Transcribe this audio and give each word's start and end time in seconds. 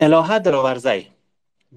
الهه 0.00 0.38
دلاورزی 0.38 1.06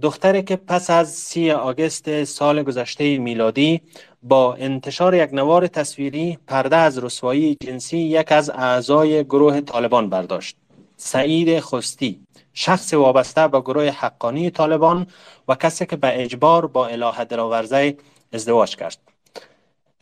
دختری 0.01 0.43
که 0.43 0.55
پس 0.55 0.89
از 0.89 1.09
سی 1.09 1.51
آگست 1.51 2.23
سال 2.23 2.63
گذشته 2.63 3.17
میلادی 3.17 3.81
با 4.23 4.53
انتشار 4.53 5.15
یک 5.15 5.33
نوار 5.33 5.67
تصویری 5.67 6.37
پرده 6.47 6.75
از 6.75 6.97
رسوایی 7.03 7.57
جنسی 7.63 7.97
یک 7.97 8.31
از 8.31 8.49
اعضای 8.49 9.23
گروه 9.23 9.61
طالبان 9.61 10.09
برداشت. 10.09 10.57
سعید 10.97 11.59
خستی 11.59 12.19
شخص 12.53 12.93
وابسته 12.93 13.47
به 13.47 13.61
گروه 13.61 13.89
حقانی 13.89 14.49
طالبان 14.49 15.07
و 15.47 15.55
کسی 15.55 15.85
که 15.85 15.95
به 15.95 16.23
اجبار 16.23 16.67
با 16.67 16.87
الهه 16.87 17.23
دلاورزی 17.23 17.97
ازدواج 18.33 18.75
کرد. 18.75 18.97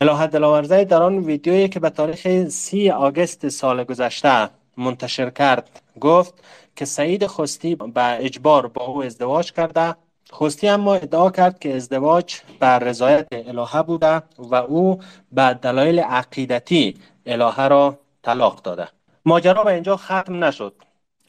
الهه 0.01 0.27
دلاورزی 0.27 0.85
در 0.85 1.03
آن 1.03 1.17
ویدیویی 1.17 1.69
که 1.69 1.79
به 1.79 1.89
تاریخ 1.89 2.47
سی 2.47 2.89
آگست 2.89 3.49
سال 3.49 3.83
گذشته 3.83 4.49
منتشر 4.77 5.29
کرد 5.29 5.81
گفت 5.99 6.33
که 6.77 6.85
سعید 6.85 7.27
خستی 7.27 7.75
به 7.75 8.25
اجبار 8.25 8.67
با 8.67 8.85
او 8.85 9.03
ازدواج 9.03 9.51
کرده. 9.51 9.95
خستی 10.33 10.67
اما 10.67 10.95
ادعا 10.95 11.31
کرد 11.31 11.59
که 11.59 11.75
ازدواج 11.75 12.35
بر 12.59 12.79
رضایت 12.79 13.27
الهه 13.31 13.81
بوده 13.81 14.21
و 14.37 14.55
او 14.55 14.99
به 15.31 15.53
دلایل 15.61 15.99
عقیدتی 15.99 16.97
الهه 17.25 17.67
را 17.67 17.99
طلاق 18.23 18.61
داده. 18.61 18.87
ماجرا 19.25 19.63
به 19.63 19.73
اینجا 19.73 19.97
ختم 19.97 20.43
نشد. 20.43 20.73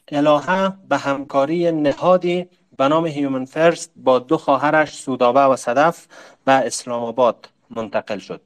الهه 0.07 0.73
به 0.89 0.97
همکاری 0.97 1.71
نهادی 1.71 2.49
به 2.77 2.87
نام 2.87 3.05
هیومن 3.05 3.45
فرست 3.45 3.91
با 3.95 4.19
دو 4.19 4.37
خواهرش 4.37 4.93
سودابه 4.93 5.39
و 5.39 5.55
صدف 5.55 6.07
به 6.45 6.51
اسلام 6.51 7.03
آباد 7.03 7.49
منتقل 7.69 8.17
شد 8.17 8.41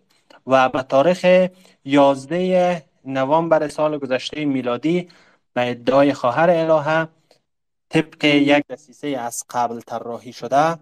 و 0.48 0.70
به 0.70 0.82
تاریخ 0.82 1.48
11 1.86 2.84
نوامبر 3.06 3.68
سال 3.68 3.98
گذشته 3.98 4.46
میلادی 4.46 5.08
به 5.54 5.70
ادعای 5.70 6.14
خواهر 6.14 6.50
الهه 6.50 7.08
طبق 7.90 8.24
یک 8.26 8.68
دسیسه 8.68 9.08
از 9.08 9.46
قبل 9.50 9.80
طراحی 9.80 10.34
شده 10.34 10.78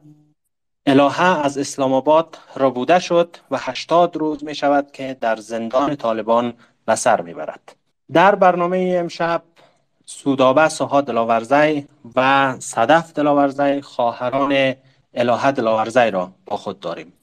الهه 0.85 1.45
از 1.45 1.57
اسلام 1.57 1.93
آباد 1.93 2.37
را 2.55 2.69
بوده 2.69 2.99
شد 2.99 3.37
و 3.51 3.57
80 3.59 4.17
روز 4.17 4.43
می 4.43 4.55
شود 4.55 4.91
که 4.91 5.17
در 5.21 5.35
زندان 5.35 5.95
طالبان 5.95 6.53
به 6.85 6.95
سر 6.95 7.21
می 7.21 7.33
برد. 7.33 7.75
در 8.13 8.35
برنامه 8.35 8.95
امشب 8.99 9.43
سودابه 10.05 10.69
سوها 10.69 11.01
دلاورزی 11.01 11.87
و 12.15 12.55
صدف 12.59 13.13
دلاورزی 13.13 13.81
خواهران 13.81 14.75
الهه 15.13 15.51
دلاورزی 15.51 16.11
را 16.11 16.31
با 16.45 16.57
خود 16.57 16.79
داریم 16.79 17.13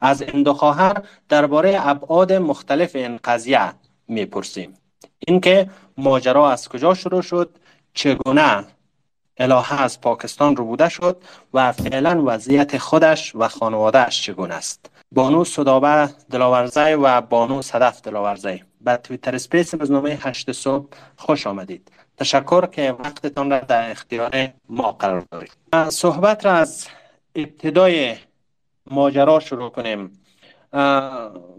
از 0.00 0.22
این 0.22 0.42
دو 0.42 0.54
خواهر 0.54 1.02
درباره 1.28 1.88
ابعاد 1.88 2.32
مختلف 2.32 2.96
این 2.96 3.16
قضیه 3.24 3.72
می‌پرسیم 4.08 4.74
اینکه 5.26 5.70
ماجرا 5.96 6.50
از 6.50 6.68
کجا 6.68 6.94
شروع 6.94 7.22
شد 7.22 7.50
چگونه 7.94 8.64
الهه 9.36 9.82
از 9.82 10.00
پاکستان 10.00 10.56
رو 10.56 10.64
بوده 10.64 10.88
شد 10.88 11.16
و 11.54 11.72
فعلا 11.72 12.22
وضعیت 12.26 12.78
خودش 12.78 13.34
و 13.34 13.48
خانوادهش 13.48 14.22
چگونه 14.22 14.54
است. 14.54 14.90
بانو 15.12 15.44
صدابه 15.44 16.10
دلاورزی 16.30 16.92
و 16.92 17.20
بانو 17.20 17.62
صدف 17.62 18.00
دلاورزی. 18.00 18.64
به 18.80 18.96
تویتر 18.96 19.38
سپیس 19.38 19.74
روزنامه 19.74 20.18
هشت 20.22 20.52
صبح 20.52 20.86
خوش 21.16 21.46
آمدید. 21.46 21.92
تشکر 22.16 22.66
که 22.66 22.92
وقتتان 22.92 23.50
را 23.50 23.58
در 23.58 23.90
اختیار 23.90 24.48
ما 24.68 24.92
قرار 24.92 25.24
دارید 25.30 25.52
صحبت 25.88 26.44
را 26.44 26.52
از 26.52 26.86
ابتدای 27.34 28.16
ماجرا 28.90 29.40
شروع 29.40 29.70
کنیم. 29.70 30.18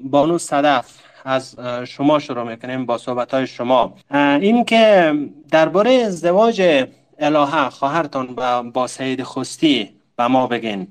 بانو 0.03 0.37
صدف 0.37 1.02
از 1.23 1.55
شما 1.87 2.19
شروع 2.19 2.43
می‌کنیم 2.43 2.85
با 2.85 2.97
صحبت 2.97 3.33
های 3.33 3.47
شما. 3.47 3.93
این 4.11 4.65
که 4.65 5.13
درباره 5.51 5.91
ازدواج 5.91 6.87
الهه 7.19 7.69
خواهرتان 7.69 8.27
با, 8.27 8.61
با 8.61 8.87
سعید 8.87 9.23
خستی 9.23 9.89
به 10.15 10.27
ما 10.27 10.47
بگین. 10.47 10.87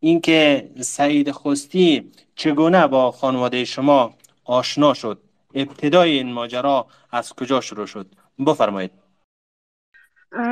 اینکه 0.00 0.70
سعید 0.80 1.32
خستی 1.32 2.10
چگونه 2.36 2.86
با 2.86 3.12
خانواده 3.12 3.64
شما 3.64 4.14
آشنا 4.44 4.94
شد؟ 4.94 5.18
ابتدای 5.54 6.10
این 6.10 6.32
ماجرا 6.32 6.86
از 7.12 7.32
کجا 7.32 7.60
شروع 7.60 7.86
شد؟ 7.86 8.06
بفرمایید. 8.46 9.03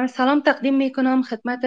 سلام 0.08 0.40
تقدیم 0.40 0.76
می 0.76 0.92
کنم 0.92 1.22
خدمت 1.22 1.60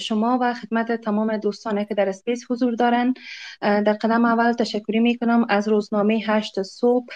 شما 0.00 0.38
و 0.40 0.54
خدمت 0.54 0.92
تمام 0.92 1.36
دوستانی 1.36 1.84
که 1.84 1.94
در 1.94 2.08
اسپیس 2.08 2.44
حضور 2.50 2.74
دارند 2.74 3.14
در 3.60 3.92
قدم 3.92 4.24
اول 4.24 4.52
تشکری 4.52 5.00
می 5.00 5.18
کنم 5.18 5.46
از 5.48 5.68
روزنامه 5.68 6.20
هشت 6.26 6.62
صبح 6.62 7.06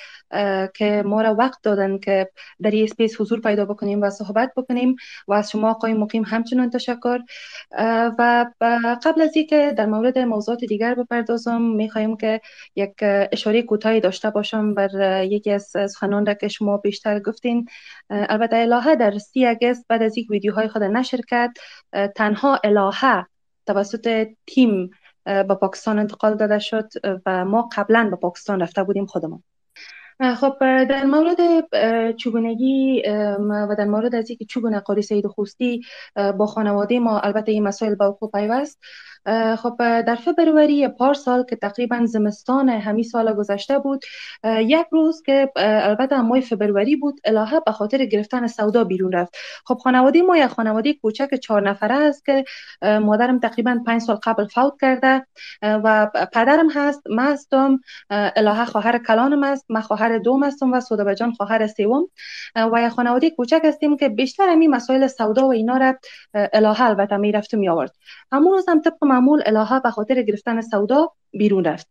که 0.74 1.02
ما 1.06 1.22
را 1.22 1.34
وقت 1.34 1.62
دادن 1.62 1.98
که 1.98 2.30
در 2.62 2.70
این 2.70 2.84
اسپیس 2.84 3.20
حضور 3.20 3.40
پیدا 3.40 3.64
بکنیم 3.64 4.02
و 4.02 4.10
صحبت 4.10 4.52
بکنیم 4.56 4.96
و 5.28 5.32
از 5.32 5.50
شما 5.50 5.70
آقای 5.70 5.94
مقیم 5.94 6.22
همچنان 6.22 6.70
تشکر. 6.70 7.18
و 8.18 8.46
قبل 9.04 9.20
از 9.22 9.36
اینکه 9.36 9.74
در 9.76 9.86
مورد 9.86 10.18
موضوعات 10.18 10.64
دیگر 10.64 10.94
بپردازم 10.94 11.62
می 11.62 11.90
خواهیم 11.90 12.16
که 12.16 12.40
یک 12.76 12.94
اشاره 13.02 13.62
کوتاهی 13.62 14.00
داشته 14.00 14.30
باشم 14.30 14.74
بر 14.74 15.24
یکی 15.24 15.50
از 15.50 15.72
سخنان 15.90 16.26
را 16.26 16.34
که 16.34 16.48
شما 16.48 16.76
بیشتر 16.76 17.20
گفتین. 17.20 17.66
البته 18.10 18.56
الهه 18.56 18.96
در 18.96 19.18
سی 19.18 19.46
اگست 19.46 19.86
بعد 19.88 20.02
از 20.02 20.18
یک 20.18 20.30
ویدیوهای 20.42 20.68
خود 20.68 20.82
نشر 20.82 21.20
کرد 21.28 21.50
تنها 22.16 22.60
الهه 22.64 23.26
توسط 23.66 24.28
تیم 24.46 24.90
به 25.24 25.54
پاکستان 25.60 25.98
انتقال 25.98 26.36
داده 26.36 26.58
شد 26.58 26.88
و 27.26 27.44
ما 27.44 27.68
قبلا 27.76 28.08
به 28.10 28.16
پاکستان 28.16 28.60
رفته 28.60 28.82
بودیم 28.82 29.06
خودمون. 29.06 29.42
خب 30.36 30.54
در 30.84 31.04
مورد 31.04 31.38
چوبونگی 32.16 33.02
و 33.38 33.74
در 33.78 33.84
مورد 33.84 34.14
از 34.14 34.30
اینکه 34.30 34.44
چوبونه 34.44 34.80
قاری 34.80 35.02
سید 35.02 35.26
خوستی 35.26 35.82
با 36.38 36.46
خانواده 36.46 36.98
ما 36.98 37.20
البته 37.20 37.52
این 37.52 37.62
مسائل 37.62 37.94
با 37.94 38.10
وقوع 38.10 38.30
پیوست. 38.30 38.78
خب 39.56 39.76
در 39.78 40.14
فبروری 40.14 40.88
پارسال 40.88 41.44
که 41.44 41.56
تقریبا 41.56 42.06
زمستان 42.06 42.68
همین 42.68 43.04
سال 43.04 43.34
گذشته 43.34 43.78
بود 43.78 44.04
یک 44.44 44.86
روز 44.90 45.22
که 45.22 45.52
البته 45.56 46.20
ماه 46.20 46.40
فبروری 46.40 46.96
بود 46.96 47.20
الهه 47.24 47.60
به 47.66 47.72
خاطر 47.72 48.04
گرفتن 48.04 48.46
سودا 48.46 48.84
بیرون 48.84 49.12
رفت. 49.12 49.36
خب 49.64 49.74
خانواده 49.74 50.22
ما 50.22 50.36
یک 50.36 50.46
خانواده 50.46 50.94
کوچک 50.94 51.34
چهار 51.34 51.68
نفره 51.68 51.94
است 51.94 52.24
که 52.24 52.44
مادرم 52.82 53.38
تقریبا 53.38 53.80
پنج 53.86 54.00
سال 54.00 54.16
قبل 54.16 54.46
فوت 54.46 54.72
کرده 54.80 55.26
و 55.62 56.06
پدرم 56.32 56.70
هست 56.70 57.02
ما 57.10 57.22
هستم 57.22 57.80
الهه 58.10 58.64
خواهر 58.64 58.98
کلانم 58.98 59.42
است 59.44 59.66
ما 59.68 59.80
خواهر 59.80 60.18
دوم 60.18 60.44
هستم 60.44 60.72
و 60.72 60.80
سودا 60.80 61.14
جان 61.14 61.32
خواهر 61.32 61.66
سوم 61.66 62.08
و 62.72 62.82
یک 62.82 62.88
خانواده 62.88 63.30
کوچک 63.30 63.60
هستیم 63.64 63.96
که 63.96 64.08
بیشتر 64.08 64.48
همین 64.48 64.70
مسائل 64.70 65.06
سودا 65.06 65.46
و 65.46 65.52
اینا 65.52 65.76
را 65.76 65.94
الهه 66.34 66.82
البته 66.82 67.16
می‌رفت 67.16 67.54
می 67.54 67.68
آورد 67.68 67.92
همون 68.32 68.52
روز 68.52 68.68
هم 68.68 68.80
طبق 68.80 69.04
معمول 69.12 69.42
الهه 69.46 69.80
به 69.80 69.90
خاطر 69.90 70.22
گرفتن 70.22 70.60
سودا 70.60 71.12
بیرون 71.30 71.64
رفت. 71.64 71.88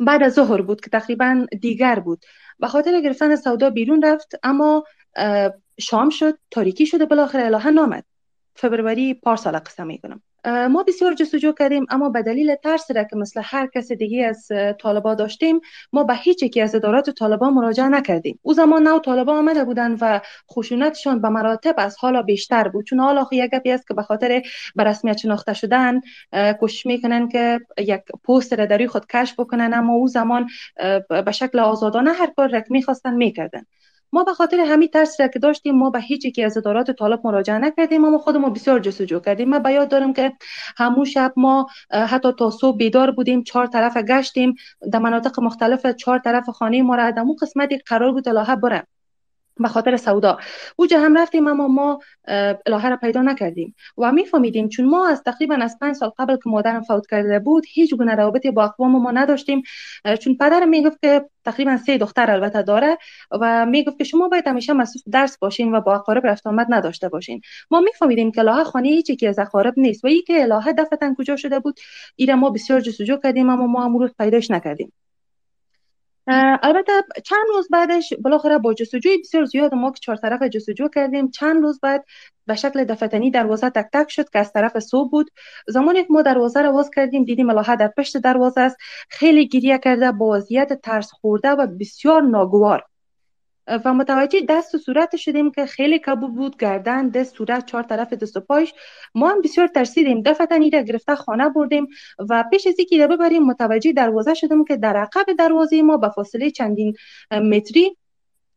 بعد 0.00 0.22
از 0.22 0.32
ظهر 0.34 0.62
بود 0.62 0.80
که 0.80 0.90
تقریبا 0.90 1.46
دیگر 1.60 1.98
بود. 1.98 2.24
به 2.58 2.68
خاطر 2.68 3.00
گرفتن 3.00 3.36
سودا 3.36 3.70
بیرون 3.70 4.02
رفت 4.02 4.34
اما 4.42 4.84
شام 5.80 6.10
شد 6.10 6.38
تاریکی 6.50 6.86
شده 6.86 7.04
بالاخره 7.04 7.44
الهه 7.44 7.70
نامد. 7.70 8.04
فبروری 8.56 9.14
پارسال 9.14 9.58
قصه 9.58 9.84
می‌کنم. 9.84 10.22
ما 10.46 10.82
بسیار 10.88 11.14
جستجو 11.14 11.52
کردیم 11.52 11.86
اما 11.90 12.08
به 12.08 12.22
دلیل 12.22 12.54
ترس 12.54 12.90
را 12.90 13.04
که 13.04 13.16
مثل 13.16 13.40
هر 13.44 13.66
کس 13.74 13.92
دیگه 13.92 14.26
از 14.26 14.48
طالبا 14.80 15.14
داشتیم 15.14 15.60
ما 15.92 16.04
به 16.04 16.14
هیچ 16.14 16.42
یکی 16.42 16.60
از 16.60 16.74
ادارات 16.74 17.10
طالبا 17.10 17.50
مراجعه 17.50 17.88
نکردیم. 17.88 18.38
او 18.42 18.52
زمان 18.52 18.82
نو 18.82 18.98
طالبا 18.98 19.38
آمده 19.38 19.64
بودن 19.64 19.96
و 20.00 20.20
خشونتشان 20.52 21.20
به 21.20 21.28
مراتب 21.28 21.74
از 21.78 21.96
حالا 21.98 22.22
بیشتر 22.22 22.68
بود. 22.68 22.84
چون 22.84 23.00
حالا 23.00 23.26
یک 23.32 23.50
گپی 23.50 23.70
است 23.70 23.88
که 23.88 23.94
به 23.94 24.02
خاطر 24.02 24.42
به 24.76 24.84
رسمیت 24.84 25.16
شناخته 25.16 25.52
شدن 25.54 26.00
کوشش 26.60 26.86
می‌کنن 26.86 27.28
که 27.28 27.60
یک 27.78 28.00
پست 28.28 28.52
را 28.52 28.66
در 28.66 28.86
خود 28.86 29.06
کشف 29.06 29.40
بکنن 29.40 29.74
اما 29.74 29.92
او 29.92 30.08
زمان 30.08 30.48
به 31.08 31.32
شکل 31.32 31.58
آزادانه 31.58 32.12
هر 32.12 32.32
کار 32.36 32.48
را 32.48 32.62
می‌خواستن 32.70 33.14
می‌کردن. 33.14 33.62
ما 34.14 34.24
به 34.24 34.34
خاطر 34.34 34.60
همین 34.60 34.88
ترس 34.88 35.16
که 35.16 35.38
داشتیم 35.38 35.74
ما 35.74 35.90
به 35.90 36.00
هیچ 36.00 36.24
یکی 36.24 36.44
از 36.44 36.56
ادارات 36.56 36.90
طالب 36.90 37.20
مراجعه 37.24 37.58
نکردیم. 37.58 38.04
اما 38.04 38.18
خودمون 38.18 38.52
بسیار 38.52 38.80
جستجو 38.80 39.20
کردیم. 39.20 39.48
من 39.48 39.58
بیاد 39.62 39.88
دارم 39.88 40.12
که 40.12 40.32
همون 40.76 41.04
شب 41.04 41.32
ما 41.36 41.66
حتی 41.90 42.32
تا 42.38 42.50
صبح 42.50 42.76
بیدار 42.76 43.10
بودیم 43.10 43.42
چهار 43.42 43.66
طرف 43.66 43.96
گشتیم. 43.96 44.54
در 44.92 44.98
مناطق 44.98 45.40
مختلف 45.40 45.86
چهار 45.86 46.18
طرف 46.18 46.50
خانه 46.50 46.82
ما 46.82 46.94
را 46.94 47.12
قسمتی 47.42 47.78
قرار 47.78 48.12
بود 48.12 48.28
الهه 48.28 48.56
بره 48.56 48.86
به 49.56 49.68
خاطر 49.68 49.96
سودا. 49.96 50.38
اوجا 50.76 51.00
هم 51.00 51.18
رفتیم 51.18 51.48
اما 51.48 51.68
ما 51.68 52.00
الهه 52.66 52.88
را 52.88 52.96
پیدا 52.96 53.22
نکردیم. 53.22 53.74
و 53.98 54.12
میفهمیدیم 54.12 54.68
چون 54.68 54.86
ما 54.86 55.08
از 55.08 55.22
تقریبا 55.22 55.54
از 55.54 55.78
پنج 55.80 55.96
سال 55.96 56.10
قبل 56.18 56.36
که 56.36 56.50
مادرم 56.50 56.82
فوت 56.82 57.06
کرده 57.10 57.38
بود 57.38 57.64
هیچ 57.68 57.94
گونه 57.94 58.14
روابطی 58.14 58.50
با 58.50 58.64
اقوام 58.64 59.02
ما 59.02 59.10
نداشتیم. 59.10 59.62
چون 60.20 60.36
پدرم 60.36 60.68
می‌گفت 60.68 61.00
که 61.02 61.24
تقریبا 61.44 61.76
سه 61.76 61.98
دختر 61.98 62.30
البته 62.30 62.62
داره 62.62 62.98
و 63.40 63.66
می‌گفت 63.66 63.98
که 63.98 64.04
شما 64.04 64.28
باید 64.28 64.48
همیشه 64.48 64.72
مصروف 64.72 65.02
درس 65.12 65.38
باشین 65.38 65.74
و 65.74 65.80
با 65.80 65.94
اقارب 65.94 66.26
رفت 66.26 66.46
آمد 66.46 66.66
نداشته 66.70 67.08
باشین. 67.08 67.40
ما 67.70 67.80
میفهمیدیم 67.80 68.32
که 68.32 68.40
الهه 68.40 68.64
خانه 68.64 68.88
هیچی 68.88 69.16
که 69.16 69.28
از 69.28 69.38
اقارب 69.38 69.74
نیست. 69.76 70.04
و 70.04 70.08
ای 70.08 70.22
که 70.22 70.42
الهه 70.42 70.72
دفتن 70.72 71.14
کجا 71.14 71.36
شده 71.36 71.58
بود 71.58 71.80
ایره 72.16 72.34
ما 72.34 72.50
بسیار 72.50 72.80
جستجو 72.80 73.16
کردیم 73.16 73.50
اما 73.50 73.66
ما 73.66 73.84
امروز 73.84 74.10
پیداش 74.18 74.50
نکردیم. 74.50 74.92
البته 76.62 76.92
چند 77.24 77.46
روز 77.54 77.68
بعدش 77.70 78.12
بالاخره 78.12 78.58
با 78.58 78.74
جستجوی 78.74 79.18
بسیار 79.18 79.44
زیاد 79.44 79.74
ما 79.74 79.90
که 79.90 79.98
چهار 80.00 80.16
طرف 80.16 80.42
جستجو 80.42 80.88
کردیم. 80.88 81.30
چند 81.30 81.62
روز 81.62 81.80
بعد 81.80 82.04
به 82.46 82.54
شکل 82.54 82.84
دفتنی 82.84 83.30
دروازه 83.30 83.70
تک 83.70 83.86
تک 83.92 84.10
شد 84.10 84.30
که 84.30 84.38
از 84.38 84.52
طرف 84.52 84.78
صبح 84.78 85.10
بود. 85.10 85.30
زمانی 85.68 86.02
که 86.02 86.08
ما 86.10 86.22
دروازه 86.22 86.62
را 86.62 86.72
باز 86.72 86.90
کردیم 86.96 87.24
دیدیم 87.24 87.50
الهه 87.50 87.76
در 87.76 87.88
پشت 87.88 88.16
دروازه 88.16 88.60
است. 88.60 88.76
خیلی 89.10 89.48
گریه 89.48 89.78
کرده 89.78 90.12
با 90.12 90.26
وضعیت 90.30 90.80
ترس 90.80 91.10
خورده 91.12 91.50
و 91.50 91.66
بسیار 91.80 92.22
ناگوار. 92.22 92.82
و 93.66 93.94
متوجه 93.94 94.40
دست 94.48 94.74
و 94.74 94.78
صورت 94.78 95.16
شدیم 95.16 95.50
که 95.50 95.66
خیلی 95.66 95.98
کبود 95.98 96.34
بود 96.34 96.56
گردن 96.56 97.08
دست 97.08 97.36
صورت 97.36 97.66
چهار 97.66 97.82
طرف 97.82 98.12
دست 98.12 98.36
و 98.36 98.40
پایش. 98.40 98.74
ما 99.14 99.28
هم 99.30 99.40
بسیار 99.40 99.66
ترسیدیم. 99.66 100.22
دفتنی 100.22 100.70
را 100.70 100.80
گرفته 100.80 101.14
خانه 101.14 101.48
بردیم 101.48 101.86
و 102.30 102.44
پیش 102.50 102.66
از 102.66 102.74
اینکه 102.78 103.06
ببریم 103.06 103.42
متوجه 103.42 103.92
دروازه 103.92 104.34
شدیم 104.34 104.64
که 104.64 104.76
در 104.76 104.96
عقب 104.96 105.26
دروازه 105.38 105.82
ما 105.82 105.96
به 105.96 106.08
فاصله 106.08 106.50
چندین 106.50 106.94
متری 107.30 107.96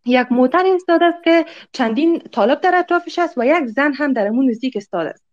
یک 0.05 0.31
موتر 0.31 0.63
ایستاده 0.63 1.05
است 1.05 1.23
که 1.23 1.45
چندین 1.71 2.19
طالب 2.19 2.61
در 2.61 2.75
اطرافش 2.75 3.19
است 3.19 3.37
و 3.37 3.45
یک 3.45 3.65
زن 3.65 3.93
هم 3.93 4.13
در 4.13 4.27
امون 4.27 4.49
نزدیک 4.49 4.77
استاده 4.77 5.09
است. 5.09 5.26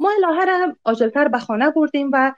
ما 0.00 0.10
الهه 0.24 0.44
را 0.44 0.76
آجلتر 0.84 1.28
به 1.28 1.38
خانه 1.38 1.70
بردیم 1.70 2.10
و 2.12 2.32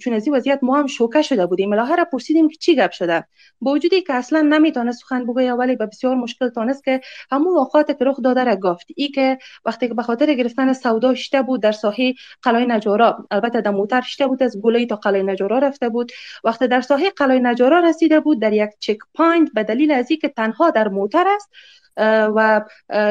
چون 0.00 0.12
از 0.14 0.26
این 0.26 0.36
وضعیت 0.36 0.58
ما 0.62 0.78
هم 0.78 0.86
شوکه 0.86 1.22
شده 1.22 1.46
بودیم. 1.46 1.72
الهه 1.72 1.96
را 1.96 2.04
پرسیدیم 2.04 2.48
که 2.48 2.56
چی 2.56 2.76
گپ 2.76 2.90
شده. 2.90 3.24
با 3.60 3.72
وجودی 3.72 4.00
که 4.00 4.14
اصلا 4.14 4.40
نمی‌تونست 4.40 5.00
سخن 5.00 5.24
بگوید 5.24 5.58
ولی 5.58 5.76
به 5.76 5.86
بسیار 5.86 6.14
مشکل 6.14 6.48
تانست 6.48 6.84
که 6.84 7.00
همون 7.30 7.54
واقعات 7.54 7.98
که 7.98 8.04
رخ 8.04 8.20
داده 8.24 8.44
را 8.44 8.56
گفت. 8.56 8.86
ای 8.96 9.08
که 9.08 9.38
وقتی 9.64 9.88
که 9.88 9.94
به 9.94 10.02
خاطر 10.02 10.34
گرفتن 10.34 10.72
سودا 10.72 11.14
شته 11.14 11.42
بود 11.42 11.62
در 11.62 11.72
ساحه 11.72 12.14
قلعه 12.42 12.66
نجارا 12.66 13.26
البته 13.30 13.60
در 13.60 13.70
موتر 13.70 14.00
شته 14.00 14.26
بود 14.26 14.42
از 14.42 14.60
گله 14.62 14.86
تا 14.86 14.96
قلعه 14.96 15.22
نجارا 15.22 15.58
رفته 15.58 15.88
بود. 15.88 16.12
وقتی 16.44 16.68
در 16.68 16.80
ساحه 16.80 17.10
قلعه 17.10 17.38
نجارا 17.38 17.80
رسیده 17.80 18.20
بود 18.20 18.40
در 18.42 18.52
یک 18.52 18.70
چک 18.78 18.98
پوینت 19.14 19.52
به 19.54 19.64
دلیل 19.64 19.90
از 19.90 20.10
اینکه 20.10 20.28
تنها 20.28 20.70
در 20.70 20.88
موتر 20.88 21.24
است 21.28 21.50
و 22.36 22.64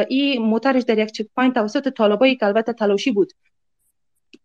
این 0.10 0.42
موترش 0.42 0.84
در 0.84 0.98
یک 0.98 1.12
چک 1.12 1.26
پوینت 1.36 1.56
توسط 1.56 1.90
طالبایی 1.90 2.36
که 2.36 2.46
البته 2.46 2.74
تلاشی 2.74 3.12
بود. 3.12 3.34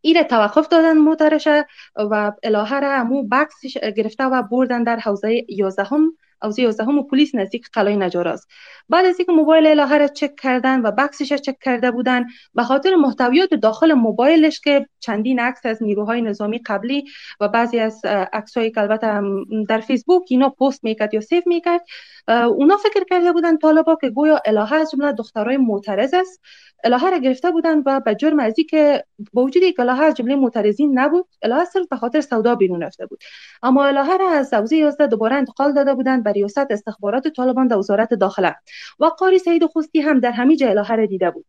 ایره 0.03 0.25
توقف 0.25 0.69
دادن 0.69 0.99
موترش 0.99 1.49
و 1.97 2.33
الهه 2.43 2.81
را 2.81 2.93
امو 2.93 3.29
بکس 3.29 3.61
گرفته 3.97 4.25
و 4.25 4.43
بردن 4.43 4.83
در 4.83 4.97
حوزه 4.97 5.45
11 5.49 5.85
هم 5.85 6.13
حوزه 6.43 6.63
11 6.63 6.85
هم 6.85 6.99
و 6.99 7.03
پلیس 7.03 7.35
نزدیک 7.35 7.69
قلعه 7.73 7.97
نجاراست 7.97 8.49
بعد 8.89 9.05
از 9.07 9.19
اینکه 9.19 9.33
موبایل 9.33 9.67
الهه 9.67 9.99
را 9.99 10.09
چک 10.09 10.37
کردن 10.37 10.81
و 10.81 10.91
بکسش 10.91 11.33
را 11.33 11.39
چک 11.39 11.59
کرده 11.61 11.91
بودن 11.91 12.27
به 12.55 12.63
خاطر 12.63 12.95
محتویات 12.95 13.55
داخل 13.55 13.93
موبایلش 13.93 14.61
که 14.61 14.87
چندین 15.01 15.41
عکس 15.41 15.67
از 15.67 15.83
نیروهای 15.83 16.23
نظامی 16.23 16.59
قبلی 16.59 17.05
و 17.41 17.49
بعضی 17.49 17.79
از 17.79 18.05
عکسایی 18.33 18.71
که 18.71 18.81
البته 18.81 19.21
در 19.69 19.81
فیسبوک 19.81 20.23
اینا 20.29 20.49
پست 20.49 20.85
می‌کرد 20.85 21.15
یا 21.15 21.21
سیو 21.21 21.43
می‌کرد 21.47 21.81
اونا 22.29 22.77
فکر 22.77 23.05
کرده 23.11 23.33
بودن 23.33 23.57
طالبا 23.57 23.97
که 24.01 24.11
گویا 24.11 24.41
الهه 24.45 24.75
از 24.75 24.91
جمله 24.91 25.13
دخترای 25.13 25.57
معترض 25.57 26.15
است. 26.15 26.41
الهه 26.85 27.11
را 27.11 27.19
گرفته 27.19 27.51
بودند 27.51 27.83
و 27.87 28.01
به 28.01 28.15
جرم 28.15 28.41
از 28.41 28.55
که 28.71 29.05
با 29.33 29.43
وجودی 29.43 29.73
که 29.73 29.83
الهه 29.83 30.03
از 30.03 30.15
جمله 30.15 30.35
معترضین 30.35 30.99
نبود 30.99 31.27
الهه 31.43 31.65
صرف 31.65 31.89
به 31.89 31.97
خاطر 31.97 32.21
سودا 32.21 32.55
بیرون 32.55 32.83
رفته 32.83 33.07
بود. 33.07 33.19
اما 33.63 33.85
الهه 33.85 34.17
را 34.17 34.31
از 34.31 34.55
حوزه 34.55 34.77
11 34.77 35.07
دوباره 35.07 35.37
انتقال 35.37 35.73
داده 35.73 35.95
بودند 35.95 36.25
به 36.25 36.33
ریاست 36.33 36.71
استخبارات 36.71 37.29
طالبان 37.29 37.67
در 37.67 37.79
وزارت 37.79 38.15
داخله. 38.15 38.57
و 39.01 39.05
قاری 39.05 39.39
سید 39.39 39.67
خوستی 39.67 40.01
هم 40.01 40.21
در 40.21 40.33
همین 40.33 40.59
الهه 40.63 40.95
را 40.95 41.07
دیده 41.07 41.31
بود. 41.31 41.45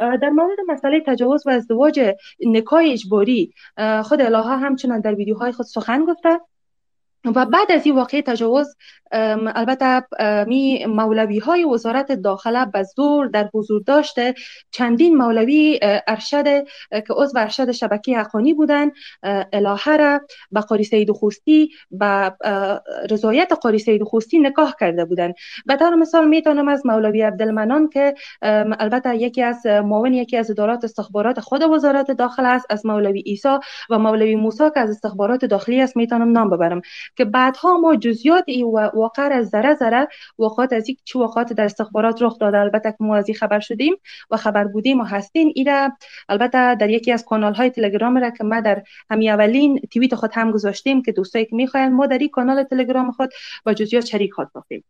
در 0.00 0.30
مورد 0.30 0.58
مسئله 0.68 1.02
تجاوز 1.06 1.46
و 1.46 1.50
ازدواج 1.50 2.14
نکاح 2.46 2.82
اجباری 2.86 3.52
خود 4.04 4.20
الهه 4.20 4.56
همچنان 4.56 5.00
در 5.00 5.14
ویدیوهای 5.14 5.52
خود 5.52 5.66
سخن 5.66 6.04
گفته. 6.04 6.40
و 7.24 7.46
بعد 7.46 7.72
از 7.72 7.86
این 7.86 7.96
واقعه 7.96 8.22
تجاوز 8.22 8.76
البته 9.12 10.02
می 10.46 10.86
مولوی 10.86 11.38
های 11.38 11.64
وزارت 11.64 12.12
داخله 12.12 12.64
به 12.64 12.82
زور 12.82 13.26
در 13.26 13.50
حضور 13.54 13.82
داشته. 13.86 14.34
چندین 14.70 15.16
مولوی 15.16 15.80
ارشد 15.82 16.64
که 16.90 17.14
عضو 17.16 17.38
ارشد 17.38 17.70
شبکه 17.70 18.18
حقانی 18.18 18.54
بودن 18.54 18.90
الهه 19.52 19.96
را 19.96 20.20
به 20.50 20.60
قاری 20.60 20.84
سید 20.84 21.10
خوستی 21.10 21.70
به 21.90 22.36
رضایت 23.10 23.52
قاری 23.62 23.78
سید 23.78 24.02
خوستی 24.02 24.38
نکاح 24.38 24.72
کرده 24.80 25.04
بودند 25.04 25.34
به 25.66 25.76
طور 25.76 25.94
مثال 25.94 26.28
می‌تونم 26.28 26.68
از 26.68 26.86
مولوی 26.86 27.22
عبدالمنان 27.22 27.88
که 27.88 28.14
البته 28.42 29.16
یکی 29.16 29.42
از 29.42 29.66
معاون 29.66 30.14
یکی 30.14 30.36
از 30.36 30.50
ادارات 30.50 30.84
استخبارات 30.84 31.40
خود 31.40 31.62
وزارت 31.62 32.10
داخله 32.10 32.48
است 32.48 32.66
از 32.70 32.86
مولوی 32.86 33.20
عیسی 33.20 33.58
و 33.90 33.98
مولوی 33.98 34.36
موسی 34.36 34.70
که 34.74 34.80
از 34.80 34.90
استخبارات 34.90 35.44
داخلی 35.44 35.80
است 35.80 35.96
می‌تونم 35.96 36.32
نام 36.32 36.50
ببرم. 36.50 36.80
که 37.16 37.24
بعدها 37.24 37.78
ما 37.78 37.96
جزئیات 37.96 38.44
این 38.46 38.66
واقع 38.94 39.28
از 39.32 39.48
ذره 39.48 39.74
ذره 39.74 40.08
واقعات 40.38 40.72
از 40.72 40.88
یک 40.88 40.98
چه 41.04 41.18
واقعات 41.18 41.52
در 41.52 41.64
استخبارات 41.64 42.22
رخ 42.22 42.38
داده. 42.38 42.58
البته 42.58 42.90
که 42.90 42.96
ما 43.00 43.16
از 43.16 43.30
خبر 43.36 43.60
شدیم 43.60 43.94
و 44.30 44.36
خبر 44.36 44.64
بودیم 44.64 45.00
و 45.00 45.04
هستیم. 45.04 45.52
ایره 45.54 45.92
البته 46.28 46.74
در 46.74 46.90
یکی 46.90 47.12
از 47.12 47.24
کانال 47.24 47.54
های 47.54 47.70
تلگرام 47.70 48.18
را 48.18 48.30
که 48.30 48.44
ما 48.44 48.60
در 48.60 48.82
همین 49.10 49.30
اولین 49.30 49.80
توییت 49.92 50.14
خود 50.14 50.30
هم 50.34 50.50
گذاشتیم 50.50 51.02
که 51.02 51.12
دوستایی 51.12 51.44
که 51.44 51.56
می‌خواین 51.56 51.92
ما 51.92 52.06
در 52.06 52.18
این 52.18 52.28
کانال 52.28 52.62
تلگرام 52.62 53.10
خود 53.10 53.30
با 53.64 53.72
جزئیات 53.72 54.06
شریک 54.06 54.30
ساختیم 54.52 54.84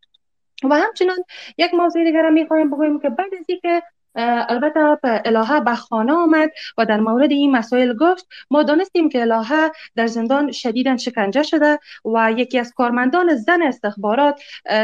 و 0.64 0.74
همچنان 0.74 1.16
یک 1.58 1.74
موضوع 1.74 2.04
دیگر 2.04 2.22
را 2.22 2.30
می‌خوایم 2.30 2.70
بگویم 2.70 3.00
که 3.00 3.08
بعد 3.08 3.34
از 3.40 3.44
اینکه 3.48 3.82
البته 4.16 4.98
الهه 5.24 5.60
به 5.60 5.74
خانه 5.74 6.12
آمد 6.12 6.50
و 6.78 6.84
در 6.86 7.00
مورد 7.00 7.30
این 7.30 7.56
مسائل 7.56 7.96
گفت 7.96 8.26
ما 8.50 8.62
دانستیم 8.62 9.08
که 9.08 9.20
الهه 9.20 9.70
در 9.96 10.06
زندان 10.06 10.52
شدیدا 10.52 10.96
شکنجه 10.96 11.42
شده 11.42 11.78
و 12.04 12.32
یکی 12.36 12.58
از 12.58 12.72
کارمندان 12.76 13.36
زن 13.36 13.62
استخبارات 13.62 14.42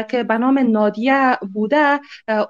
که 0.09 0.23
به 0.23 0.37
نام 0.37 0.59
نادیه 0.59 1.37
بوده 1.53 1.99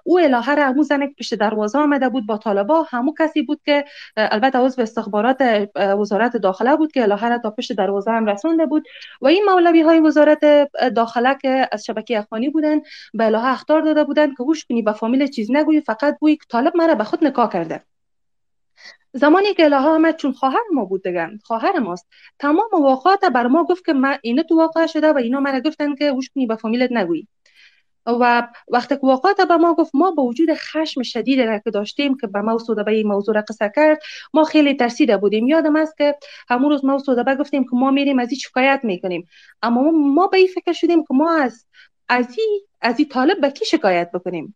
او 0.04 0.20
الهه 0.20 0.56
را 0.56 0.66
همون 0.66 0.84
زن 0.84 1.08
پشت 1.20 1.36
دروازه 1.36 1.80
آمده 1.80 2.10
بود 2.10 2.26
با 2.28 2.38
طالبا. 2.38 2.84
همو 2.90 3.14
کسی 3.20 3.42
بود 3.42 3.62
که 3.66 3.86
البته 4.18 4.60
عضو 4.60 4.82
استخبارات 4.82 5.70
وزارت 5.76 6.38
داخله 6.38 6.76
بود 6.76 6.92
که 6.92 7.04
الهه 7.04 7.30
را 7.30 7.38
تا 7.38 7.52
پشت 7.52 7.74
دروازه 7.74 8.12
هم 8.12 8.26
رسونده 8.26 8.66
بود. 8.66 8.84
و 9.22 9.28
این 9.28 9.44
مولوی 9.50 9.82
های 9.82 10.00
وزارت 10.00 10.46
داخله 10.96 11.38
که 11.42 11.70
از 11.72 11.86
شبکه 11.86 12.20
اخوانی 12.20 12.50
بودن 12.50 12.80
به 13.14 13.26
الهه 13.26 13.48
اختار 13.48 13.82
داده 13.82 14.04
بودن 14.04 14.28
که 14.28 14.44
گوش 14.44 14.66
کنی 14.66 14.82
به 14.82 14.92
فامیل 14.92 15.28
چیز 15.28 15.52
نگویی 15.52 15.82
فقط 15.82 16.18
بوی 16.20 16.38
طالب 16.50 16.73
مرا 16.76 16.96
به 16.96 17.04
خود 17.04 17.24
نکاح 17.24 17.50
کرده. 17.50 17.84
زمانی 19.14 19.54
که 19.54 19.66
الهه 19.66 19.88
آمد 19.88 20.16
چون 20.16 20.32
خواهر 20.32 20.64
ما 20.74 20.86
بود 20.86 21.04
دیگه 21.04 21.30
خواهر 21.44 21.80
ماست. 21.80 22.08
تمام 22.40 22.70
واقعات 22.74 23.26
بر 23.26 23.48
ما 23.48 23.64
گفت 23.64 23.86
که 23.86 23.94
من 23.94 24.18
اینه 24.24 24.44
تو 24.44 24.58
واقع 24.58 24.86
شده 24.86 25.14
و 25.14 25.18
اینا 25.18 25.40
مرا 25.40 25.60
گفتن 25.60 25.96
که 25.96 26.12
وش 26.12 26.30
کنی 26.36 26.48
به 26.48 26.56
فامیلت 26.56 26.92
نگویی. 26.92 27.28
و 28.06 28.48
وقتی 28.68 28.96
که 28.96 29.02
واقعات 29.04 29.42
به 29.42 29.58
ما 29.58 29.74
گفت 29.74 29.92
ما 29.96 30.12
با 30.12 30.24
وجود 30.24 30.54
خشم 30.54 31.04
شدید 31.04 31.42
را 31.42 31.60
که 31.60 31.72
داشتیم 31.72 32.18
که 32.18 32.28
به 32.28 32.42
ما 32.42 32.58
سوده 32.58 32.84
به 32.84 32.92
این 32.92 33.08
موضوع 33.08 33.36
را 33.36 33.42
قصه 33.42 33.72
کرد 33.76 34.00
ما 34.34 34.44
خیلی 34.44 34.74
ترسیده 34.74 35.18
بودیم. 35.18 35.48
یادم 35.48 35.76
است 35.76 35.98
که 35.98 36.16
همون 36.50 36.70
روز 36.70 36.86
ما 36.86 36.98
سوده 36.98 37.36
گفتیم 37.36 37.64
که 37.64 37.70
ما 37.74 37.92
میریم 37.92 38.20
از 38.20 38.32
این 38.32 38.40
شکایت 38.40 38.80
می‌کنیم. 38.84 39.28
اما 39.62 39.92
ما 39.92 40.28
به 40.28 40.38
این 40.38 40.48
فکر 40.48 40.74
شدیم 40.74 41.04
که 41.04 41.14
ما 41.14 41.32
از 41.32 41.66
از 42.10 42.38
این 42.38 42.62
از 42.82 43.00
این 43.00 43.10
طالب 43.10 43.42
به 43.42 43.52
کی 43.52 43.66
شکایت 43.66 44.12
بکنیم؟ 44.12 44.56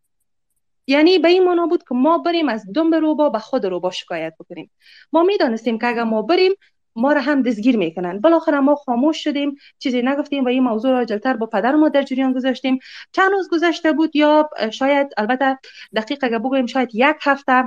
یعنی 0.87 1.19
به 1.19 1.27
این 1.27 1.43
معنا 1.43 1.67
بود 1.67 1.83
که 1.83 1.95
ما 1.95 2.17
بریم 2.17 2.49
از 2.49 2.65
دنب 2.75 2.95
روبا 2.95 3.29
به 3.29 3.39
خود 3.39 3.65
روبا 3.65 3.91
شکایت 3.91 4.33
بکنیم. 4.39 4.71
ما 5.13 5.23
می‌دانستیم 5.23 5.79
که 5.79 5.87
اگر 5.87 6.03
ما 6.03 6.21
بریم 6.21 6.53
ما 6.95 7.13
را 7.13 7.21
هم 7.21 7.41
دستگیر 7.41 7.77
می‌کنن. 7.77 8.19
بالاخره 8.19 8.59
ما 8.59 8.75
خاموش 8.75 9.23
شدیم 9.23 9.55
چیزی 9.79 10.01
نگفتیم 10.01 10.45
و 10.45 10.47
این 10.47 10.63
موضوع 10.63 10.91
را 10.91 11.05
جلتر 11.05 11.37
با 11.37 11.45
پدر 11.45 11.75
ما 11.75 11.89
در 11.89 12.03
جریان 12.03 12.33
گذاشتیم. 12.33 12.79
چند 13.11 13.31
روز 13.31 13.49
گذشته 13.49 13.93
بود 13.93 14.15
یا 14.15 14.49
شاید 14.71 15.07
البته 15.17 15.57
دقیق 15.95 16.23
اگر 16.23 16.39
بگویم 16.39 16.65
شاید 16.65 16.89
یک 16.93 17.15
هفته 17.21 17.63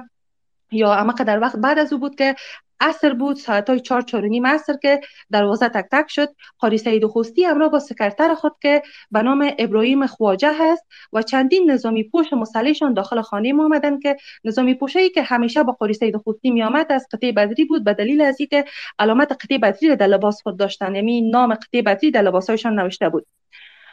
یا 0.72 0.94
اما 0.94 1.12
در 1.12 1.40
وقت 1.40 1.56
بعد 1.56 1.78
از 1.78 1.92
او 1.92 1.98
بود 1.98 2.14
که 2.14 2.34
عصر 2.80 3.14
بود 3.14 3.36
ساعت 3.36 3.70
های 3.70 3.80
چار 3.80 4.02
چار 4.02 4.24
نیم 4.24 4.46
عصر 4.46 4.76
که 4.82 5.00
دروازه 5.30 5.68
تک 5.68 5.84
تک 5.92 6.10
شد. 6.10 6.28
قاری 6.58 6.78
سید 6.78 7.06
خوستی 7.06 7.46
امرا 7.46 7.68
با 7.68 7.78
سکرتر 7.78 8.34
خود 8.34 8.52
که 8.62 8.82
به 9.10 9.22
نام 9.22 9.50
ابراهیم 9.58 10.06
خواجه 10.06 10.52
هست 10.60 10.86
و 11.12 11.22
چندین 11.22 11.70
نظامی 11.70 12.04
پوش 12.04 12.32
مسلحشان 12.32 12.94
داخل 12.94 13.20
خانه 13.20 13.52
ما 13.52 13.64
آمدن 13.64 13.98
که 13.98 14.16
نظامی 14.44 14.74
پوشی 14.74 15.10
که 15.10 15.22
همیشه 15.22 15.62
با 15.62 15.72
قاری 15.72 15.94
سید 15.94 16.16
خوستی 16.16 16.50
می 16.50 16.62
آمد 16.62 16.92
از 16.92 17.06
قطعه 17.12 17.32
بدری 17.32 17.64
بود 17.64 17.84
به 17.84 17.94
دلیل 17.94 18.20
از 18.20 18.40
اینکه 18.40 18.64
علامت 18.98 19.32
قطعه 19.32 19.58
بدری 19.58 19.96
در 19.96 20.06
لباس 20.06 20.42
خود 20.42 20.58
داشتن 20.58 20.94
یعنی 20.94 21.30
نام 21.30 21.54
قطعه 21.54 21.82
بدری 21.82 22.10
در 22.10 22.22
لباسهایشان 22.22 22.80
نوشته 22.80 23.08
بود. 23.08 23.26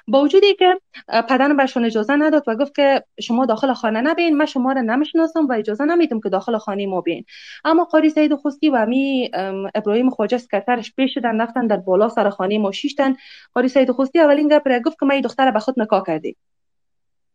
با 0.08 0.22
وجودی 0.22 0.54
که 0.54 0.82
پدرم 1.08 1.58
برشون 1.58 1.86
اجازه 1.86 2.16
نداد 2.16 2.44
و 2.48 2.56
گفت 2.56 2.76
که 2.76 3.04
شما 3.22 3.46
داخل 3.46 3.74
خانه 3.74 4.02
نبین 4.02 4.38
من 4.38 4.46
شما 4.46 4.72
را 4.72 4.82
نمی‌شناسم 4.82 5.46
و 5.46 5.54
اجازه 5.54 5.86
نمیدم 5.86 6.20
که 6.20 6.30
داخل 6.30 6.58
خانه 6.58 6.88
ما 6.88 7.02
بین. 7.02 7.26
اما 7.66 7.84
قاری 7.86 8.10
سید 8.10 8.36
خوستی 8.36 8.70
و 8.70 8.76
امی 8.76 9.32
ابراهیم 9.76 10.10
خواجه 10.10 10.38
سکرترش 10.38 10.94
پیش 10.96 11.14
شدن 11.14 11.42
رفتن 11.42 11.68
در 11.68 11.78
بالا 11.78 12.10
سر 12.10 12.30
خانه 12.30 12.58
ما 12.58 12.72
شیشتن. 12.72 13.16
قاری 13.54 13.68
سید 13.68 13.92
خوستی 13.92 14.20
اولین 14.20 14.48
گپ 14.48 14.68
را 14.68 14.80
گفت 14.80 15.00
که 15.00 15.06
من 15.06 15.22
دختر 15.22 15.52
به 15.52 15.60
خود 15.60 15.80
نکاح 15.80 16.04
کردی 16.08 16.36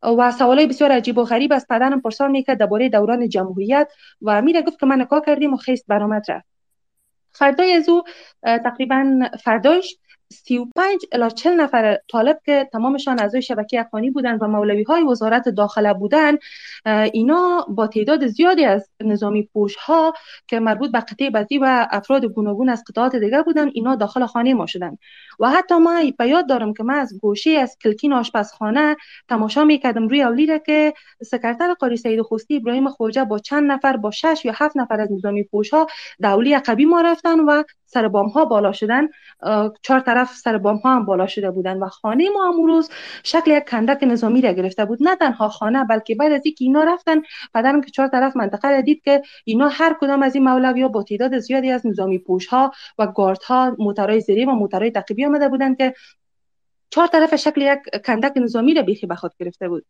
و 0.02 0.32
سوالای 0.32 0.66
بسیار 0.66 0.92
عجیب 0.92 1.18
و 1.18 1.24
غریب 1.24 1.52
از 1.52 1.66
پدرم 1.70 2.00
پرسان 2.00 2.30
می‌کرد 2.30 2.58
درباره 2.58 2.88
دوران 2.88 3.28
جمهوریت 3.28 3.92
و 4.22 4.42
میره 4.42 4.62
گفت 4.62 4.80
که 4.80 4.86
من 4.86 5.00
نکاح 5.00 5.20
کردیم 5.26 5.54
و 5.54 5.56
خیست 5.56 5.84
برآمد 5.88 6.30
رفت. 6.30 6.46
فردای 7.34 7.72
از 7.72 7.88
او 7.88 8.02
تقریبا 8.42 9.20
فردایش 9.40 9.96
35 10.32 11.00
الی 11.12 11.30
40 11.30 11.60
نفر 11.60 11.98
طالب 12.12 12.38
که 12.44 12.68
تمامشان 12.72 13.20
اعضای 13.20 13.42
شبکه 13.42 13.80
افغانی 13.80 14.10
بودند 14.10 14.42
و 14.42 14.48
مولوی 14.48 14.82
های 14.82 15.02
وزارت 15.02 15.48
داخله 15.48 15.92
بودند 15.92 16.38
اینا 17.12 17.66
با 17.68 17.86
تعداد 17.86 18.26
زیادی 18.26 18.64
از 18.64 18.90
نظامی 19.00 19.42
پوش 19.42 19.76
ها 19.76 20.12
که 20.48 20.60
مربوط 20.60 20.92
به 20.92 21.00
قطعه 21.00 21.30
بدی 21.30 21.58
و 21.58 21.86
افراد 21.90 22.24
گوناگون 22.24 22.68
از 22.68 22.84
قطعات 22.88 23.16
دیگر 23.16 23.42
بودند 23.42 23.70
اینا 23.74 23.94
داخل 23.94 24.26
خانه 24.26 24.54
ما 24.54 24.66
شدند 24.66 24.98
و 25.40 25.50
حتی 25.50 25.74
ما 25.74 26.00
به 26.18 26.28
یاد 26.28 26.48
دارم 26.48 26.74
که 26.74 26.82
من 26.82 26.94
از 26.94 27.18
گوشه 27.20 27.50
از 27.50 27.76
کلکین 27.82 28.12
آشپزخانه 28.12 28.96
تماشا 29.28 29.64
می‌کردم 29.64 30.08
روی 30.08 30.22
اولی 30.22 30.60
که 30.66 30.94
سکرتر 31.22 31.74
قاری 31.74 31.96
سید 31.96 32.22
خوستی 32.22 32.56
ابراهیم 32.56 32.88
خوجه 32.88 33.24
با 33.24 33.38
چند 33.38 33.72
نفر 33.72 33.96
با 33.96 34.10
شش 34.10 34.40
یا 34.44 34.52
هفت 34.56 34.76
نفر 34.76 35.00
از 35.00 35.12
نظامی 35.12 35.42
پوش 35.42 35.70
ها 35.70 35.86
دولی 36.22 36.54
عقبی 36.54 36.84
ما 36.84 37.00
رفتن 37.00 37.40
و 37.40 37.62
سر 37.92 38.08
بام 38.08 38.28
ها 38.28 38.44
بالا 38.44 38.72
شدن 38.72 39.08
چهار 39.82 40.00
طرف 40.00 40.34
سر 40.36 40.58
بام 40.58 40.76
ها 40.76 40.94
هم 40.94 41.04
بالا 41.04 41.26
شده 41.26 41.50
بودن 41.50 41.78
و 41.78 41.88
خانه 41.88 42.28
ما 42.30 42.48
امروز 42.48 42.90
شکل 43.24 43.50
یک 43.50 43.64
کندک 43.64 43.98
نظامی 44.02 44.40
را 44.40 44.52
گرفته 44.52 44.84
بود. 44.84 44.98
نه 45.02 45.16
تنها 45.16 45.48
خانه 45.48 45.84
بلکه 45.84 46.14
بعد 46.14 46.32
از 46.32 46.40
اینکه 46.44 46.64
اینا 46.64 46.84
رفتن 46.84 47.22
پدرم 47.54 47.80
که 47.80 47.90
چهار 47.90 48.08
طرف 48.08 48.36
منطقه 48.36 48.70
را 48.70 48.80
دید 48.80 49.02
که 49.04 49.22
اینا 49.44 49.68
هر 49.68 49.96
کدام 50.00 50.22
از 50.22 50.34
این 50.34 50.44
مولوی 50.44 50.82
ها 50.82 50.88
با 50.88 51.02
تعداد 51.02 51.38
زیادی 51.38 51.70
از 51.70 51.86
نظامی 51.86 52.18
پوش 52.18 52.46
ها 52.46 52.72
و 52.98 53.06
گارد 53.06 53.42
ها 53.42 53.76
موترهای 53.78 54.20
زیری 54.20 54.44
و 54.44 54.50
موترهای 54.50 54.90
تعقیبی 54.90 55.24
آمده 55.24 55.48
بودند 55.48 55.78
که 55.78 55.94
چهار 56.90 57.06
طرف 57.06 57.36
شکل 57.36 57.60
یک 57.62 58.02
کندک 58.04 58.32
نظامی 58.36 58.74
را 58.74 58.82
بیخی 58.82 59.06
به 59.06 59.14
خود 59.14 59.32
گرفته 59.40 59.68
بود. 59.68 59.84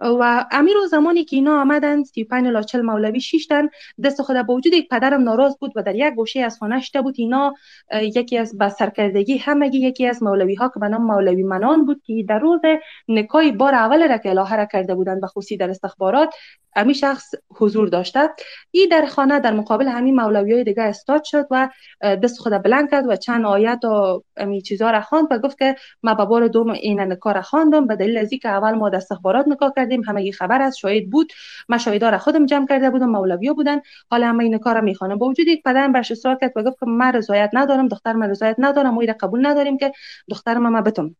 و 0.00 0.46
امیر 0.50 0.76
و 0.76 0.86
زمانی 0.86 1.24
که 1.24 1.36
اینا 1.36 1.60
آمدن 1.60 2.02
35 2.02 2.46
الی 2.46 2.64
40 2.64 2.80
مولوی 2.80 3.20
شیشتن 3.20 3.68
دست 4.04 4.22
خود 4.22 4.42
با 4.42 4.54
وجود 4.54 4.72
یک 4.72 4.88
پدرم 4.88 5.22
ناراض 5.22 5.58
بود 5.58 5.72
و 5.76 5.82
در 5.82 5.94
یک 5.94 6.14
گوشه 6.14 6.40
از 6.40 6.58
خانه 6.58 6.80
شده 6.80 7.02
بود. 7.02 7.14
اینا 7.18 7.54
یکی 8.02 8.38
از 8.38 8.58
با 8.58 8.68
سرکردگی 8.68 9.38
همگی 9.38 9.78
یکی 9.78 10.06
از 10.06 10.22
مولوی 10.22 10.54
ها 10.54 10.68
که 10.68 10.80
به 10.80 10.88
نام 10.88 11.02
مولوی 11.02 11.42
منان 11.42 11.86
بود 11.86 12.02
که 12.06 12.24
در 12.28 12.38
روز 12.38 12.60
نکای 13.08 13.52
بار 13.52 13.74
اول 13.74 14.08
را 14.08 14.18
که 14.18 14.30
الهه 14.30 14.68
کرده 14.72 14.94
بودند 14.94 15.24
خصوصی 15.24 15.56
در 15.56 15.70
استخبارات 15.70 16.34
امی 16.76 16.94
شخص 16.94 17.34
حضور 17.56 17.88
داشته. 17.88 18.30
ای 18.70 18.86
در 18.86 19.06
خانه 19.06 19.40
در 19.40 19.52
مقابل 19.52 19.88
همین 19.88 20.16
مولوی 20.16 20.52
های 20.52 20.64
دیگه 20.64 20.82
استاد 20.82 21.24
شد 21.24 21.46
و 21.50 21.68
دست 22.00 22.38
خود 22.38 22.52
بلند 22.52 22.90
کرد 22.90 23.04
و 23.08 23.16
چند 23.16 23.46
آیت 23.46 23.84
و 23.84 24.22
امی 24.36 24.62
چیزا 24.62 24.90
را 24.90 25.00
خواند 25.00 25.26
و 25.30 25.38
گفت 25.38 25.58
که 25.58 25.76
ما 26.02 26.14
به 26.14 26.24
بار 26.24 26.48
دوم 26.48 26.70
این 26.70 27.00
نکار 27.00 27.40
خواندم. 27.40 27.86
به 27.86 27.96
دلیل 27.96 28.18
از 28.18 28.30
که 28.30 28.48
اول 28.48 28.72
ما 28.72 28.88
در 28.88 28.96
استخبارات 28.96 29.48
نکار 29.48 29.72
کردیم 29.76 30.02
همه 30.04 30.32
خبر 30.32 30.62
از 30.62 30.78
شاهد 30.78 31.10
بود. 31.10 31.32
ما 31.68 31.78
شاهدا 31.78 32.10
را 32.10 32.18
خودم 32.18 32.46
جمع 32.46 32.66
کرده 32.66 32.90
بودم 32.90 33.10
مولوی 33.10 33.52
بودن. 33.52 33.80
حالا 34.10 34.28
همه 34.28 34.44
این 34.44 34.58
کار 34.58 34.80
می‌خوانه 34.80 35.16
با 35.16 35.26
وجود 35.26 35.48
یک 35.48 35.62
پدرم 35.62 35.92
برش 35.92 36.10
اصرار 36.10 36.38
کرد 36.40 36.52
و 36.56 36.62
گفت 36.62 36.80
که 36.80 36.86
من 36.86 37.12
رضایت 37.12 37.50
ندارم 37.52 37.88
دختر 37.88 38.12
من 38.12 38.30
رضایت 38.30 38.56
ندارم 38.58 38.94
ما 38.94 39.02
قبول 39.20 39.46
نداریم 39.46 39.78
که 39.78 39.92
دختر 40.28 40.58
ما 40.58 40.80
بتم 40.80 41.16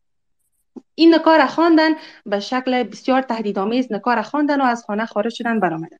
این 0.95 1.15
نکار 1.15 1.45
خواندن 1.45 1.91
به 2.25 2.39
شکل 2.39 2.83
بسیار 2.83 3.21
تهدیدآمیز 3.21 3.91
نکار 3.91 4.21
خواندن 4.21 4.61
و 4.61 4.63
از 4.63 4.83
خانه 4.87 5.05
خارج 5.05 5.33
شدن 5.33 5.59
برآمدن. 5.59 5.97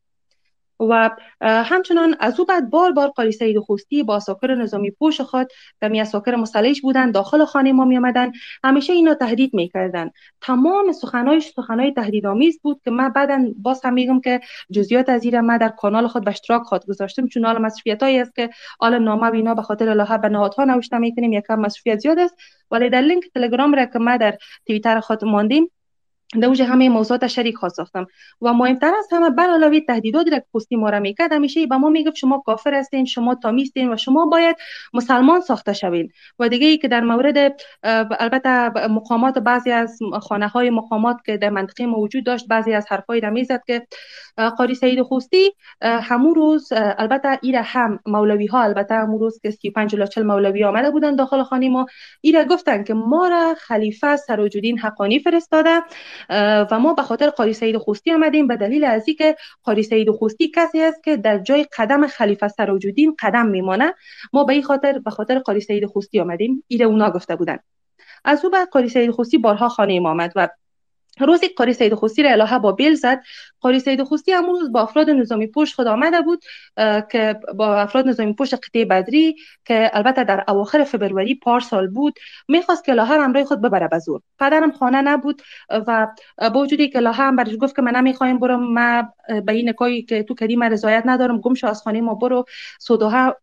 و 0.80 1.10
همچنان 1.42 2.16
از 2.20 2.40
او 2.40 2.46
بعد 2.46 2.70
بار 2.70 2.92
بار 2.92 3.08
قاری 3.08 3.32
سید 3.32 3.60
خوستی 3.60 4.04
با 4.04 4.16
اساکر 4.16 4.56
نظامی 4.56 4.92
پوش 4.92 5.22
خود 5.22 5.48
و 5.82 5.90
می 5.90 6.02
اساکر 6.02 6.36
مسلح 6.36 6.74
بودن 6.82 7.12
داخل 7.12 7.46
خانه 7.46 7.74
ما 7.74 7.86
می 7.86 7.98
آمدن 7.98 8.32
همیشه 8.64 8.94
اینا 8.94 9.14
تهدید 9.14 9.54
می‌کردن 9.54 10.10
تمام 10.42 10.92
سخنایش 10.92 11.48
سخنای 11.48 11.92
تهدیدآمیز 11.92 12.60
بود 12.62 12.82
که 12.86 12.92
من 12.92 13.10
بعدا 13.10 13.46
باز 13.58 13.86
هم 13.86 13.94
میگم 13.94 14.22
که 14.22 14.40
جزئیات 14.72 15.10
از 15.10 15.26
ما 15.26 15.58
در 15.58 15.70
کانال 15.70 16.08
خود 16.08 16.24
به 16.26 16.32
اشتراک 16.32 16.64
خود 16.64 16.86
گذاشتم 16.86 17.28
چون 17.28 17.46
حالا 17.46 17.60
مسئولیت 17.60 18.04
است 18.04 18.36
که 18.36 18.50
حالا 18.80 18.98
نامه 18.98 19.32
بینا 19.32 19.56
به 19.56 19.62
خاطر 19.62 19.90
الله 19.90 20.18
به 20.18 20.30
نهادها 20.30 20.64
نوشته 20.64 20.98
می‌کنیم 20.98 21.34
یکم 21.34 21.60
مسئولیت 21.60 22.00
زیاد 22.00 22.20
است. 22.20 22.36
ولی 22.72 22.90
در 22.90 23.02
لینک 23.02 23.24
تلگرام 23.36 23.74
را 23.74 23.86
که 23.86 24.00
ما 24.00 24.18
در 24.18 24.38
توییتر 24.68 25.00
خود 25.00 25.26
ماندیم 25.26 25.72
در 26.42 26.64
همه 26.64 26.90
موضوعات 26.90 27.28
شریک 27.28 27.56
خواست 27.56 27.76
ساختم. 27.76 28.08
و 28.42 28.54
مهمتر 28.54 28.92
از 28.98 29.08
همه 29.12 29.30
بر 29.30 29.50
علاوه 29.50 29.80
تهدیداتی 29.80 30.30
را 30.30 30.40
که 30.40 30.46
پستی 30.54 30.76
ما 30.76 30.90
را 30.90 31.00
می‌کرد 31.00 31.34
همیشه 31.34 31.68
به 31.68 31.78
ما 31.78 31.90
می‌گفت 31.90 32.16
شما 32.16 32.44
کافر 32.46 32.74
هستین 32.74 33.06
شما 33.06 33.36
تامیستین 33.36 33.94
و 33.94 33.98
شما 33.98 34.26
باید 34.26 34.56
مسلمان 34.94 35.42
ساخته 35.42 35.74
شوین. 35.74 36.10
و 36.40 36.50
دیگه 36.50 36.68
ای 36.68 36.78
که 36.78 36.88
در 36.88 37.02
مورد 37.02 37.62
البته 38.20 38.70
مقامات 38.88 39.38
بعضی 39.40 39.72
از 39.72 40.00
خانه 40.22 40.48
های 40.48 40.70
مقامات 40.70 41.18
که 41.26 41.38
در 41.38 41.50
منطقه 41.50 41.86
ما 41.86 42.00
وجود 42.00 42.24
داشت 42.24 42.48
بعضی 42.48 42.74
از 42.74 42.86
حرفای 42.90 43.22
را 43.22 43.30
می‌زد 43.30 43.62
که 43.68 43.88
قاری 44.58 44.76
سید 44.76 45.02
خوستی 45.02 45.52
همون 45.82 46.36
روز 46.36 46.70
البته 46.74 47.40
ایره 47.42 47.62
هم 47.62 48.00
مولوی 48.06 48.46
ها 48.46 48.64
البته 48.64 48.96
همون 48.96 49.20
روز 49.20 49.40
که 49.40 49.52
35 49.52 49.96
الی 49.96 50.08
40 50.08 50.26
مولوی 50.26 50.64
آمده 50.64 50.92
بودن 50.92 51.16
داخل 51.16 51.44
خانه 51.44 51.70
ما 51.70 51.86
ایره 52.22 52.46
گفتن 52.46 52.84
که 52.84 52.94
ما 52.94 53.28
را 53.28 53.56
خلیفه 53.58 54.16
سراجالدین 54.16 54.80
حقانی 54.80 55.20
فرستاده. 55.20 55.82
و 56.72 56.80
ما 56.80 56.94
به 56.94 57.02
خاطر 57.02 57.30
قاری 57.30 57.54
سید 57.54 57.78
خوستی 57.78 58.12
آمدیم 58.12 58.48
به 58.48 58.58
دلیل 58.58 58.84
از 58.84 59.08
اینکه 59.08 59.36
قاری 59.64 59.84
سید 59.84 60.12
خوستی 60.12 60.52
کسی 60.56 60.82
است 60.82 61.04
که 61.04 61.18
در 61.18 61.38
جای 61.38 61.66
قدم 61.78 62.08
خلیفه 62.08 62.48
سراجالدین 62.48 63.16
قدم 63.20 63.46
میمانه 63.46 63.94
ما 64.34 64.44
به 64.44 64.54
این 64.54 64.64
خاطر 64.64 65.00
به 65.00 65.12
خاطر 65.12 65.40
قاری 65.40 65.60
سید 65.62 65.86
خوستی 65.86 66.20
آمدیم. 66.20 66.64
ایره 66.68 66.86
اونا 66.86 67.10
گفته 67.12 67.36
بودن. 67.36 67.58
از 68.26 68.46
او 68.46 68.52
بعد 68.52 68.70
قاری 68.70 68.90
سید 68.90 69.12
خوستی 69.12 69.38
بارها 69.38 69.70
خانه 69.70 70.00
ما 70.00 70.10
آمد 70.10 70.34
و 70.36 70.50
روزی 71.20 71.48
قاری 71.48 71.74
سید 71.74 71.94
خوستی 71.94 72.24
را 72.24 72.32
الهه 72.32 72.60
با 72.60 72.72
بیل 72.72 72.96
زد 72.96 73.22
قاری 73.62 73.80
سید 73.80 74.04
خوستی 74.04 74.32
همون 74.32 74.60
روز 74.60 74.72
با 74.72 74.82
افراد 74.82 75.10
نظامی 75.10 75.48
پشت 75.48 75.76
خود 75.76 75.88
آمده 75.88 76.22
بود 76.22 76.44
که 77.12 77.40
با 77.56 77.76
افراد 77.76 78.08
نظامی 78.08 78.34
پشت 78.34 78.54
قطعه 78.54 78.86
بدری 78.86 79.36
که 79.66 79.92
البته 79.94 80.24
در 80.24 80.44
اواخر 80.48 80.84
فبروری 80.84 81.36
پارسال 81.36 81.88
بود 81.88 82.14
می‌خواست 82.48 82.86
که 82.86 82.94
لاهر 82.94 83.20
همراه 83.20 83.44
خود 83.44 83.62
ببره 83.62 83.88
به 83.88 84.00
زور. 84.00 84.22
پدرم 84.40 84.72
خانه 84.72 85.02
نبود 85.02 85.42
و 85.70 86.08
با 86.54 86.60
وجودی 86.60 86.90
که 86.90 87.00
لاهر 87.00 87.28
هم 87.28 87.36
برش 87.36 87.56
گفت 87.62 87.76
که 87.76 87.82
من 87.82 87.96
نمی‌خوایم 87.96 88.40
برم 88.40 88.74
ما 88.74 89.14
به 89.46 89.54
این 89.54 89.70
نکایی 89.70 90.02
که 90.04 90.24
تو 90.24 90.36
کردی 90.36 90.56
من 90.56 90.72
رضایت 90.72 91.04
ندارم 91.06 91.42
گم 91.42 91.54
شو 91.54 91.68
از 91.68 91.82
خانه 91.82 92.02
ما 92.02 92.14
برو. 92.16 92.46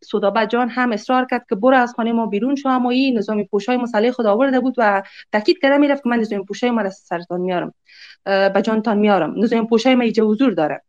سودا 0.01 0.47
جان 0.49 0.69
هم 0.69 0.93
اصرار 0.93 1.27
کرد 1.31 1.47
که 1.49 1.55
برو 1.55 1.77
از 1.77 1.95
خانه 1.95 2.13
ما 2.13 2.27
بیرون 2.27 2.55
شو 2.55 2.69
اما 2.69 2.91
این 2.91 3.19
نظامی 3.19 3.45
پوشای 3.45 3.77
مسلح 3.77 4.11
خود 4.11 4.27
آورده 4.27 4.61
بود 4.61 4.75
و 4.79 5.03
تاکید 5.33 5.59
کرده 5.63 5.77
می‌رفت 5.77 6.03
که 6.03 6.09
من 6.09 6.19
نظامی 6.19 6.45
پوشای 6.45 6.71
ما 6.71 6.91
سرطان 6.91 7.41
میارم 7.41 7.75
به 8.27 8.63
جانتان 8.65 8.99
میارم. 8.99 9.35
نظامی 9.37 9.67
پوشای 9.67 9.95
ما 9.95 10.03
ایجا 10.03 10.25
حضور 10.25 10.53
داره. 10.53 10.83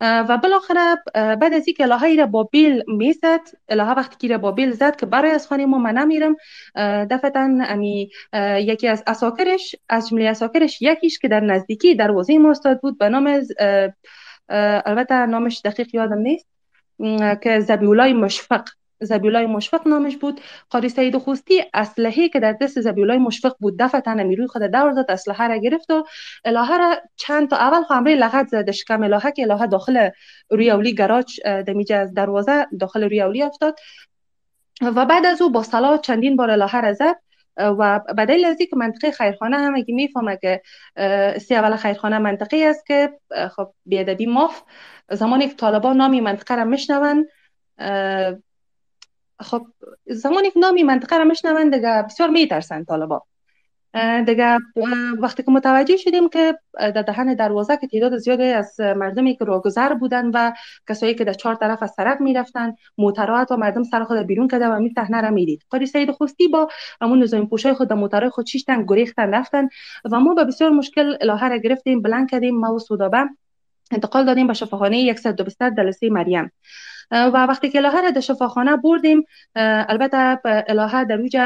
و 0.00 0.38
بالاخره 0.42 0.96
بعد 1.14 1.54
از 1.54 1.66
اینکه 1.66 1.84
الهه 1.84 2.16
را 2.16 2.26
با 2.26 2.42
بیل 2.42 2.82
می‌زد 2.86 3.40
الهه 3.68 3.90
وقتی 3.90 4.28
که 4.28 4.38
با 4.38 4.52
بیل 4.52 4.70
زد 4.70 4.96
که 4.96 5.06
برای 5.06 5.30
از 5.30 5.46
خانه 5.46 5.66
ما 5.66 5.78
من 5.78 5.98
نمیرم 5.98 6.36
دفتا 7.10 7.48
امی 7.68 8.10
یکی 8.58 8.88
از 8.88 9.04
اساکرش 9.06 9.76
از 9.88 10.08
جمله 10.08 10.28
اساکرش 10.28 10.82
یکیش 10.82 11.18
که 11.18 11.28
در 11.28 11.40
نزدیکی 11.40 11.94
دروازه 11.94 12.38
ما 12.38 12.50
استاد 12.50 12.80
بود 12.80 12.98
به 12.98 13.08
نام 13.08 13.42
البته 14.48 15.26
نامش 15.26 15.60
دقیق 15.64 15.94
یادم 15.94 16.18
نیست 16.18 16.46
که 17.42 17.60
زبیولای 17.60 18.12
مشفق. 18.12 18.64
زبیولای 19.00 19.46
مشفق 19.46 19.88
نامش 19.88 20.16
بود. 20.16 20.40
قاری 20.70 20.88
سید 20.88 21.18
خوستی 21.18 21.64
اسلحه 21.74 22.28
که 22.28 22.40
در 22.40 22.52
دست 22.52 22.80
زبیولای 22.80 23.18
مشفق 23.18 23.56
بود 23.60 23.78
دفعه 23.78 24.00
تن 24.00 24.20
روی 24.20 24.46
خود 24.46 24.62
دور 24.62 24.92
داد 24.92 25.10
اسلحه 25.10 25.48
را 25.48 25.56
گرفت 25.56 25.90
و 25.90 26.04
الهه 26.44 26.78
را 26.78 26.96
چند 27.16 27.50
تا 27.50 27.56
اول 27.56 27.82
خامره 27.82 28.14
لغت 28.14 28.48
زد 28.48 28.70
شکم 28.70 29.02
الهه 29.02 29.32
که 29.32 29.42
الهه 29.42 29.66
داخل 29.66 30.10
روی 30.50 30.70
اولی 30.70 30.94
گراج 30.94 31.40
دمیجه 31.42 31.96
از 31.96 32.14
دروازه 32.14 32.66
داخل 32.80 33.04
روی 33.04 33.22
اولی 33.22 33.42
افتاد. 33.42 33.78
و 34.82 35.06
بعد 35.06 35.26
از 35.26 35.42
او 35.42 35.50
با 35.50 35.62
صلاح 35.62 36.00
چندین 36.00 36.36
بار 36.36 36.50
الهه 36.50 36.80
را 36.80 36.92
زد. 36.92 37.16
و 37.56 38.00
بدل 38.18 38.44
از 38.44 38.58
که 38.58 38.76
منطقه 38.76 39.10
خیرخانه 39.10 39.56
هم 39.56 39.74
اگه 39.74 39.94
می‌فهمه 39.94 40.38
که 40.42 40.62
سی 41.38 41.54
اول 41.54 41.76
خیرخانه 41.76 42.18
منطقه 42.18 42.56
است 42.56 42.86
که 42.86 43.12
خب 43.56 43.72
بیادبی 43.86 44.26
ماف 44.26 44.62
زمانی 45.10 45.48
که 45.48 45.54
طالبان 45.54 45.96
نامی 45.96 46.20
منطقه 46.20 46.54
را 46.56 46.64
میشنون 46.64 47.28
خب 49.40 49.66
زمانی 50.06 50.50
که 50.50 50.58
نامی 50.58 50.82
منطقه 50.82 51.18
را 51.18 51.24
میشنون 51.24 51.70
دیگه 51.70 52.02
بسیار 52.02 52.28
میترسن 52.28 52.84
طالبان. 52.84 53.20
دیگه 54.26 54.58
وقتی 55.18 55.42
که 55.42 55.50
متوجه 55.50 55.96
شدیم 55.96 56.28
که 56.28 56.58
در 56.78 57.02
دهن 57.02 57.34
دروازه 57.34 57.76
که 57.76 57.86
تعداد 57.86 58.16
زیادی 58.16 58.42
از 58.42 58.80
مردمی 58.80 59.36
که 59.36 59.44
راگذر 59.44 59.94
بودن 59.94 60.30
و 60.34 60.52
کسایی 60.88 61.14
که 61.14 61.24
در 61.24 61.32
چهار 61.32 61.54
طرف 61.54 61.82
از 61.82 61.92
سرک 61.96 62.20
می‌رفتن 62.20 62.74
موترها 62.98 63.46
و 63.50 63.56
مردم 63.56 63.82
سر 63.82 64.04
خود 64.04 64.18
بیرون 64.18 64.48
کرده 64.48 64.66
و 64.66 64.80
می 64.80 64.92
صحنه 64.94 65.20
را 65.20 65.30
می‌دید. 65.30 65.62
قاری 65.70 65.86
سید 65.86 66.10
خوستی 66.10 66.48
با 66.48 66.68
همون 67.00 67.22
نظامی 67.22 67.46
پوشای 67.46 67.74
خود 67.74 67.88
در 67.88 67.96
موترهای 67.96 68.30
خود 68.30 68.46
شیشتن 68.46 68.86
گریختن 68.86 69.34
رفتن 69.34 69.68
و 70.12 70.20
ما 70.20 70.34
به 70.34 70.44
بسیار 70.44 70.70
مشکل 70.70 71.16
الهه 71.20 71.48
را 71.48 71.56
گرفتیم 71.56 72.02
بلند 72.02 72.30
کردیم 72.30 72.56
ما 72.56 72.74
و 72.74 72.78
سودابه 72.78 73.28
انتقال 73.90 74.24
دادیم 74.24 74.46
به 74.46 74.54
شفاخانه 74.54 75.14
102 75.14 75.44
بستر 75.44 75.70
دلسه 75.70 76.10
مریم. 76.10 76.52
و 77.10 77.46
وقتی 77.46 77.70
که 77.70 77.78
الهه 77.78 78.00
را 78.00 78.10
در 78.10 78.20
شفاخانه 78.20 78.76
بردیم 78.76 79.24
البته 79.56 80.38
الهه 80.44 81.04
در 81.04 81.20
اوج 81.20 81.36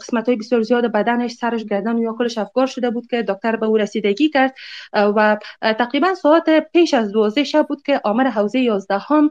قسمت 0.00 0.28
های 0.28 0.36
بسیار 0.36 0.62
زیاد 0.62 0.92
بدنش 0.92 1.32
سرش 1.32 1.64
گردن 1.64 1.98
یا 1.98 2.12
کلش 2.18 2.38
افگار 2.38 2.66
شده 2.66 2.90
بود 2.90 3.06
که 3.06 3.22
دکتر 3.22 3.56
به 3.56 3.66
او 3.66 3.76
رسیدگی 3.76 4.28
کرد. 4.28 4.54
و 4.92 5.38
تقریبا 5.62 6.14
ساعت 6.14 6.72
پیش 6.72 6.94
از 6.94 7.12
دوازده 7.12 7.44
شب 7.44 7.66
بود 7.68 7.82
که 7.82 8.00
آمر 8.04 8.26
حوزه 8.26 8.60
11 8.60 8.98
هم 8.98 9.30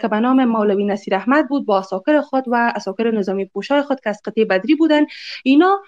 که 0.00 0.08
به 0.08 0.20
نام 0.20 0.44
مولوی 0.44 0.84
نصیر 0.84 1.14
احمد 1.14 1.48
بود 1.48 1.66
با 1.66 1.78
اساکر 1.78 2.20
خود 2.20 2.44
و 2.46 2.72
اساکر 2.74 3.10
نظامی 3.10 3.44
پوشای 3.44 3.82
خود 3.82 4.00
که 4.00 4.10
از 4.10 4.20
قطعه 4.24 4.44
بدری 4.44 4.74
بودن 4.74 5.04
اینا 5.44 5.82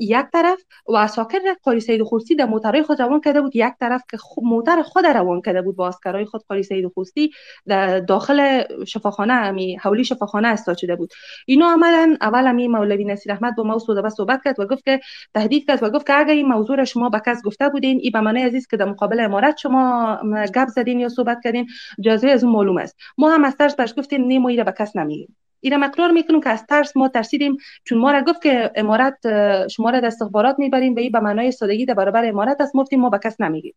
یک 0.00 0.26
طرف 0.32 0.58
و 0.86 0.96
اساکر 0.96 1.38
قاری 1.62 1.80
سید 1.80 2.02
خوستی 2.02 2.34
در 2.34 2.44
موترهای 2.44 2.82
خود 2.82 3.02
روان 3.02 3.20
کرده 3.20 3.40
بود 3.40 3.56
یک 3.56 3.72
طرف 3.80 4.02
که 4.10 4.18
موتر 4.42 4.82
خود 4.82 5.06
روان 5.06 5.40
کرده 5.40 5.62
بود 5.62 5.76
با 5.76 5.88
اسکرای 5.88 6.24
خود 6.24 6.44
قاری 6.48 6.62
سید 6.62 6.86
خوستی 6.94 7.30
در 7.66 8.00
داخل 8.14 8.62
شفاخانه 8.86 9.32
امی 9.32 9.76
حولی 9.76 10.04
شفاخانه 10.04 10.48
استاد 10.48 10.76
شده 10.76 10.96
بود. 10.96 11.10
اینا 11.46 11.72
آمدن 11.72 12.12
اول 12.20 12.46
امی 12.46 12.68
مولوی 12.68 13.04
نصیر 13.04 13.32
احمد 13.32 13.56
با 13.56 13.62
ما 13.62 13.78
صحبت 13.78 14.40
کرد 14.44 14.60
و 14.60 14.66
گفت 14.66 14.84
که 14.84 15.00
تهدید 15.34 15.66
کرد 15.66 15.82
و 15.82 15.90
گفت 15.90 16.06
که 16.06 16.18
اگر 16.18 16.34
این 16.34 16.46
موضوع 16.46 16.84
شما 16.84 17.08
به 17.08 17.20
کس 17.26 17.42
گفته 17.42 17.68
بودین 17.68 17.98
این 18.02 18.10
به 18.12 18.20
معنی 18.20 18.42
عزیز 18.42 18.66
که 18.66 18.76
در 18.76 18.84
مقابل 18.84 19.20
امارت 19.20 19.56
شما 19.56 20.18
گپ 20.54 20.68
زدین 20.68 21.00
یا 21.00 21.08
صحبت 21.08 21.40
کردین 21.44 21.66
جزوی 22.00 22.30
از 22.30 22.44
اون 22.44 22.52
معلوم 22.52 22.78
است. 22.78 22.96
ما 23.18 23.30
هم 23.30 23.44
از 23.44 23.56
ترس 23.56 23.74
بهش 23.74 23.94
گفتیم 23.98 24.24
نه 24.26 24.38
ما 24.38 24.64
به 24.64 24.74
کس 24.78 24.96
نمیگیم 24.96 25.36
اینا 25.60 25.76
مقرار 25.76 26.10
می‌کنیم 26.10 26.40
که 26.40 26.50
از 26.50 26.66
ترس 26.66 26.96
ما 26.96 27.08
ترسیدیم 27.08 27.56
چون 27.84 27.98
ما 27.98 28.12
را 28.12 28.22
گفت 28.22 28.42
که 28.42 28.70
امارت 28.76 29.18
شما 29.68 29.90
را 29.90 29.98
استخبارات 29.98 30.58
می‌بریم 30.58 30.94
و 30.94 30.98
این 30.98 31.12
به 31.12 31.20
معنای 31.20 31.52
سادگی 31.52 31.86
در 31.86 31.94
برابر 31.94 32.24
امارت 32.24 32.60
است. 32.60 32.76
مفتیم 32.76 33.00
ما 33.00 33.10
به 33.10 33.18
کس 33.24 33.40
نمیگیم 33.40 33.74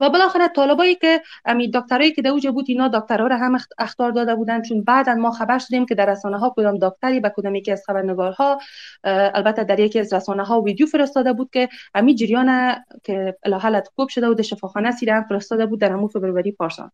و 0.00 0.10
بالاخره 0.10 0.48
طالبایی 0.48 0.94
که 0.94 1.22
امی 1.44 1.70
دکترایی 1.70 2.12
که 2.12 2.28
اوج 2.28 2.48
بود 2.48 2.64
اینا 2.68 2.88
دکترها 2.88 3.26
را 3.26 3.36
هم 3.36 3.58
اختار 3.78 4.10
داده 4.10 4.34
بودن. 4.34 4.62
چون 4.62 4.84
بعدا 4.84 5.14
ما 5.14 5.30
خبر 5.30 5.58
شدیم 5.58 5.86
که 5.86 5.94
در 5.94 6.06
رسانه 6.06 6.38
ها 6.38 6.54
کدام 6.56 6.78
دکتری 6.78 7.20
به 7.20 7.32
کدام 7.36 7.54
یکی 7.54 7.72
از 7.72 7.82
خبرنگارها 7.86 8.60
البته 9.04 9.64
در 9.64 9.80
یکی 9.80 10.00
از 10.00 10.12
رسانه 10.12 10.44
ها 10.44 10.60
ویدیو 10.60 10.86
فرستاده 10.86 11.32
بود 11.32 11.50
که 11.52 11.68
امی 11.94 12.14
جریان 12.14 12.74
که 13.04 13.36
الهالت 13.44 13.88
کوب 13.96 14.08
شده 14.08 14.28
بود 14.28 14.42
شفاخانه 14.42 14.90
سیره 14.90 15.24
فرستاده 15.28 15.66
بود 15.66 15.80
در 15.80 15.92
همون 15.92 16.08
فبروری 16.08 16.52
پارسال. 16.52 16.90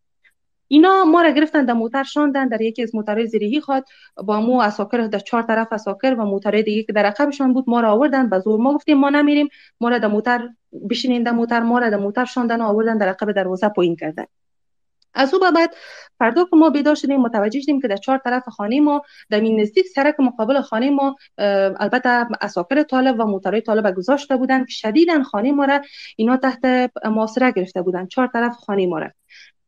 اینا 0.68 1.04
ما 1.04 1.22
را 1.22 1.30
گرفتن 1.30 1.64
در 1.64 1.74
موتر 1.74 2.02
شاندن 2.02 2.48
در 2.48 2.62
یکی 2.62 2.82
از 2.82 2.94
موترهای 2.94 3.26
زیرهی 3.26 3.60
خواد 3.60 3.84
با 4.16 4.40
مو 4.40 4.60
اساکر 4.60 5.06
در 5.06 5.18
چهار 5.18 5.42
طرف 5.42 5.72
اساکر 5.72 6.14
و 6.18 6.24
موترهای 6.24 6.62
دیگه 6.62 6.82
که 6.82 6.92
در 6.92 7.06
عقبشان 7.06 7.52
بود. 7.52 7.64
ما 7.66 7.80
را 7.80 7.92
آوردن 7.92 8.28
به 8.28 8.38
زور 8.38 8.60
ما 8.60 8.74
گفتیم 8.74 8.98
ما 8.98 9.10
نمیریم. 9.10 9.48
ما 9.80 9.88
را 9.88 9.98
در 9.98 10.08
موتر 10.08 10.48
بشینین 10.90 11.22
در 11.22 11.32
موتر. 11.32 11.60
ما 11.60 11.78
را 11.78 11.90
در 11.90 11.96
موتر 11.96 12.24
شاندن 12.24 12.60
و 12.60 12.64
آوردن 12.64 12.98
در 12.98 13.08
عقب 13.08 13.32
دروازه 13.32 13.68
پایین 13.68 13.96
کردن. 13.96 14.24
از 15.14 15.34
او 15.34 15.40
بعد 15.40 15.74
فردا 16.18 16.44
که 16.44 16.56
ما 16.56 16.70
بیدار 16.70 16.94
شدیم 16.94 17.20
متوجه 17.20 17.60
شدیم 17.60 17.80
که 17.80 17.88
در 17.88 17.96
چهار 17.96 18.18
طرف 18.18 18.48
خانه 18.48 18.80
ما 18.80 19.02
در 19.30 19.40
این 19.40 19.60
نزدیک 19.60 19.86
سرک 19.86 20.20
مقابل 20.20 20.60
خانه 20.60 20.90
ما 20.90 21.16
البته 21.80 22.26
اساکر 22.40 22.82
طالب 22.82 23.20
و 23.20 23.24
موترهای 23.24 23.60
طالب 23.60 23.94
گذاشته 23.94 24.36
بودند 24.36 24.66
که 24.66 24.72
شدیدا 24.72 25.22
خانه 25.22 25.52
ما 25.52 25.64
را 25.64 25.80
اینا 26.16 26.36
تحت 26.36 26.90
محاصره 27.04 27.50
گرفته 27.50 27.82
بودند. 27.82 28.08
چهار 28.08 28.26
طرف 28.26 28.56
خانه 28.56 28.86
ما 28.86 28.98
را. 28.98 29.10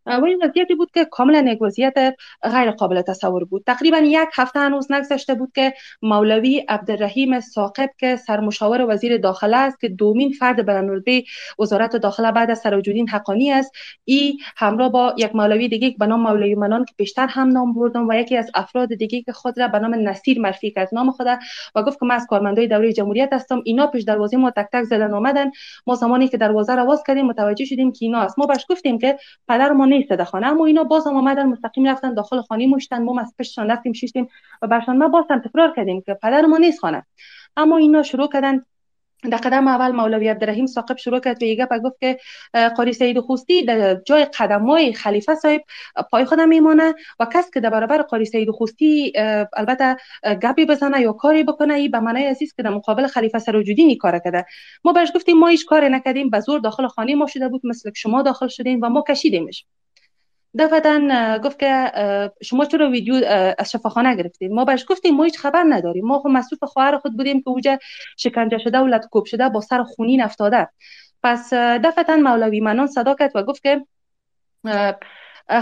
و 0.07 0.25
این 0.25 0.43
وضعیتی 0.43 0.75
بود 0.75 0.91
که 0.91 1.05
کاملا 1.05 1.53
یک 1.53 1.63
وضعیت 1.63 2.15
غیر 2.43 2.71
قابل 2.71 3.03
تصور 3.03 3.45
بود. 3.45 3.63
تقریبا 3.67 3.99
یک 3.99 4.29
هفته 4.35 4.61
هنوز 4.61 4.93
نگذشته 4.93 5.35
بود 5.35 5.53
که 5.55 5.75
مولوی 6.03 6.65
عبدالرحیم 6.69 7.41
ساقب 7.41 7.91
که 7.99 8.17
سرمشاور 8.17 8.87
وزیر 8.89 9.19
داخله 9.19 9.57
است 9.57 9.81
که 9.81 9.89
دومین 9.89 10.33
فرد 10.33 10.67
بلندرتبه 10.67 11.25
وزارت 11.59 11.97
داخله 11.97 12.33
بعد 12.33 12.51
از 12.51 12.59
سراجالدین 12.59 13.09
حقانی 13.09 13.53
است. 13.53 13.73
ای 14.05 14.39
همراه 14.57 14.93
با 14.93 15.15
یک 15.19 15.37
مولوی 15.37 15.69
دیگه 15.69 15.95
به 15.99 16.07
نام 16.07 16.21
مولوی 16.21 16.55
منان 16.55 16.85
که 16.85 16.95
بیشتر 16.97 17.27
هم 17.27 17.49
نام 17.49 17.75
بردم 17.75 18.09
و 18.09 18.15
یکی 18.15 18.37
از 18.37 18.51
افراد 18.55 18.95
دیگه 18.95 19.23
که 19.23 19.33
خود 19.33 19.61
را 19.61 19.69
به 19.69 19.79
نام 19.79 19.95
نصیر 19.95 20.41
معرفی 20.41 20.71
کرد 20.71 20.89
نام 20.93 21.11
خود 21.11 21.27
و 21.75 21.83
گفت 21.83 22.01
که 22.01 22.07
من 22.07 22.15
از 22.15 22.27
کارمندای 22.27 22.67
دوره 22.67 22.93
جمهوریت 22.93 23.33
هستم. 23.33 23.63
اینا 23.65 23.87
پیش 23.87 24.03
دروازه 24.03 24.37
ما 24.37 24.51
تک 24.51 24.69
تک 24.73 24.83
زدن 24.83 25.15
اومدن 25.15 25.51
ما 25.87 25.95
زمانی 25.95 26.29
که 26.29 26.37
دروازه 26.37 26.75
را 26.75 26.85
باز 26.85 27.03
کردیم 27.07 27.27
متوجه 27.27 27.65
شدیم 27.65 27.93
که 27.93 27.99
اینا 28.01 28.21
است. 28.21 28.39
ما 28.39 28.47
باش 28.47 28.67
گفتیم 28.69 28.99
که 28.99 29.19
پدر 29.49 29.73
ما 29.73 29.87
نیست 29.97 30.11
در 30.11 30.25
خانه 30.25 30.47
اما 30.47 30.67
اینا 30.67 30.85
باز 30.85 31.07
هم 31.07 31.17
آمدن 31.17 31.47
مستقیم 31.47 31.89
رفتن 31.89 32.15
داخل 32.15 32.41
خانه 32.41 32.67
مشتن 32.67 33.03
ما 33.03 33.21
از 33.21 33.35
پشتشان 33.39 33.71
رفتیم 33.71 33.93
شیشتیم 33.93 34.29
و 34.63 34.67
برشان 34.67 34.99
ما 34.99 35.09
باز 35.09 35.25
هم 35.31 35.39
تکرار 35.39 35.73
کردیم 35.77 36.01
که 36.01 36.15
پدر 36.15 36.47
ما 36.47 36.59
نیست 36.59 36.81
خانه. 36.81 37.07
اما 37.57 37.77
اینا 37.77 38.03
شروع 38.03 38.29
کردن. 38.33 38.63
در 39.31 39.37
قدم 39.37 39.69
اول 39.69 39.93
مولوی 39.93 40.29
عبدالرحیم 40.29 40.67
ساقب 40.67 40.97
شروع 40.97 41.21
کرد 41.21 41.43
و 41.43 41.47
یه 41.47 41.67
گفت 41.85 42.01
که 42.01 42.19
قاری 42.77 42.93
سید 42.93 43.21
خوستی 43.21 43.65
در 43.65 43.95
جای 43.95 44.25
قدمای 44.25 44.93
خلیفه 44.93 45.35
صاحب 45.35 45.63
پای 46.11 46.25
خودم 46.25 46.49
میمانه 46.49 46.95
و 47.21 47.27
کس 47.35 47.51
که 47.51 47.61
در 47.61 47.71
برابر 47.71 48.03
قاری 48.03 48.25
سید 48.25 48.51
خوستی 48.51 49.13
البته 49.57 49.97
گپی 50.43 50.67
بزنه 50.67 51.01
یا 51.01 51.13
کاری 51.13 51.45
بکنه 51.45 51.75
ای 51.75 51.89
به 51.89 52.01
معنای 52.01 52.27
عزیز 52.27 52.55
که 52.55 52.63
در 52.63 52.71
مقابل 52.71 53.07
خلیفه 53.07 53.39
سراجالدین 53.39 53.97
کار 53.97 54.19
کرده. 54.19 54.47
ما 54.85 54.93
بهش 54.93 55.13
گفتیم 55.15 55.39
ما 55.39 55.49
هیچ 55.49 55.67
کاری 55.67 55.89
نکردیم 55.89 56.31
به 56.31 56.41
زور 56.41 56.61
داخل 56.61 56.87
خانه 56.87 57.15
ما 57.15 57.27
شده 57.27 57.49
بود 57.49 57.67
مثل 57.67 57.91
شما 57.95 58.23
داخل 58.23 58.49
شدین 58.49 58.81
و 58.81 58.89
ما 58.89 59.05
کشیدیمش. 59.09 59.65
دفعتا 60.59 61.39
گفت 61.39 61.59
که 61.59 61.93
شما 62.43 62.65
چرا 62.65 62.91
ویدیو 62.91 63.15
از 63.59 63.71
شفاخانه 63.71 64.17
گرفتید 64.17 64.53
ما 64.53 64.65
بهش 64.65 64.85
گفتیم 64.89 65.15
ما 65.15 65.25
هیچ 65.25 65.39
خبر 65.39 65.65
نداریم. 65.69 66.07
ما 66.07 66.19
خب 66.19 66.29
مصروف 66.29 66.65
خواهر 66.65 66.99
خود 66.99 67.17
بودیم 67.17 67.43
که 67.43 67.49
اوجه 67.49 67.79
شکنجه 68.17 68.59
شده 68.59 68.79
و 68.79 68.87
لطکوب 68.87 69.25
شده 69.25 69.49
با 69.49 69.61
سر 69.61 69.83
خونین 69.83 70.23
افتاده. 70.23 70.69
پس 71.23 71.53
دفعتا 71.55 72.17
مولوی 72.17 72.61
منان 72.61 72.87
صدا 72.87 73.15
کرد 73.15 73.33
و 73.35 73.43
گفت 73.43 73.63
که 73.63 73.87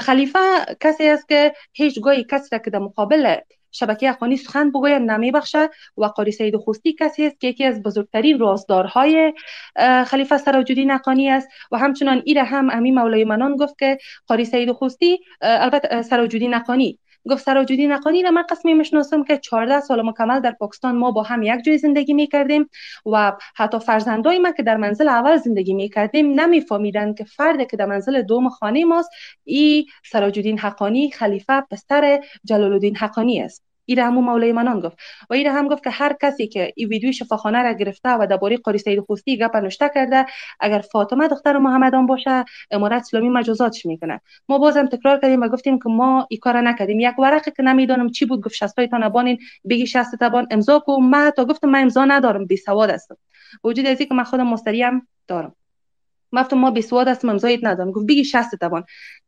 خلیفه 0.01 0.39
کسی 0.81 1.09
است 1.09 1.29
که 1.29 1.55
هیچ 1.73 2.01
گاهی 2.01 2.25
کسی 2.25 2.49
را 2.53 2.59
که 2.59 2.71
در 2.71 2.79
مقابل 2.79 3.37
شبکه 3.75 4.11
اخوانی 4.11 4.37
سخن 4.37 4.71
بگوید 4.71 5.03
نمی 5.03 5.31
بخشه 5.31 5.71
و 5.97 6.05
قاری 6.05 6.33
سید 6.33 6.57
خوستی 6.57 6.93
کسی 6.93 7.27
است 7.27 7.41
که 7.41 7.47
یکی 7.47 7.65
از 7.65 7.83
بزرگترین 7.83 8.39
رازدارهای 8.39 9.33
خلیفه 10.07 10.37
سراجالدین 10.37 10.91
اخوانی 10.91 11.31
است. 11.31 11.49
و 11.73 11.79
همچنان 11.79 12.23
ایره 12.25 12.45
هم 12.45 12.71
امی 12.71 12.91
مولای 12.93 13.25
منان 13.25 13.57
گفت 13.57 13.79
که 13.79 13.99
قاری 14.27 14.45
سید 14.45 14.73
خوستی 14.73 15.19
البته 15.41 16.03
سراجالدین 16.03 16.55
اخوانی 16.55 16.99
گفت 17.31 17.45
سراجالدین 17.45 17.93
اقانی 17.93 18.23
را 18.23 18.31
من 18.31 18.43
قسمی 18.43 18.75
می‌شناسم 18.75 19.25
که 19.25 19.39
14 19.39 19.81
سال 19.81 20.03
مکمل 20.03 20.41
در 20.41 20.51
پاکستان 20.53 20.97
ما 20.97 21.11
با 21.11 21.23
هم 21.23 21.43
یک 21.43 21.63
جای 21.65 21.79
زندگی 21.79 22.15
می‌کردیم 22.15 22.69
و 23.13 23.33
حتی 23.57 23.79
فرزندای 23.79 24.39
ما 24.39 24.51
که 24.53 24.63
در 24.63 24.77
منزل 24.77 25.09
اول 25.09 25.37
زندگی 25.37 25.75
می‌کردیم 25.75 26.41
نمیفهمیدند 26.41 27.19
که 27.19 27.25
فرد 27.25 27.71
که 27.71 27.77
در 27.77 27.87
منزل 27.87 28.23
دوم 28.23 28.49
خانه 28.49 28.85
ماست 28.85 29.11
ای 29.45 29.87
سراجالدین 30.05 30.59
حقانی 30.59 31.11
خلیفه 31.11 31.61
پسر 31.61 32.21
جلال 32.45 32.73
الدین 32.73 32.97
حقانی 32.97 33.41
است. 33.41 33.64
ایره 33.85 34.05
همون 34.05 34.25
مولای 34.25 34.53
منان 34.53 34.81
گفت. 34.81 34.97
و 35.31 35.35
ایره 35.35 35.53
هم 35.53 35.69
گفت 35.69 35.85
که 35.85 35.91
هر 35.91 36.17
کسی 36.23 36.47
که 36.47 36.73
این 36.77 36.89
ویدیو 36.89 37.13
شفاخانه 37.13 37.63
را 37.63 37.73
گرفته 37.73 38.09
و 38.09 38.27
درباره 38.31 38.57
قاری 38.57 38.79
سید 38.79 39.01
خوستی 39.01 39.39
گپ 39.39 39.57
نوشته 39.57 39.91
کرده 39.95 40.27
اگر 40.61 40.79
فاطمه 40.79 41.29
دختر 41.29 41.59
محمدان 41.59 42.07
باشه 42.07 42.45
امارت 42.71 43.01
اسلامی 43.03 43.29
مجازاتش 43.29 43.87
می‌کنه. 43.87 44.21
ما 44.49 44.59
بازم 44.59 44.87
تکرار 44.87 45.21
کردیم 45.21 45.43
و 45.43 45.49
گفتیم 45.49 45.79
که 45.79 45.89
ما 45.89 46.27
این 46.31 46.41
کار 46.41 46.61
نکردیم. 46.61 47.01
یک 47.01 47.19
ورقه 47.19 47.51
که 47.51 47.63
نمی‌دونم 47.63 48.11
چی 48.11 48.25
بود 48.27 48.41
گفت 48.41 48.55
60 48.55 48.87
تان 48.87 49.09
بانین 49.09 49.39
بگی 49.71 49.87
60 49.87 50.15
تبان 50.21 50.47
امضا 50.51 50.79
کو. 50.79 51.01
ما 51.01 51.31
تا 51.31 51.45
گفتم 51.45 51.69
من 51.69 51.83
امضا 51.83 52.05
ندارم 52.05 52.47
بی 52.47 52.57
سواد 52.57 52.91
هستم. 52.91 53.17
وجود 53.65 53.87
از 53.87 53.99
که 53.99 54.15
من 54.15 54.25
خودم 54.25 54.47
مستریم 54.47 55.09
دارم. 55.27 55.55
گفتم 56.33 56.57
ما 56.57 56.71
بی 56.71 56.83
سواد 56.83 57.09
هستم 57.09 57.29
امضایت 57.29 57.61
ندارم. 57.63 57.91
گفت 57.91 58.07
بگی 58.07 58.25
60 58.25 58.55
تبان 58.61 58.85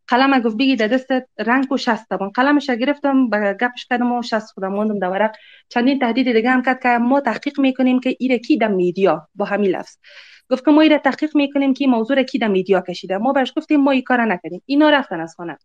قلم 0.09 0.41
گفت 0.41 0.57
بگی 0.57 0.77
در 0.77 0.87
دست 0.87 1.07
رنگ 1.39 1.73
و 1.73 1.77
شست 1.77 2.09
تبان 2.11 2.31
قلمش 2.31 2.71
گرفتم 2.71 3.31
به 3.31 3.57
گپش 3.61 3.87
کردم 3.87 4.13
و 4.13 4.23
شست 4.23 4.53
خودم 4.53 4.69
موندم 4.69 4.99
در 4.99 5.09
ورق. 5.09 5.37
چندین 5.69 5.99
تهدید 5.99 6.33
دیگه 6.33 6.51
هم 6.51 6.63
کرد 6.63 6.83
که 6.83 6.89
ما 6.89 7.21
تحقیق 7.21 7.61
می‌کنیم 7.61 8.01
که 8.01 8.17
ایره 8.19 8.39
کی 8.39 8.59
در 8.59 8.69
میدیا؟ 8.69 9.29
با 9.35 9.45
همین 9.45 9.71
لفظ. 9.71 9.97
گفت 10.51 10.65
که 10.65 10.71
ما 10.71 10.81
ایره 10.81 10.99
تحقیق 10.99 11.37
می‌کنیم 11.37 11.75
که 11.75 11.87
موضوع 11.87 12.23
کی 12.23 12.39
در 12.39 12.49
میدیا 12.49 12.81
کشیده؟ 12.81 13.19
ما 13.19 13.33
بهش 13.33 13.53
گفتیم 13.57 13.81
ما 13.81 13.91
این 13.91 14.03
کار 14.03 14.25
نکردیم. 14.25 14.63
اینا 14.67 14.91
رفتن 14.91 15.21
از 15.21 15.35
خانه. 15.37 15.59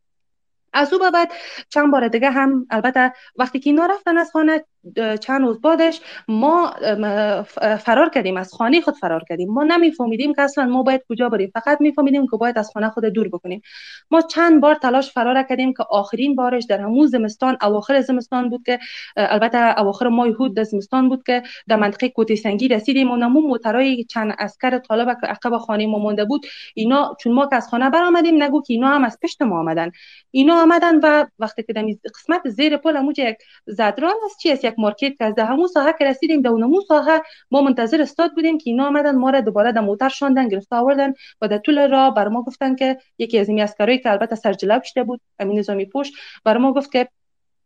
از 0.73 0.93
او 0.93 1.11
بعد 1.11 1.31
چند 1.69 1.91
بار 1.91 2.07
دیگه 2.07 2.31
هم 2.31 2.67
البته 2.69 3.13
وقتی 3.35 3.59
که 3.59 3.69
اینا 3.69 3.85
رفتن 3.85 4.17
از 4.17 4.31
خانه 4.31 4.65
چند 5.21 5.41
روز 5.41 5.61
بعدش 5.61 6.01
ما 6.27 6.73
فرار 7.79 8.09
کردیم 8.09 8.37
از 8.37 8.53
خانه 8.53 8.81
خود 8.81 8.95
فرار 8.95 9.23
کردیم. 9.29 9.49
ما 9.49 9.63
نمیفهمیدیم 9.63 10.33
که 10.33 10.41
اصلا 10.41 10.65
ما 10.65 10.83
باید 10.83 11.01
کجا 11.09 11.29
بریم. 11.29 11.51
فقط 11.53 11.81
میفهمیدیم 11.81 12.27
که 12.27 12.37
باید 12.37 12.57
از 12.57 12.71
خانه 12.73 12.89
خود 12.89 13.05
دور 13.05 13.27
بکنیم. 13.27 13.61
ما 14.11 14.21
چند 14.21 14.61
بار 14.61 14.75
تلاش 14.75 15.11
فرار 15.11 15.43
کردیم 15.43 15.73
که 15.73 15.83
آخرین 15.89 16.35
بارش 16.35 16.63
در 16.69 16.79
همون 16.79 17.07
زمستان 17.07 17.57
اواخر 17.61 18.01
زمستان 18.01 18.49
بود 18.49 18.63
که 18.65 18.79
البته 19.17 19.79
اواخر 19.79 20.07
ماه 20.07 20.27
هود 20.27 20.61
زمستان 20.61 21.09
بود 21.09 21.23
که 21.23 21.43
در 21.67 21.75
منطقه 21.75 22.09
کوتی 22.09 22.35
سنگی 22.35 22.67
رسیدیم 22.67 23.11
و 23.11 23.15
نمون 23.15 23.43
موترای 23.43 24.03
چند 24.03 24.35
اسکر 24.39 24.77
طالب 24.77 25.17
که 25.21 25.27
عقب 25.27 25.57
خانه 25.57 25.87
ما 25.87 25.97
مونده 25.97 26.25
بود. 26.25 26.45
اینا 26.75 27.15
چون 27.19 27.33
ما 27.33 27.47
که 27.47 27.55
از 27.55 27.67
خانه 27.67 27.89
برآمدیم 27.89 28.43
نگو 28.43 28.61
که 28.61 28.73
اینا 28.73 28.87
هم 28.87 29.03
از 29.03 29.17
پشت 29.23 29.41
ما 29.41 29.59
آمدن. 29.59 29.91
اینا 30.31 30.61
آمدن 30.61 30.99
و 30.99 31.25
وقتی 31.39 31.63
که 31.63 31.73
قسمت 32.15 32.49
زیر 32.49 32.77
پل 32.77 33.11
یک 33.17 33.37
زدران 33.65 34.15
است 34.25 34.39
چی 34.39 34.70
یک 34.71 34.79
مارکت 34.79 35.17
که 35.17 35.25
از 35.25 35.39
همون 35.39 35.67
ساحه 35.67 35.93
که 35.99 36.05
رسیدیم 36.05 36.41
در 36.41 36.49
اونمو 36.49 36.81
ساحه 36.81 37.21
ما 37.51 37.61
منتظر 37.61 38.01
استاد 38.01 38.31
بودیم 38.35 38.57
که 38.57 38.69
اینا 38.69 38.87
آمدن 38.87 39.15
ما 39.15 39.29
را 39.29 39.41
دوباره 39.41 39.71
در 39.71 39.81
موتر 39.81 40.09
شاندن 40.09 40.47
گرفته 40.47 40.75
آوردن 40.75 41.13
و 41.41 41.47
در 41.47 41.57
طول 41.57 41.91
راه 41.91 42.13
بر 42.13 42.27
ما 42.27 42.43
گفتن 42.43 42.75
که 42.75 42.97
یکی 43.17 43.39
از 43.39 43.49
این 43.49 43.65
که 43.97 44.11
البته 44.11 44.35
سرجلب 44.35 44.83
شده 44.83 45.03
بود 45.03 45.21
امین 45.39 45.59
نظامی 45.59 45.85
پوش 45.85 46.11
بر 46.43 46.57
ما 46.57 46.73
گفت 46.73 46.91
که 46.91 47.09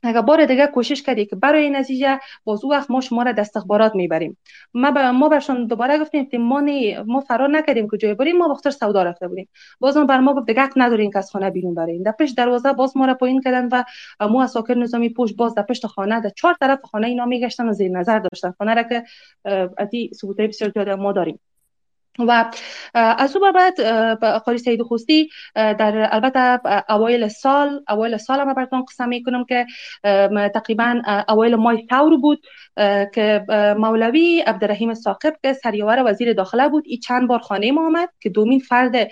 اگر 0.03 0.21
بار 0.21 0.45
دیگه 0.45 0.67
کوشش 0.67 1.03
کردی 1.03 1.25
که 1.25 1.35
برای 1.35 1.69
نتیجه 1.69 2.19
باز 2.43 2.65
او 2.65 2.71
وقت 2.71 2.91
ما 2.91 3.01
شما 3.01 3.23
را 3.23 3.31
دست 3.31 3.39
استخبارات 3.39 3.95
می‌بریم 3.95 4.37
ما 4.73 4.91
با 4.91 5.11
ما 5.11 5.29
برشان 5.29 5.67
دوباره 5.67 5.99
گفتیم 5.99 6.29
که 6.29 6.37
ما 6.37 6.59
نه 6.59 7.03
ما 7.07 7.19
فرار 7.19 7.49
نکردیم 7.49 7.89
که 7.89 7.97
جای 7.97 8.13
بریم 8.13 8.37
ما 8.37 8.49
وقت 8.49 8.69
سودا 8.69 9.03
رفته 9.03 9.27
بودیم 9.27 9.49
باز 9.79 9.97
بر 9.97 10.19
ما 10.19 10.33
گفت 10.33 10.47
دیگه 10.47 10.69
ندارین 10.75 11.11
که 11.11 11.17
از 11.17 11.31
خانه 11.31 11.49
بیرون 11.49 11.75
برین 11.75 12.03
در 12.03 12.11
پشت 12.11 12.37
دروازه 12.37 12.73
باز 12.73 12.97
ما 12.97 13.05
را 13.05 13.13
پایین 13.13 13.41
کردن 13.41 13.69
و 13.71 13.83
مو 14.27 14.39
اساکر 14.39 14.73
نظامی 14.73 15.09
پشت 15.09 15.35
باز 15.35 15.55
در 15.55 15.63
پشت 15.63 15.87
خانه 15.87 16.21
در 16.21 16.29
چهار 16.29 16.55
طرف 16.59 16.79
خانه 16.81 17.07
اینا 17.07 17.25
میگشتن 17.25 17.69
و 17.69 17.73
زیر 17.73 17.91
نظر 17.91 18.19
داشتن 18.19 18.53
خانه 18.57 18.73
را 18.73 18.83
که 18.83 19.03
ادی 19.77 20.11
ثبوت 20.13 20.37
بسیار 20.37 20.71
زیاد 20.71 20.89
ما 20.89 21.11
داریم 21.11 21.39
و 22.19 22.51
از 22.93 23.35
او 23.35 23.51
بعد 23.51 23.81
قاری 24.39 24.57
سید 24.57 24.81
خوستی 24.81 25.29
در 25.55 26.09
البته 26.11 26.59
اوایل 26.89 27.27
سال 27.27 27.81
اوایل 27.89 28.17
سال 28.17 28.43
ما 28.43 28.53
براتون 28.53 28.85
قسم 28.85 29.09
می‌کنم 29.09 29.45
که 29.45 29.65
تقریبا 30.53 31.01
اوایل 31.29 31.55
ماه 31.55 31.75
تور 31.89 32.17
بود 32.17 32.41
که 33.13 33.45
مولوی 33.77 34.41
عبدالرحیم 34.47 34.93
ساقب 34.93 35.33
که 35.43 35.53
سریاور 35.53 36.03
وزیر 36.05 36.33
داخله 36.33 36.69
بود 36.69 36.83
این 36.87 36.99
چند 36.99 37.27
بار 37.27 37.39
خانه 37.39 37.71
ما 37.71 37.85
آمد 37.87 38.09
که 38.19 38.29
دومین 38.29 38.59
فرد 38.59 39.07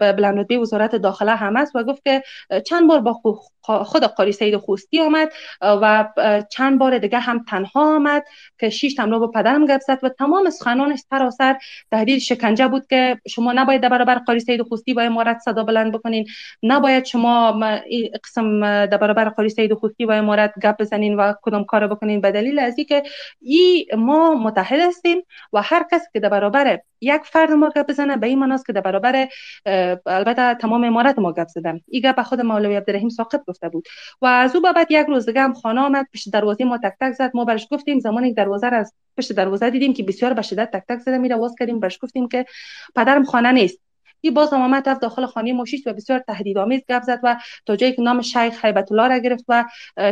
بلند 0.00 0.52
وزارت 0.52 0.96
داخله 0.96 1.34
هم 1.34 1.56
است 1.56 1.76
و 1.76 1.82
گفت 1.82 2.04
که 2.04 2.22
چند 2.66 2.88
بار 2.88 3.00
با 3.00 3.12
خود 3.62 4.04
قاری 4.04 4.32
سید 4.32 4.56
خوستی 4.56 5.00
آمد 5.00 5.32
و 5.60 6.08
چند 6.50 6.78
بار 6.78 6.98
دیگه 6.98 7.18
هم 7.18 7.44
تنها 7.48 7.94
آمد 7.96 8.24
که 8.58 8.70
شش 8.70 8.94
تمرا 8.94 9.18
با 9.18 9.26
پدرم 9.26 9.66
گپ 9.66 9.80
و 10.02 10.08
تمام 10.08 10.50
سخنانش 10.50 10.98
سراسر 11.10 11.56
تهدید 11.90 12.18
شکنجه 12.18 12.68
بود 12.68 12.86
که 12.86 13.20
شما 13.28 13.52
نباید 13.52 13.80
در 13.80 13.88
برابر 13.88 14.18
قاری 14.18 14.40
سید 14.40 14.62
خوستی 14.62 14.94
با 14.94 15.02
امارت 15.02 15.38
صدا 15.38 15.64
بلند 15.64 15.92
بکنین. 15.92 16.26
نباید 16.62 17.04
شما 17.04 17.60
قسم 18.24 18.60
در 18.86 18.96
برابر 18.96 19.28
قاری 19.28 19.48
سید 19.48 19.74
خوستی 19.74 20.04
و 20.04 20.10
امارت 20.10 20.54
گپ 20.62 20.76
بزنین 20.80 21.14
و 21.14 21.32
کدام 21.42 21.64
کار 21.64 21.86
بکنین. 21.86 22.20
به 22.20 22.32
دلیل 22.32 22.58
از 22.58 22.78
اینکه 22.78 23.02
ای 23.40 23.86
ما 23.96 24.34
متحد 24.34 24.80
هستیم 24.80 25.22
و 25.52 25.62
هر 25.62 25.86
کس 25.92 26.02
که 26.12 26.20
در 26.20 26.28
برابر 26.28 26.80
یک 27.00 27.22
فرد 27.24 27.50
ما 27.50 27.68
گپ 27.76 27.86
بزنه 27.88 28.16
به 28.16 28.26
این 28.26 28.38
معناست 28.38 28.66
که 28.66 28.72
در 28.72 28.80
برابر 28.80 29.28
البته 30.06 30.54
تمام 30.54 30.84
امارت 30.84 31.18
ما 31.18 31.32
گپ 31.32 31.48
زدن. 31.48 31.80
این 31.88 32.02
گپ 32.02 32.22
خود 32.22 32.40
مولوی 32.40 32.76
عبدالرحیم 32.76 33.08
ساقط 33.08 33.44
گفته 33.50 33.68
بود 33.68 33.84
و 34.22 34.26
از 34.26 34.56
او 34.56 34.62
بعد 34.62 34.86
یک 34.90 35.06
روز 35.06 35.26
دیگه 35.26 35.40
هم 35.40 35.52
خانه 35.52 35.80
آمد 35.80 36.06
پشت 36.14 36.32
دروازه 36.32 36.64
ما 36.64 36.78
تک 36.78 36.94
تک 37.00 37.12
زد. 37.12 37.30
ما 37.34 37.44
برش 37.44 37.66
گفتیم 37.70 37.98
زمانی 37.98 38.34
دروازه 38.34 38.68
را 38.68 38.78
از 38.78 38.94
پشت 39.18 39.32
دروازه 39.32 39.70
دیدیم 39.70 39.94
که 39.94 40.02
بسیار 40.02 40.34
به 40.34 40.42
شدت 40.42 40.70
تک 40.70 40.82
تک 40.88 40.98
زده 40.98 41.18
میره. 41.18 41.36
واس 41.36 41.54
کردیم 41.58 41.80
برش 41.80 41.98
گفتیم 42.02 42.28
که 42.28 42.46
پدرم 42.96 43.24
خانه 43.24 43.52
نیست. 43.52 43.78
این 44.20 44.34
باز 44.34 44.52
هم 44.52 44.62
آمد 44.62 45.00
داخل 45.00 45.26
خانه 45.26 45.52
مشیش 45.52 45.86
و 45.86 45.92
بسیار 45.92 46.18
تهدیدآمیز 46.18 46.80
گپ 46.88 47.02
زد 47.02 47.20
و 47.22 47.36
تا 47.66 47.76
جایی 47.76 47.92
که 47.92 48.02
نام 48.02 48.22
شیخ 48.22 48.64
هیبت 48.64 48.92
الله 48.92 49.08
را 49.08 49.18
گرفت 49.18 49.44
و 49.48 49.64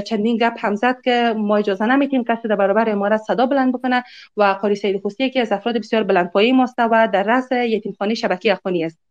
چندین 0.07 0.37
گپ 0.37 0.55
هم 0.59 0.75
زد 0.75 1.01
که 1.01 1.35
ما 1.37 1.57
اجازه 1.57 1.87
نمیتیم 1.87 2.25
کسی 2.25 2.49
در 2.49 2.57
برابر 2.57 2.91
امارت 2.91 3.21
صدا 3.21 3.47
بلند 3.47 3.73
بکنه 3.73 4.05
و 4.37 4.43
قاری 4.43 4.75
سید 4.75 5.01
خوستی 5.01 5.31
که 5.31 5.41
از 5.41 5.53
افراد 5.53 5.79
بسیار 5.79 6.03
بلندپایه 6.03 6.53
ماست 6.53 6.79
و 6.79 7.09
در 7.13 7.23
رأس 7.23 7.53
یتیمخانه 7.53 8.15
شبکه 8.15 8.53
اخوانی 8.53 8.85
است. 8.85 9.08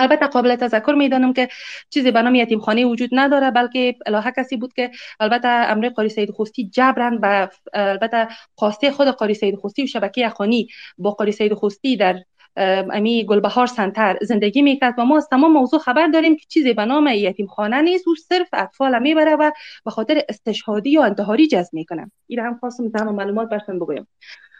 البته 0.00 0.26
قابل 0.26 0.56
تذکر 0.56 0.92
می‌دانم 0.92 1.32
که 1.32 1.48
چیزی 1.90 2.10
به 2.10 2.22
نام 2.22 2.34
یتیم 2.34 2.60
خانه 2.60 2.84
وجود 2.84 3.10
نداره 3.12 3.50
بلکه 3.50 3.94
الهه 4.06 4.32
کسی 4.36 4.56
بود 4.56 4.72
که 4.72 4.90
البته 5.20 5.48
امر 5.48 5.88
قاری 5.88 6.08
سید 6.08 6.30
خوستی 6.30 6.68
جبران 6.68 7.18
و 7.22 7.48
البته 7.74 8.28
خواسته 8.54 8.90
خود 8.90 9.08
قاری 9.08 9.34
سید 9.34 9.56
خوستی 9.56 9.82
و 9.82 9.86
شبکه 9.86 10.26
اخوانی 10.26 10.68
با 10.98 11.10
قاری 11.10 11.32
سید 11.32 11.54
خوستی 11.54 11.96
در 11.96 12.22
امی 12.56 13.26
گلبهار 13.26 13.66
سنتر 13.66 14.18
زندگی 14.22 14.62
می‌کرد 14.62 14.94
و 14.98 15.04
ما 15.04 15.16
از 15.16 15.28
تمام 15.28 15.52
موضوع 15.52 15.80
خبر 15.80 16.06
داریم 16.06 16.36
که 16.36 16.46
چیزی 16.48 16.72
به 16.72 16.84
نام 16.84 17.06
یتیم 17.06 17.46
خانه 17.46 17.82
نیست 17.82 18.08
او 18.08 18.14
صرف 18.14 18.48
اطفال 18.52 19.02
می‌بره 19.02 19.36
و 19.36 19.50
به 19.84 19.90
خاطر 19.90 20.22
استشهادی 20.28 20.90
یا 20.90 21.04
انتحاری 21.04 21.46
جذب 21.46 21.74
می‌کنه. 21.74 22.10
این 22.26 22.38
هم 22.38 22.58
خواستم 22.60 22.90
تمام 22.90 23.14
معلومات 23.14 23.48
براتون 23.48 23.78
بگویم. 23.78 24.06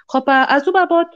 خب 0.08 0.24
از 0.26 0.68
او 0.68 0.72
بعد 0.72 1.06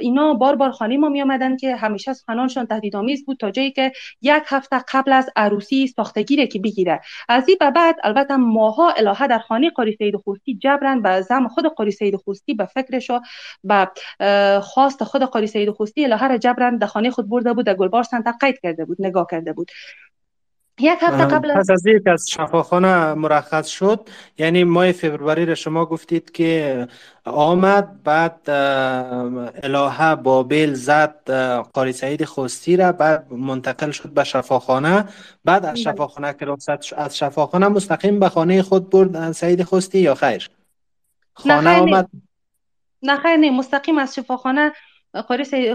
اینا 0.00 0.34
بار 0.34 0.56
بار 0.56 0.70
خانه 0.70 0.96
ما 0.96 1.08
می 1.08 1.22
آمدن 1.22 1.56
که 1.56 1.76
همیشه 1.76 2.10
از 2.10 2.24
خانانشان 2.26 2.66
تهدیدآمیز 2.66 3.26
بود 3.26 3.36
تا 3.36 3.50
جایی 3.50 3.70
که 3.72 3.92
یک 4.22 4.42
هفته 4.46 4.84
قبل 4.92 5.12
از 5.12 5.30
عروسی 5.36 5.86
ساختگیره 5.86 6.46
که 6.46 6.58
بگیره. 6.58 7.00
از 7.28 7.48
این 7.48 7.58
بعد 7.74 7.96
البته 8.04 8.36
ماها 8.36 8.90
الهه 8.90 9.26
در 9.26 9.38
خانه 9.38 9.70
قاری 9.70 9.96
سید 9.96 10.16
خوستی 10.16 10.54
جبران 10.54 11.02
به 11.02 11.20
زم 11.20 11.48
خود 11.48 11.66
قاری 11.66 11.90
سید 11.90 12.16
خوستی 12.16 12.54
به 12.54 12.64
فکرش 12.64 13.10
و 13.10 13.20
به 13.64 13.90
خواست 14.62 15.04
خود 15.04 15.22
قاری 15.22 15.46
سید 15.46 15.70
خوستی 15.70 16.04
الهه 16.04 16.28
را 16.28 16.36
جبران 16.38 16.78
در 16.78 16.86
خانه 16.86 17.10
خود 17.10 17.28
برده 17.28 17.52
بود 17.52 17.66
در 17.66 17.74
گلبار 17.74 18.02
سنت 18.02 18.34
قید 18.40 18.60
کرده 18.62 18.84
بود 18.84 18.96
نگاه 19.00 19.26
کرده 19.30 19.52
بود. 19.52 19.70
یک 20.78 20.98
هفته 21.02 21.24
قبل 21.24 21.54
پس 21.54 21.70
از 21.70 21.86
یک 21.86 22.06
از 22.06 22.26
شفاخانه 22.30 23.14
مرخص 23.14 23.66
شد. 23.66 24.08
یعنی 24.38 24.64
ماه 24.64 24.92
فوریه 24.92 25.44
را 25.44 25.54
شما 25.54 25.86
گفتید 25.86 26.30
که 26.30 26.88
آمد 27.24 28.02
بعد 28.02 28.40
الهه 29.62 30.14
بابل 30.14 30.72
زد 30.72 31.30
قاری 31.72 31.92
سعید 31.92 32.24
خوستی 32.24 32.76
را 32.76 32.92
بعد 32.92 33.32
منتقل 33.32 33.90
شد 33.90 34.08
به 34.08 34.24
شفاخانه. 34.24 35.08
بعد 35.44 35.64
از 35.64 35.72
بله. 35.72 35.82
شفاخانه 35.82 36.32
که 36.32 36.44
رخصت 36.44 36.92
از 36.92 37.16
شفاخانه 37.16 37.68
مستقیم 37.68 38.20
به 38.20 38.28
خانه 38.28 38.62
خود 38.62 38.90
برد 38.90 39.32
سعید 39.32 39.62
خوستی 39.62 39.98
یا 39.98 40.14
خیر؟ 40.14 40.50
خانه 41.34 41.80
آمد. 41.80 42.08
نه 43.02 43.16
خیر 43.16 43.36
نه 43.36 43.50
مستقیم 43.50 43.98
از 43.98 44.14
شفاخانه 44.14 44.72
قاری 45.22 45.74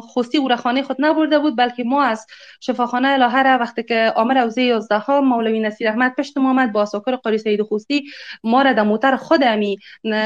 خوستی 0.00 0.38
او 0.38 0.56
خانه 0.56 0.82
خود 0.82 0.96
نبرده 0.98 1.38
بود 1.38 1.56
بلکه 1.56 1.84
ما 1.84 2.02
از 2.02 2.26
شفاخانه 2.60 3.08
الهه 3.08 3.42
را 3.42 3.58
وقتی 3.58 3.82
که 3.82 4.12
آمر 4.16 4.38
اوزه 4.38 4.62
11 4.62 4.98
ها 4.98 5.20
مولوی 5.20 5.60
نصیر 5.60 5.88
احمد 5.88 6.14
پشت 6.18 6.38
ما 6.38 6.50
آمد 6.50 6.72
با 6.72 6.84
ساکر 6.84 7.16
قاری 7.16 7.38
سید 7.38 7.62
خوستی 7.62 8.04
ما 8.44 8.62
را 8.62 8.72
در 8.72 8.82
موتر 8.82 9.16
خود 9.16 9.40
امی 9.42 9.78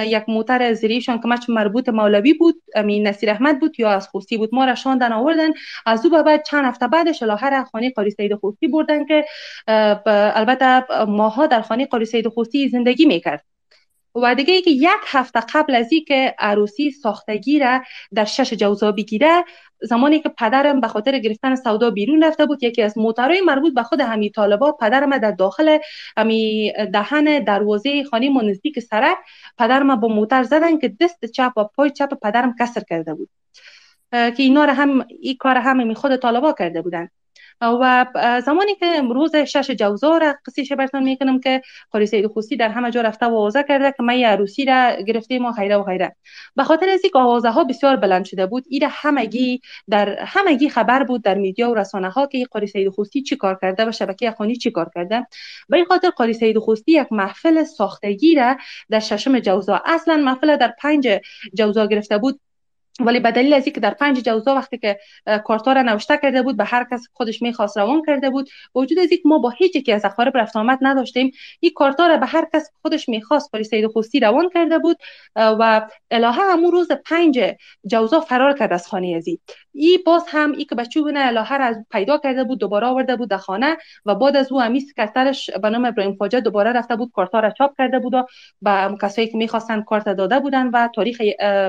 یک 0.07 0.25
موتر 0.29 0.73
زیریشان 0.73 1.21
که 1.21 1.29
مچ 1.29 1.49
مربوط 1.49 1.89
مولوی 1.89 2.35
بود 2.35 2.63
امی 2.75 3.01
نصیر 3.01 3.31
احمد 3.31 3.61
بود 3.61 3.81
یا 3.81 3.91
از 3.91 4.09
خوستی 4.09 4.37
بود. 4.37 4.55
ما 4.55 4.65
را 4.65 4.75
شاندن 4.75 5.13
آوردن. 5.13 5.51
از 5.87 6.07
او 6.07 6.23
بعد 6.23 6.45
چند 6.45 6.65
هفته 6.65 6.89
بعدش 6.89 7.23
الهه 7.23 7.49
را 7.49 7.65
خانه 7.65 7.91
قاری 7.91 8.11
سید 8.11 8.35
خوستی 8.35 8.69
بردن 8.69 9.05
که 9.07 9.25
البته 10.07 10.85
ماها 11.05 11.47
در 11.47 11.61
خانه 11.63 11.87
قاری 11.87 12.05
سید 12.05 12.29
خوستی 12.29 12.69
زندگی 12.69 13.07
می‌کرد. 13.07 13.58
و 14.15 14.35
دیگه 14.35 14.55
ای 14.55 14.63
که 14.63 14.71
یک 14.71 14.89
هفته 15.07 15.41
قبل 15.55 15.75
از 15.75 15.91
که 16.07 16.35
عروسی 16.39 16.91
ساختگی 16.91 17.59
را 17.59 17.81
در 18.15 18.25
شش 18.25 18.55
جوزا 18.55 18.93
بگیره 18.93 19.45
زمانی 19.83 20.21
که 20.21 20.29
پدرم 20.29 20.81
به 20.81 20.89
خاطر 20.89 21.19
گرفتن 21.19 21.55
سودا 21.55 21.91
بیرون 21.91 22.25
رفته 22.25 22.47
بود 22.47 22.63
یکی 22.63 22.83
از 22.83 22.99
موترهای 22.99 23.41
مربوط 23.41 23.75
به 23.75 23.83
خود 23.83 24.01
همی 24.01 24.31
طالبا 24.31 24.73
پدرم 24.73 25.19
در 25.19 25.31
داخل 25.31 25.79
همی 26.17 26.73
دهن 26.93 27.45
دروازه 27.45 28.05
خانه 28.05 28.31
ما 28.31 28.43
نزدیک 28.43 28.81
سرک 28.81 29.17
پدرم 29.59 29.97
با 30.01 30.09
موتر 30.09 30.43
زدن 30.43 30.79
که 30.79 30.97
دست 31.01 31.25
چپ 31.25 31.53
و 31.57 31.65
پای 31.65 31.91
چپ 31.91 32.15
پدرم 32.23 32.55
کسر 32.61 32.83
کرده 32.91 33.15
بود. 33.15 33.29
که 34.11 34.43
اینا 34.43 34.65
را 34.65 34.75
هم 34.75 35.07
این 35.21 35.37
کار 35.37 35.57
هم 35.57 35.95
خود 35.95 36.17
طالبا 36.17 36.53
کرده 36.53 36.83
بودن. 36.83 37.09
و 37.61 38.07
زمانی 38.45 38.75
که 38.75 39.03
روز 39.03 39.37
شش 39.37 39.71
جوزا 39.71 40.19
را 40.19 40.35
قصیش 40.47 40.73
برتون 40.73 41.03
می‌کنم 41.03 41.41
که 41.41 41.63
قاری 41.91 42.07
سید 42.07 42.27
خوستی 42.27 42.57
در 42.57 42.69
همه 42.69 42.91
جا 42.91 43.01
رفته 43.01 43.27
و 43.27 43.29
آوازه 43.29 43.63
کرده 43.63 43.95
که 43.97 44.03
من 44.03 44.15
عروسی 44.15 44.65
را 44.65 44.97
گرفته 45.07 45.39
ما 45.39 45.53
خیره 45.53 45.77
و 45.77 45.85
خیره. 45.85 46.17
به 46.57 46.65
خاطر 46.65 46.89
از 46.89 47.01
اینکه 47.03 47.19
آوازه 47.19 47.51
ها 47.51 47.65
بسیار 47.65 47.97
بلند 47.97 48.25
شده 48.25 48.47
بود 48.47 48.65
این 48.69 48.83
همگی 48.91 49.61
در 49.89 50.19
همگی 50.21 50.69
خبر 50.69 51.05
بود 51.05 51.23
در 51.23 51.35
میدیا 51.35 51.71
و 51.71 51.75
رسانه 51.75 52.11
ها 52.11 52.27
که 52.27 52.45
قاری 52.51 52.67
سید 52.67 52.89
خوستی 52.89 53.23
چی 53.23 53.37
کار 53.37 53.59
کرده 53.63 53.89
و 53.89 53.93
شبکه 53.93 54.29
اخوانی 54.29 54.57
چی 54.57 54.71
کار 54.71 54.91
کرده. 54.95 55.27
به 55.69 55.77
این 55.77 55.87
خاطر 55.87 56.11
قاری 56.11 56.33
سید 56.33 56.59
خوستی 56.59 56.93
یک 56.93 57.13
محفل 57.13 57.65
ساختگی 57.65 58.35
را 58.35 58.57
در 58.91 59.01
ششم 59.01 59.39
جوزا 59.39 59.83
اصلا 59.87 60.17
محفل 60.17 60.57
در 60.57 60.75
پنج 60.79 61.09
جوزا 61.55 61.87
گرفته 61.87 62.19
بود. 62.19 62.41
ولی 63.01 63.21
به 63.21 63.31
دلیل 63.31 63.55
از 63.55 63.67
اینکه 63.67 63.81
در 63.81 63.95
پنج 63.95 64.23
جوزا 64.23 64.55
وقتی 64.55 64.79
که 64.79 64.99
کارتا 65.45 65.73
را 65.73 65.83
نوشته 65.83 66.17
کرده 66.17 66.43
بود 66.43 66.57
به 66.57 66.65
هر 66.65 66.87
کس 66.93 67.07
خودش 67.13 67.43
می‌خواست 67.43 67.79
روان 67.79 68.03
کرده 68.07 68.31
بود 68.31 68.51
با 68.73 68.81
وجود 68.81 68.99
از 68.99 69.11
اینکه 69.11 69.29
ما 69.29 69.39
با 69.39 69.51
هیچ 69.51 69.77
یکی 69.77 69.93
از 69.93 70.05
اقارب 70.05 70.37
رفت 70.37 70.57
آمد 70.57 70.79
نداشتیم 70.83 71.31
این 71.61 71.73
کارتا 71.75 72.07
را 72.07 72.17
به 72.17 72.27
هر 72.27 72.49
کس 72.55 72.71
خودش 72.83 73.09
می‌خواست 73.09 73.51
پاری 73.53 73.65
سید 73.65 73.87
خوستی 73.87 74.21
روان 74.21 74.51
کرده 74.55 74.79
بود 74.79 74.97
و 75.37 75.89
الهه 76.11 76.53
همون 76.53 76.73
روز 76.73 76.89
پنج 77.05 77.55
جوزا 77.87 78.21
فرار 78.21 78.59
کرد 78.59 78.73
از 78.73 78.87
خانه 78.87 79.15
ازی 79.17 79.41
ای 79.75 79.99
باز 80.07 80.25
هم 80.29 80.53
ای 80.53 80.65
که 80.65 80.75
بچو 80.75 81.11
نه 81.11 81.27
الهه 81.27 81.57
را 81.57 81.75
پیدا 81.91 82.19
کرده 82.19 82.45
بود 82.45 82.59
دوباره 82.59 82.87
آورده 82.87 83.17
بود 83.17 83.31
در 83.31 83.37
خانه 83.37 83.77
و 84.07 84.15
بعد 84.15 84.37
از 84.37 84.53
او 84.53 84.63
امی 84.63 84.81
سکرترش 84.81 85.51
به 85.51 85.71
نام 85.71 85.85
ابراهیم 85.85 86.15
فاجه 86.15 86.41
دوباره 86.41 86.73
رفته 86.73 86.97
بود 86.97 87.11
کارتا 87.15 87.41
را 87.41 87.51
چاپ 87.51 87.77
کرده 87.79 87.99
بود 87.99 88.15
و 88.15 88.25
به 88.63 88.97
کسایی 89.03 89.29
که 89.29 89.37
می‌خواستن 89.37 89.83
کارت 89.83 90.09
داده 90.09 90.41
بودن 90.41 90.67
و 90.67 90.89
تاریخ 90.95 91.21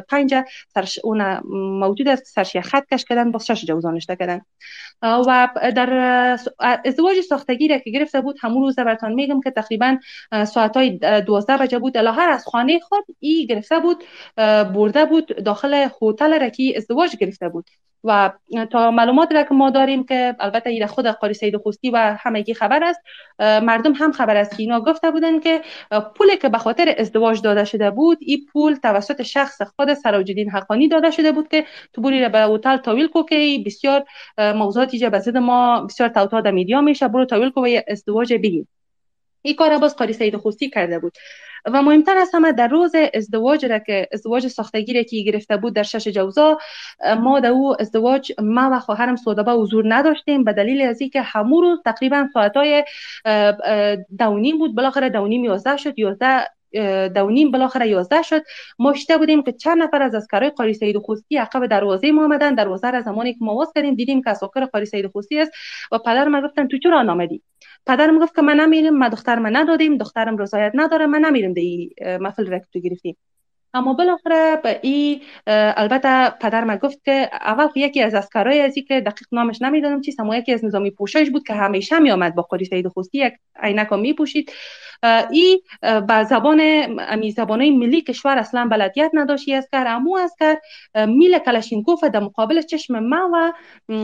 پنج 0.10 0.36
سرش 0.74 1.00
اون 1.04 1.19
اون 1.22 1.80
موجود 1.80 2.08
است. 2.08 2.26
سرش 2.26 2.58
خط 2.58 2.84
کش 2.92 3.06
کردن 3.06 3.32
با 3.32 3.40
شش 3.40 3.70
نشته 3.70 4.16
کردن. 4.16 4.42
و 5.02 5.50
در 5.76 5.94
ازدواج 6.60 7.22
ساختگی 7.22 7.68
را 7.68 7.78
که 7.78 7.90
گرفته 7.90 8.22
بود 8.22 8.36
همون 8.42 8.64
روز 8.64 8.76
براتون 8.76 9.14
میگم 9.14 9.42
که 9.42 9.52
تقریبا 9.52 9.98
ساعت 10.46 10.78
های 10.78 10.98
دوازده 11.22 11.58
بجه 11.58 11.80
بود. 11.80 11.98
الاهر 11.98 12.30
از 12.30 12.46
خانه 12.46 12.80
خود 12.80 13.06
ای 13.20 13.46
گرفته 13.50 13.80
بود 13.80 14.04
برده 14.74 15.06
بود 15.06 15.44
داخل 15.44 15.88
هتل 16.02 16.40
را 16.40 16.50
که 16.50 16.74
ازدواج 16.78 17.16
گرفته 17.16 17.50
بود. 17.50 17.66
و 18.04 18.32
تا 18.72 18.92
معلومات 18.92 19.32
را 19.32 19.44
که 19.44 19.54
ما 19.54 19.70
داریم 19.70 20.04
که 20.04 20.36
البته 20.40 20.70
این 20.70 20.88
خود 20.88 21.06
قاری 21.06 21.34
سید 21.34 21.58
خوستی 21.58 21.90
و 21.90 22.18
همگی 22.20 22.54
خبر 22.54 22.84
است 22.84 23.00
مردم 23.40 23.94
هم 23.94 24.12
خبر 24.12 24.38
است 24.38 24.58
که 24.58 24.64
اینا 24.64 24.80
گفته 24.80 25.12
بودن 25.12 25.40
که 25.40 25.62
پولی 26.16 26.38
که 26.38 26.50
به 26.50 26.58
خاطر 26.58 26.96
ازدواج 26.98 27.42
داده 27.42 27.66
شده 27.66 27.92
بود 27.92 28.18
این 28.22 28.46
پول 28.54 28.76
توسط 28.76 29.22
شخص 29.22 29.62
خود 29.62 29.94
سراج 29.94 30.32
حقانی 30.54 30.88
داده 30.88 31.12
شده 31.12 31.32
بود 31.32 31.48
که 31.48 31.66
تو 31.94 32.02
بوری 32.02 32.22
را 32.22 32.30
به 32.30 32.40
هتل 32.40 32.78
تاویل 32.78 33.08
کو 33.08 33.24
که 33.24 33.64
بسیار 33.66 34.06
موضوعاتی 34.38 35.00
جا 35.00 35.10
به 35.10 35.40
ما 35.40 35.82
بسیار 35.82 36.10
توتا 36.10 36.42
در 36.42 36.52
میدیا 36.52 36.82
میشه 36.82 37.08
برو 37.08 37.26
تاویل 37.26 37.50
کو 37.50 37.66
و 37.66 37.82
ازدواج 37.88 38.34
بگیم 38.34 38.68
این 39.42 39.56
کار 39.56 39.78
باز 39.78 39.96
قاری 39.96 40.14
سید 40.14 40.38
خوستی 40.38 40.70
کرده 40.70 41.00
بود. 41.00 41.14
و 41.66 41.82
مهمتر 41.82 42.18
از 42.18 42.30
همه 42.34 42.52
در 42.52 42.68
روز 42.68 42.92
ازدواج 43.14 43.66
را 43.66 43.80
که 43.80 44.08
ازدواج 44.14 44.48
ساختگی 44.48 45.04
که 45.04 45.24
گرفته 45.24 45.58
بود 45.58 45.74
در 45.74 45.84
شش 45.84 46.08
جوزا 46.08 46.58
ما 47.20 47.40
در 47.40 47.50
او 47.50 47.82
ازدواج 47.82 48.32
ما 48.42 48.70
و 48.74 48.80
خواهرم 48.80 49.16
سودابه 49.16 49.52
حضور 49.52 49.84
نداشتیم 49.88 50.44
به 50.44 50.54
دلیل 50.54 50.82
از 50.82 51.02
اینکه 51.02 51.22
همون 51.22 51.64
روز 51.64 51.80
تقریبا 51.86 52.28
ساعتای 52.34 52.84
دونیم 54.20 54.58
بود 54.58 54.76
بالاخره 54.76 55.10
دونیم 55.10 55.44
یازده 55.44 55.78
شد 55.78 56.00
یازده 56.00 56.46
دو 57.16 57.30
نیم 57.30 57.52
بالاخره 57.52 57.88
11 57.88 58.22
شد. 58.22 58.44
ما 58.80 58.94
شده 58.94 59.18
بودیم 59.18 59.44
که 59.44 59.52
چند 59.52 59.84
نفر 59.84 60.02
از 60.02 60.16
اسکرای 60.16 60.50
قاری 60.50 60.74
سید 60.74 60.98
خوستی 60.98 61.38
عقب 61.38 61.66
دروازه 61.66 62.12
ما 62.12 62.24
آمدن 62.24 62.56
دروازه 62.56 62.92
را 62.92 63.02
زمانی 63.02 63.34
که 63.34 63.40
ما 63.42 63.56
واس 63.56 63.72
کردیم 63.76 63.96
دیدیم 63.96 64.22
که 64.22 64.30
اساکر 64.30 64.66
قاری 64.66 64.86
سید 64.86 65.08
خوستی 65.08 65.40
است 65.40 65.52
و 65.92 65.98
پدر 65.98 66.28
ما 66.28 66.42
گفتن 66.42 66.68
تو 66.68 66.78
چرا 66.78 67.02
نامدی؟ 67.02 67.42
پدرم 67.86 68.20
گفت 68.20 68.36
که 68.36 68.42
من 68.42 68.60
نمیرم 68.60 68.98
ما 68.98 69.10
دخترم 69.10 69.58
ندادیم 69.58 69.98
دخترم 69.98 70.38
رضایت 70.38 70.72
نداره 70.76 71.08
من 71.08 71.20
نمیرم 71.20 71.54
دی 71.54 71.96
محفل 72.20 72.48
را 72.52 72.60
تو 72.74 72.80
گرفتیم 72.80 73.18
اما 73.74 73.94
بالاخره 73.94 74.56
به 74.64 74.80
ای 74.84 75.22
البته 75.48 76.30
پدر 76.30 76.64
ما 76.64 76.78
گفت 76.78 77.06
که 77.06 77.30
اول 77.42 77.68
یکی 77.76 78.02
از 78.02 78.14
اسکرای 78.14 78.62
ازی 78.62 78.82
که 78.82 79.02
دقیق 79.02 79.28
نامش 79.32 79.62
نمی‌دونم 79.62 80.02
چیست 80.02 80.20
اما 80.20 80.36
یکی 80.36 80.54
از 80.54 80.66
نظامی 80.66 80.92
پوشش 80.92 81.30
بود 81.30 81.44
که 81.48 81.54
همیشه 81.54 82.00
می 82.00 82.12
آمد 82.12 82.36
با 82.36 82.42
قاری 82.42 82.66
سید 82.66 82.88
خوستی 82.88 83.18
یک 83.18 83.34
عینک 83.62 83.94
می 83.94 84.14
پوشید 84.14 84.52
ای 85.32 85.62
با 85.84 86.24
زبان 86.24 86.62
امی 87.00 87.32
زبانه 87.32 87.72
ملی 87.72 88.02
کشور 88.02 88.38
اصلا 88.38 88.68
بلدیت 88.72 89.12
نداشتی 89.14 89.54
از 89.54 89.68
کر 89.72 89.88
امو 89.88 90.18
از 90.18 90.36
کر 90.40 90.58
میل 91.06 91.40
کلشینکوف 91.40 92.04
در 92.04 92.20
مقابل 92.20 92.62
چشم 92.62 93.00
ما 93.00 93.30
و 93.34 93.54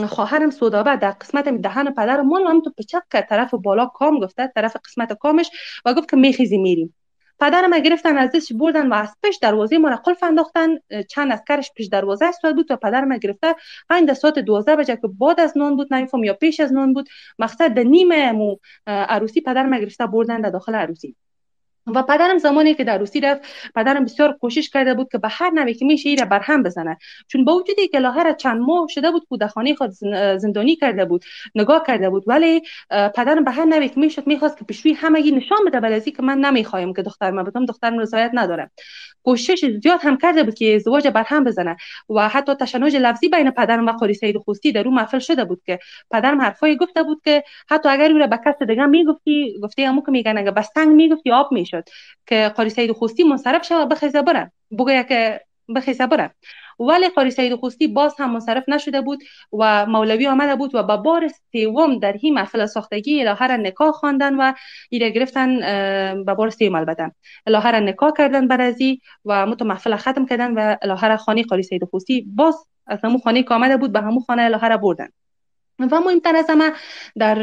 خواهرم 0.08 0.50
سودابه 0.50 0.96
در 0.96 1.12
قسمت 1.12 1.50
دهن 1.50 1.94
پدر 1.94 2.22
مال 2.22 2.48
هم 2.48 2.62
تو 2.62 2.72
پچک 2.78 3.28
طرف 3.30 3.54
بالا 3.54 3.86
کام 3.86 4.20
گفته 4.20 4.52
طرف 4.56 4.76
قسمت 4.86 5.14
کامش 5.14 5.50
و 5.86 5.94
گفت 5.94 6.10
که 6.10 6.18
میخیزی 6.18 6.58
میریم. 6.58 6.96
پدرم 7.40 7.70
ما 7.70 7.78
گرفتن 7.78 8.18
از 8.18 8.32
دستش 8.32 8.54
بردن 8.54 8.88
و 8.88 8.94
از 8.94 9.16
پیش 9.24 9.38
دروازه 9.38 9.78
ما 9.78 9.90
را 9.90 9.96
قلف 9.96 10.24
انداختن 10.24 10.70
چند 11.10 11.32
از 11.32 11.44
کرش 11.48 11.72
پیش 11.76 11.88
دروازه 11.88 12.26
استاد 12.26 12.56
بود 12.56 12.72
و 12.72 12.76
پدرم 12.76 13.08
ما 13.08 13.18
گرفته 13.18 13.56
عند 13.90 14.14
ساعت 14.14 14.40
12 14.40 14.76
بجه 14.76 14.96
که 14.96 15.08
بعد 15.08 15.40
از 15.40 15.58
نون 15.58 15.76
بود 15.76 15.94
نمیفهم 15.94 16.24
یا 16.24 16.34
پیش 16.34 16.60
از 16.60 16.74
نون 16.74 16.94
بود 16.94 17.10
مقصد 17.40 17.80
نیمه 17.80 18.32
مو 18.32 18.56
عروسی 18.88 19.42
پدرم 19.42 19.70
ما 19.70 19.78
گرفته 19.78 20.08
بردن 20.08 20.42
در 20.42 20.50
داخل 20.50 20.76
عروسی. 20.76 21.16
و 21.88 22.04
پدرم 22.04 22.38
زمانی 22.38 22.74
که 22.74 22.84
در 22.84 22.98
روسی 22.98 23.22
رفت 23.22 23.42
پدرم 23.76 24.06
بسیار 24.06 24.38
کوشش 24.42 24.70
کرده 24.70 24.94
بود 24.94 25.10
که 25.12 25.18
به 25.18 25.28
هر 25.32 25.50
نوی 25.50 25.74
که 25.74 25.86
میشه 25.86 26.10
ایره 26.10 26.26
برهم 26.26 26.64
بزنه. 26.64 26.98
چون 27.28 27.46
با 27.46 27.56
وجودی 27.56 27.88
که 27.88 28.00
لاهر 28.00 28.34
چند 28.34 28.62
ماه 28.62 28.88
شده 28.90 29.12
بود 29.12 29.26
کودخانه 29.30 29.76
خود 29.76 29.90
زندانی 30.38 30.76
کرده 30.76 31.06
بود 31.06 31.24
نگاه 31.56 31.84
کرده 31.88 32.10
بود 32.10 32.24
ولی 32.28 32.62
پدرم 32.90 33.44
به 33.44 33.52
هر 33.52 33.66
نوی 33.66 33.90
که 33.90 34.00
می‌شد 34.00 34.28
می‌خواست 34.28 34.58
که 34.58 34.66
پیشوی 34.66 34.94
همگی 34.94 35.32
نشان 35.32 35.58
بده 35.68 35.80
بلازی 35.80 36.12
که 36.12 36.24
من 36.24 36.38
نمی‌خوایم 36.38 36.94
که 36.94 37.02
دخترم 37.02 37.44
بدم 37.44 37.66
دخترم 37.66 38.00
رضایت 38.00 38.32
نداره. 38.34 38.72
کوشش 39.24 39.66
زیاد 39.84 40.00
هم 40.04 40.18
کرده 40.18 40.44
بود 40.44 40.54
که 40.54 40.76
ازدواج 40.76 41.08
برهم 41.08 41.44
بزنه 41.44 41.78
و 42.10 42.30
حتی 42.30 42.56
تشنج 42.56 42.96
لفظی 42.96 43.30
بین 43.30 43.52
پدرم 43.52 43.88
و 43.88 43.92
قاری 43.92 44.14
سید 44.14 44.38
خوستی 44.38 44.72
در 44.72 44.88
اون 44.88 44.94
محفل 44.94 45.20
شده 45.20 45.46
بود 45.46 45.62
که 45.66 45.80
پدرم 46.12 46.42
حرفای 46.42 46.78
گفته 46.78 47.04
بود 47.04 47.22
که 47.26 47.44
حتی 47.70 47.90
اگر 47.90 48.12
او 48.12 48.28
به 48.28 48.40
کس 48.46 48.64
دیگه 48.64 48.86
می‌گفتی 48.86 49.60
گفتی 49.64 49.84
همو 49.84 50.02
که 50.02 50.12
میگن 50.12 50.38
اگه 50.38 50.52
بستنگ 50.52 50.88
می‌گفتی 50.88 51.32
آب 51.32 51.48
می‌شد 51.76 51.90
که 52.26 52.52
قاری 52.56 52.70
سید 52.70 52.92
خوستی 52.92 53.24
منصرف 53.24 53.66
شد 53.66 53.90
بخیزه 53.90 54.22
بره. 54.22 54.52
بگویا 54.80 55.04
که 55.04 55.42
بخیزه 55.76 56.08
بره. 56.08 56.32
ولی 56.80 57.10
قاری 57.10 57.32
سید 57.32 57.56
خوستی 57.56 57.88
باز 57.88 58.16
هم 58.20 58.32
منصرف 58.32 58.70
نشده 58.70 59.02
بود 59.02 59.24
و 59.60 59.86
مولوی 59.86 60.28
آمده 60.28 60.56
بود 60.56 60.76
و 60.76 60.84
با 60.84 60.98
بار 60.98 61.30
سوم 61.52 62.00
در 62.00 62.16
این 62.22 62.34
محفل 62.34 62.66
ساختگی 62.66 63.22
الهه 63.22 63.48
را 63.48 63.56
نکاح 63.56 63.92
خواندن 63.92 64.36
و 64.36 64.54
ایره 64.90 65.10
گرفتن 65.10 65.60
به 66.24 66.34
بار 66.34 66.50
سوم 66.50 66.76
البته. 66.76 67.12
را 67.48 67.80
نکاح 67.80 68.12
کردن 68.18 68.48
برازی 68.48 69.02
و 69.26 69.46
متو 69.46 69.66
محفل 69.66 69.96
ختم 69.96 70.26
کردن 70.26 70.54
و 70.54 70.76
الهه 70.82 71.08
را 71.08 71.18
خانه 71.18 71.44
قاری 71.44 71.64
سید 71.64 71.84
خوستی 71.84 72.22
باز 72.36 72.68
از 72.88 73.00
همون 73.04 73.18
خانه 73.18 73.44
که 73.44 73.54
آمده 73.54 73.78
بود 73.78 73.92
به 73.92 74.02
همون 74.02 74.20
خانه 74.20 74.42
الهه 74.42 74.68
را 74.68 74.78
بردن. 74.78 75.08
و 75.80 76.00
مهمتر 76.00 76.36
از 76.36 76.46
همه 76.50 76.72
در 77.18 77.38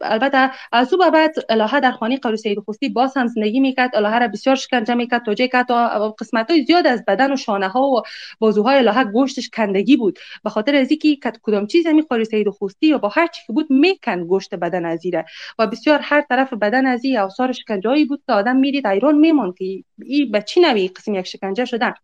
البته 0.00 0.50
از 0.72 0.94
او 0.94 1.10
بعد 1.10 1.34
الهه 1.48 1.80
در 1.80 1.90
خانه 1.90 2.16
قاری 2.16 2.36
سید 2.36 2.58
خوستی 2.58 2.88
باز 2.88 3.16
هم 3.16 3.26
زندگی 3.26 3.60
می‌کرد 3.60 3.96
الهه 3.96 4.18
را 4.18 4.28
بسیار 4.28 4.56
شکنجه 4.56 4.94
می‌کرد 4.94 5.24
توجه 5.24 5.48
کرد 5.48 5.66
تا 5.66 6.08
قسمت 6.20 6.50
های 6.50 6.64
زیاد 6.64 6.86
از 6.86 7.04
بدن 7.08 7.32
و 7.32 7.36
شانه 7.36 7.68
ها 7.68 7.82
و 7.82 8.02
بازوهای 8.38 8.78
الهه 8.78 9.04
گوشتش 9.04 9.50
کندگی 9.50 9.96
بود. 9.96 10.18
به 10.44 10.50
خاطر 10.50 10.74
از 10.74 10.90
اینکه 10.90 11.30
کدام 11.42 11.66
چیز 11.66 11.86
می 11.86 12.02
قاری 12.02 12.24
سید 12.24 12.48
خوستی 12.48 12.92
و 12.92 12.98
با 12.98 13.08
هر 13.08 13.26
چی 13.26 13.42
که 13.46 13.52
بود 13.52 13.66
می‌کند 13.70 14.26
گوشت 14.26 14.54
بدن 14.54 14.84
ازیره 14.86 15.24
و 15.58 15.66
بسیار 15.66 15.98
هر 16.02 16.20
طرف 16.20 16.52
بدن 16.52 16.86
ازی 16.86 17.16
آثار 17.16 17.52
شکنجه 17.52 18.04
بود 18.04 18.22
که 18.26 18.32
آدم 18.32 18.56
می‌دید 18.56 18.86
ایران 18.86 19.18
میمون 19.18 19.54
که 19.58 19.64
این 20.04 20.30
به 20.30 20.42
چی 20.42 20.60
نوی 20.60 20.88
قسم 20.88 21.14
یک 21.14 21.26
شکنجه 21.26 21.64
شدن. 21.64 21.94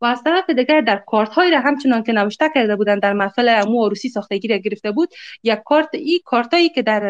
و 0.00 0.06
از 0.06 0.22
طرف 0.22 0.50
دیگر 0.50 0.80
در 0.80 1.02
کارت 1.06 1.28
هایی 1.28 1.50
را 1.50 1.60
همچنان 1.60 2.02
که 2.02 2.12
نوشته 2.12 2.50
کرده 2.54 2.76
بودند 2.76 3.02
در 3.02 3.12
محفل 3.12 3.48
امو 3.48 3.86
عروسی 3.86 4.08
ساختگی 4.08 4.48
را 4.48 4.56
گرفته 4.56 4.92
بود 4.92 5.08
یک 5.42 5.58
کارت 5.64 5.88
ای 5.94 6.20
کارتایی 6.24 6.68
که 6.68 6.82
در 6.82 7.02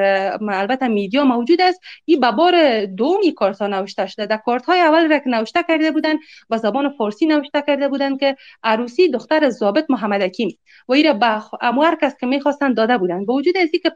البته 0.48 0.88
میدیا 0.88 1.24
موجود 1.24 1.60
است 1.60 1.80
این 2.04 2.20
به 2.20 2.30
بار 2.30 2.84
دومی 2.84 3.32
کارت 3.34 3.58
ها 3.58 3.66
نوشته 3.66 4.06
شده. 4.06 4.26
در 4.26 4.36
کارت 4.36 4.64
های 4.64 4.80
اول 4.80 5.10
را 5.10 5.18
که 5.18 5.30
نوشته 5.30 5.62
کرده 5.68 5.90
بودند 5.90 6.18
و 6.50 6.58
زبان 6.58 6.88
فارسی 6.88 7.26
نوشته 7.26 7.62
کرده 7.66 7.88
بودند 7.88 8.20
که 8.20 8.36
عروسی 8.62 9.10
دختر 9.10 9.50
ضابط 9.50 9.86
محمد 9.88 10.22
حکیم 10.22 10.58
و 10.88 10.92
این 10.92 11.06
را 11.06 11.12
به 11.12 11.42
امو 11.60 11.82
هر 11.82 11.98
که 12.20 12.26
می‌خواستند 12.26 12.76
داده 12.76 12.98
بودند. 12.98 13.26
با 13.26 13.34
وجود 13.34 13.56
از 13.56 13.68
که 13.82 13.92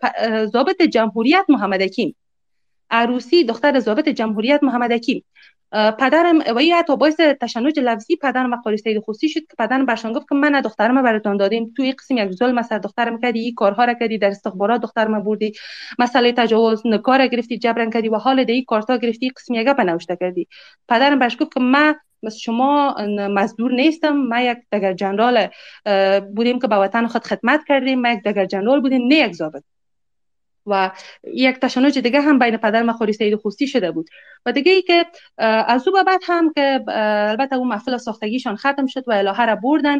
ضابط 0.47 0.83
جمهوریت 0.83 1.45
محمد 1.49 1.83
حکیم 1.83 2.17
عروسی 2.91 3.45
دختر 3.45 3.81
ضابط 3.81 4.09
جمهوریت 4.09 4.63
محمد 4.63 4.93
حکیم 4.93 5.25
پدرم 5.73 6.39
و 6.39 6.59
این 6.59 6.75
حتی 6.75 6.97
باعث 6.97 7.17
تشنج 7.17 7.81
لفظی 7.81 8.17
پدرم 8.17 8.53
و 8.53 8.57
قاری 8.57 8.77
سید 8.77 9.05
خوستی 9.05 9.29
شد 9.29 9.41
که 9.41 9.55
پدرم 9.59 9.87
برشان 9.87 10.13
گفت 10.13 10.29
که 10.29 10.35
من 10.35 10.61
دخترم 10.61 11.03
براتون 11.03 11.37
دادیم. 11.37 11.73
توی 11.77 11.93
قسم 11.93 12.17
یک 12.17 12.31
ظلم 12.31 12.63
سر 12.63 12.79
دخترم 12.79 13.21
کردی 13.21 13.41
این 13.41 13.55
کارها 13.55 13.85
را 13.85 13.95
کردی 13.95 14.19
در 14.19 14.29
استخبارات 14.29 14.81
دخترم 14.81 15.23
بردی. 15.23 15.53
مسئله 15.99 16.33
تجاوز 16.33 16.83
نکار 16.87 17.27
گرفتی 17.27 17.59
جبران 17.59 17.91
کردی 17.91 18.09
و 18.09 18.17
حال 18.17 18.45
دی 18.45 18.65
کارتا 18.65 18.97
گرفتی 18.97 19.31
قسم 19.31 19.55
یک 19.55 19.69
بنوشته 19.69 20.17
کردی. 20.17 20.49
پدرم 20.89 21.19
برش 21.19 21.37
گفت 21.41 21.55
که 21.55 21.61
من 21.61 21.95
مثل 22.23 22.39
شما 22.39 22.97
مزدور 23.31 23.73
نیستم. 23.73 24.17
ما 24.17 24.41
یک 24.41 24.59
دگر 24.73 24.93
جنرال 24.93 25.49
بودیم 26.35 26.59
که 26.59 26.67
به 26.69 26.77
وطن 26.77 27.07
خود 27.07 27.25
خدمت 27.25 27.61
کردیم. 27.69 28.01
ما 28.01 28.09
یک 28.09 28.23
دگر 28.23 28.45
جنرال 28.45 28.81
بودیم 28.81 29.09
نه 29.09 29.15
یک 29.15 29.33
ضابط. 29.33 29.63
و 30.67 30.91
یک 31.35 31.57
تشنج 31.57 31.99
دیگه 31.99 32.21
هم 32.21 32.39
بین 32.39 32.57
پدر 32.57 32.83
مخوری 32.83 33.13
سید 33.13 33.37
خوستی 33.37 33.67
شده 33.67 33.91
بود. 33.91 34.09
و 34.47 34.53
دیگه 34.53 34.73
ای 34.73 34.83
که 34.83 35.07
از 35.39 35.89
او 35.89 36.05
بعد 36.07 36.21
هم 36.23 36.53
که 36.53 36.85
البته 36.89 37.57
اون 37.57 37.69
محفل 37.69 37.97
ساختگیشان 37.97 38.57
ختم 38.57 38.87
شد 38.87 39.05
و 39.07 39.13
الهه 39.13 39.47
را 39.47 39.57
بردن 39.57 39.99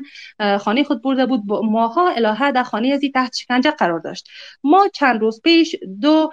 خانه 0.59 0.85
خود 0.85 1.03
برده 1.03 1.27
بود. 1.27 1.43
ماها 1.49 2.09
الهه 2.09 2.53
در 2.53 2.63
خانه 2.63 2.89
ازی 2.89 3.11
تحت 3.11 3.37
شکنجه 3.37 3.71
قرار 3.71 3.99
داشت. 3.99 4.29
ما 4.65 4.89
چند 4.95 5.21
روز 5.21 5.41
پیش 5.45 5.77
دو 6.01 6.31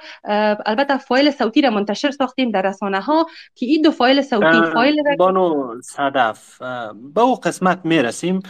البته 0.65 0.97
فایل 0.97 1.31
صوتی 1.31 1.61
را 1.61 1.69
منتشر 1.69 2.11
ساختیم 2.11 2.51
در 2.51 2.61
رسانه 2.61 3.01
ها 3.01 3.25
که 3.55 3.65
این 3.65 3.81
دو 3.81 3.91
فایل 3.91 4.21
صوتی 4.21 4.71
فایل 4.73 4.95
را 5.05 5.15
بانو 5.15 5.81
صدف 5.81 6.61
به 7.13 7.21
او 7.21 7.35
قسمت 7.35 7.79
می‌رسیم. 7.83 8.41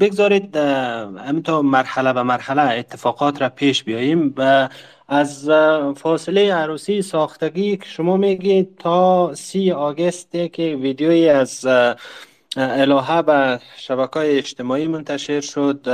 بگذارید 0.00 0.56
همینطور 0.56 1.62
مرحله 1.62 2.12
به 2.12 2.22
مرحله 2.22 2.78
اتفاقات 2.78 3.42
را 3.42 3.48
پیش 3.48 3.84
بیاییم. 3.84 4.34
و 4.36 4.68
از 5.10 5.50
فاصله 5.96 6.54
عروسی 6.54 7.02
ساختگی 7.02 7.76
که 7.76 7.84
شما 7.84 8.16
میگید 8.16 8.76
تا 8.78 9.34
سی 9.34 9.72
آگسته 9.72 10.48
که 10.48 10.78
ویدیویی 10.82 11.28
از 11.28 11.66
الهه 12.56 13.22
به 13.22 13.60
شبکه 13.76 14.38
اجتماعی 14.38 14.86
منتشر 14.86 15.40
شد 15.40 15.88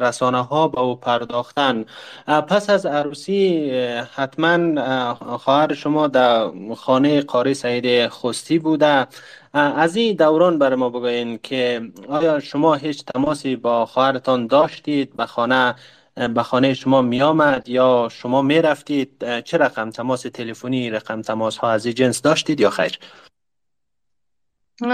رسانه 0.00 0.44
ها 0.44 0.68
به 0.68 0.80
او 0.80 0.96
پرداختن. 0.96 1.84
پس 2.26 2.70
از 2.70 2.86
عروسی 2.86 3.70
حتما 4.14 5.14
خواهر 5.14 5.74
شما 5.74 6.08
در 6.08 6.50
خانه 6.76 7.20
قاری 7.20 7.54
سعید 7.54 8.08
خستی 8.08 8.58
بوده. 8.58 9.06
از 9.52 9.96
این 9.96 10.16
دوران 10.16 10.58
بر 10.58 10.74
ما 10.74 10.88
بگوین 10.88 11.38
که 11.42 11.82
آیا 12.08 12.40
شما 12.40 12.74
هیچ 12.74 13.04
تماسی 13.04 13.56
با 13.56 13.86
خواهرتان 13.86 14.46
داشتید؟ 14.46 15.16
به 15.16 15.26
خانه 15.26 15.74
به 16.14 16.42
خانه 16.42 16.74
شما 16.74 17.02
می 17.02 17.22
آمد 17.22 17.68
یا 17.68 18.08
شما 18.12 18.42
می 18.42 18.62
رفتید 18.62 19.40
چه 19.40 19.58
رقم 19.58 19.90
تماس 19.90 20.22
تلفنی 20.22 20.90
رقم 20.90 21.22
تماس 21.22 21.56
ها 21.56 21.70
از 21.70 21.86
جنس 21.86 22.22
داشتید 22.22 22.60
یا 22.60 22.70
خیر؟ 22.70 22.98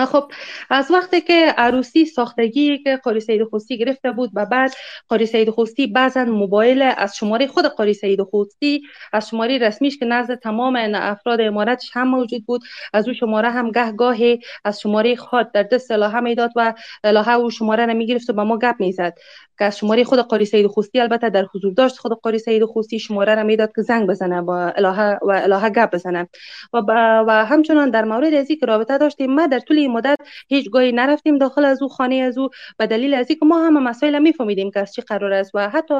خب 0.07 0.33
از 0.71 0.91
وقتی 0.91 1.21
که 1.21 1.55
عروسی 1.57 2.05
ساختگی 2.05 2.79
که 2.79 2.97
قاری 2.97 3.21
سید 3.21 3.45
خوستی 3.45 3.79
گرفته 3.79 4.13
بود 4.13 4.31
و 4.35 4.47
بعد 4.47 4.73
قاری 5.09 5.27
سید 5.27 5.51
خوستی 5.51 5.87
بعضا 5.87 6.25
موبایل 6.25 6.83
از 6.83 7.17
شماره 7.17 7.47
خود 7.47 7.65
قاری 7.65 7.95
سید 7.95 8.23
خوستی 8.23 8.83
از 9.13 9.29
شماره 9.29 9.59
رسمیش 9.59 9.99
که 9.99 10.05
نزد 10.05 10.35
تمام 10.39 10.77
افراد 10.95 11.41
امارتش 11.41 11.91
هم 11.93 12.09
موجود 12.09 12.47
بود 12.47 12.63
از 12.93 13.09
او 13.09 13.15
شماره 13.15 13.51
هم 13.51 13.71
گه 13.71 13.93
گاهی 13.93 14.41
از 14.65 14.81
شماره 14.81 15.17
خود 15.17 15.53
در 15.53 15.63
دست 15.63 15.91
الهه 15.91 16.21
می‌داد 16.21 16.51
و 16.57 16.75
الهه 17.05 17.31
او 17.31 17.51
شماره 17.51 17.87
را 17.87 17.95
می‌گرفت 17.95 18.31
و 18.31 18.33
با 18.33 18.45
ما 18.45 18.59
گپ 18.59 18.75
می‌زد. 18.79 19.15
که 19.59 19.71
شماره 19.71 20.05
خود 20.05 20.19
قاری 20.19 20.45
سید 20.45 20.67
خوستی 20.67 21.01
البته 21.01 21.31
در 21.31 21.47
حضور 21.55 21.73
داشت. 21.73 21.99
خود 21.99 22.13
قاری 22.13 22.39
سید 22.39 22.65
خوستی 22.65 22.99
شماره 22.99 23.35
را 23.35 23.43
می‌داد 23.43 23.73
که 23.77 23.83
زنگ 23.83 24.09
بزنه 24.09 24.43
با 24.43 24.73
الهه 24.77 25.19
و 25.23 25.31
الهه 25.31 25.71
گپ 25.71 25.91
بزنه. 25.95 26.29
و, 26.73 26.83
و 27.27 27.45
همچنان 27.45 27.91
در 27.91 28.05
مورد 28.05 28.35
ازی 28.35 28.57
که 28.57 28.67
رابطه 28.67 28.99
داشتیم 28.99 29.35
ما 29.35 29.47
در 29.47 29.59
طول 29.59 29.87
مدت 29.87 30.19
هیچ 30.49 30.71
گاهی 30.71 30.93
نرفتیم 30.93 31.39
داخل 31.39 31.65
از 31.65 31.83
او 31.83 31.89
خانه 31.89 32.15
از 32.15 32.39
او. 32.39 32.49
به 32.79 32.87
دلیل 32.87 33.15
از 33.15 33.31
اینکه 33.31 33.47
ما 33.47 33.67
هم 33.67 33.83
مسائل 33.83 34.19
میفهمیدیم 34.19 34.71
که 34.71 34.81
از 34.81 34.95
چی 34.95 35.03
قرار 35.03 35.33
است 35.33 35.51
و 35.55 35.69
حتی 35.69 35.95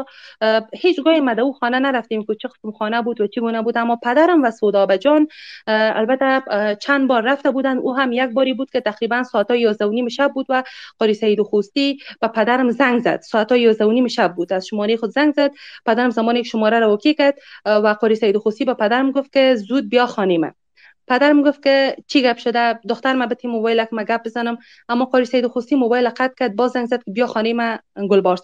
هیچ 0.75 1.03
گاهی 1.05 1.21
مده 1.21 1.43
او 1.43 1.53
خانه 1.53 1.79
نرفتیم 1.79 2.25
که 2.25 2.35
چه 2.35 2.49
خانه 2.79 3.03
بود 3.03 3.21
و 3.21 3.27
چی 3.27 3.41
گونه 3.41 3.63
بود. 3.63 3.79
اما 3.79 3.97
پدرم 3.97 4.43
و 4.43 4.51
سودابه 4.51 4.99
جان 4.99 5.29
البته 5.67 6.43
چند 6.81 7.09
بار 7.09 7.23
رفته 7.23 7.51
بودن 7.51 7.79
او 7.79 7.97
هم 7.97 8.13
یک 8.13 8.31
باری 8.31 8.55
بود 8.55 8.71
که 8.71 8.81
تقریبا 8.81 9.23
ساعت 9.23 9.51
11 9.51 9.87
و 9.87 9.91
نیم 9.91 10.09
شب 10.09 10.33
بود 10.35 10.47
و 10.49 10.63
قاری 10.99 11.15
سید 11.15 11.43
خوستی 11.43 11.99
به 12.21 12.29
پدرم 12.29 12.71
زنگ 12.71 13.01
زد. 13.01 13.21
ساعت 13.21 13.48
11 13.57 13.85
و 13.85 13.91
نیم 13.91 14.07
بود. 14.37 14.53
از 14.53 14.67
شماره 14.67 14.97
خود 14.97 15.11
زنگ 15.11 15.35
زد. 15.35 15.51
پدرم 15.87 16.11
زمانی 16.11 16.45
شماره 16.45 16.79
را 16.79 16.87
اوکی 16.87 17.15
کرد. 17.15 17.39
و 17.65 17.97
قاری 18.01 18.15
سید 18.15 18.37
خوستی 18.37 18.65
به 18.65 18.75
پدرم 18.75 19.13
گفت 19.13 19.33
که 19.33 19.55
زود 19.55 19.89
بیا 19.89 20.07
خانه 20.07 20.39
پدرم 21.09 21.43
گفت 21.43 21.63
که 21.63 21.97
چی 22.07 22.23
گپ 22.23 22.37
شده؟ 22.37 22.75
دختر 22.89 23.13
ما 23.13 23.27
بتی 23.27 23.49
موبایل 23.49 23.85
ما 23.93 24.03
گپ 24.03 24.25
بزنم. 24.25 24.59
اما 24.89 25.05
قاری 25.05 25.25
سید 25.25 25.47
خوستی 25.47 25.77
موبایل 25.77 26.09
قطع 26.09 26.35
کرد 26.39 26.57
باز 26.57 26.71
زنگ 26.71 26.87
زد 26.87 27.03
که 27.03 27.11
بیا 27.11 27.27
خانه 27.27 27.53
ما 27.53 27.79
گلبار 28.11 28.39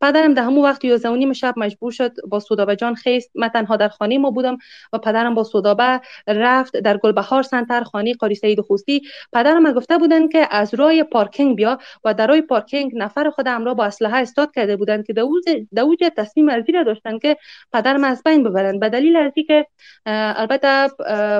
پدرم 0.00 0.34
در 0.34 0.42
همون 0.42 0.64
وقت 0.64 0.84
یازده 0.84 1.10
نیم 1.10 1.32
شب 1.32 1.54
مجبور 1.56 1.92
شد 1.92 2.12
با 2.28 2.40
سودابه 2.40 2.76
جان 2.76 2.94
خیست. 2.94 3.30
من 3.34 3.48
تنها 3.48 3.76
در 3.76 3.88
خانه 3.88 4.18
ما 4.18 4.30
بودم 4.30 4.58
و 4.92 4.98
پدرم 4.98 5.34
با 5.34 5.44
سودابه 5.44 6.00
رفت 6.26 6.76
در 6.76 6.96
گلبهار 6.96 7.42
سنتر 7.42 7.82
خانه 7.82 8.14
قاری 8.14 8.34
سید 8.34 8.60
خوستی 8.60 9.02
پدرم 9.32 9.72
گفته 9.72 9.98
بودن 9.98 10.28
که 10.28 10.48
از 10.50 10.74
رای 10.74 11.02
پارکینگ 11.02 11.56
بیا 11.56 11.78
و 12.04 12.14
در 12.14 12.26
رای 12.26 12.42
پارکینگ 12.42 12.92
نفر 12.94 13.30
خود 13.30 13.48
را 13.48 13.74
با 13.74 13.84
اسلحه 13.84 14.16
استاد 14.16 14.54
کرده 14.54 14.76
بودند 14.76 15.06
که 15.06 15.12
در 15.12 15.82
اوج 15.82 16.04
تصمیم 16.16 16.48
از 16.48 16.64
داشتن 16.86 17.18
که 17.18 17.36
پدرم 17.72 18.04
از 18.04 18.22
بین 18.22 18.42
ببرند. 18.42 18.80
به 18.80 18.88
دلیل 18.88 19.30
که 19.30 19.66
البته 20.06 20.88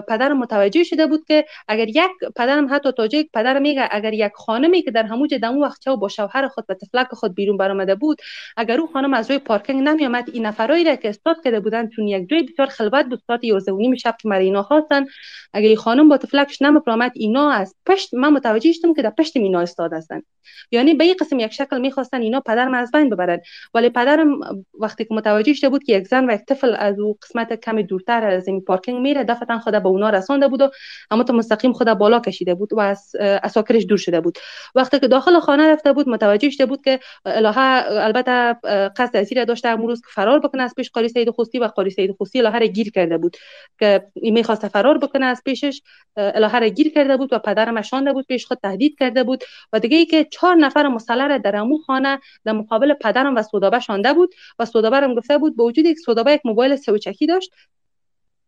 پدرم 0.08 0.39
متوجه 0.40 0.84
شده 0.84 1.06
بود 1.06 1.24
که 1.24 1.44
اگر 1.68 1.88
یک 1.88 2.10
پدرم 2.36 2.74
حتی 2.74 2.92
تاجیک 2.92 3.30
پدر 3.34 3.58
میگه 3.58 3.88
اگر 3.90 4.12
یک 4.12 4.32
خانمی 4.34 4.82
که 4.82 4.90
در 4.90 5.02
هموج 5.02 5.34
دمو 5.34 5.64
وقت 5.64 5.88
با 5.88 6.08
شوهر 6.08 6.48
خود 6.48 6.64
و 6.68 6.74
طفلک 6.74 7.06
خود 7.06 7.34
بیرون 7.34 7.56
برآمده 7.56 7.94
بود 7.94 8.18
اگر 8.56 8.80
او 8.80 8.86
خانم 8.86 9.14
از 9.14 9.30
روی 9.30 9.38
پارکینگ 9.38 9.88
نمی 9.88 10.06
آمد 10.06 10.30
این 10.32 10.46
نفرایی 10.46 10.84
را 10.84 10.96
که 10.96 11.08
استاد 11.08 11.36
کرده 11.44 11.60
بودن 11.60 11.88
چون 11.88 12.08
یک 12.08 12.28
جای 12.28 12.42
بسیار 12.42 12.68
خلوت 12.68 13.06
بود 13.06 13.22
ساعت 13.26 13.44
11 13.44 13.72
نیم 13.72 13.94
شب 13.94 14.16
که 14.22 14.28
مرینا 14.28 14.62
خواستن 14.62 15.06
اگر 15.52 15.68
این 15.68 15.76
خانم 15.76 16.08
با 16.08 16.16
طفلکش 16.16 16.62
نمی 16.62 16.80
آمد 16.86 17.12
اینا 17.14 17.50
از 17.50 17.74
پشت 17.86 18.14
من 18.14 18.32
متوجه 18.32 18.72
شدم 18.72 18.94
که 18.94 19.02
در 19.02 19.10
پشت 19.10 19.36
مینا 19.36 19.60
استاد 19.60 19.92
هستند 19.92 20.22
یعنی 20.70 20.94
به 20.94 21.04
این 21.04 21.14
قسم 21.20 21.38
یک 21.38 21.52
شکل 21.52 21.80
می‌خواستن 21.80 22.20
اینا 22.20 22.40
پدرم 22.40 22.74
از 22.74 22.90
بین 22.90 23.10
ببرن. 23.10 23.40
ولی 23.74 23.88
پدرم 23.88 24.40
وقتی 24.80 25.04
که 25.04 25.14
متوجه 25.14 25.52
شده 25.52 25.68
بود 25.68 25.84
که 25.84 25.92
یک 25.92 26.06
زن 26.08 26.30
و 26.30 26.34
یک 26.34 26.40
طفل 26.40 26.74
از 26.78 27.00
او 27.00 27.16
قسمت 27.22 27.60
کمی 27.60 27.82
دورتر 27.82 28.24
از 28.24 28.48
این 28.48 28.60
پارکینگ 28.60 29.00
میره 29.00 29.24
دفعتا 29.24 29.58
خود 29.58 29.82
به 29.82 29.86
اونا 29.86 30.10
رسانده 30.30 30.48
بود 30.48 30.60
و 30.60 30.70
اما 31.10 31.22
تو 31.22 31.32
مستقیم 31.32 31.72
خود 31.72 31.94
بالا 31.94 32.20
کشیده 32.20 32.54
بود 32.54 32.72
و 32.72 32.80
از 32.80 33.16
اساکرش 33.20 33.84
دور 33.84 33.98
شده 33.98 34.20
بود. 34.20 34.38
وقتی 34.74 34.98
که 34.98 35.08
داخل 35.08 35.40
خانه 35.40 35.72
رفته 35.72 35.92
بود 35.92 36.08
متوجه 36.08 36.50
شده 36.50 36.66
بود 36.66 36.82
که 36.84 37.00
الهه 37.24 37.84
البته 37.88 38.54
قصد 38.96 39.16
ازیر 39.16 39.44
داشته 39.44 39.68
امروز 39.68 40.00
که 40.00 40.06
فرار 40.14 40.38
بکنه 40.38 40.62
از 40.62 40.74
پیش 40.76 40.90
قاری 40.90 41.08
سید 41.08 41.30
خوستی 41.30 41.58
و 41.58 41.64
قاری 41.64 41.90
سید 41.90 42.16
خوستی 42.18 42.38
الهه 42.38 42.58
را 42.58 42.66
گیر 42.66 42.90
کرده 42.90 43.18
بود. 43.18 43.36
که 43.78 44.06
می‌خواست 44.22 44.68
فرار 44.68 44.98
بکنه 44.98 45.26
از 45.26 45.42
پیشش 45.44 45.82
الهه 46.16 46.58
را 46.58 46.68
گیر 46.68 46.92
کرده 46.92 47.16
بود 47.16 47.32
و 47.32 47.38
پدرم 47.38 47.76
اشانده 47.76 48.12
بود 48.12 48.26
پیش 48.26 48.46
خود 48.46 48.58
تهدید 48.62 48.96
کرده 48.98 49.24
بود 49.24 49.44
و 49.72 49.80
دیگه 49.80 49.96
ای 49.96 50.06
که 50.06 50.24
چهار 50.24 50.54
نفر 50.54 50.88
مسلح 50.88 51.38
در 51.38 51.56
امو 51.56 51.78
خانه 51.78 52.18
در 52.44 52.52
مقابل 52.52 52.94
پدرم 52.94 53.36
و 53.36 53.42
سودابه 53.42 53.80
شانده 53.80 54.12
بود 54.12 54.34
و 54.58 54.64
سودابه 54.64 54.96
هم 54.96 55.14
گفته 55.14 55.38
بود 55.38 55.56
به 55.56 55.62
وجود 55.62 55.86
یک 55.86 55.98
سودابه 55.98 56.32
یک 56.32 56.40
موبایل 56.44 56.76
سوچکی 56.76 57.26
داشت 57.26 57.50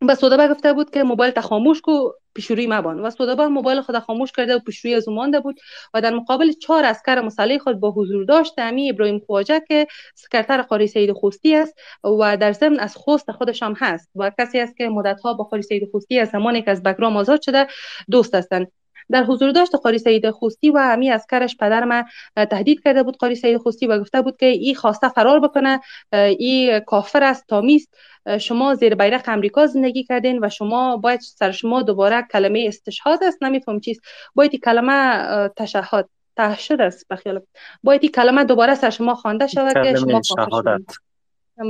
به 0.06 0.14
سودابه 0.14 0.48
گفته 0.48 0.72
بود 0.72 0.90
که 0.90 1.02
موبایل 1.02 1.40
خاموش 1.40 1.80
کو 1.80 2.10
پیشوری 2.34 2.66
مبان. 2.66 3.00
و 3.00 3.10
سودابه 3.10 3.46
موبایل 3.46 3.80
خود 3.80 3.98
خاموش 3.98 4.32
کرده 4.32 4.56
و 4.56 4.58
پیشوری 4.58 4.94
از 4.94 5.08
مانده 5.08 5.40
بود. 5.40 5.60
و 5.94 6.00
در 6.00 6.14
مقابل 6.14 6.52
چهار 6.52 6.84
اسکر 6.84 7.20
مسلح 7.20 7.58
خود 7.58 7.80
با 7.80 7.90
حضور 7.90 8.24
داشت. 8.24 8.54
امی 8.58 8.90
ابراهیم 8.90 9.18
خواجه 9.26 9.62
که 9.68 9.86
سکرتر 10.14 10.62
قاری 10.62 10.86
سید 10.86 11.12
خوستی 11.12 11.56
است 11.56 11.74
و 12.04 12.36
در 12.36 12.52
ضمن 12.52 12.80
از 12.80 12.96
خوست 12.96 13.32
خودش 13.32 13.62
هم 13.62 13.74
هست. 13.78 14.10
و 14.16 14.30
کسی 14.38 14.60
است 14.60 14.76
که 14.76 14.88
مدت 14.88 15.20
ها 15.20 15.34
با 15.34 15.44
قاری 15.44 15.62
سید 15.62 15.88
خوستی 15.90 16.18
از 16.18 16.28
زمانی 16.28 16.62
که 16.62 16.70
از 16.70 16.82
بگرام 16.82 17.16
آزاد 17.16 17.42
شده 17.42 17.66
دوست 18.10 18.34
هستند. 18.34 18.81
در 19.10 19.24
حضور 19.24 19.52
داشت 19.52 19.74
قاری 19.74 19.98
سید 19.98 20.30
خوستی 20.30 20.70
و 20.70 20.78
امی 20.82 21.10
از 21.10 21.26
کرش 21.30 21.56
پدر 21.56 21.84
ما 21.84 22.04
تهدید 22.44 22.82
کرده 22.82 23.02
بود. 23.02 23.16
قاری 23.16 23.34
سید 23.34 23.56
خوستی 23.56 23.86
و 23.86 23.98
گفته 24.00 24.22
بود 24.22 24.36
که 24.36 24.46
ای 24.46 24.74
خواسته 24.74 25.08
فرار 25.08 25.40
بکنه 25.40 25.80
ای 26.12 26.80
کافر 26.86 27.24
است 27.24 27.46
تامیست. 27.48 27.94
شما 28.40 28.74
زیر 28.74 28.94
بیرق 28.94 29.28
امریکا 29.28 29.66
زندگی 29.66 30.04
کردین 30.04 30.44
و 30.44 30.48
شما 30.48 30.96
باید 30.96 31.20
سر 31.20 31.50
شما 31.50 31.82
دوباره 31.82 32.22
کلمه 32.32 32.64
استشهاد 32.68 33.24
است. 33.24 33.42
نمیفهم 33.42 33.80
چیست. 33.80 34.00
باید 34.34 34.64
کلمه 34.64 35.48
تشهد 35.56 36.08
تهشد 36.36 36.80
است. 36.80 37.08
بخیال. 37.10 37.40
باید 37.82 38.06
کلمه 38.14 38.44
دوباره 38.44 38.74
سر 38.74 38.90
شما 38.90 39.14
خوانده 39.14 39.46
شود 39.46 39.84
که 39.84 39.94
شما 39.94 40.20
کافر 40.36 40.78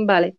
بله. 0.07 0.33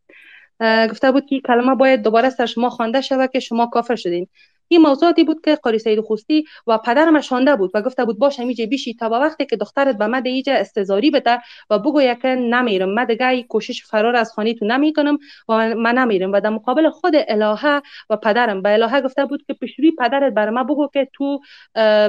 گفته 0.90 1.12
بود 1.12 1.26
که 1.26 1.40
کلمه 1.40 1.74
باید 1.74 2.02
دوباره 2.02 2.30
سر 2.30 2.46
شما 2.46 2.70
خوانده 2.70 3.00
شود 3.00 3.30
که 3.30 3.40
شما 3.40 3.66
کافر 3.66 3.96
شدین. 3.96 4.28
این 4.68 4.80
موضوعاتی 4.80 5.24
بود 5.24 5.40
که 5.44 5.54
قاری 5.54 5.78
سید 5.78 6.00
خوستی 6.00 6.44
و 6.66 6.78
پدرم 6.78 7.20
شانده 7.20 7.56
بود 7.56 7.70
و 7.74 7.82
گفته 7.82 8.04
بود 8.04 8.18
باشه 8.18 8.44
میجه 8.44 8.66
بیشی 8.66 8.94
تا 8.94 9.08
به 9.08 9.16
وقتی 9.16 9.46
که 9.46 9.56
دخترت 9.56 9.98
به 9.98 10.06
مد 10.06 10.26
ایجا 10.26 10.52
استزاری 10.54 11.10
بده 11.10 11.38
و 11.70 11.78
بگو 11.78 12.14
که 12.14 12.28
نمیرم. 12.28 12.88
من 12.88 13.04
دیگه 13.04 13.42
کوشش 13.42 13.84
فرار 13.84 14.16
از 14.16 14.32
خانه 14.32 14.54
تو 14.54 14.64
نمی‌کنم 14.64 15.18
و 15.48 15.74
من 15.74 15.98
نمیرم. 15.98 16.32
و 16.32 16.40
در 16.40 16.50
مقابل 16.50 16.90
خود 16.90 17.14
الهه 17.28 17.82
و 18.10 18.16
پدرم 18.16 18.62
به 18.62 18.72
الهه 18.72 19.00
گفته 19.00 19.24
بود 19.24 19.44
که 19.46 19.54
پیشوری 19.54 19.92
پدرت 19.98 20.32
بر 20.32 20.50
ما 20.50 20.64
بگو 20.64 20.88
که 20.92 21.08
تو 21.12 21.40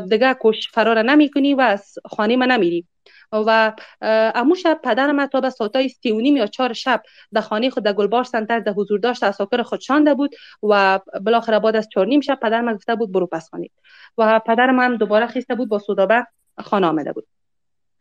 دیگه 0.09 0.33
کوشش 0.33 0.67
فرار 0.71 1.01
نمی‌کنی 1.03 1.53
و 1.53 1.61
از 1.61 1.95
خانه 2.05 2.35
من 2.35 2.51
نمیری. 2.51 2.85
و 3.47 3.73
امو 4.35 4.55
شب 4.55 4.79
پدرم 4.83 5.25
تا 5.25 5.41
به 5.41 5.49
ساعتای 5.49 5.89
سی 5.89 6.11
و 6.11 6.19
نیم 6.19 6.37
یا 6.37 6.47
چهار 6.47 6.73
شب 6.73 7.03
در 7.33 7.41
خانه 7.41 7.69
خود 7.69 7.83
در 7.83 7.93
گلبار 7.93 8.23
سنتر 8.23 8.59
در 8.59 8.71
حضور 8.71 8.99
داشت 8.99 9.23
اساکر 9.23 9.63
خود 9.63 9.79
شانده 9.79 10.13
بود 10.13 10.35
و 10.63 10.99
بالاخره 11.21 11.59
بعد 11.59 11.75
از 11.75 11.89
چهار 11.93 12.07
نیم 12.07 12.21
شب 12.21 12.39
پدرم 12.41 12.73
گفته 12.73 12.95
بود 12.95 13.11
برو 13.11 13.27
پس 13.27 13.49
خانه. 13.49 13.67
و 14.17 14.39
پدرم 14.39 14.79
هم 14.79 14.97
دوباره 14.97 15.27
خیسته 15.27 15.55
بود 15.55 15.69
با 15.69 15.79
سودابه 15.79 16.27
خانه 16.63 16.87
آمده 16.87 17.13
بود. 17.13 17.27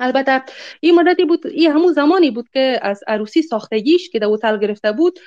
البته 0.00 0.42
این 0.80 0.94
مدتی 0.94 1.24
بود 1.24 1.46
این 1.46 1.70
همون 1.70 1.92
زمانی 1.92 2.30
بود 2.30 2.48
که 2.52 2.78
از 2.82 3.04
عروسی 3.06 3.42
ساختگیش 3.42 4.10
که 4.10 4.18
در 4.18 4.26
اوتل 4.26 4.58
گرفته 4.58 4.92
بود 4.92 5.18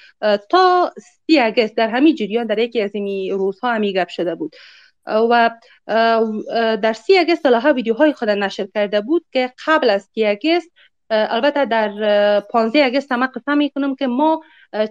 تا 0.50 0.94
سی 1.28 1.40
اگست 1.40 1.76
در 1.78 1.90
همین 1.90 2.16
جریان 2.16 2.48
در 2.48 2.60
یکی 2.60 2.82
از 2.82 2.92
این 2.96 3.34
روزها 3.34 3.74
همی 3.74 3.94
گپ 3.94 4.08
شده 4.08 4.36
بود. 4.36 4.56
و 5.08 5.52
در 6.82 6.94
سی 6.94 7.18
اگست 7.18 7.46
ها 7.46 7.74
ویدیوهای 7.74 8.14
خود 8.14 8.30
نشر 8.30 8.68
کرده 8.74 9.02
بود 9.02 9.26
که 9.32 9.54
قبل 9.68 9.90
از 9.90 10.10
سی 10.14 10.26
اگست 10.26 10.72
البته 11.10 11.66
در 11.66 12.40
15 12.40 12.86
اگست 12.86 13.12
هم 13.12 13.28
قسم 13.28 13.58
می‌کنم 13.58 13.96
که 13.96 14.08
ما 14.08 14.42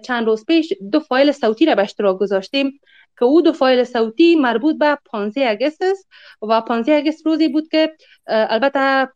چند 0.03 0.27
روز 0.27 0.45
پیش 0.45 0.73
دو 0.93 1.01
فایل 1.01 1.33
صوتی 1.33 1.67
را 1.67 1.75
به 1.75 1.83
اشتراک 1.83 2.19
گذاشتیم. 2.19 2.81
که 3.19 3.25
او 3.25 3.43
دو 3.43 3.53
فایل 3.53 3.85
صوتی 3.85 4.37
مربوط 4.37 4.79
به 4.79 4.99
15 5.05 5.51
اگست 5.51 5.83
است 5.83 6.09
و 6.43 6.61
15 6.61 6.93
اگست 6.97 7.27
روزی 7.27 7.49
بود 7.49 7.69
که 7.69 7.97
البته 8.27 9.09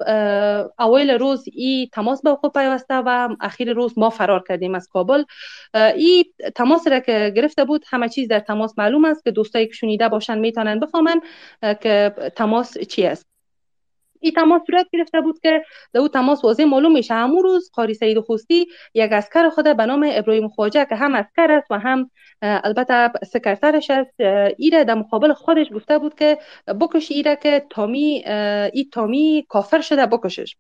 اوایل 0.79 1.11
روز 1.11 1.45
ای 1.53 1.89
تماس 1.93 2.23
به 2.23 2.35
خود 2.35 2.53
پیوسته 2.53 2.95
و 2.95 3.29
اخیر 3.41 3.73
روز 3.73 3.99
ما 3.99 4.11
فرار 4.11 4.45
کردیم 4.49 4.75
از 4.75 4.89
کابل. 4.89 5.25
ای 5.75 6.25
تماس 6.55 6.89
را 6.89 7.01
که 7.01 7.33
گرفته 7.37 7.65
بود 7.65 7.85
همه 7.89 8.09
چیز 8.09 8.29
در 8.29 8.41
تماس 8.41 8.79
معلوم 8.79 9.05
است 9.05 9.25
که 9.25 9.31
دوستایی 9.31 9.67
که 9.67 9.73
شنیده 9.73 10.09
باشن 10.09 10.39
می‌تونن 10.39 10.81
بفهمن 10.81 11.21
که 11.81 12.15
تماس 12.37 12.79
چی 12.79 13.07
است. 13.07 13.40
این 14.21 14.33
تماس 14.33 14.63
صورت 14.67 14.87
گرفته 14.93 15.21
بود 15.21 15.41
که 15.41 15.65
در 15.93 16.01
او 16.01 16.09
تماس 16.09 16.45
واضح 16.45 16.65
معلوم 16.65 16.93
میشه. 16.93 17.15
همون 17.15 17.43
روز 17.43 17.71
قاری 17.73 17.95
سید 17.95 18.21
خوستی 18.21 18.67
یک 18.95 19.13
اسکر 19.13 19.49
خود 19.49 19.77
به 19.77 19.87
نام 19.87 20.07
ابراهیم 20.13 20.49
خواجه 20.49 20.85
که 20.85 20.95
هم 20.95 21.15
اسکر 21.15 21.53
است 21.53 21.71
و 21.71 21.79
هم 21.79 22.11
البته 22.43 23.11
سکرترش 23.33 23.91
است 23.91 24.21
ایره 24.59 24.85
در 24.85 24.95
مقابل 24.95 25.33
خودش 25.33 25.67
گفته 25.75 25.99
بود 25.99 26.15
که 26.15 26.39
بکش 26.81 27.11
ایره 27.11 27.37
که 27.43 27.67
تامی 27.71 28.25
ای 28.73 28.89
تامی 28.93 29.47
کافر 29.49 29.81
شده 29.81 30.07
بکشش. 30.07 30.57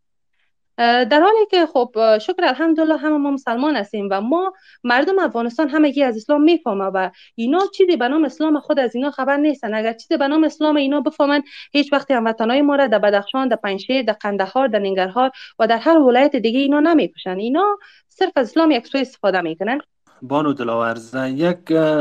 در 0.78 1.20
حالی 1.20 1.46
که 1.50 1.66
خب 1.66 2.18
شکر 2.18 2.44
الحمدلله 2.44 2.96
همه 2.96 3.16
ما 3.16 3.30
مسلمان 3.30 3.76
هستیم 3.76 4.08
و 4.10 4.20
ما 4.20 4.52
مردم 4.84 5.18
افغانستان 5.18 5.68
همگی 5.68 6.02
از 6.02 6.16
اسلام 6.16 6.42
می‌فهمه 6.42 6.84
و 6.84 7.10
اینا 7.34 7.60
چیزی 7.74 7.96
به 7.96 8.08
نام 8.08 8.24
اسلام 8.24 8.60
خود 8.60 8.78
از 8.78 8.94
اینا 8.94 9.10
خبر 9.10 9.36
نیستن. 9.36 9.74
اگر 9.74 9.92
چیزی 9.92 10.16
به 10.16 10.28
نام 10.28 10.44
اسلام 10.44 10.76
اینا 10.76 11.00
بفهمن 11.00 11.42
هیچ 11.72 11.92
وقتی 11.92 12.14
هموطنای 12.14 12.62
ما 12.62 12.76
را 12.76 12.86
در 12.86 12.98
بدخشان 12.98 13.48
در 13.48 13.56
پنجشیر 13.56 14.02
در 14.02 14.12
قندهار 14.12 14.68
در 14.68 14.78
ننگرهار 14.78 15.30
و 15.58 15.66
در 15.66 15.78
هر 15.78 15.98
ولایت 15.98 16.36
دیگه 16.36 16.60
اینا 16.60 16.80
نمی‌کشن. 16.80 17.38
اینا 17.38 17.78
صرف 18.08 18.32
از 18.36 18.48
اسلام 18.50 18.70
یک 18.70 18.86
سوی 18.86 19.00
استفاده 19.00 19.40
می‌کنن. 19.40 19.80
بانو 20.22 20.52
دلاورز 20.52 21.14
یک 21.14 21.58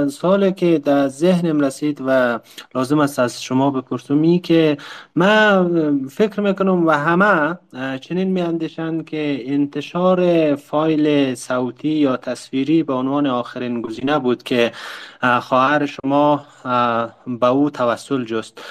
سال 0.10 0.52
که 0.52 0.80
در 0.80 1.08
ذهنم 1.08 1.60
رسید 1.60 2.02
و 2.06 2.40
لازم 2.76 3.00
است 3.00 3.20
از 3.20 3.44
شما 3.44 3.72
بپرسم 3.72 4.38
که 4.38 4.78
من 5.16 6.08
فکر 6.08 6.42
می‌کنم 6.42 6.88
و 6.88 6.92
همه 6.92 7.58
چنین 8.00 8.28
میاندیشند 8.28 9.06
که 9.06 9.44
انتشار 9.46 10.56
فایل 10.56 11.36
صوتی 11.36 11.90
یا 11.90 12.18
تصویری 12.18 12.84
به 12.84 12.94
عنوان 12.94 13.28
آخرین 13.28 13.82
گزینه 13.82 14.20
بود 14.20 14.44
که 14.44 14.72
خواهر 15.42 15.86
شما 15.86 16.46
به 17.28 17.48
او 17.48 17.70
توسل 17.70 18.26
جست. 18.26 18.62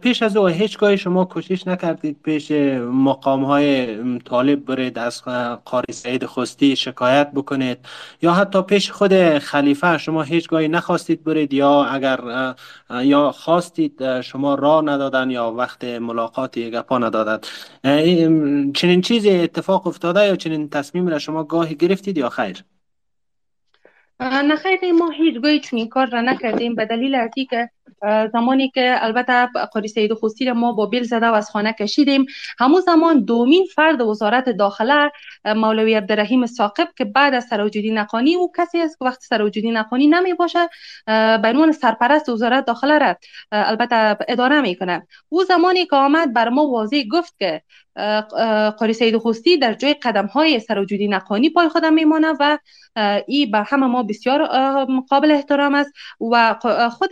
پیش 0.00 0.22
از 0.22 0.36
او 0.36 0.46
هیچگاه 0.46 0.96
شما 0.96 1.24
کوشش 1.24 1.66
نکردید 1.66 2.16
پیش 2.22 2.50
مقام 2.90 3.44
های 3.44 3.98
طالب 4.18 4.64
برید 4.64 4.98
از 4.98 5.22
قاری 5.64 5.92
سعید 5.92 6.26
خستی 6.26 6.76
شکایت 6.76 7.30
بکنید 7.34 7.78
یا 8.22 8.32
حتی 8.32 8.62
پیش 8.62 8.90
خود 8.94 9.38
خلیفه 9.38 9.98
شما 9.98 10.22
هیچگاهی 10.22 10.68
نخواستید 10.68 11.24
برید 11.24 11.54
یا 11.54 11.84
اگر 11.84 12.20
یا 13.02 13.32
خواستید 13.32 14.20
شما 14.20 14.54
راه 14.54 14.84
ندادن 14.84 15.30
یا 15.30 15.50
وقت 15.50 15.84
ملاقاتی 15.84 16.70
گپا 16.70 16.98
ندادن. 16.98 17.38
چنین 18.72 19.00
چیزی 19.00 19.30
اتفاق 19.30 19.86
افتاده 19.86 20.26
یا 20.26 20.36
چنین 20.36 20.70
تصمیم 20.70 21.08
را 21.08 21.18
شما 21.18 21.44
گاهی 21.44 21.74
گرفتید 21.74 22.18
یا 22.18 22.28
خیر؟ 22.28 22.64
نه 24.20 24.56
خیلی 24.56 24.92
ما 24.92 25.10
هیچ 25.10 25.36
گوی 25.36 25.60
چنین 25.60 25.88
کار 25.88 26.06
را 26.06 26.20
نکردیم. 26.20 26.74
به 26.74 26.86
دلیل 26.86 27.28
که 27.50 27.70
زمانی 28.32 28.70
که 28.70 28.96
البته 29.00 29.46
قاری 29.46 29.88
سید 29.88 30.14
خوستی 30.14 30.52
ما 30.52 30.72
با 30.72 30.86
بیل 30.86 31.02
زده 31.02 31.26
و 31.26 31.34
از 31.34 31.50
خانه 31.50 31.72
کشیدیم. 31.72 32.26
همون 32.58 32.80
زمان 32.80 33.24
دومین 33.24 33.66
فرد 33.74 34.00
وزارت 34.00 34.48
داخله 34.48 35.10
مولوی 35.44 35.94
عبدالرحیم 35.94 36.46
ساقب 36.46 36.88
که 36.96 37.04
بعد 37.04 37.34
از 37.34 37.44
سراجدی 37.44 37.90
نقانی 37.90 38.34
او 38.34 38.52
کسی 38.56 38.80
است 38.80 38.98
که 38.98 39.04
وقتی 39.04 39.26
سراجدی 39.26 39.70
نقانی 39.70 40.06
نمی 40.06 40.34
باشه 40.34 40.68
به 41.06 41.48
عنوان 41.48 41.72
سرپرست 41.72 42.28
وزارت 42.28 42.64
داخله 42.64 42.98
را 42.98 43.16
البته 43.52 44.16
اداره 44.28 44.60
می‌کنه 44.60 45.06
او 45.28 45.44
زمانی 45.44 45.86
که 45.86 45.96
آمد 45.96 46.32
بر 46.32 46.48
ما 46.48 46.66
واضح 46.66 47.02
گفت 47.10 47.38
که 47.38 47.62
قاری 48.78 48.92
سید 48.92 49.16
خوستی 49.16 49.56
در 49.56 49.74
جای 49.74 49.94
قدم 49.94 50.26
های 50.26 50.60
سراجدی 50.60 51.08
نقانی 51.08 51.50
پای 51.50 51.68
خودم 51.68 51.92
میمانه 51.94 52.34
و 52.40 52.58
ای 53.26 53.46
به 53.46 53.58
همه 53.58 53.86
ما 53.86 54.02
بسیار 54.02 54.46
قابل 55.08 55.30
احترام 55.30 55.74
است 55.74 55.92
و 56.20 56.54
خود 56.90 57.10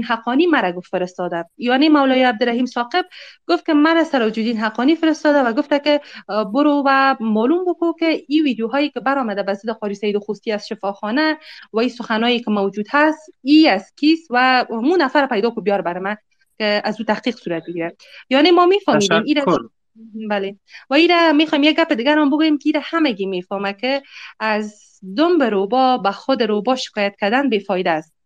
سراجدین 0.00 0.04
حقانی 0.04 0.46
مرا 0.46 0.72
گفت 0.72 0.90
فرستاده 0.90 1.44
یعنی 1.58 1.88
مولای 1.88 2.22
عبدالرحیم 2.22 2.66
ساقب 2.66 3.04
گفت 3.46 3.66
که 3.66 3.74
مرا 3.74 4.04
سراجدین 4.04 4.56
حقانی 4.56 4.96
فرستاده 4.96 5.38
و 5.38 5.52
گفته 5.52 5.78
که 5.78 6.00
برو 6.28 6.82
و 6.86 7.16
معلوم 7.20 7.64
بکو 7.64 7.92
که 7.92 8.22
این 8.28 8.44
ویدیوهایی 8.44 8.90
که 8.90 9.00
برآمده 9.00 9.42
به 9.42 9.54
ضد 9.54 9.70
قاری 9.70 9.94
سید 9.94 10.18
خوستی 10.18 10.52
از 10.52 10.68
شفاخانه 10.68 11.38
و 11.72 11.78
این 11.78 11.88
سخنایی 11.88 12.40
که 12.40 12.50
موجود 12.50 12.86
هست 12.90 13.30
ای 13.42 13.68
از 13.68 13.92
کیس 13.96 14.26
و 14.30 14.66
مو 14.70 14.96
نفر 14.96 15.26
پیدا 15.26 15.50
کو 15.50 15.60
بیار 15.60 15.82
برای 15.82 16.02
من 16.02 16.16
که 16.58 16.82
از 16.84 17.00
او 17.00 17.04
تحقیق 17.06 17.36
صورت 17.36 17.62
بگیره. 17.68 17.96
یعنی 18.30 18.50
ما 18.50 18.66
میفهمیدیم 18.66 19.22
این 19.24 20.28
بله. 20.28 20.56
و 20.90 20.94
ایره 20.94 21.32
می‌خوایم 21.32 21.64
یک 21.64 21.76
گپ 21.76 21.92
دیگر 21.92 22.18
هم 22.18 22.30
بگویم 22.30 22.58
که 22.58 22.62
ایره 22.66 22.80
همگی 22.84 23.26
می‌فهمه 23.26 23.72
که 23.72 24.02
از 24.40 24.80
دنب 25.16 25.42
روبا 25.42 25.98
به 25.98 26.10
خود 26.10 26.42
روبا 26.42 26.76
شکایت 26.76 27.16
کردن 27.20 27.48
بیفایده 27.48 27.90
است. 27.90 28.19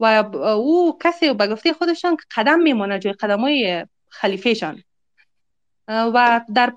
و 0.00 0.04
او 0.46 0.98
کسی 1.02 1.32
به 1.32 1.46
گفته 1.46 1.72
خودشان 1.72 2.16
قدم 2.36 2.60
میمونه 2.62 2.98
جای 2.98 3.12
قدم 3.12 3.40
های 3.40 3.86
خلیفهشان. 4.08 4.82
و 5.88 6.40
در 6.54 6.70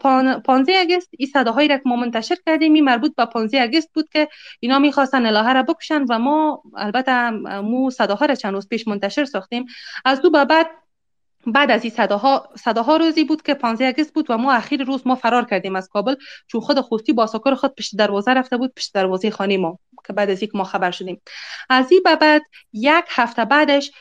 پانزه 0.45 0.73
اگست 0.79 1.09
این 1.17 1.29
صداهایی 1.33 1.67
را 1.67 1.77
که 1.77 1.83
ما 1.85 1.95
منتشر 1.95 2.35
کردیم 2.45 2.73
این 2.73 2.83
مربوط 2.83 3.15
به 3.15 3.25
پانزه 3.25 3.57
اگست 3.57 3.93
بود 3.93 4.09
که 4.09 4.27
اینا 4.59 4.79
می‌خواستن 4.79 5.25
الهه 5.25 5.53
را 5.53 5.63
بکشن 5.63 6.05
و 6.09 6.19
ما 6.19 6.63
البته 6.77 7.29
مو 7.59 7.89
صداها 7.89 8.25
را 8.25 8.35
چند 8.35 8.53
روز 8.53 8.67
پیش 8.67 8.87
منتشر 8.87 9.25
ساختیم. 9.25 9.65
از 10.05 10.21
دو 10.21 10.29
به 10.29 10.45
بعد 10.45 10.67
بعد 11.47 11.71
از 11.71 11.83
این 11.83 11.93
صداها 11.93 12.49
صداها 12.55 12.97
روزی 12.97 13.23
بود 13.23 13.41
که 13.41 13.53
15 13.53 13.87
اگست 13.87 14.13
بود 14.13 14.25
و 14.29 14.37
ما 14.37 14.53
اخیر 14.53 14.83
روز 14.83 15.07
ما 15.07 15.15
فرار 15.15 15.45
کردیم 15.45 15.75
از 15.75 15.89
کابل 15.89 16.15
چون 16.47 16.61
خود 16.61 16.79
خوستی 16.79 17.13
با 17.13 17.27
ساکر 17.27 17.55
خود 17.55 17.75
پشت 17.75 17.95
دروازه 17.95 18.33
رفته 18.33 18.57
بود 18.57 18.73
پشت 18.75 18.93
دروازه 18.93 19.29
خانه 19.29 19.57
ما 19.57 19.79
که 20.07 20.13
بعد 20.13 20.29
از 20.29 20.43
یک 20.43 20.55
ما 20.55 20.63
خبر 20.63 20.91
شدیم. 20.91 21.21
از 21.69 21.91
این 21.91 22.01
بعد 22.21 22.41
یک 22.73 23.05
هفته 23.09 23.45
بعدش 23.45 23.91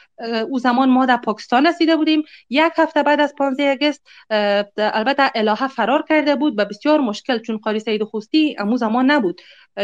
او 0.49 0.59
زمان 0.59 0.91
ما 0.91 1.07
در 1.07 1.17
پاکستان 1.17 1.67
رسیده 1.67 1.97
بودیم. 1.97 2.23
یک 2.51 2.73
هفته 2.77 3.03
بعد 3.03 3.21
از 3.21 3.35
15 3.39 3.71
اگست 3.71 4.03
البته 4.79 5.31
الهه 5.35 5.69
فرار 5.69 6.05
کرده 6.09 6.37
بود 6.37 6.59
و 6.59 6.65
بسیار 6.65 7.01
مشکل 7.01 7.39
چون 7.39 7.57
قاری 7.57 7.81
سید 7.81 8.05
خوستی 8.05 8.57
امو 8.59 8.77
زمان 8.77 9.11
نبود 9.11 9.41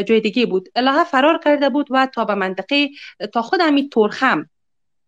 جای 0.07 0.21
دیگه 0.21 0.47
بود. 0.47 0.69
الهه 0.77 1.05
فرار 1.05 1.39
کرده 1.39 1.69
بود 1.69 1.87
و 1.91 2.07
تا 2.15 2.25
به 2.25 2.35
منطقه 2.35 2.89
تا 3.33 3.43
خود 3.43 3.61
امی 3.61 3.89
تورخم 3.89 4.51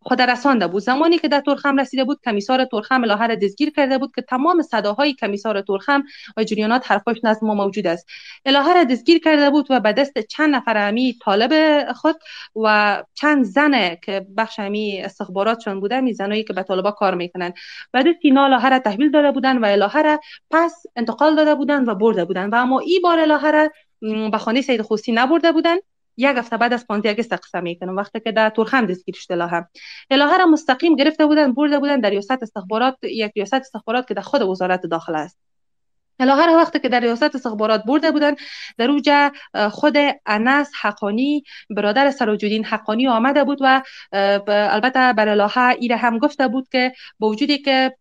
خود 0.04 0.20
رسانده 0.20 0.66
بود 0.66 0.82
زمانی 0.82 1.18
که 1.18 1.28
در 1.28 1.40
ترخم 1.40 1.80
رسیده 1.80 2.04
بود 2.04 2.20
کمیسار 2.24 2.64
ترخم 2.64 3.02
الهه 3.04 3.26
را 3.26 3.34
دزگیر 3.34 3.70
کرده 3.70 3.98
بود 3.98 4.12
که 4.14 4.22
تمام 4.22 4.62
صداهای 4.62 5.14
کمیسار 5.14 5.60
ترخم 5.62 6.02
و 6.36 6.44
جریانات 6.44 6.92
حرفاش 6.92 7.16
نزد 7.24 7.44
ما 7.44 7.54
موجود 7.54 7.86
است. 7.86 8.06
الهه 8.46 8.74
را 8.74 8.84
دزگیر 8.84 9.18
کرده 9.18 9.50
بود 9.50 9.66
و 9.70 9.80
به 9.80 9.92
دست 9.92 10.18
چند 10.18 10.54
نفر 10.54 10.88
امی 10.88 11.18
طالب 11.24 11.52
خود 11.92 12.16
و 12.64 13.02
چند 13.14 13.44
زن 13.44 13.94
که 14.02 14.26
بخش 14.36 14.60
امی 14.60 15.02
استخباراتشان 15.02 15.80
بوده 15.80 16.00
می 16.00 16.14
زنایی 16.14 16.44
که 16.44 16.52
به 16.52 16.62
طالبا 16.62 16.90
کار 16.90 17.14
می‌کنن. 17.14 17.52
و 17.94 18.02
دست 18.02 18.18
اینا 18.20 18.44
الهه 18.44 18.68
را 18.68 18.78
تحویل 18.78 19.10
داده 19.10 19.32
بودن 19.32 19.58
و 19.58 19.64
الهه 19.64 20.02
را 20.02 20.20
پس 20.50 20.82
انتقال 20.96 21.36
داده 21.36 21.54
بودن 21.54 21.84
و 21.84 21.94
برده 21.94 22.24
بودن. 22.24 22.50
و 22.50 22.54
اما 22.54 22.78
این 22.78 23.00
بار 23.02 23.18
الهه 23.18 23.50
را 23.50 23.70
به 24.30 24.38
خانه 24.38 24.60
سید 24.62 24.82
خوستی 24.82 25.12
نبرده 25.12 25.52
بودن. 25.52 25.76
یک 26.16 26.36
هفته 26.36 26.56
بعد 26.56 26.72
از 26.72 26.86
15 26.86 27.10
اگست 27.10 27.32
قصه 27.32 27.60
می‌کنم. 27.60 27.96
وقتی 27.96 28.20
که 28.20 28.32
در 28.32 28.50
تورخم 28.50 28.86
دستگیر 28.86 29.14
شد 29.14 29.32
الهه. 29.32 29.68
را 30.38 30.46
مستقیم 30.46 30.96
گرفته 30.96 31.26
بودن 31.26 31.52
برده 31.52 31.78
بودن 31.78 32.00
در 32.00 32.10
ریاست 32.10 32.42
استخبارات 32.42 32.96
یک 33.02 33.32
ریاست 33.36 33.54
استخبارات 33.54 34.08
که 34.08 34.14
در 34.14 34.22
خود 34.22 34.42
وزارت 34.42 34.86
داخله 34.86 35.18
است. 35.18 35.43
هر 36.20 36.56
وقتی 36.56 36.78
که 36.78 36.88
در 36.88 37.00
ریاست 37.00 37.34
استخبارات 37.34 37.82
برده 37.84 38.10
بودن 38.10 38.34
در 38.78 38.90
اوجا 38.90 39.32
خود 39.70 39.96
انس 40.26 40.70
حقانی 40.80 41.44
برادر 41.76 42.10
سراجودین 42.10 42.64
حقانی 42.64 43.08
آمده 43.08 43.44
بود 43.44 43.58
و 43.60 43.82
البته 44.48 45.12
بر 45.12 45.28
الهه 45.28 45.76
ای 45.80 45.92
هم 45.92 46.18
گفته 46.18 46.48
بود 46.48 46.68
که 46.72 46.92
با 47.18 47.28
وجودی 47.28 47.58
که 47.58 47.96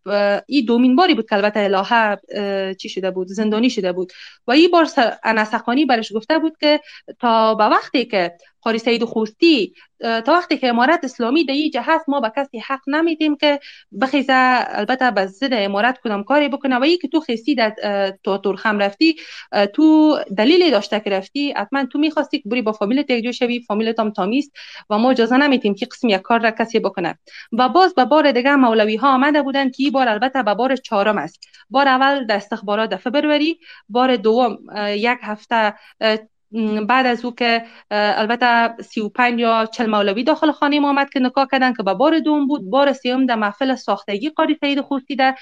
این 0.46 0.64
دومین 0.64 0.96
باری 0.96 1.14
بود 1.14 1.28
که 1.28 1.36
البته 1.36 1.60
الهه 1.60 2.74
چی 2.74 2.88
شده 2.88 3.10
بود؟ 3.10 3.28
زندانی 3.28 3.70
شده 3.70 3.92
بود. 3.92 4.12
و 4.46 4.52
این 4.52 4.70
بار 4.70 4.88
انس 5.24 5.54
حقانی 5.54 5.84
برش 5.84 6.12
گفته 6.14 6.38
بود 6.38 6.56
که 6.60 6.80
تا 7.20 7.54
به 7.54 7.64
وقتی 7.64 8.04
که 8.04 8.32
قاری 8.64 8.78
سید 8.78 9.04
خوستی 9.04 9.74
تا 10.00 10.32
وقتی 10.32 10.58
که 10.58 10.68
امارت 10.68 11.04
اسلامی 11.04 11.44
در 11.44 11.54
اینجا 11.54 11.82
هست 11.84 12.08
ما 12.08 12.20
به 12.20 12.32
کسی 12.36 12.58
حق 12.58 12.80
نمیدیم 12.86 13.36
که 13.36 13.60
بخیزه 14.00 14.64
البته 14.68 15.10
به 15.10 15.26
ضد 15.26 15.48
امارت 15.52 15.98
کدام 16.04 16.24
کاری 16.24 16.48
بکنه. 16.48 16.76
و 16.76 16.82
ای 16.82 16.96
که 16.96 17.08
تو 17.08 17.20
خیستی 17.20 17.54
در 17.54 17.74
تو 18.24 18.38
ترخم 18.38 18.78
رفتی 18.78 19.16
تو 19.74 20.18
دلیلی 20.36 20.70
داشته 20.70 21.00
که 21.00 21.10
رفتی 21.10 21.52
حتما 21.52 21.84
تو 21.84 21.98
می‌خواستی 21.98 22.38
که 22.38 22.48
بری 22.48 22.62
با 22.62 22.72
فامیل 22.72 23.04
یک 23.08 23.30
شوی 23.30 23.60
فامیل 23.60 23.92
تام 23.92 24.10
تامیست 24.10 24.52
و 24.90 24.98
ما 24.98 25.10
اجازه 25.10 25.36
نمیدیم 25.36 25.74
که 25.74 25.86
قسم 25.86 26.08
یک 26.08 26.20
کار 26.20 26.40
را 26.40 26.50
کسی 26.50 26.78
بکنه. 26.78 27.18
و 27.52 27.68
باز 27.68 27.94
به 27.94 28.04
بار 28.04 28.32
دیگه 28.32 28.56
مولوی 28.56 28.96
ها 28.96 29.14
آمده 29.14 29.42
بودن 29.42 29.70
که 29.70 29.82
این 29.82 29.92
بار 29.92 30.08
البته 30.08 30.42
به 30.42 30.54
بار 30.54 30.76
چهارم 30.76 31.18
است. 31.18 31.40
بار 31.70 31.88
اول 31.88 32.26
در 32.26 32.36
استخبارات 32.36 32.90
در 32.90 32.96
فبروری 32.96 33.58
بار 33.88 34.16
دوم 34.16 34.58
یک 34.88 35.18
هفته 35.22 35.74
بعد 36.88 37.06
از 37.06 37.24
او 37.24 37.34
که 37.34 37.64
البته 37.90 38.82
35 38.82 39.40
یا 39.40 39.66
40 39.66 39.90
مولوی 39.90 40.24
داخل 40.24 40.52
خانه 40.52 40.80
ما 40.80 40.88
آمد 40.88 41.10
که 41.10 41.20
نکاح 41.20 41.46
کردن 41.52 41.72
که 41.72 41.82
به 41.82 41.94
بار 41.94 42.18
دوم 42.18 42.46
بود. 42.46 42.70
بار 42.70 42.92
سوم 42.92 43.26
در 43.26 43.34
محفل 43.34 43.74
ساختگی 43.74 44.30
قاری 44.30 44.56
سید 44.60 44.80
خوستی 44.80 45.16
در 45.16 45.34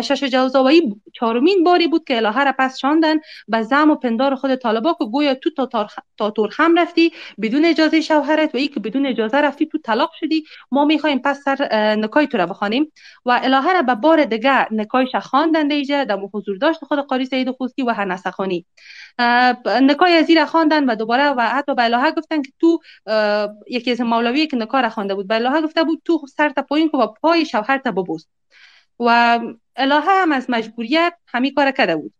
شش 0.00 0.24
جوزاوی 0.24 0.82
چهارمین 1.12 1.64
باری 1.64 1.86
بود 1.86 2.04
که 2.04 2.16
الهه 2.16 2.44
را 2.44 2.54
پس 2.58 2.78
شاندن 2.78 3.16
به 3.48 3.62
زم 3.62 3.90
و 3.90 3.94
پندار 3.94 4.34
خود 4.34 4.54
طالبا 4.54 4.96
که 4.98 5.04
گویا 5.04 5.34
تو 5.34 5.66
تا, 5.66 5.86
تا 6.16 6.30
تورخم 6.30 6.78
رفتی 6.78 7.12
بدون 7.42 7.64
اجازه 7.64 8.00
شوهرت 8.00 8.54
و 8.54 8.58
ای 8.58 8.68
که 8.68 8.80
بدون 8.80 9.06
اجازه 9.06 9.36
رفتی 9.36 9.66
تو 9.66 9.78
طلاق 9.78 10.10
شدی. 10.20 10.44
ما 10.70 10.84
می‌خوایم 10.84 11.18
پس 11.18 11.40
سر 11.44 11.94
نکای 11.98 12.26
تو 12.26 12.38
را 12.38 12.46
بخوانیم. 12.46 12.92
و 13.24 13.40
الهه 13.42 13.72
را 13.72 13.82
به 13.82 13.94
بار 13.94 14.24
دیگه 14.24 14.72
نکایش 14.72 15.14
خواندن 15.14 15.68
دیجه. 15.68 16.04
در 16.04 16.18
حضور 16.34 16.56
داشت 16.56 16.84
خود 16.84 16.98
قاری 16.98 17.24
سید 17.24 17.50
خوستی 17.50 17.82
و 17.82 17.90
هنسخانی 17.90 18.66
نکای 19.66 20.12
از 20.12 20.30
خواندن 20.58 20.84
و 20.84 20.94
دوباره 20.94 21.30
و 21.30 21.40
حتی 21.40 21.74
به 21.74 21.84
الهه 21.84 22.10
گفتن 22.10 22.42
که 22.42 22.52
تو 22.60 22.80
یکی 23.70 23.90
از 23.90 24.00
مولوی 24.00 24.46
که 24.46 24.56
نکار 24.56 24.88
خوانده 24.88 25.14
بود 25.14 25.28
به 25.28 25.34
الهه 25.34 25.62
گفته 25.62 25.84
بود 25.84 26.02
تو 26.04 26.20
سر 26.36 26.50
تا 26.50 26.62
پایین 26.62 26.90
و 26.94 27.06
پای 27.06 27.46
شوهر 27.46 27.78
تا 27.78 27.92
ببوس 27.92 28.24
و 29.00 29.40
الهه 29.76 30.22
هم 30.22 30.32
از 30.32 30.50
مجبوریت 30.50 31.14
همین 31.26 31.54
کار 31.54 31.70
کرده 31.70 31.96
بود. 31.96 32.12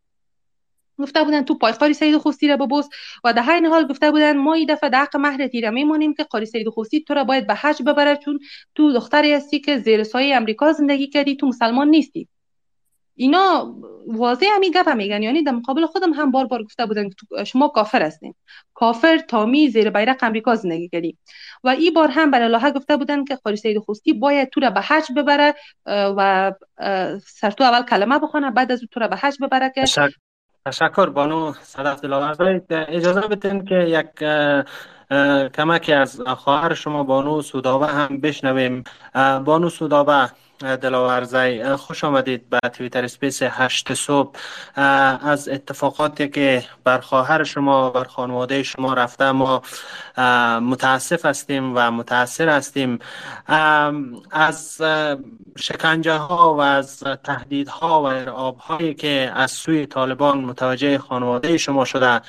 گفته 0.98 1.24
بودن 1.24 1.42
تو 1.42 1.54
پای 1.54 1.72
قاری 1.72 1.94
سید 1.94 2.16
خوستی 2.16 2.48
را 2.48 2.56
ببوس 2.56 2.88
و 3.24 3.32
در 3.32 3.42
هر 3.42 3.68
حال 3.68 3.86
گفته 3.86 4.10
بودن 4.10 4.36
ما 4.36 4.54
این 4.54 4.66
دفعه 4.68 4.90
در 4.90 5.02
حق 5.02 5.16
مهر 5.16 5.46
تیره 5.46 5.70
میمونیم 5.70 6.14
که 6.14 6.24
قاری 6.24 6.46
سید 6.46 6.68
خوستی 6.68 7.04
تو 7.04 7.14
را 7.14 7.24
باید 7.24 7.46
به 7.46 7.54
حج 7.54 7.82
ببره 7.82 8.16
چون 8.16 8.38
تو 8.74 8.92
دختری 8.92 9.32
هستی 9.32 9.60
که 9.60 9.78
زیر 9.78 10.04
سایه 10.04 10.36
امریکا 10.36 10.72
زندگی 10.72 11.06
کردی 11.06 11.36
تو 11.36 11.46
مسلمان 11.46 11.88
نیستی. 11.88 12.28
اینا 13.18 13.74
واضح 14.06 14.46
همین 14.54 14.72
گپ 14.72 14.88
میگن 14.88 15.22
یعنی 15.22 15.42
در 15.42 15.52
مقابل 15.52 15.86
خودم 15.86 16.12
هم 16.12 16.30
بار 16.30 16.46
بار 16.46 16.62
گفته 16.62 16.86
بودن 16.86 17.08
که 17.08 17.44
شما 17.44 17.68
کافر 17.68 18.02
هستین. 18.02 18.34
کافر 18.74 19.18
تامی 19.18 19.68
زیر 19.68 19.90
بیرق 19.90 20.16
امریکا 20.22 20.54
زندگی 20.54 20.88
کردی. 20.88 21.16
و 21.64 21.68
این 21.68 21.94
بار 21.94 22.08
هم 22.08 22.30
برای 22.30 22.54
الله 22.54 22.70
گفته 22.70 22.96
بودن 22.96 23.24
که 23.24 23.36
قاری 23.36 23.56
سید 23.56 23.78
خوستی 23.78 24.12
باید 24.12 24.50
تو 24.50 24.60
را 24.60 24.70
به 24.70 24.80
حج 24.80 25.12
ببره 25.16 25.54
و 25.86 26.52
سرتو 27.26 27.64
اول 27.64 27.82
کلمه 27.82 28.18
بخونه 28.18 28.50
بعد 28.50 28.72
از 28.72 28.80
تو 28.90 29.00
را 29.00 29.08
به 29.08 29.16
حج 29.16 29.36
ببره 29.42 29.72
که 29.74 29.84
تشکر 30.66 31.06
بانو 31.06 31.52
صدف 31.62 32.00
دلاور 32.00 32.62
اجازه 32.70 33.20
بدین 33.20 33.64
که 33.64 33.74
یک 33.74 34.22
کمکی 35.54 35.92
از 35.92 36.20
خواهر 36.20 36.74
شما 36.74 37.04
بانو 37.04 37.42
سودابه 37.42 37.86
هم 37.86 38.20
بشنویم. 38.20 38.84
بانو 39.44 39.68
سودابه 39.70 40.30
دلاورزی 40.60 41.76
خوش 41.76 42.04
آمدید 42.04 42.50
به 42.50 42.58
تویتر 42.68 43.04
اسپیس 43.04 43.42
هشت 43.42 43.94
صبح. 43.94 44.38
از 44.76 45.48
اتفاقاتی 45.48 46.28
که 46.28 46.64
بر 46.84 46.98
خواهر 46.98 47.44
شما 47.44 47.90
بر 47.90 48.04
خانواده 48.04 48.62
شما 48.62 48.94
رفته 48.94 49.32
ما 49.32 49.62
متاسف 50.60 51.26
هستیم 51.26 51.72
و 51.76 51.90
متاثر 51.90 52.48
هستیم. 52.48 52.98
از 54.30 54.80
شکنجه 55.58 56.16
ها 56.16 56.54
و 56.54 56.60
از 56.60 57.02
تهدیدها 57.24 58.02
و 58.02 58.06
ارعاب 58.06 58.58
هایی 58.58 58.94
که 58.94 59.32
از 59.34 59.50
سوی 59.50 59.86
طالبان 59.86 60.38
متوجه 60.38 60.98
خانواده 60.98 61.56
شما 61.56 61.84
شده 61.84 62.20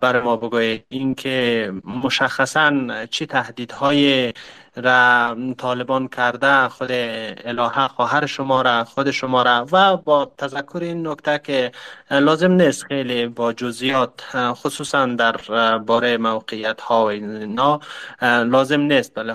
بر 0.00 0.22
ما 0.22 0.36
بگویید. 0.36 0.84
اینکه 0.88 1.72
مشخصا 2.04 2.74
چی 3.10 3.26
تهدیدهای 3.26 4.32
را 4.76 5.36
طالبان 5.58 6.08
کرده 6.08 6.68
خود 6.68 6.88
الهه 6.92 7.88
خواهر 7.88 8.26
شما 8.26 8.62
را 8.62 8.84
خود 8.84 9.10
شما 9.10 9.42
را. 9.42 9.66
و 9.72 9.96
با 9.96 10.32
تذکر 10.38 10.78
این 10.82 11.06
نکته 11.08 11.40
که 11.44 11.72
لازم 12.10 12.52
نیست 12.52 12.84
خیلی 12.84 13.26
با 13.26 13.52
جزئیات 13.52 14.22
خصوصا 14.34 15.06
در 15.06 15.36
باره 15.78 16.16
موقعیت 16.16 16.80
ها 16.80 17.04
و 17.04 17.08
اینا 17.08 17.80
لازم 18.22 18.80
نیست. 18.80 19.14
بله 19.14 19.34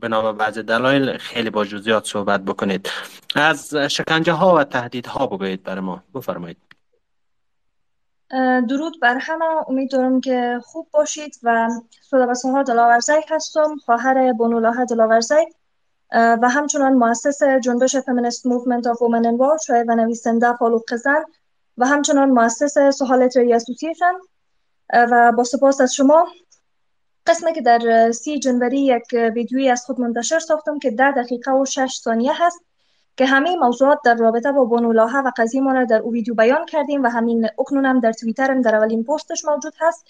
بنا 0.00 0.22
به 0.22 0.32
بعض 0.32 0.58
دلایل 0.58 1.18
خیلی 1.18 1.50
با 1.50 1.64
جزئیات 1.64 2.06
صحبت 2.06 2.44
بکنید. 2.44 2.90
از 3.34 3.74
شکنجه 3.74 4.32
ها 4.32 4.54
و 4.54 4.64
تهدید 4.64 5.06
ها 5.06 5.26
بگویید 5.26 5.62
بر 5.62 5.80
ما. 5.80 6.02
بفرمایید. 6.14 6.71
درود 8.68 9.00
بر 9.02 9.18
همه. 9.20 9.44
امیدوارم 9.68 10.20
که 10.20 10.60
خوب 10.64 10.88
باشید 10.92 11.38
سودابه 11.42 12.34
سحر 12.34 12.62
دلاورزی 12.62 13.12
هستم 13.28 13.76
خواهر 13.76 14.32
بانو 14.32 14.58
الهه 14.58 14.84
دلاورزی. 14.84 15.46
و 16.12 16.48
همچنان 16.48 16.92
مؤسس 16.92 17.42
جنبش 17.42 17.96
feminist 17.96 18.46
movement 18.46 18.86
of 18.86 19.02
women 19.02 19.26
in 19.26 19.36
war 19.36 19.58
و 19.88 19.94
نویسنده 19.94 20.56
فالوق 20.56 20.82
قزن 20.88 21.22
و 21.78 21.86
همچنان 21.86 22.30
مؤسس 22.30 22.78
سوهالتری 22.98 23.54
association 23.54 24.12
و 24.92 25.32
با 25.32 25.44
سپاس 25.44 25.80
از 25.80 25.94
شما. 25.94 26.28
قسمه 27.26 27.52
که 27.52 27.60
در 27.60 28.12
سی 28.12 28.38
جنوری 28.38 28.80
یک 28.80 29.32
ویدیویی 29.34 29.70
از 29.70 29.84
خود 29.84 30.00
منتشر 30.00 30.38
ساختم 30.38 30.78
که 30.78 30.90
ده 30.90 31.10
دقیقه 31.10 31.52
و 31.52 31.64
شش 31.64 32.00
ثانیه 32.04 32.32
هست. 32.34 32.60
که 33.16 33.26
همه 33.26 33.56
موضوعات 33.56 33.98
در 34.04 34.14
رابطه 34.14 34.52
با 34.52 34.64
بانو 34.64 34.93
الهه 34.93 35.22
و 35.26 35.32
قضیه 35.36 35.60
ما 35.60 35.72
را 35.72 35.84
در 35.84 35.98
او 35.98 36.12
ویدیو 36.12 36.34
بیان 36.34 36.66
کردیم 36.66 37.02
و 37.02 37.08
همین 37.08 37.48
اکنون 37.58 37.86
هم 37.86 38.00
در 38.00 38.12
توییترم 38.12 38.62
در 38.62 38.74
اولین 38.74 39.04
پستش 39.04 39.44
موجود 39.44 39.74
هست. 39.80 40.06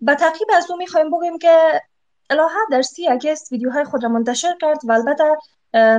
به 0.00 0.14
تعقیب 0.14 0.48
از 0.56 0.70
او 0.70 0.76
می‌خوایم 0.76 1.10
بگیم 1.10 1.38
که 1.38 1.80
الهه 2.30 2.66
در 2.70 2.82
سی 2.82 3.08
اگست 3.08 3.52
ویدیوهای 3.52 3.84
خود 3.84 4.02
را 4.02 4.08
منتشر 4.08 4.56
کرد 4.60 4.78
و 4.84 4.92
البته 4.92 5.24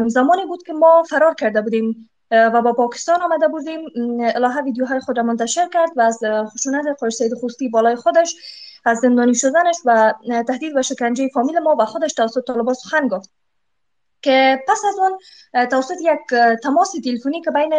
زمانی 0.08 0.46
بود 0.46 0.64
که 0.64 0.74
ما 0.74 1.04
فرار 1.04 1.34
کرده 1.34 1.62
بودیم 1.62 2.10
و 2.32 2.62
با 2.62 2.74
پاکستان 2.74 3.22
آمده 3.22 3.48
بودیم 3.48 3.80
الهه 4.22 4.62
ویدیوهای 4.62 5.00
خود 5.00 5.18
را 5.18 5.24
منتشر 5.24 5.68
کرد 5.74 5.90
و 5.96 6.02
از 6.02 6.20
خشونت 6.54 6.86
قرصید 7.00 7.34
خوستی 7.34 7.70
بالای 7.70 7.96
خودش 7.96 8.36
از 8.86 8.98
زندانی 8.98 9.36
شدنش 9.36 9.76
و 9.86 10.14
تهدید 10.48 10.78
و 10.78 10.82
شکنجه 10.82 11.30
فامیل 11.34 11.60
ما 11.60 11.76
و 11.80 11.86
خودش 11.86 12.14
توسط 12.14 12.44
طالبان 12.48 12.74
سخن 12.74 13.08
گفت. 13.08 13.32
که 14.22 14.64
پس 14.68 14.82
از 14.88 14.96
اون 15.00 15.20
توسط 15.68 15.96
یک 16.02 16.40
تماس 16.64 16.92
تلفنی 17.04 17.42
که 17.42 17.52
بین 17.52 17.74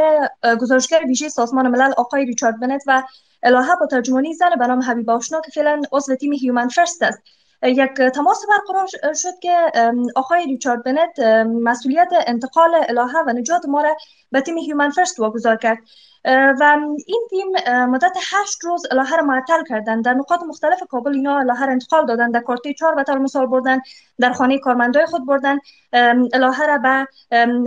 گزارشگر 0.60 1.00
ویژه 1.06 1.28
سازمان 1.28 1.68
ملل 1.68 1.92
آقای 1.96 2.24
ریچارد 2.24 2.60
بنت 2.60 2.82
و 2.86 3.02
الهه 3.42 3.76
با 3.80 3.86
ترجمانی 3.86 4.34
زن 4.34 4.50
به 4.58 4.66
نام 4.66 4.82
حبیب 4.82 5.10
آشنا 5.10 5.40
که 5.40 5.50
فعلا 5.50 5.82
عضو 5.92 6.14
تیم 6.14 6.32
Human 6.32 6.68
First 6.68 7.02
است. 7.02 7.18
یک 7.62 7.92
تماس 7.92 8.44
برقرار 8.48 8.86
شد 9.14 9.38
که 9.42 9.72
آقای 10.16 10.44
ریچارد 10.44 10.84
بنت 10.84 11.18
مسئولیت 11.62 12.08
انتقال 12.26 12.70
الهه 12.88 13.24
و 13.26 13.32
نجات 13.32 13.66
ما 13.66 13.82
را 13.82 13.96
به 14.32 14.40
تیم 14.40 14.58
Human 14.58 14.90
First 14.90 15.20
واگذار 15.20 15.56
کرد. 15.56 15.78
و 16.60 16.78
این 17.06 17.26
تیم 17.30 17.48
مدت 17.86 18.16
هشت 18.32 18.64
روز 18.64 18.86
الهه 18.90 19.16
را 19.16 19.22
معطل 19.22 19.64
کردن 19.68 20.00
در 20.00 20.14
نقاط 20.14 20.42
مختلف 20.42 20.82
کابل 20.88 21.14
اینا 21.14 21.38
الهه 21.38 21.66
را 21.66 21.72
انتقال 21.72 22.06
دادن 22.06 22.30
در 22.30 22.40
کارته 22.40 22.74
چهار 22.74 23.04
و 23.08 23.18
مثال 23.18 23.46
بردن. 23.46 23.80
در 24.18 24.32
خانه 24.32 24.58
کارمندای 24.58 25.06
خود 25.06 25.26
بردن. 25.26 25.58
الهه 26.32 26.66
را 26.66 26.78
به 26.78 27.06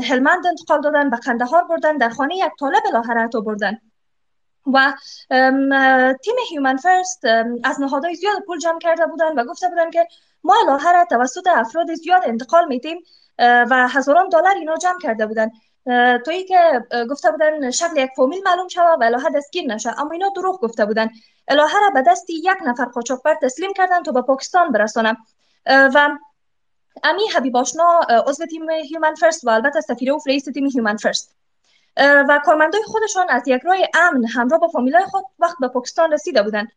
هلمند 0.04 0.48
انتقال 0.48 0.82
دادن 0.82 1.10
به 1.10 1.18
قندهار 1.18 1.64
بردن. 1.64 1.98
در 1.98 2.10
خانه 2.10 2.36
یک 2.36 2.52
طالب 2.60 2.84
الهه 2.94 3.14
را 3.14 3.42
بردن. 3.42 3.78
و 4.74 4.94
تیم 6.24 6.36
Human 6.50 6.78
First 6.78 7.26
از 7.64 7.82
نهادهای 7.82 8.16
زیاد 8.16 8.40
پول 8.48 8.60
جمع 8.60 8.80
کرده 8.80 9.06
بودن 9.06 9.40
و 9.40 9.46
گفته 9.46 9.70
بودن 9.70 9.92
که 9.92 10.08
ما 10.44 10.56
را 10.68 11.06
توسط 11.10 11.48
افراد 11.48 11.94
زیاد 11.94 12.22
انتقال 12.26 12.68
میدیم 12.68 12.98
و 13.40 13.88
هزاران 13.88 14.30
دلار 14.30 14.56
اینا 14.56 14.76
جمع 14.78 15.00
کرده 15.02 15.26
بودن. 15.26 15.52
تویی 16.26 16.46
که 16.46 16.84
گفته 17.10 17.32
بودن 17.32 17.72
شکل 17.72 17.98
یک 17.98 18.10
فامیل 18.16 18.42
معلوم 18.46 18.68
شود 18.68 19.02
و 19.02 19.04
الهه 19.04 19.30
دستگیر 19.36 19.74
نشه. 19.74 20.00
اما 20.00 20.12
اینا 20.12 20.30
دروغ 20.36 20.62
گفته 20.62 20.86
بودن. 20.86 21.10
الهه 21.48 21.80
را 21.82 21.90
به 21.90 22.02
دست 22.02 22.30
یک 22.30 22.58
نفر 22.66 22.86
قاچاقبر 22.86 23.36
تسلیم 23.42 23.74
کردن 23.74 24.04
تا 24.04 24.12
به 24.12 24.22
پاکستان 24.22 24.72
برسانم 24.72 25.18
و 25.66 26.10
امی 27.04 27.28
حبیب 27.36 27.58
آشنا 27.58 28.00
عضو 28.28 28.46
تیم 28.46 28.70
Human 28.70 29.16
First 29.16 29.44
و 29.44 29.50
البته 29.50 29.82
سفیر 29.82 30.12
و 30.12 30.20
رئیس 30.28 30.44
تیم 30.44 30.68
Human 30.68 30.98
First. 30.98 31.36
و 31.98 32.42
کارمندای 32.46 32.82
خودشان 32.86 33.30
از 33.30 33.48
یک 33.48 33.62
راه 33.62 33.78
امن 33.94 34.26
همراه 34.26 34.60
با 34.60 34.68
فامیلای 34.68 35.04
خود 35.04 35.26
وقت 35.40 35.56
به 35.60 35.68
پاکستان 35.68 36.12
رسیده 36.12 36.44
بودند. 36.44 36.68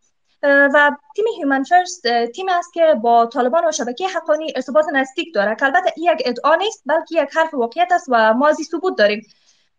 و 0.43 0.91
تیم 1.17 1.25
هیومن 1.37 1.63
فرست 1.63 2.07
تیم 2.35 2.49
است 2.49 2.73
که 2.73 2.95
با 3.03 3.27
طالبان 3.27 3.69
و 3.69 3.73
شبکه 3.73 4.09
حقانی 4.09 4.53
ارتباط 4.57 4.85
نزدیک 4.93 5.35
داره 5.35 5.57
که 5.57 5.65
البته 5.65 5.93
یک 5.97 6.23
ادعا 6.25 6.55
نیست 6.55 6.83
بلکه 6.87 7.23
یک 7.23 7.37
حرف 7.37 7.55
واقعیت 7.55 7.93
است 7.93 8.07
و 8.09 8.35
ما 8.35 8.49
از 8.49 8.57
ثبوت 8.71 8.99
داریم. 8.99 9.27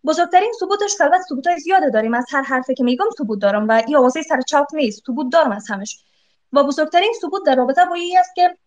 بزرگترین 0.06 0.52
ثبوتش 0.60 0.98
که 0.98 1.04
البته 1.04 1.24
ثبوتای 1.30 1.60
زیاده 1.60 1.90
داریم. 1.90 2.14
از 2.14 2.26
هر 2.32 2.42
حرفی 2.42 2.76
که 2.76 2.84
میگم 2.84 3.06
ثبوت 3.18 3.40
دارم 3.40 3.68
و 3.68 3.72
این 3.72 3.96
آوازه 3.96 4.22
سر 4.22 4.42
چاپ 4.42 4.76
نیست. 4.76 5.06
ثبوت 5.08 5.32
دارم 5.32 5.52
از 5.52 5.70
همش. 5.70 6.00
و 6.54 6.64
بزرگترین 6.64 7.14
ثبوت 7.22 7.46
در 7.46 7.56
رابطه 7.56 7.86
با 7.86 7.94
این 7.94 8.20
است 8.20 8.36
که 8.36 8.58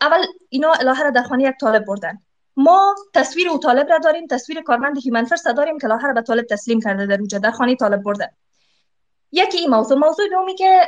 اول 0.00 0.24
اینا 0.48 0.72
الهه 0.72 1.02
را 1.02 1.10
در 1.10 1.22
خانه 1.22 1.44
یک 1.44 1.54
طالب 1.60 1.84
بردن. 1.84 2.18
ما 2.60 2.94
تصویر 3.14 3.48
او 3.48 3.58
طالب 3.58 3.88
را 3.90 3.98
داریم 3.98 4.26
تصویر 4.26 4.62
کارمند 4.62 4.98
Human 4.98 5.24
First 5.24 5.46
داریم 5.46 5.78
که 5.78 5.86
الهه 5.86 6.06
را 6.06 6.12
به 6.12 6.22
طالب 6.22 6.46
تسلیم 6.46 6.80
کرده 6.80 7.06
در 7.06 7.20
اوجه 7.20 7.38
در 7.38 7.50
خانه 7.50 7.76
طالب 7.76 8.02
برده. 8.02 8.30
یکی 9.32 9.58
این 9.58 9.70
موضوع 9.70 9.98
موضوع 9.98 10.28
دومی 10.28 10.54
که 10.54 10.80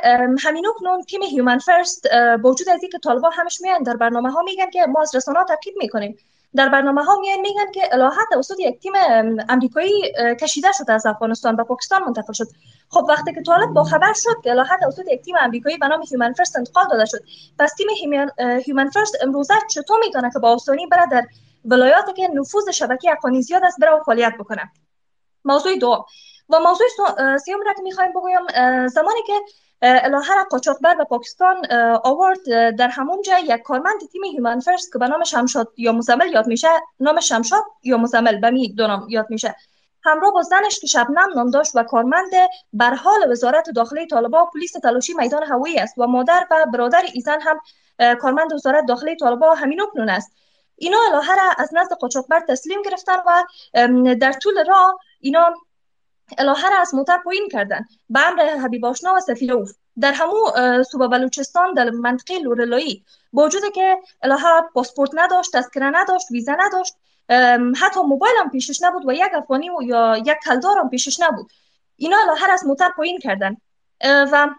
همین 0.43 0.67
اکنون 0.67 1.03
تیم 1.03 1.21
Human 1.23 1.57
First 1.57 2.07
با 2.43 2.49
وجود 2.49 2.69
از 2.69 2.81
اینکه 2.81 2.99
طالبا 2.99 3.29
همش 3.29 3.61
میان 3.61 3.83
در 3.83 3.95
برنامه 3.97 4.31
ها 4.31 4.41
میگن 4.41 4.69
که 4.69 4.85
ما 4.85 5.01
از 5.01 5.15
رسانه 5.15 5.39
تاکید 5.47 5.73
می‌کنیم. 5.77 6.17
در 6.55 6.69
برنامه 6.69 7.03
ها 7.03 7.19
میان 7.19 7.39
میگن 7.39 7.71
که 7.71 7.81
الهه 7.91 8.25
توسط 8.31 8.59
یک 8.59 8.79
تیم 8.79 8.93
امریکایی 9.49 10.13
کشیده 10.41 10.67
شد 10.71 10.91
از 10.91 11.05
افغانستان 11.05 11.55
به 11.55 11.63
پاکستان 11.63 12.03
منتقل 12.03 12.33
شد. 12.33 12.47
خب 12.89 13.05
وقتی 13.09 13.33
که 13.33 13.41
طالب 13.41 13.69
با 13.69 13.83
خبر 13.83 14.13
شد 14.13 14.41
که 14.43 14.51
الهه 14.51 14.79
توسط 14.81 15.03
یک 15.11 15.21
تیم 15.21 15.35
امریکایی 15.39 15.77
به 15.77 15.87
نام 15.87 16.01
Human 16.09 16.33
First 16.33 16.57
انتقال 16.57 16.85
داده 16.91 17.05
شد 17.05 17.19
پس 17.59 17.73
تیم 17.73 17.87
Human 18.65 18.89
First 18.89 19.17
امروزه 19.21 19.53
چطور 19.69 19.99
می‌تونه 19.99 20.29
که 20.33 20.39
با 20.39 20.49
آسانی 20.49 20.87
بره 20.87 21.05
در 21.11 21.25
ولایاتی 21.65 22.13
که 22.13 22.27
نفوذ 22.27 22.69
شبکه 22.69 23.11
حقانی 23.11 23.41
زیاد 23.41 23.63
است 23.65 23.79
بره 23.79 24.03
فعالیت 24.05 24.33
بکنه 24.39 24.71
موضوع 25.45 25.77
دو. 25.77 26.05
و 26.49 26.59
موضوع 26.59 26.87
سیوم 27.37 27.61
را 27.65 27.73
که 27.73 27.81
می‌خوایم 27.81 28.11
بگویم 28.11 28.47
زمانی 28.87 29.19
که 29.27 29.33
الهه 29.81 30.35
را 30.35 30.43
قاچاقبر 30.49 30.95
و 30.99 31.05
پاکستان 31.05 31.57
آورد 32.03 32.39
در 32.75 32.87
همون 32.87 33.21
جای 33.21 33.41
یک 33.41 33.61
کارمند 33.61 33.99
تیم 34.11 34.23
Human 34.23 34.59
First 34.59 34.93
که 34.93 34.99
به 34.99 35.07
نام 35.07 35.23
شمشاد 35.23 35.73
یا 35.77 35.91
مزمل 35.91 36.33
یاد 36.33 36.47
میشه 36.47 36.67
نام 36.99 37.19
شمشاد 37.19 37.63
یا 37.83 37.97
مزمل 37.97 38.39
به 38.39 38.49
می 38.49 38.73
دو 38.73 38.87
نام 38.87 39.09
یاد 39.09 39.25
میشه. 39.29 39.55
همراه 40.03 40.31
با 40.31 40.41
زنش 40.41 40.79
که 40.79 40.87
شبنم 40.87 41.29
نام 41.35 41.49
داشت 41.49 41.75
و 41.75 41.83
کارمند 41.83 42.31
بر 42.73 42.93
حال 42.93 43.31
وزارت 43.31 43.69
داخلی 43.69 44.07
طالبان 44.07 44.45
پلیس 44.53 44.71
تلاشی 44.71 45.13
میدان 45.13 45.43
هوایی 45.43 45.79
است 45.79 45.97
و 45.97 46.07
مادر 46.07 46.47
و 46.51 46.65
برادر 46.73 47.03
ایزن 47.13 47.39
هم 47.41 47.59
کارمند 48.15 48.53
وزارت 48.53 48.85
داخلی 48.85 49.15
طالبان 49.15 49.57
همین 49.57 49.81
اکنون 49.81 50.09
است. 50.09 50.31
اینا 50.81 50.97
الهه 51.13 51.35
را 51.35 51.49
از 51.57 51.69
نزد 51.73 51.93
قاچاقبر 51.93 52.39
تسلیم 52.49 52.81
گرفتن 52.81 53.17
و 53.25 53.43
در 54.15 54.31
طول 54.31 54.65
راه 54.67 54.99
اینا 55.19 55.53
الهه 56.37 56.69
را 56.69 56.77
از 56.77 56.95
موتر 56.95 57.17
پایین 57.17 57.49
کردن. 57.51 57.85
به 58.09 58.27
امر 58.27 58.41
حبیب 58.41 58.85
آشنا 58.85 59.13
و 59.13 59.19
سفیر 59.19 59.53
اوف 59.53 59.71
در 59.99 60.13
همو 60.13 60.51
صوبه 60.83 61.07
بلوچستان 61.07 61.73
در 61.73 61.89
منطقه 61.89 62.39
لورلایی. 62.39 63.05
با 63.33 63.45
وجود 63.45 63.61
که 63.75 63.97
الهه 64.21 64.61
پاسپورت 64.73 65.09
نداشت 65.13 65.51
تذکره 65.53 65.85
نداشت 65.85 66.31
ویزا 66.31 66.55
نداشت 66.59 66.95
حتی 67.81 67.99
موبایل 67.99 68.33
هم 68.39 68.49
پیشش 68.49 68.81
نبود 68.81 69.05
و 69.07 69.13
یک 69.13 69.33
افغانی 69.33 69.69
و 69.69 69.81
یا 69.81 70.17
یک 70.17 70.37
کلدار 70.45 70.77
هم 70.77 70.89
پیشش 70.89 71.19
نبود. 71.19 71.51
اینا 71.95 72.17
الهه 72.17 72.47
را 72.47 72.53
از 72.53 72.65
موتر 72.65 72.89
پایین 72.89 73.19
کردن. 73.19 73.57
و 74.03 74.49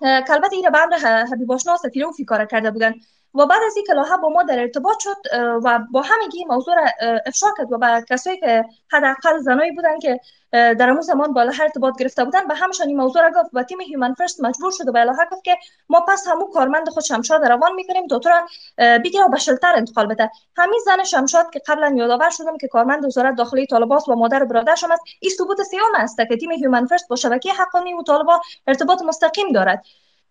کلبت 0.00 0.52
ایره 0.52 0.70
به 0.70 0.82
امر 0.82 1.24
حبیب 1.32 1.52
آشنا 1.52 1.74
و 1.74 1.76
سفیر 1.76 2.04
اوفی 2.04 2.24
کار 2.24 2.44
کرده 2.44 2.70
بودن. 2.70 2.94
و 3.34 3.46
بعد 3.46 3.60
از 3.66 3.76
اینکه 3.76 3.92
لاها 3.92 4.16
با 4.16 4.28
ما 4.28 4.42
در 4.42 4.60
ارتباط 4.60 4.96
شد 4.98 5.16
و 5.64 5.78
با 5.90 6.02
همگی 6.02 6.44
موضوع 6.44 6.74
را 6.74 6.86
افشا 7.26 7.46
کرد 7.58 7.72
و 7.72 7.78
به 7.78 8.04
کسایی 8.10 8.40
که 8.40 8.64
حداقل 8.92 9.38
زنایی 9.38 9.70
بودن 9.70 9.98
که 9.98 10.20
در 10.52 10.90
اون 10.90 11.00
زمان 11.00 11.32
با 11.32 11.42
لاها 11.42 11.62
ارتباط 11.62 11.98
گرفته 11.98 12.24
بودن 12.24 12.48
به 12.48 12.54
همشان 12.54 12.88
این 12.88 12.96
موضوع 12.96 13.22
را 13.22 13.30
گفت 13.30 13.50
و 13.52 13.62
تیم 13.62 13.80
هیومن 13.80 14.14
فرست 14.14 14.40
مجبور 14.40 14.72
شد 14.72 14.88
و 14.88 14.92
به 14.92 15.04
لاها 15.04 15.24
گفت 15.32 15.44
که 15.44 15.56
ما 15.88 16.00
پس 16.00 16.28
همو 16.28 16.46
کارمند 16.46 16.88
خود 16.88 17.04
شمشاد 17.04 17.44
روان 17.44 17.74
می‌کنیم 17.74 18.06
دکتر 18.10 18.42
بگیره 18.78 19.24
و 19.24 19.28
به 19.28 19.38
shelter 19.38 19.72
انتقال 19.76 20.06
بده. 20.06 20.30
همین 20.56 20.80
زن 20.84 21.04
شمشاد 21.04 21.50
که 21.50 21.62
قبلا 21.66 21.94
یادآور 21.96 22.30
شدم 22.30 22.58
که 22.58 22.68
کارمند 22.68 23.04
وزارت 23.04 23.34
داخلی 23.34 23.66
طالباس 23.66 24.08
و 24.08 24.14
مادر 24.14 24.44
برادرش 24.44 24.84
است 24.84 25.02
این 25.20 25.32
ثبوت 25.38 25.62
سیوم 25.62 25.94
است 25.94 26.16
که 26.28 26.36
تیم 26.36 26.50
Human 26.50 26.86
First 26.86 27.08
با 27.08 27.16
شبکه 27.16 27.52
حقانی 27.52 27.94
و 27.94 28.02
طالبا 28.02 28.40
ارتباط 28.66 29.02
مستقیم 29.02 29.52
دارد. 29.52 29.84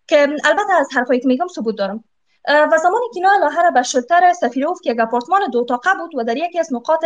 که 0.08 0.28
البته 0.44 0.72
از 0.72 0.88
حرفایی 0.94 1.20
که 1.20 1.28
میگم 1.28 1.48
ثبوت 1.48 1.76
دارم. 1.76 2.04
و 2.48 2.78
زمانی 2.82 3.06
که 3.14 3.20
الهه 3.20 3.50
ره 3.50 3.70
به 3.70 3.82
shelter 3.82 4.32
سفیروف 4.32 4.80
که 4.80 4.90
یک 4.90 5.00
اپارتمان 5.00 5.50
دو 5.50 5.64
تاقه 5.64 5.90
بود 5.98 6.14
و 6.14 6.24
در 6.24 6.36
یکی 6.36 6.58
از 6.58 6.72
نقاط 6.72 7.04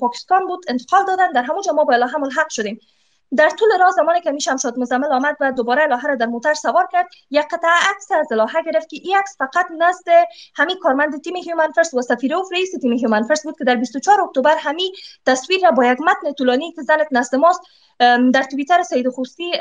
پاکستان 0.00 0.46
بود 0.46 0.64
انتقال 0.68 1.04
دادن. 1.06 1.32
در 1.32 1.42
همونجا 1.42 1.72
ما 1.72 1.84
با 1.84 1.94
الهه 1.94 2.16
ملحق 2.16 2.48
شدیم. 2.48 2.80
در 3.36 3.50
طول 3.50 3.68
راه 3.80 3.90
زمانی 3.90 4.20
که 4.20 4.30
می 4.30 4.56
شمشاد 4.56 4.78
مزمل 4.78 5.12
آمد 5.12 5.36
و 5.40 5.52
دوباره 5.52 5.82
الهه 5.82 6.06
را 6.06 6.14
در 6.14 6.26
موتر 6.26 6.54
سوار 6.54 6.88
کرد 6.92 7.06
یک 7.30 7.44
قطعه 7.48 7.70
عکس 7.90 8.12
از 8.12 8.32
الهه 8.32 8.62
گرفت 8.62 8.88
که 8.88 8.96
این 9.02 9.16
عکس 9.16 9.36
فقط 9.38 9.66
نزد 9.78 10.04
همین 10.54 10.76
کارمند 10.82 11.22
تیم 11.22 11.36
Human 11.36 11.72
First 11.72 11.94
و 11.94 12.02
سفیروف 12.02 12.52
رئیس 12.52 12.70
تیم 12.82 12.92
Human 12.92 13.22
First 13.22 13.44
بود 13.44 13.58
که 13.58 13.64
در 13.64 13.74
24 13.74 14.20
اکتبر 14.20 14.56
همین 14.58 14.92
تصویر 15.26 15.60
را 15.64 15.70
با 15.70 15.86
یک 15.86 15.98
متن 16.00 16.32
طولانی 16.32 16.72
که 16.72 16.82
زنت 16.82 17.08
نزد 17.10 17.36
ماست 17.36 17.60
در 18.32 18.42
توییتر 18.50 18.82
سید 18.82 19.08
خوستی 19.08 19.52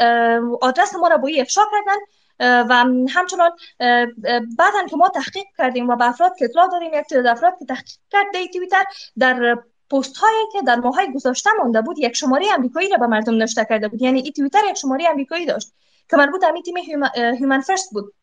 آدرس 0.62 0.96
ما 0.96 1.08
را 1.08 1.18
با 1.18 1.30
افشا 1.40 1.62
کردن 1.72 2.00
و 2.40 2.74
همچنان 3.10 3.52
بعدا 4.58 4.86
که 4.90 4.96
ما 4.98 5.10
تحقیق 5.10 5.46
کردیم 5.58 5.90
و 5.90 5.96
به 5.96 6.08
افراد 6.08 6.36
که 6.38 6.46
اطلاع 6.46 6.68
دادیم 6.68 6.94
یک 6.94 7.06
تعداد 7.06 7.28
افراد 7.28 7.54
که 7.60 7.66
تحقیق 7.66 7.88
کرده 8.10 8.48
توییتر 8.48 8.84
در 9.18 9.58
پست 9.92 10.18
هایی 10.18 10.46
که 10.54 10.62
در 10.62 10.76
ماهای 10.76 11.14
گذشته 11.14 11.50
مانده 11.60 11.82
بود 11.82 12.00
یک 12.00 12.16
شماره 12.16 12.46
امریکایی 12.54 12.90
را 12.90 12.98
به 12.98 13.08
مردم 13.08 13.44
نشته 13.44 13.66
کرده 13.70 13.88
بود. 13.88 14.02
یعنی 14.02 14.22
این 14.22 14.32
توییتر 14.32 14.60
یک 14.70 14.78
شماره 14.78 15.06
امریکایی 15.10 15.46
داشت 15.46 15.74
که 16.10 16.18
مربوط 16.18 16.42
به 16.42 16.62
تیم 16.66 16.78
Human 17.14 17.62
First 17.62 17.94
بود. 17.94 18.14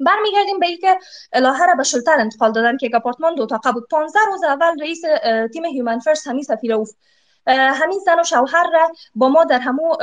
برمیگردیم 0.00 0.58
به 0.60 0.66
اینکه 0.66 0.98
الهه 1.32 1.66
را 1.66 1.74
به 1.74 1.82
shelter 1.82 2.20
انتقال 2.20 2.52
دادن 2.52 2.76
که 2.76 2.86
یک 2.86 2.94
آپارتمان 2.94 3.34
دو 3.34 3.46
تاقه 3.46 3.72
بود. 3.72 3.88
15 3.90 4.18
روز 4.26 4.44
اول 4.44 4.80
رئیس 4.80 5.02
تیم 5.52 5.64
Human 5.64 5.98
First 5.98 6.26
همین 6.26 6.42
سفیر 6.42 6.72
اوف 6.72 6.90
همین 7.46 7.98
زن 7.98 8.20
و 8.20 8.24
شوهر 8.24 8.70
را 8.72 8.90
با 9.14 9.28
ما 9.28 9.44
در 9.44 9.58
همو 9.58 9.96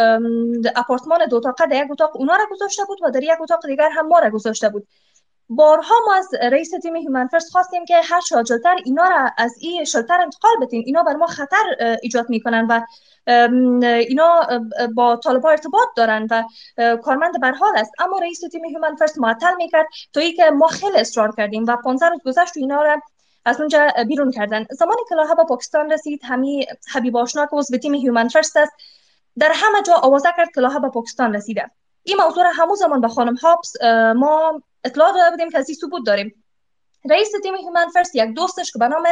اپارتمان 0.76 1.26
دو 1.26 1.40
تاقه 1.40 1.66
در 1.66 1.86
یک 1.86 1.92
اتاق 1.92 2.12
اونا 2.18 2.36
را 2.36 2.46
گذاشته 2.52 2.86
بود 2.86 3.00
و 3.04 3.10
در 3.10 3.24
یک 3.24 3.42
اتاق 3.42 3.68
دیگر 3.68 3.90
هم 3.90 4.08
ما 4.08 4.20
را 4.20 4.30
گذاشته 4.30 4.70
بود. 4.70 4.88
بارها 5.52 5.96
ما 6.08 6.16
از 6.16 6.28
رئیس 6.52 6.72
تیم 6.82 6.96
Human 6.95 7.28
First 7.28 7.51
خواستیم 7.52 7.86
که 7.86 8.02
هر 8.04 8.20
چه 8.20 8.41
عاجلتر 8.41 8.76
اینا 8.86 9.08
را 9.08 9.30
از 9.38 9.56
این 9.60 9.84
shelter 9.84 10.22
انتقال 10.22 10.52
بدیم 10.62 10.84
اینا 10.86 11.04
بر 11.04 11.14
ما 11.14 11.28
خطر 11.28 11.98
ایجاد 12.02 12.30
می‌کنن 12.30 12.68
و 12.70 12.82
اینا 13.84 14.48
با 14.96 15.16
طالبا 15.16 15.50
ارتباط 15.50 15.88
دارن 15.96 16.28
و 16.32 16.44
کارمند 16.98 17.42
برحال 17.42 17.78
است. 17.78 17.92
اما 18.00 18.20
رئیس 18.20 18.40
تیم 18.52 18.66
Human 18.66 18.95
First 18.95 19.20
معطل 19.20 19.56
می‌کرد. 19.58 19.88
تا 20.14 20.22
که 20.22 20.50
ما 20.50 20.68
خیلی 20.68 20.98
اصرار 20.98 21.36
کردیم 21.38 21.66
و 21.68 21.76
15 21.76 22.10
روز 22.10 22.22
گذشت 22.26 22.58
و 22.58 22.60
اینا 22.60 22.82
را 22.82 23.02
از 23.50 23.60
اونجا 23.60 23.88
بیرون 24.08 24.32
کردن. 24.32 24.66
زمانی 24.72 25.02
که 25.10 25.16
الهه 25.16 25.36
به 25.36 25.43
پاکستان 25.43 25.91
رسید. 25.91 26.22
همی 26.24 26.68
حبیب 26.93 27.18
آشنا 27.18 27.45
که 27.45 27.56
عضو 27.56 27.78
تیم 27.78 27.93
Human 27.93 28.28
First 28.28 28.57
است. 28.58 28.72
در 29.38 29.52
همه 29.56 29.82
جا 29.82 29.93
آوازه 29.93 30.30
کرد 30.38 30.52
که 30.56 30.62
الهه 30.62 30.80
به 30.80 30.89
پاکستان 30.89 31.36
رسیده. 31.36 31.72
این 32.04 32.18
موضوع 32.18 32.43
را 32.43 32.52
همون 32.54 32.76
زمان 32.76 33.02
به 33.02 33.08
خانم 33.08 33.36
هابس 33.36 33.74
ما 34.16 34.62
اطلاع 34.84 35.14
داده 35.14 35.30
بودیم 35.30 35.50
که 35.50 35.58
از 35.58 35.70
این 35.70 35.78
ثبوت 35.82 36.06
داریم. 36.06 36.43
رئیس 37.10 37.32
تیم 37.43 37.56
Human 37.55 37.88
First 37.88 38.16
یک 38.16 38.34
دوستش 38.36 38.72
که 38.72 38.80
به 38.80 38.88
نام 38.88 39.04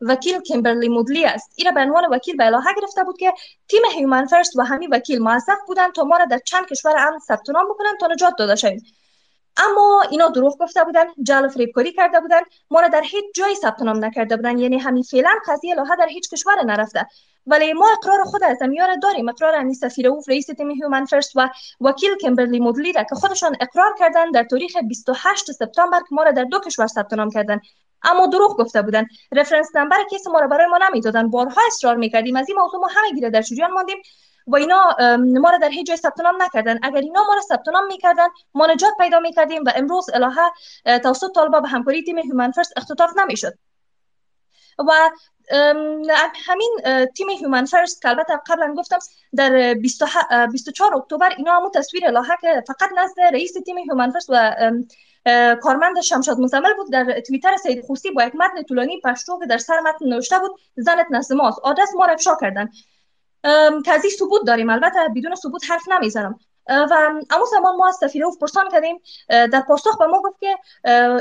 وکیل 0.00 0.40
کیمبرلی 0.40 0.88
مودلی 0.88 1.24
است. 1.24 1.52
این 1.56 1.74
به 1.74 1.80
عنوان 1.80 2.04
وکیل 2.10 2.36
به 2.36 2.46
الهه 2.46 2.74
گرفته 2.80 3.04
بود 3.04 3.18
که 3.18 3.32
تیم 3.68 3.82
Human 3.94 4.26
First 4.26 4.56
و 4.56 4.62
همین 4.62 4.88
وکیل 4.92 5.22
موظف 5.22 5.58
بودند 5.66 5.92
تا 5.92 6.04
ما 6.04 6.16
را 6.16 6.24
در 6.24 6.38
چند 6.38 6.66
کشور 6.66 6.98
امن 6.98 7.18
ثبت 7.18 7.50
نام 7.50 7.68
بکنن 7.68 7.96
تا 8.00 8.06
نجات 8.06 8.34
داده 8.38 8.56
شویم. 8.56 8.82
اما 9.56 10.02
اینا 10.10 10.28
دروغ 10.28 10.58
گفته 10.58 10.84
بودن 10.84 11.04
جعل 11.22 11.48
فریبکاری 11.48 11.92
کرده 11.92 12.20
بودن. 12.20 12.40
ما 12.70 12.80
را 12.80 12.88
در 12.88 13.02
هیچ 13.02 13.24
جایی 13.34 13.54
ثبت 13.54 13.82
نام 13.82 14.04
نکرده 14.04 14.36
بودن. 14.36 14.58
یعنی 14.58 14.78
همین 14.78 15.02
فعلا 15.02 15.30
قضیه 15.46 15.74
الهه 15.74 15.96
در 15.96 16.08
هیچ 16.08 16.30
کشور 16.30 16.64
نرفته. 16.64 17.06
ولی 17.46 17.72
ما 17.72 17.88
اقرار 17.92 18.24
خود 18.24 18.44
از 18.44 18.62
میار 18.62 18.94
داریم. 19.02 19.28
اقرار 19.28 19.54
امی 19.54 19.74
سفیر 19.74 20.08
اوف 20.08 20.28
رئیس 20.28 20.46
تیم 20.46 20.70
Human 20.70 21.04
First 21.04 21.32
و 21.36 21.48
وکیل 21.80 22.16
کمبرلی 22.20 22.60
مودلی 22.60 22.92
را 22.92 23.02
که 23.02 23.14
خودشان 23.14 23.56
اقرار 23.60 23.94
کردن 23.98 24.30
در 24.30 24.44
تاریخ 24.44 24.76
28 24.76 25.52
سپتامبر 25.52 25.98
که 25.98 26.06
ما 26.10 26.22
را 26.22 26.30
در 26.30 26.44
دو 26.44 26.60
کشور 26.60 26.86
ثبت 26.86 27.12
نام 27.12 27.30
کردن 27.30 27.60
اما 28.02 28.26
دروغ 28.26 28.56
گفته 28.58 28.82
بودن. 28.82 29.06
reference 29.32 29.76
number 29.76 30.04
case 30.10 30.26
ما 30.26 30.40
را 30.40 30.46
برای 30.46 30.66
ما 30.66 30.78
نمی‌دادن 30.88 31.30
بارها 31.30 31.60
اصرار 31.66 31.96
می‌کردیم. 31.96 32.36
از 32.36 32.48
این 32.48 32.58
موضوع 32.58 32.80
ما 32.80 32.86
همه 32.86 33.10
گیره 33.14 33.30
در 33.30 33.42
جریان 33.42 33.70
ماندیم. 33.70 33.96
و 34.46 34.56
اینا 34.56 34.96
ما 35.16 35.50
را 35.50 35.58
در 35.58 35.68
هیچ 35.68 35.86
جای 35.86 35.96
ثبت 35.96 36.20
نام 36.20 36.42
نکردن. 36.42 36.78
اگر 36.82 37.00
اینا 37.00 37.24
ما 37.24 37.34
را 37.34 37.40
ثبت 37.40 37.68
نام 37.68 37.86
می‌کردن 37.86 38.26
ما 38.54 38.66
نجات 38.66 38.92
پیدا 38.98 39.20
می‌کردیم 39.20 39.64
و 39.64 39.72
امروز 39.76 40.10
الهه 40.14 40.52
توسط 40.98 41.34
طالبا 41.34 41.60
به 41.60 41.68
همکاری 41.68 42.02
تیم 42.02 42.18
Human 42.18 42.50
First 42.50 42.72
اختطاف 42.76 43.10
نمی‌شد. 43.16 43.52
و 44.78 45.10
همین 46.46 46.78
تیم 47.16 47.28
Human 47.28 47.64
First 47.64 48.02
که 48.02 48.08
البته 48.08 48.40
قبلا 48.46 48.74
گفتم 48.78 48.98
در 49.36 49.74
24 49.74 50.94
اکتبر 50.94 51.28
اینا 51.36 51.56
همون 51.56 51.70
تصویر 51.70 52.02
که 52.40 52.64
فقط 52.66 52.90
نزد 52.96 53.20
رئیس 53.20 53.52
تیم 53.52 53.78
Human 53.78 54.10
First 54.10 54.30
و 54.30 54.54
کارمند 55.62 56.00
شمشاد 56.00 56.38
مزمل 56.38 56.74
بود 56.74 56.92
در 56.92 57.20
توییتر 57.20 57.56
سید 57.56 57.84
خوستی 57.84 58.10
با 58.10 58.24
یک 58.24 58.34
متن 58.34 58.62
طولانی 58.62 59.00
پشتو 59.00 59.38
که 59.38 59.46
در 59.46 59.58
سر 59.58 59.80
متن 59.80 60.06
نوشته 60.06 60.38
بود 60.38 60.60
زنت 60.76 61.06
نزد 61.10 61.34
ماست. 61.34 61.58
آدرس 61.58 61.94
ما 61.94 62.04
را 62.04 62.12
افشا 62.12 62.36
کردن. 62.40 62.70
که 63.84 64.08
ثبوت 64.18 64.42
داریم. 64.46 64.70
البته 64.70 64.98
بدون 65.16 65.34
ثبوت 65.34 65.70
حرف 65.70 65.88
نمی‌زنم. 65.88 66.38
و 66.68 67.12
اما 67.30 67.44
زمان 67.50 67.76
ما 67.76 67.88
از 67.88 67.96
سفیروف 67.96 68.38
پرسان 68.38 68.68
کردیم. 68.70 69.00
در 69.28 69.60
پاسخ 69.60 69.98
به 69.98 70.06
ما 70.06 70.22
گفت 70.22 70.40
که 70.40 70.58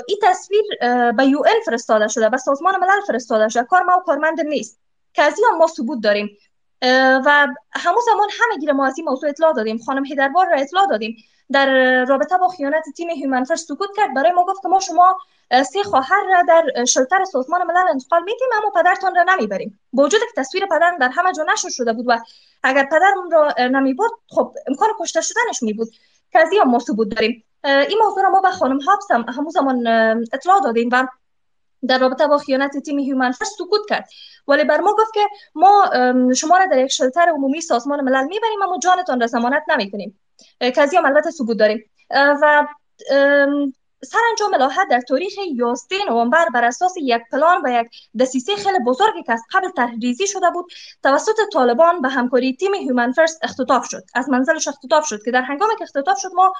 این 0.07 0.19
تصویر 0.23 0.63
به 1.11 1.25
یو 1.25 1.39
ان 1.39 1.61
فرستاده 1.65 2.07
شده 2.07 2.29
به 2.29 2.37
سازمان 2.37 2.75
ملل 2.79 3.01
فرستاده 3.07 3.49
شده. 3.49 3.63
کار 3.63 3.83
ما 3.83 3.97
و 3.97 4.03
کارمند 4.05 4.41
نیست. 4.41 4.79
که 5.13 5.23
این 5.23 5.57
ما 5.57 5.67
ثبوت 5.67 5.99
داریم. 6.03 6.37
و 7.25 7.47
همون 7.71 8.01
زمان 8.05 8.29
همه 8.39 8.59
گیر 8.59 8.71
ما 8.71 8.85
از 8.85 8.93
این 8.97 9.09
موضوع 9.09 9.29
اطلاع 9.29 9.53
دادیم. 9.53 9.77
خانم 9.77 10.05
هیدربار 10.05 10.45
را 10.45 10.57
اطلاع 10.57 10.87
دادیم. 10.87 11.17
در 11.51 12.05
رابطه 12.05 12.37
با 12.37 12.47
خیانت 12.47 12.83
تیم 12.97 13.09
Human 13.09 13.43
سکوت 13.43 13.89
کرد. 13.97 14.13
برای 14.13 14.31
ما 14.31 14.45
گفت 14.45 14.61
که 14.61 14.67
ما 14.67 14.79
شما 14.79 15.17
سه 15.65 15.83
خواهر 15.83 16.23
را 16.29 16.41
در 16.47 16.85
shelter 16.85 17.25
سازمان 17.25 17.63
ملل 17.63 17.87
انتقال 17.89 18.23
میدیم 18.23 18.47
اما 18.57 18.71
پدرتان 18.81 19.15
را 19.15 19.23
نمی‌بریم. 19.23 19.79
با 19.93 20.03
وجود 20.03 20.19
که 20.19 20.41
تصویر 20.41 20.65
پدر 20.65 20.97
در 20.99 21.09
همه 21.09 21.33
جا 21.33 21.45
نشر 21.53 21.69
شده 21.69 21.93
بود 21.93 22.05
و 22.07 22.19
اگر 22.63 22.85
پدر 22.85 23.13
اون 23.17 23.31
را 23.31 23.53
نمی‌برد 23.57 24.11
خب 24.29 24.53
امکان 24.67 24.89
کشته 24.99 25.21
شدنش 25.21 25.63
می 25.63 25.73
بود 25.73 25.89
که 26.31 26.39
از 26.39 26.49
ما 26.67 26.79
ثبوت 26.79 27.09
داریم 27.15 27.43
این 27.63 27.99
موضوع 28.03 28.23
را 28.23 28.29
ما 28.29 28.41
به 28.41 28.51
خانم 28.51 28.79
هابس 28.79 29.11
هم 29.11 29.25
همون 29.27 29.49
زمان 29.49 29.87
اطلاع 30.33 30.61
دادیم 30.63 30.89
و 30.91 31.07
در 31.87 31.97
رابطه 31.99 32.27
با 32.27 32.37
خیانت 32.37 32.77
تیم 32.77 32.99
Human 32.99 33.31
سکوت 33.31 33.81
کرد. 33.89 34.09
ولی 34.47 34.63
بر 34.63 34.79
ما 34.79 34.93
گفت 34.93 35.13
که 35.13 35.27
ما 35.55 35.89
شما 36.35 36.57
را 36.57 36.65
در 36.65 36.77
یک 36.77 36.91
shelter 36.91 37.29
عمومی 37.29 37.61
سازمان 37.61 38.01
ملل 38.01 38.23
می‌بریم 38.23 38.61
اما 38.63 38.77
جانتان 38.77 39.21
را 39.21 39.27
ضمانت 39.27 39.63
نمی‌کنیم. 39.69 40.19
که 40.59 40.81
از 40.81 40.93
البته 41.05 41.31
ثبوت 41.31 41.57
داریم. 41.57 41.83
و 42.11 42.67
سرانجام 44.03 44.53
الهه 44.53 44.85
در 44.89 45.01
تاریخ 45.01 45.33
11 45.55 45.95
نوامبر 46.09 46.45
بر 46.53 46.63
اساس 46.63 46.93
یک 47.01 47.21
پلان 47.31 47.61
و 47.65 47.69
یک 47.69 47.87
دسیسه 48.19 48.55
خیلی 48.55 48.79
بزرگی 48.85 49.23
که 49.23 49.33
از 49.33 49.41
قبل 49.53 49.69
تحریزی 49.69 50.27
شده 50.27 50.49
بود 50.53 50.65
توسط 51.03 51.35
طالبان 51.53 52.01
به 52.01 52.09
همکاری 52.09 52.55
تیم 52.55 52.73
هیومن 52.73 53.11
فرست 53.11 53.39
اختطاف 53.43 53.85
شد. 53.89 54.03
از 54.15 54.29
منزلش 54.29 54.67
اختطاف 54.67 55.05
شد 55.05 55.23
که 55.23 55.31
در 55.31 55.41
هنگامی 55.41 55.75
که 55.77 55.83
اختطاف 55.83 56.19
شد 56.19 56.29
ما 56.35 56.53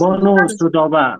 بانو 0.00 0.48
سودابه 0.48 1.18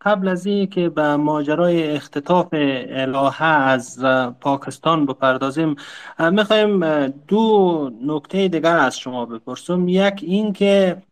قبل 0.00 0.28
از 0.28 0.44
که 0.44 0.88
به 0.88 1.16
ماجرای 1.16 1.96
اختطاف 1.96 2.48
الهه 2.52 3.44
از 3.44 4.04
پاکستان 4.40 5.06
بپردازیم 5.06 5.76
می‌خوایم 6.18 7.06
دو 7.08 7.90
نکته 8.02 8.48
دیگر 8.48 8.76
از 8.76 8.98
شما 8.98 9.26
بپرسم. 9.26 9.88
یک 9.88 10.20
این 10.22 10.52
که 10.52 11.02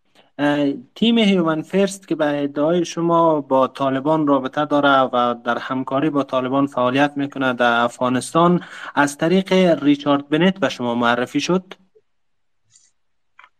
تیم 0.94 1.18
Human 1.18 1.62
First 1.62 2.08
که 2.08 2.14
به 2.14 2.42
ادعای 2.42 2.84
شما 2.84 3.40
با 3.40 3.68
طالبان 3.68 4.26
رابطه 4.26 4.64
داره 4.64 5.00
و 5.12 5.34
در 5.44 5.58
همکاری 5.58 6.10
با 6.10 6.22
طالبان 6.22 6.66
فعالیت 6.66 7.12
می‌کنه 7.16 7.52
در 7.52 7.80
افغانستان 7.80 8.60
از 8.94 9.18
طریق 9.18 9.52
ریچارد 9.82 10.28
بنت 10.28 10.58
به 10.58 10.68
شما 10.68 10.94
معرفی 10.94 11.40
شد؟ 11.40 11.74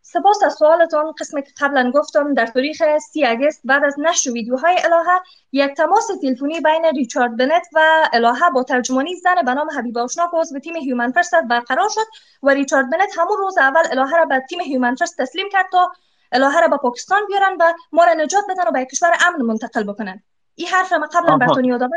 سپاس 0.03 0.43
از 0.43 0.55
سوالتان 0.55 1.12
قسمی 1.20 1.43
که 1.43 1.51
قبلا 1.61 1.91
گفتم 1.95 2.35
در 2.35 2.47
تاریخ 2.47 2.83
سی 2.99 3.24
اگست 3.24 3.61
بعد 3.64 3.85
از 3.85 3.95
نشر 3.99 4.31
ویدیوهای 4.31 4.77
الهه 4.85 5.20
یک 5.53 5.70
تماس 5.70 6.07
تلفنی 6.22 6.61
بین 6.61 6.85
ریچارد 6.97 7.37
بنت 7.37 7.66
و 7.74 8.09
الهه 8.12 8.51
با 8.55 8.62
ترجمانی 8.62 9.14
زن 9.14 9.35
به 9.45 9.55
نام 9.55 9.70
حبیب 9.79 9.99
آشنا 9.99 10.31
عضو 10.33 10.59
تیم 10.59 10.77
Human 10.76 11.12
First 11.12 11.34
برقرار 11.51 11.89
شد 11.89 12.07
و 12.43 12.51
ریچارد 12.51 12.91
بنت 12.91 13.18
همون 13.18 13.37
روز 13.39 13.59
اول 13.59 13.83
الهه 13.91 14.16
را 14.16 14.24
به 14.24 14.43
تیم 14.49 14.61
هیومن 14.61 14.95
فرست 14.95 15.18
تسلیم 15.18 15.47
کرد 15.53 15.66
تا 15.72 15.93
الهه 16.33 16.61
را 16.61 16.68
به 16.68 16.77
پاکستان 16.77 17.20
بیارن 17.29 17.57
و 17.61 17.72
ما 17.93 18.05
را 18.05 18.12
نجات 18.12 18.45
بدن 18.51 18.68
و 18.68 18.72
به 18.72 18.85
کشور 18.85 19.11
امن 19.27 19.43
منتقل 19.43 19.83
بکنن. 19.83 20.22
این 20.59 20.68
حرف 20.68 20.93
ما 20.93 21.07
قبلا 21.14 21.37
براتون 21.37 21.64
یادآور 21.64 21.91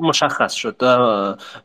مشخص 0.00 0.52
شد. 0.52 0.76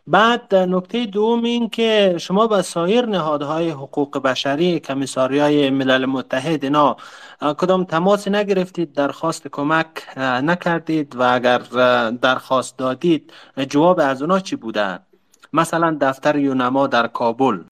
بعد 0.08 0.56
نکته 0.56 1.06
دوم 1.06 1.44
این 1.44 1.70
که 1.70 2.16
شما 2.20 2.48
با 2.48 2.62
سایر 2.62 3.06
نهادهای 3.06 3.70
حقوق 3.70 4.18
بشری 4.18 4.80
کمیساری 4.80 5.40
های 5.40 5.70
ملل 5.70 6.06
متحد 6.06 6.64
اینا 6.64 6.98
کدام 7.42 7.84
تماس 7.84 8.28
نگرفتید 8.28 8.94
درخواست 8.94 9.48
کمک 9.48 9.88
نکردید 10.20 11.16
و 11.16 11.22
اگر 11.22 11.58
درخواست 12.22 12.78
دادید 12.78 13.34
جواب 13.70 14.00
از 14.00 14.22
اونا 14.22 14.40
چی 14.40 14.56
بوده 14.56 15.00
مثلا 15.54 15.98
دفتر 16.02 16.36
یونما 16.36 16.88
در 16.88 17.08
کابل. 17.08 17.64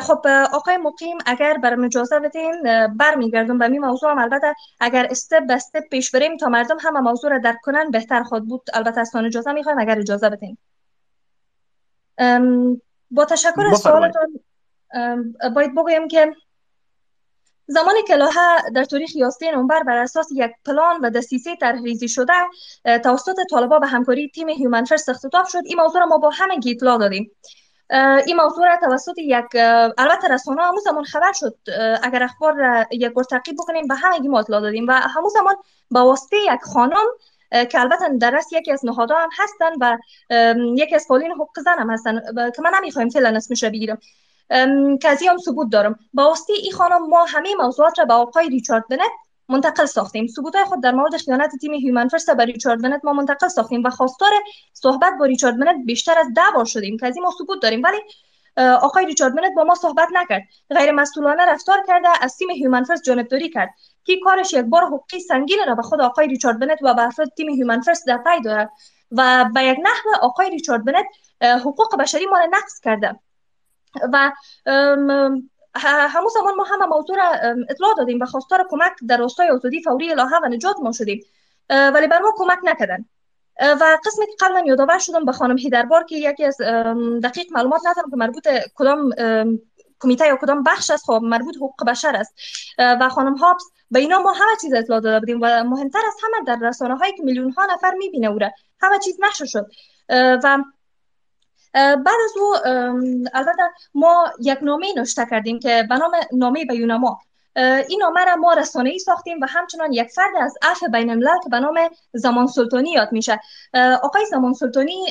خب 0.00 0.26
آقای 0.52 0.76
مقیم 0.76 1.18
اگر 1.26 1.58
برام 1.58 1.84
اجازه 1.84 2.18
بدین 2.18 2.62
برمیگردم 2.96 3.58
به 3.58 3.68
می 3.68 3.78
موضوع 3.78 4.10
هم. 4.10 4.18
البته 4.18 4.54
اگر 4.80 5.06
استپ 5.10 5.46
به 5.46 5.54
استپ 5.54 5.88
پیش 5.90 6.10
بریم 6.10 6.36
تا 6.36 6.48
مردم 6.48 6.76
همه 6.80 7.00
موضوع 7.00 7.30
را 7.30 7.38
درک 7.38 7.58
کنن 7.62 7.90
بهتر 7.90 8.22
خود 8.22 8.48
بود. 8.48 8.62
البته 8.74 9.00
از 9.00 9.16
اجازه 9.16 9.52
می‌خوایم 9.52 9.78
اگر 9.78 9.98
اجازه 9.98 10.28
بدین. 10.28 10.58
با 13.10 13.24
تشکر 13.24 13.66
از 13.72 13.80
سوالتون 13.80 14.40
باید 15.54 15.74
بگویم 15.74 16.08
که 16.08 16.32
زمانی 17.66 18.02
که 18.02 18.16
لوحه 18.16 18.70
در 18.74 18.84
تاریخ 18.84 19.16
11 19.16 19.50
نوامبر 19.50 19.82
بر 19.82 19.96
اساس 19.96 20.28
یک 20.32 20.50
پلان 20.66 21.00
و 21.00 21.10
دسیسه 21.10 21.56
تحریزی 21.56 22.08
شده 22.08 22.32
توسط 23.04 23.36
طالبا 23.50 23.78
به 23.78 23.86
همکاری 23.86 24.30
تیم 24.34 24.48
هیومن 24.48 24.84
فرست 24.84 25.08
اختطاف 25.08 25.48
شد. 25.48 25.62
این 25.64 25.80
موضوع 25.80 26.00
را 26.00 26.06
ما 26.06 26.18
با 26.18 26.30
همه 26.30 26.54
اطلاع 26.66 26.98
دادیم. 26.98 27.30
این 28.26 28.36
موضوع 28.36 28.66
را 28.66 28.76
توسط 28.76 29.18
یک 29.18 29.44
البته 29.98 30.28
رسانه 30.30 30.62
همون 30.62 30.80
زمان 30.84 31.04
خبر 31.04 31.32
شد. 31.32 31.56
اگر 32.02 32.22
اخبار 32.22 32.86
یک 32.90 33.12
بار 33.12 33.24
تعقیب 33.24 33.56
بکنیم 33.56 33.86
به 33.86 33.94
همه 33.94 34.28
ما 34.28 34.38
اطلاع 34.38 34.60
دادیم 34.60 34.86
و 34.88 34.92
همون 34.92 35.28
زمان 35.28 35.54
با 35.90 36.06
واسطه 36.06 36.36
یک 36.36 36.60
خانم 36.62 37.06
که 37.70 37.80
البته 37.80 38.08
در 38.20 38.30
رأس 38.30 38.52
یکی 38.52 38.72
از 38.72 38.86
نهادها 38.86 39.18
هم 39.22 39.28
هستن 39.38 39.72
و 39.80 39.98
یکی 40.76 40.94
از 40.94 41.06
فعالین 41.08 41.30
حقوق 41.32 41.60
زن 41.64 41.78
هم 41.78 41.90
هستن. 41.90 42.20
که 42.56 42.62
من 42.62 42.70
نمی‌خوایم 42.78 43.08
فعلا 43.08 43.36
اسمش 43.36 43.64
را 43.64 43.70
بگیرم. 43.70 43.98
که 45.02 45.08
از 45.08 45.22
هم 45.22 45.38
ثبوت 45.38 45.68
دارم. 45.72 45.98
با 46.14 46.28
واسطه 46.28 46.52
این 46.52 46.72
خانم 46.72 47.08
ما 47.08 47.24
همه 47.24 47.54
موضوعات 47.54 47.98
را 47.98 48.04
به 48.04 48.14
آقای 48.14 48.48
ریچارد 48.48 48.88
بنت 48.88 49.10
منتقل 49.48 49.84
ساختیم. 49.84 50.26
ثبوت 50.26 50.64
خود 50.64 50.82
در 50.82 50.92
مورد 50.92 51.16
خیانت 51.16 51.56
تیم 51.60 51.72
Human 51.72 52.08
First 52.08 52.30
با 52.30 52.42
ریچارد 52.42 52.82
بنت 52.82 53.00
ما 53.04 53.12
منتقل 53.12 53.48
ساختیم 53.48 53.82
و 53.84 53.90
خواستار 53.90 54.30
صحبت 54.72 55.12
با 55.18 55.24
ریچارد 55.24 55.58
بنت 55.58 55.76
بیشتر 55.86 56.18
از 56.18 56.26
ده 56.36 56.42
بار 56.54 56.64
شدیم 56.64 56.96
که 56.96 57.06
از 57.06 57.16
این 57.16 57.24
ما 57.24 57.30
ثبوت 57.38 57.62
داریم. 57.62 57.82
ولی 57.82 57.98
آقای 58.56 59.06
ریچارد 59.06 59.34
بنت 59.34 59.52
با 59.56 59.64
ما 59.64 59.74
صحبت 59.74 60.08
نکرد. 60.12 60.42
غیر 60.70 60.92
مسئولانه 60.92 61.44
رفتار 61.44 61.82
کرده 61.86 62.08
از 62.20 62.36
تیم 62.36 62.50
Human 62.50 62.84
First 62.84 63.02
جانبداری 63.02 63.50
کرد. 63.50 63.70
که 64.04 64.16
کارش 64.24 64.52
یک 64.52 64.64
بار 64.64 64.86
حقوقی 64.86 65.20
سنگین 65.20 65.58
را 65.66 65.74
به 65.74 65.82
خود 65.82 66.00
آقای 66.00 66.28
ریچارد 66.28 66.58
بنت 66.58 66.78
و 66.82 66.94
به 66.94 67.02
افراد 67.02 67.28
تیم 67.36 67.48
Human 67.48 67.80
First 67.80 68.06
در 68.06 68.18
پی 68.18 68.40
دارد 68.44 68.70
و 69.10 69.50
به 69.54 69.64
یک 69.64 69.78
نحو 69.82 70.24
آقای 70.26 70.50
ریچارد 70.50 70.84
بنت 70.84 71.06
حقوق 71.40 71.96
بشری 71.96 72.26
ما 72.26 72.38
نقض 72.50 72.80
کرده. 72.80 73.20
و 74.12 74.32
همون 75.74 76.28
زمان 76.34 76.54
ما 76.54 76.64
همه 76.64 76.86
موضوع 76.86 77.16
را 77.16 77.30
اطلاع 77.68 77.94
دادیم 77.96 78.20
و 78.20 78.26
خواستار 78.26 78.66
کمک 78.70 78.92
در 79.08 79.16
راستای 79.16 79.48
آزادی 79.48 79.82
فوری 79.82 80.10
الهه 80.10 80.40
و 80.42 80.48
نجات 80.48 80.76
ما 80.80 80.92
شدیم. 80.92 81.24
ولی 81.70 82.06
بر 82.06 82.18
ما 82.18 82.34
کمک 82.36 82.58
نکردن. 82.64 83.04
و 83.60 83.98
قسمی 84.06 84.26
که 84.26 84.32
قبلا 84.40 84.62
یادآور 84.66 84.98
شدم 84.98 85.24
به 85.24 85.32
خانم 85.32 85.58
هیدربار 85.58 86.04
که 86.04 86.16
یکی 86.16 86.44
از 86.44 86.56
دقیق 87.22 87.52
معلومات 87.52 87.80
ندارم 87.86 88.10
که 88.10 88.16
مربوط 88.16 88.48
کدام 88.74 89.10
کمیته 90.00 90.26
یا 90.26 90.36
کدام 90.36 90.62
بخش 90.62 90.90
است 90.90 91.04
خب 91.04 91.20
مربوط 91.22 91.56
حقوق 91.56 91.84
بشر 91.86 92.16
است. 92.16 92.34
و 92.78 93.08
خانم 93.08 93.34
هابس 93.34 93.62
به 93.90 93.98
اینا 93.98 94.18
ما 94.18 94.32
همه 94.32 94.56
چیز 94.60 94.74
اطلاع 94.74 95.00
داده 95.00 95.20
بودیم 95.20 95.38
و 95.42 95.64
مهمتر 95.64 95.98
از 96.06 96.14
همه 96.22 96.44
در 96.46 96.68
رسانه 96.68 96.96
هایی 96.96 97.12
که 97.16 97.22
میلیون 97.22 97.52
ها 97.52 97.66
نفر 97.74 97.94
می‌بینه 97.94 98.26
او 98.26 98.38
همه 98.80 98.98
چیز 98.98 99.18
نشر 99.22 99.44
شد. 99.44 99.66
و 100.44 100.58
بعد 101.74 102.20
از 102.24 102.32
او 102.40 102.54
البته 103.34 103.62
ما 103.94 104.30
یک 104.40 104.58
نامه 104.62 104.86
نوشته 104.96 105.26
کردیم 105.30 105.58
که 105.58 105.86
به 105.88 105.96
نام 105.96 106.12
نامه 106.32 106.64
بیونما. 106.64 107.20
این 107.88 108.00
نامه 108.00 108.24
را 108.24 108.36
ما 108.36 108.52
رسانه 108.52 108.90
ای 108.90 108.98
ساختیم 108.98 109.40
و 109.40 109.46
همچنان 109.48 109.92
یک 109.92 110.08
فرد 110.08 110.36
از 110.40 110.54
عفو 110.62 110.88
بین 110.88 111.10
الملل 111.10 111.38
که 111.42 111.48
به 111.48 111.60
نام 111.60 111.74
زمان 112.12 112.46
سلطانی 112.46 112.90
یاد 112.90 113.12
میشه. 113.12 113.40
آقای 114.02 114.26
زمان 114.26 114.52
سلطانی 114.52 115.06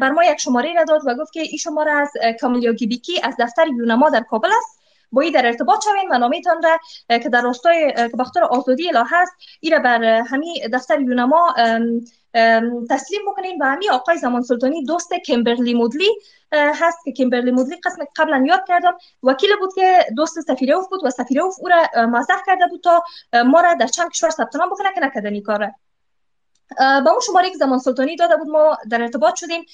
بر 0.00 0.10
ما 0.10 0.24
یک 0.24 0.40
شماره 0.40 0.74
را 0.74 0.84
داد 0.84 1.00
و 1.06 1.14
گفت 1.14 1.32
که 1.32 1.40
این 1.40 1.58
شماره 1.58 1.92
از 1.92 2.12
کامیلیا 2.40 2.72
گیبیکی 2.72 3.20
از 3.22 3.34
دفتر 3.38 3.66
یونما 3.66 4.10
در 4.10 4.20
کابل 4.20 4.48
است. 4.58 4.79
با 5.12 5.24
در 5.34 5.46
ارتباط 5.46 5.84
شوین 5.84 6.08
و 6.10 6.18
نامیتان 6.18 6.62
را 6.62 6.78
که 7.18 7.28
در 7.28 7.40
راستای 7.40 7.92
که 7.96 8.16
بخاطر 8.18 8.42
آزادی 8.42 8.88
اله 8.88 9.04
هست 9.10 9.32
این 9.60 9.72
را 9.72 9.78
بر 9.78 10.04
همین 10.04 10.54
دفتر 10.72 11.00
یونما 11.00 11.54
تسلیم 12.90 13.20
بکنین 13.26 13.62
و 13.62 13.64
همین 13.64 13.90
آقای 13.90 14.18
زمان 14.18 14.42
سلطانی 14.42 14.84
دوست 14.84 15.14
کمبرلی 15.14 15.74
مودلی 15.74 16.08
هست 16.52 16.98
که 17.04 17.12
کمبرلی 17.12 17.50
مودلی 17.50 17.76
قسم 17.84 18.04
قبلا 18.16 18.44
یاد 18.46 18.64
کردم. 18.68 18.96
وکیل 19.22 19.50
بود 19.60 19.74
که 19.74 20.06
دوست 20.16 20.40
سفیر 20.40 20.74
اوف 20.74 20.88
بود 20.88 21.00
و 21.04 21.10
سفیر 21.10 21.40
اوف 21.40 21.54
او 21.60 21.68
را 21.68 22.06
موظف 22.06 22.40
کرده 22.46 22.66
بود 22.66 22.80
تا 22.80 23.02
ما 23.44 23.60
را 23.60 23.74
در 23.74 23.86
چند 23.86 24.10
کشور 24.10 24.30
ثبت 24.30 24.56
نام 24.56 24.70
بکنه 24.70 24.88
که 24.94 25.00
نکردن 25.00 25.32
این 25.32 25.42
کار 25.42 25.70
با 26.78 27.10
اون 27.10 27.20
شماره 27.26 27.50
که 27.50 27.56
زمان 27.56 27.78
سلطانی 27.78 28.16
داده 28.16 28.36
بود 28.36 28.48
ما 28.48 28.78
در 28.90 29.02
ارتباط 29.02 29.34
شدیم. 29.34 29.64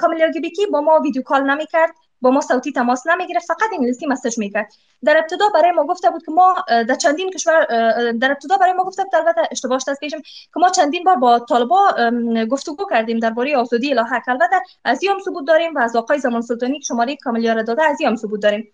کامیلیا 0.00 0.30
گیبیکی 0.30 0.66
با 0.66 0.80
ما 0.80 1.00
ویدیو 1.00 1.22
کال 1.22 1.50
نمی 1.50 1.66
کرد. 1.66 1.90
با 2.20 2.30
ما 2.30 2.40
صوتی 2.40 2.72
تماس 2.72 3.06
نمی‌گیره 3.06 3.40
فقط 3.40 3.68
انگلیسی 3.72 4.06
مسج 4.06 4.38
می‌کرد. 4.38 4.72
در 5.04 5.18
ابتدا 5.18 5.48
برای 5.54 5.70
ما 5.70 5.86
گفته 5.86 6.10
بود 6.10 6.24
که 6.24 6.32
ما 6.32 6.64
در 6.68 6.94
چندین 6.94 7.30
کشور 7.30 7.64
در 8.12 8.30
ابتدا 8.30 8.56
برای 8.56 8.72
ما 8.72 8.84
گفته 8.84 9.04
بود 9.04 9.14
البته 9.14 9.40
اشتباه 9.50 9.76
است 9.76 10.00
که 10.00 10.10
ما 10.56 10.68
چندین 10.68 11.04
بار 11.04 11.16
با 11.16 11.38
طالبا 11.38 12.10
گفتگو 12.50 12.86
کردیم 12.90 13.18
درباره 13.18 13.56
آزادی 13.56 13.90
الهه 13.90 14.28
البته 14.28 14.60
از 14.84 15.00
هم 15.10 15.18
ثبوت 15.24 15.46
داریم 15.46 15.74
و 15.74 15.78
از 15.78 15.96
آقای 15.96 16.18
زمان 16.18 16.40
سلطانی 16.40 16.78
که 16.78 16.84
شماره 16.84 17.16
کاملیار 17.16 17.62
داده 17.62 17.82
از 17.82 17.98
هم 18.06 18.16
ثبوت 18.16 18.42
داریم. 18.42 18.72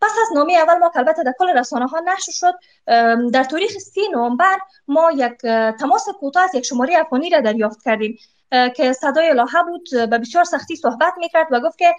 پس 0.00 0.12
از 0.22 0.28
نامه 0.34 0.52
اول 0.52 0.78
ما 0.78 0.88
که 0.88 0.98
البته 0.98 1.22
در 1.22 1.34
کل 1.38 1.48
رسانه 1.48 1.86
ها 1.86 2.00
نشر 2.00 2.32
شد 2.32 2.54
در 3.32 3.44
تاریخ 3.44 3.70
سی 3.70 4.00
نوامبر 4.12 4.58
ما 4.88 5.12
یک 5.12 5.36
تماس 5.80 6.08
کوتاه 6.20 6.44
از 6.44 6.54
یک 6.54 6.64
شماره 6.64 6.98
افغانی 6.98 7.30
را 7.30 7.40
دریافت 7.40 7.82
کردیم. 7.84 8.18
که 8.50 8.92
صدای 8.92 9.34
لاحه 9.34 9.62
بود 9.62 9.88
به 9.92 10.18
بسیار 10.18 10.44
سختی 10.44 10.76
صحبت 10.76 11.12
می‌کرد 11.18 11.46
و 11.50 11.60
گفت 11.60 11.78
که 11.78 11.94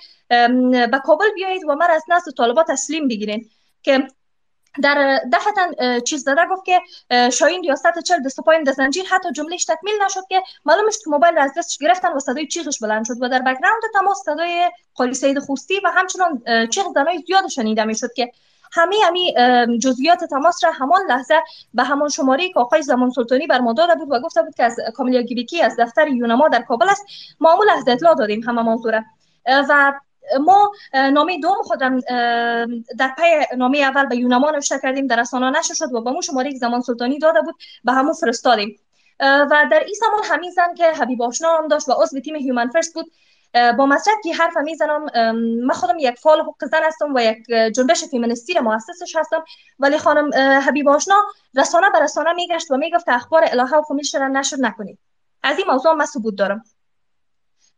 به 0.88 1.02
کابل 1.04 1.32
بیایید 1.36 1.64
و 1.64 1.76
من 1.76 1.88
از 1.90 2.04
نزد 2.08 2.32
طالبا 2.38 2.64
تسلیم 2.64 3.08
بگیرین. 3.08 3.50
که 3.84 4.08
در 4.82 5.22
دفعتا 5.34 6.00
چیز 6.00 6.24
داده 6.24 6.42
گفت 6.52 6.66
که 6.66 6.82
شاین 7.32 7.62
ریاست 7.62 8.00
چل 8.00 8.24
دست 8.24 8.40
پایین 8.40 8.64
در 8.64 8.72
زنجیر 8.72 9.06
حتی 9.12 9.32
جملهش 9.32 9.66
تکمیل 9.66 9.94
نشد 10.06 10.22
که 10.30 10.44
معلومش 10.66 10.98
که 11.04 11.10
موبایل 11.10 11.38
از 11.38 11.52
دستش 11.58 11.78
گرفتن 11.78 12.14
و 12.14 12.20
صدای 12.20 12.48
چیخش 12.48 12.80
بلند 12.80 13.06
شد 13.06 13.22
و 13.22 13.30
در 13.30 13.40
بکگراند 13.40 13.82
تماس 13.94 14.24
صدای 14.26 14.72
قالی 14.96 15.14
سید 15.14 15.40
خوستی 15.40 15.80
و 15.84 15.92
همچنان 15.94 16.44
چیخ 16.70 16.86
زنای 16.94 17.24
زیاد 17.28 17.48
شنیده 17.48 17.84
می‌شد 17.84 18.14
که 18.14 18.32
همه 18.72 18.96
همی 19.06 19.34
جزئیات 19.80 20.24
تماس 20.24 20.64
را 20.64 20.72
همان 20.72 21.02
لحظه 21.10 21.36
به 21.74 21.84
همان 21.84 22.10
شماره 22.10 22.50
که 22.50 22.60
آقای 22.60 22.82
زمان 22.82 23.10
سلطانی 23.10 23.48
بر 23.48 23.60
ما 23.60 23.74
داده 23.74 23.96
بود 23.96 24.12
و 24.12 24.20
گفته 24.20 24.42
بود 24.42 24.56
که 24.56 24.64
از 24.64 24.76
کاملیا 24.96 25.22
گیبیکی 25.22 25.62
از 25.62 25.76
دفتر 25.80 26.08
یونما 26.08 26.48
در 26.48 26.62
کابل 26.62 26.90
است. 26.90 27.06
ما 27.40 27.54
همون 27.54 27.68
لحظه 27.68 27.92
اطلاع 27.92 28.16
دادیم 28.16 28.44
همه 28.44 28.62
منظوره 28.62 29.06
و 29.46 29.94
ما 30.40 30.72
نامه 30.94 31.40
دوم 31.40 31.56
خودم 31.64 32.00
در 32.98 33.16
پی 33.18 33.56
نامه 33.58 33.78
اول 33.78 34.06
به 34.06 34.16
یونما 34.16 34.52
نوشته 34.52 34.80
کردیم 34.84 35.08
در 35.08 35.20
رسانه 35.20 35.60
نشر 35.60 35.74
شد 35.74 35.94
و 35.94 36.02
به 36.02 36.12
همو 36.12 36.22
شماره 36.22 36.52
زمان 36.56 36.82
سلطانی 36.82 37.20
داده 37.20 37.42
بود 37.42 37.56
به 37.84 37.92
همون 37.92 38.14
فرستادیم. 38.14 38.80
و 39.20 39.68
در 39.72 39.80
این 39.80 39.96
زمان 40.00 40.24
همین 40.24 40.52
زن 40.52 40.74
که 40.74 40.86
حبیب 40.86 41.22
آشنا 41.22 41.58
هم 41.58 41.68
داشت 41.68 41.90
و 41.90 41.92
عضو 41.92 42.20
تیم 42.20 42.36
Human 42.36 42.70
First 42.70 42.94
بود 42.94 43.12
با 43.54 43.86
مصرف 43.86 44.16
که 44.24 44.34
حرف 44.34 44.58
می‌زنم 44.58 45.06
من 45.66 45.74
خودم 45.74 46.00
یک 46.00 46.16
فعال 46.16 46.42
حقوق 46.42 46.66
زن 46.66 46.84
هستم 46.84 47.14
و 47.16 47.22
یک 47.22 47.38
جنبش 47.76 48.04
فیمینیستی 48.04 48.60
مؤسسش 48.60 49.16
هستم. 49.16 49.44
ولی 49.80 49.98
خانم 49.98 50.34
حبیب 50.68 50.90
آشنا 50.90 51.24
رسانه 51.56 51.90
به 51.90 52.00
رسانه 52.00 52.34
میگشت 52.34 52.72
و 52.72 52.78
می‌گفت 52.78 53.10
اخبار 53.10 53.44
الهه 53.48 53.76
و 53.76 53.82
فامیلش 53.82 54.16
را 54.16 54.28
نشر 54.28 54.58
نکنید. 54.60 55.00
از 55.44 55.58
این 55.58 55.68
موضوع 55.68 55.94
من 55.94 56.06
ثبوت 56.06 56.36
دارم. 56.36 56.64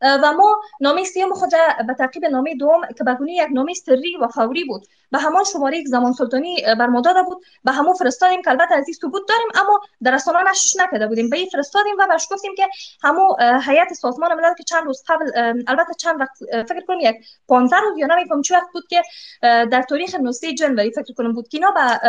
و 0.02 0.32
ما 0.32 0.60
نامه 0.80 1.04
سیوم 1.04 1.34
خود 1.34 1.50
به 1.86 1.94
تعقیب 1.94 2.24
نامه 2.24 2.54
دوم 2.54 2.80
که 2.98 3.04
به 3.04 3.16
یک 3.28 3.48
نامه 3.52 3.74
سری 3.74 4.16
و 4.16 4.28
فوری 4.28 4.64
بود. 4.64 4.86
به 5.10 5.18
همان 5.18 5.44
شماره 5.44 5.78
یک 5.78 5.88
زمان 5.88 6.12
سلطانی 6.12 6.62
بر 6.78 6.86
ما 6.86 7.00
داده 7.00 7.22
بود. 7.22 7.44
به 7.64 7.72
همون 7.72 7.94
فرستادیم 7.94 8.42
که 8.42 8.50
البته 8.50 8.74
از 8.74 8.88
این 8.88 8.94
ثبوت 8.94 9.22
داریم 9.28 9.48
اما 9.54 9.80
در 10.02 10.14
رسانه 10.14 10.50
نشش 10.50 10.76
نکرده 10.76 11.06
بودیم. 11.06 11.30
به 11.30 11.36
این 11.36 11.48
فرستادیم 11.48 11.94
و 11.98 12.06
برش 12.06 12.28
گفتیم 12.32 12.54
که 12.56 12.68
همو 13.02 13.36
هیئت 13.66 13.92
سازمان 13.94 14.34
ملل 14.34 14.54
که 14.54 14.64
چند 14.64 14.84
روز 14.84 15.02
قبل 15.08 15.30
البته 15.66 15.94
چند 15.94 16.20
وقت 16.20 16.38
فکر 16.68 16.80
کنم 16.88 17.00
یک 17.00 17.16
15 17.48 17.76
روز 17.76 17.98
یا 17.98 18.06
نمیفهم 18.06 18.42
چه 18.42 18.56
وقت 18.56 18.72
بود 18.72 18.84
که 18.90 19.02
در 19.42 19.82
تاریخ 19.82 20.14
19 20.14 20.54
جنوری 20.54 20.90
فکر 20.90 21.14
کنم 21.14 21.32
بود 21.32 21.48
که 21.48 21.58
اینا 21.58 21.70
به 21.70 22.00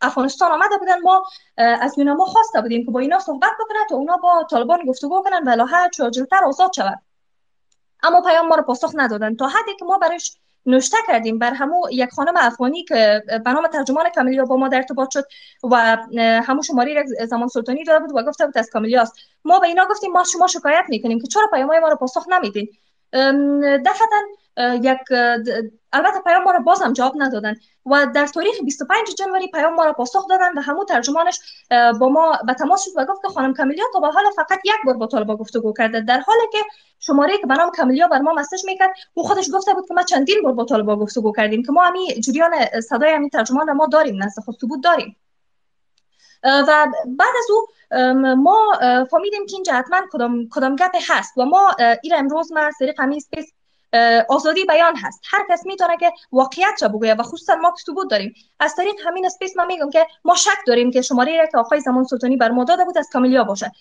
افغانستان 0.00 0.52
آمده 0.52 0.76
بودن. 0.78 1.00
ما 1.00 1.24
از 1.56 1.98
ما 1.98 2.24
خواسته 2.24 2.60
بودیم 2.60 2.84
که 2.84 2.90
با 2.90 3.00
اینا 3.00 3.18
صحبت 3.18 3.50
بکنن 3.60 3.86
تا 3.88 3.96
اونا 3.96 4.16
با 4.16 4.46
طالبان 4.50 4.84
گفتگو 4.88 5.22
کنن. 5.22 5.42
و 5.46 5.50
لاها 5.50 5.88
چاجلتر 5.88 6.44
آزاد 6.44 6.72
شود. 6.76 6.98
اما 8.02 8.20
پیام 8.20 8.48
ما 8.48 8.54
رو 8.54 8.62
پاسخ 8.62 8.90
ندادن. 8.94 9.36
تا 9.36 9.46
حدی 9.46 9.76
که 9.78 9.84
ما 9.84 9.98
برش 9.98 10.36
نوشته 10.66 10.96
کردیم 11.06 11.38
بر 11.38 11.54
همو 11.54 11.82
یک 11.92 12.10
خانم 12.10 12.34
افغانی 12.36 12.84
که 12.84 13.22
به 13.44 13.52
نام 13.52 13.66
ترجمان 13.66 14.08
کاملیا 14.14 14.44
با 14.44 14.56
ما 14.56 14.68
در 14.68 14.76
ارتباط 14.76 15.08
شد 15.12 15.24
و 15.62 15.96
همو 16.18 16.62
شماری 16.62 17.04
زمان 17.26 17.48
سلطانی 17.48 17.84
داده 17.84 18.06
بود 18.06 18.16
و 18.16 18.22
گفته 18.28 18.46
بود 18.46 18.58
از 18.58 18.70
کاملیاست 18.70 19.14
ما 19.44 19.58
به 19.58 19.66
اینا 19.66 19.86
گفتیم 19.90 20.12
ما 20.12 20.24
شما 20.24 20.46
شکایت 20.46 20.84
می‌کنیم 20.88 21.20
که 21.20 21.26
چرا 21.26 21.46
پیامای 21.52 21.78
ما 21.78 21.88
رو 21.88 21.96
پاسخ 21.96 22.28
نمیدین؟ 22.28 22.68
دفعتا 23.84 24.16
یک 24.82 24.98
البته 25.92 26.20
پیام 26.20 26.42
ما 26.42 26.50
رو 26.50 26.62
باز 26.62 26.82
هم 26.82 26.92
جواب 26.92 27.12
ندادن 27.16 27.56
و 27.86 28.06
در 28.14 28.26
تاریخ 28.26 28.54
25 28.64 29.08
جنوری 29.18 29.48
پیام 29.48 29.74
ما 29.74 29.84
رو 29.84 29.92
پاسخ 29.92 30.28
دادن 30.28 30.58
و 30.58 30.60
همون 30.60 30.86
ترجمانش 30.86 31.40
با 32.00 32.08
ما 32.08 32.38
به 32.46 32.54
تماس 32.54 32.84
شد 32.84 32.90
و 32.96 33.04
گفت 33.04 33.22
که 33.22 33.28
خانم 33.28 33.54
کاملیا 33.54 33.84
تا 33.92 34.00
به 34.00 34.06
حال 34.06 34.24
فقط 34.36 34.58
یک 34.64 34.74
بار 34.84 34.94
با 34.94 35.06
طالبا 35.06 35.36
گفتگو 35.36 35.72
کرده 35.72 36.00
در 36.00 36.20
حالی 36.20 36.42
که 36.52 36.58
شماره 37.00 37.38
که 37.38 37.46
به 37.46 37.54
نام 37.54 37.70
کاملیا 37.70 38.08
بر 38.08 38.18
ما 38.18 38.32
مسج 38.32 38.64
می‌کرد 38.64 38.90
او 39.14 39.22
خودش 39.22 39.50
گفته 39.52 39.74
بود 39.74 39.88
که 39.88 39.94
ما 39.94 40.02
چندین 40.02 40.42
بار 40.42 40.52
با 40.52 40.64
طالبا 40.64 40.96
گفتگو 40.96 41.32
کردیم 41.32 41.62
که 41.62 41.72
ما 41.72 41.82
همین 41.82 42.20
جریان 42.20 42.80
صدای 42.80 43.14
همین 43.14 43.28
ترجمان 43.28 43.68
رو 43.68 43.74
ما 43.74 43.86
داریم 43.86 44.22
نزد 44.22 44.42
خود 44.42 44.58
ثبوت 44.60 44.80
داریم 44.84 45.16
و 46.44 46.86
بعد 47.06 47.34
از 47.38 47.50
او 47.50 47.66
ما 48.36 48.72
فهمیدیم 49.10 49.46
که 49.46 49.54
اینجا 49.54 49.72
حتما 49.72 50.00
کدام 50.12 50.48
کدام 50.50 50.76
گپ 50.76 50.96
هست 51.08 51.38
و 51.38 51.44
ما 51.44 51.74
این 52.02 52.14
امروز 52.14 52.52
ما 52.52 52.70
سری 52.78 52.92
قمیز 52.92 53.28
آزادی 54.28 54.64
بیان 54.64 54.96
هست. 54.96 55.20
هر 55.30 55.46
کس 55.50 55.66
می‌تونه 55.66 55.96
که 55.96 56.12
واقعیت 56.32 56.82
را 56.82 56.88
بگوید 56.88 57.20
و 57.20 57.22
خصوصا 57.22 57.54
ما 57.54 57.70
که 57.70 57.82
ثبوت 57.86 58.10
داریم. 58.10 58.34
از 58.60 58.74
طریق 58.74 58.94
همین 59.04 59.26
space 59.26 59.56
ما 59.56 59.64
میگم 59.64 59.90
که 59.90 60.06
ما 60.24 60.34
شک 60.34 60.58
داریم 60.66 60.90
که 60.90 61.02
شماره 61.02 61.36
را 61.36 61.46
که 61.46 61.58
آقای 61.58 61.80
زمان 61.80 62.04
سلطانی 62.04 62.36
بر 62.36 62.50
ما 62.50 62.64
داده 62.64 62.84
بود 62.84 62.98
از 62.98 63.08
کاملیا 63.12 63.44
باشه. 63.44 63.72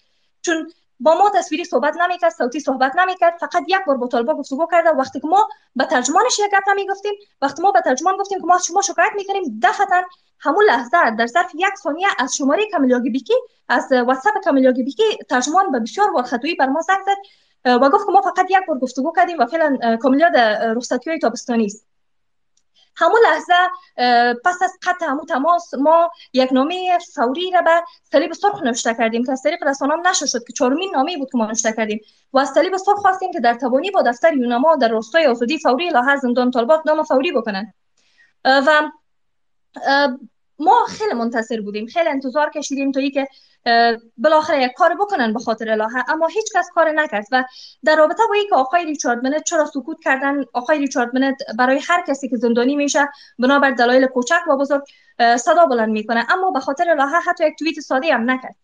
چون 0.41 0.71
با 0.99 1.15
ما 1.15 1.31
تصویری 1.35 1.65
صحبت 1.65 1.97
نمی‌کرد 1.97 2.31
صوتی 2.31 2.59
صحبت 2.59 2.95
نمی‌کرد 2.95 3.37
فقط 3.39 3.63
یک 3.67 3.85
بار 3.87 3.97
با 3.97 4.33
گفتگو 4.35 4.67
کرده. 4.71 4.89
وقتی 4.89 5.19
که 5.19 5.27
ما 5.27 5.49
به 5.75 5.85
ترجمانش 5.85 6.39
یک 6.39 6.51
گپ 6.51 6.75
می‌گفتیم 6.75 7.13
وقتی 7.41 7.61
ما 7.61 7.71
به 7.71 7.81
ترجمان 7.81 8.17
گفتیم 8.17 8.39
که 8.39 8.45
ما 8.45 8.59
شما 8.59 8.81
شکایت 8.81 9.11
می‌کنیم 9.15 9.59
دفعتا 9.63 10.01
همون 10.39 10.65
لحظه 10.67 11.15
در 11.15 11.25
ظرف 11.25 11.51
یک 11.55 11.75
ثانیه 11.83 12.07
از 12.19 12.35
شماره 12.35 12.63
کاملیا 12.71 12.99
بیکی 12.99 13.33
از 13.69 13.91
واتساپ 13.91 14.33
کاملیا 14.43 14.71
بیکی 14.71 15.03
ترجمان 15.29 15.71
به 15.71 15.79
بسیار 15.79 16.11
بار 16.11 16.23
خطویی 16.23 16.55
بر 16.55 16.65
ما 16.65 16.81
زنگ 16.81 16.99
زد. 17.05 17.17
و 17.65 17.89
گفت 17.89 18.05
که 18.05 18.11
ما 18.11 18.21
فقط 18.21 18.45
یک 18.49 18.65
بار 18.67 18.79
گفتگو 18.79 19.13
کردیم 19.15 19.39
و 19.39 19.45
فعلا 19.45 19.97
کاملیا 19.97 20.29
در 20.29 20.73
رخصتی 20.73 21.09
های 21.09 21.19
تابستانی 21.19 21.65
است. 21.65 21.88
همون 22.99 23.19
لحظه 23.23 23.53
پس 24.45 24.61
از 24.61 24.77
قطع 24.83 25.05
همون 25.05 25.25
تماس 25.25 25.73
ما 25.73 26.11
یک 26.33 26.53
نامه 26.53 26.97
فوری 27.15 27.51
را 27.51 27.61
به 27.61 27.83
صلیب 28.11 28.33
سرخ 28.33 28.63
نوشته 28.63 28.93
کردیم 28.93 29.23
که 29.25 29.31
از 29.31 29.41
طریق 29.41 29.63
رسانه 29.67 29.95
نشر 30.09 30.25
شد 30.25 30.43
که 30.47 30.53
چهارمین 30.53 30.91
نامه 30.93 31.17
بود 31.17 31.31
که 31.31 31.37
ما 31.37 31.45
نوشته 31.45 31.73
کردیم 31.73 31.99
و 32.33 32.39
از 32.39 32.49
صلیب 32.49 32.77
سرخ 32.77 32.97
خواستیم 32.97 33.31
که 33.31 33.39
در 33.39 33.53
توانی 33.53 33.91
با 33.91 34.01
دفتر 34.01 34.33
یونما 34.33 34.75
در 34.75 34.87
راستای 34.87 35.25
آزادی 35.25 35.59
فوری 35.59 35.89
لاها 35.89 36.15
زندان 36.15 36.51
طالبات 36.51 36.81
نام 36.85 37.03
فوری 37.03 37.31
بکنن. 37.31 37.73
و 38.45 38.91
ما 40.59 40.85
خیلی 40.89 41.13
منتصر 41.13 41.61
بودیم 41.61 41.85
خیلی 41.85 42.09
انتظار 42.09 42.49
کشیدیم 42.49 42.91
تا 42.91 43.01
که 43.09 43.27
بالاخره 44.17 44.63
یک 44.63 44.71
کار 44.77 44.95
بکنن 44.95 45.33
به 45.33 45.39
خاطر 45.39 45.71
الهه. 45.71 46.11
اما 46.11 46.27
هیچ 46.27 46.45
کس 46.55 46.69
کار 46.73 46.91
نکرد 46.91 47.25
و 47.31 47.43
در 47.83 47.95
رابطه 47.95 48.23
با 48.29 48.33
اینکه 48.33 48.55
آقای 48.55 48.85
ریچارد 48.85 49.23
منت 49.23 49.43
چرا 49.43 49.65
سکوت 49.65 49.97
کردن 50.03 50.43
آقای 50.53 50.79
ریچارد 50.79 51.15
منت 51.15 51.35
برای 51.57 51.79
هر 51.87 52.03
کسی 52.07 52.29
که 52.29 52.37
زندانی 52.37 52.75
میشه 52.75 53.09
بنابر 53.39 53.71
دلایل 53.71 54.07
کوچک 54.07 54.41
و 54.47 54.57
بزرگ 54.57 54.81
صدا 55.37 55.65
بلند 55.65 55.89
می‌کنه. 55.89 56.25
اما 56.33 56.51
به 56.51 56.59
خاطر 56.59 56.89
الهه 56.89 57.21
حتی 57.27 57.47
یک 57.47 57.59
توییت 57.59 57.79
ساده 57.79 58.13
هم 58.13 58.31
نکرد. 58.31 58.55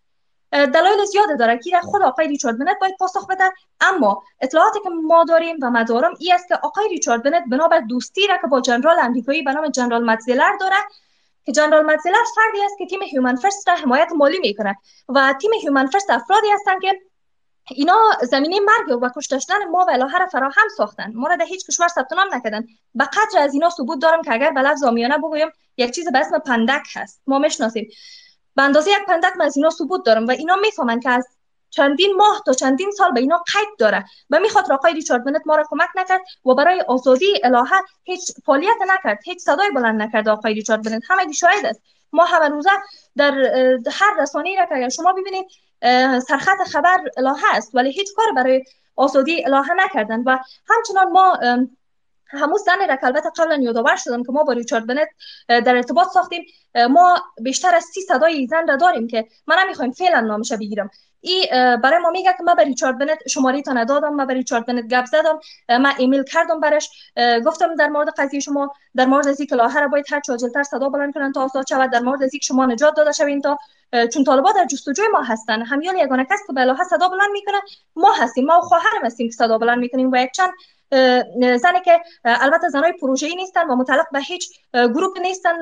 دلایل 0.52 1.06
زیاده 1.06 1.36
داره. 1.36 1.58
که 1.58 1.80
خود 1.82 2.02
آقای 2.02 2.28
ریچارد 2.28 2.60
بنت 2.60 2.78
باید 2.82 2.96
پاسخ 3.00 3.28
بده. 3.28 3.52
اما 3.82 4.24
اطلاعاتی 4.42 4.80
که 4.84 4.90
ما 4.90 5.24
داریم 5.24 5.58
و 5.62 5.70
مدارم 5.70 6.14
ای 6.20 6.34
است 6.34 6.48
که 6.48 6.56
آقای 6.56 6.90
ریچارد 6.90 7.24
بنت 7.24 7.44
بنابر 7.52 7.80
دوستی 7.80 8.28
را 8.28 8.38
که 8.38 8.48
با 8.48 8.62
جنرال 8.62 9.00
امریکایی 9.00 9.42
به 9.42 9.54
نام 9.54 9.68
جنرال 9.68 10.04
متزلر 10.06 10.58
داره 10.60 10.76
که 11.46 11.52
جنرال 11.52 11.86
متزلر 11.86 12.24
فردی 12.36 12.66
است 12.66 12.78
که 12.78 12.86
تیم 12.86 13.02
Human 13.02 13.36
First 13.36 13.70
را 13.70 13.76
حمایت 13.76 14.10
مالی 14.16 14.40
می‌کنه 14.40 14.78
و 15.10 15.34
تیم 15.42 15.52
Human 15.62 15.86
First 15.86 16.10
افرادی 16.10 16.48
هستند 16.54 16.82
که 16.82 17.02
اینا 17.72 17.98
زمینه 18.22 18.60
مرگ 18.60 19.04
و 19.04 19.10
کشته 19.16 19.46
شدن 19.46 19.66
ما 19.72 19.86
و 19.88 19.92
الهه 19.92 20.18
را 20.18 20.28
فراهم 20.28 20.68
ساختن. 20.78 21.12
ما 21.16 21.28
را 21.28 21.36
در 21.36 21.46
هیچ 21.46 21.68
کشور 21.68 21.88
ثبت 21.88 22.14
نام 22.14 22.28
نکردن. 22.34 22.68
به 22.96 23.06
قدر 23.06 23.40
از 23.40 23.54
اینا 23.54 23.70
ثبوت 23.70 24.02
دارم 24.02 24.22
که 24.22 24.34
اگر 24.34 24.52
به 24.52 24.62
لفظ 24.62 24.84
بگویم 25.24 25.48
یک 25.78 25.92
چیز 25.92 26.12
به 26.12 26.20
اسم 26.20 26.40
پندک 26.40 26.88
هست. 26.94 27.22
ما 27.28 27.40
می‌شناسیم. 27.40 27.90
به 28.56 28.62
اندازه 28.62 28.92
یک 28.92 29.06
پندک 29.08 29.38
من 29.38 29.46
از 29.46 29.58
اینا 29.58 29.70
ثبوت 29.70 30.06
دارم 30.06 30.28
و 30.28 30.32
اینا 30.32 30.56
می‌فهمن 30.56 31.00
که 31.00 31.10
از 31.10 31.28
چندین 31.76 32.16
ماه 32.16 32.42
تا 32.46 32.54
چندین 32.54 32.92
سال 32.92 33.12
به 33.12 33.20
اینا 33.20 33.38
قید 33.38 33.68
داره 33.80 34.06
و 34.30 34.40
می‌خواد 34.40 34.72
آقای 34.72 34.94
ریچارد 34.94 35.24
بنت 35.26 35.42
ما 35.46 35.56
را 35.56 35.64
کمک 35.70 35.90
نکرد 35.96 36.22
و 36.46 36.54
برای 36.54 36.82
آزادی 36.82 37.34
الهه 37.44 37.82
هیچ 38.04 38.32
فعالیت 38.46 38.78
نکرد 38.88 39.20
هیچ 39.26 39.40
صدای 39.40 39.72
بلند 39.72 40.02
نکرد 40.02 40.30
آقای 40.30 40.54
ریچارد 40.54 40.84
بنت 40.84 41.02
همه 41.10 41.32
شاهد 41.32 41.66
است. 41.66 41.82
ما 42.12 42.26
همه 42.26 42.50
روزه 42.50 42.70
در 43.16 43.32
هر 43.92 44.22
رسانه‌ای 44.22 44.56
را 44.56 44.66
که 44.66 44.90
شما 44.90 45.14
ببینید 45.14 45.46
سرخط 46.28 46.58
خبر 46.72 46.98
الهه 47.18 47.56
است 47.56 47.76
ولی 47.76 47.92
هیچ 47.92 48.08
کار 48.16 48.32
برای 48.32 48.64
آزادی 48.96 49.46
الهه 49.46 49.74
نکردن 49.78 50.24
و 50.26 50.38
همچنان 50.70 51.12
ما 51.12 51.38
همون 52.28 52.58
زن 52.58 52.90
را 52.90 52.96
که 52.96 53.06
البته 53.06 53.30
قبلا 53.38 53.56
یادآور 53.56 53.96
شدم 53.96 54.24
که 54.24 54.32
ما 54.32 54.44
با 54.44 54.54
ریچارد 54.54 54.88
بنت 54.88 55.08
در 55.48 55.76
ارتباط 55.76 56.08
ساختیم 56.08 56.46
ما 56.90 57.18
بیشتر 57.42 57.76
از 57.76 57.84
سی 57.84 58.02
صدای 58.02 58.48
زن 58.48 58.68
را 58.68 58.76
داریم 58.76 59.08
که 59.08 59.28
من 59.48 59.56
نمی‌خوایم 59.60 59.92
فعلا 59.92 60.20
نامش 60.20 60.54
بگیرم. 60.54 60.90
ای 61.26 61.48
برای 61.84 62.00
ما 62.00 62.10
میگه 62.10 62.34
که 62.38 62.44
من 62.44 62.56
به 62.56 62.64
ریچارد 62.64 62.98
بنت 62.98 63.28
شماره 63.28 63.62
تا 63.62 63.74
ندادم 63.74 64.14
من 64.14 64.26
به 64.26 64.34
ریچارد 64.34 64.66
بنت 64.66 64.88
گپ 64.88 65.06
زدم 65.06 65.40
من 65.70 65.94
ایمیل 65.98 66.24
کردم 66.24 66.60
برش 66.60 66.90
گفتم 67.46 67.76
در 67.76 67.88
مورد 67.88 68.10
قضیه 68.18 68.40
شما 68.40 68.74
در 68.96 69.06
مورد 69.06 69.28
از 69.28 69.40
اینکه 69.40 69.56
لاهر 69.56 69.88
باید 69.88 70.06
هر 70.10 70.20
چه 70.20 70.34
صدا 70.64 70.90
بلند 70.90 71.14
کنن 71.14 71.32
تا 71.32 71.44
آزاد 71.44 71.68
شود 71.68 71.92
در 71.92 72.00
مورد 72.00 72.24
از 72.24 72.34
اینکه 72.34 72.46
شما 72.46 72.66
نجات 72.66 72.96
داده 72.96 73.12
شوین 73.12 73.42
تا 73.42 73.58
چون 74.14 74.24
طالبات 74.24 74.56
در 74.56 74.66
جستجوی 74.66 75.08
ما 75.08 75.22
هستن. 75.22 75.62
همیان 75.62 75.98
یگانه 75.98 76.26
کس 76.26 76.40
که 76.48 76.54
به 76.54 76.62
لاهر 76.62 76.84
صدا 76.84 77.08
بلند 77.08 77.32
می‌کنه 77.32 77.62
ما 77.96 78.14
هستیم 78.14 78.46
ما 78.46 78.62
خواهرم 78.62 79.06
هستیم 79.06 79.28
که 79.28 79.34
صدا 79.34 79.58
بلند 79.58 79.80
می‌کنیم 79.80 80.12
و 80.12 80.18
یک 80.18 80.32
چند 80.32 80.52
زنی 81.62 81.82
که 81.86 82.02
البته 82.26 82.70
زنای 82.70 82.94
پروژه‌ای 83.02 83.36
نیستن 83.36 83.68
و 83.68 83.76
متعلق 83.76 84.06
به 84.12 84.20
هیچ 84.20 84.60
گروه 84.74 85.20
نیستن 85.22 85.56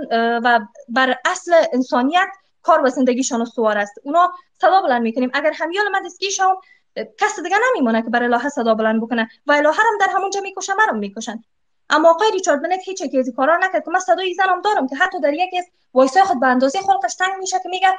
و 0.43 0.59
بر 0.89 1.15
اصل 1.25 1.53
انسانیت 1.73 2.27
کار 2.63 2.85
و 2.85 2.89
زندگیشان 2.89 3.41
استوار 3.41 3.77
است. 3.77 3.93
اونا 4.03 4.33
صدا 4.61 4.81
بلند 4.81 5.01
می‌کنیم. 5.01 5.31
اگر 5.33 5.51
همیال 5.51 5.87
من 5.91 6.03
دستگیشم 6.05 6.57
کس 6.95 7.39
دیگه 7.39 7.57
نمیمونه 7.69 8.01
که 8.01 8.09
برای 8.09 8.27
الهه 8.27 8.49
صدا 8.49 8.73
بلند 8.73 9.01
بکنه. 9.01 9.29
و 9.47 9.51
الهه 9.51 9.73
هم 9.73 9.97
در 9.99 10.07
همونجا 10.15 10.41
می‌کشن 10.41 10.73
منم 10.73 10.97
می‌کشن. 10.97 11.43
اما 11.89 12.09
آقای 12.09 12.31
ریچارد 12.31 12.61
بنت 12.61 12.79
هیچ 12.83 13.01
یکی 13.01 13.19
از 13.19 13.33
کارا 13.35 13.57
نکرد 13.57 13.85
که 13.85 13.91
من 13.91 13.99
صدای 13.99 14.33
زنم 14.33 14.61
دارم 14.61 14.87
که 14.87 14.95
حتی 14.95 15.19
در 15.19 15.33
یکی 15.33 15.57
از 15.57 15.65
وایسای 15.93 16.23
خود 16.23 16.39
به 16.39 16.47
اندازه 16.47 16.79
خلقش 16.81 17.15
تنگ 17.15 17.33
میشه 17.39 17.59
که 17.63 17.69
میگه 17.69 17.97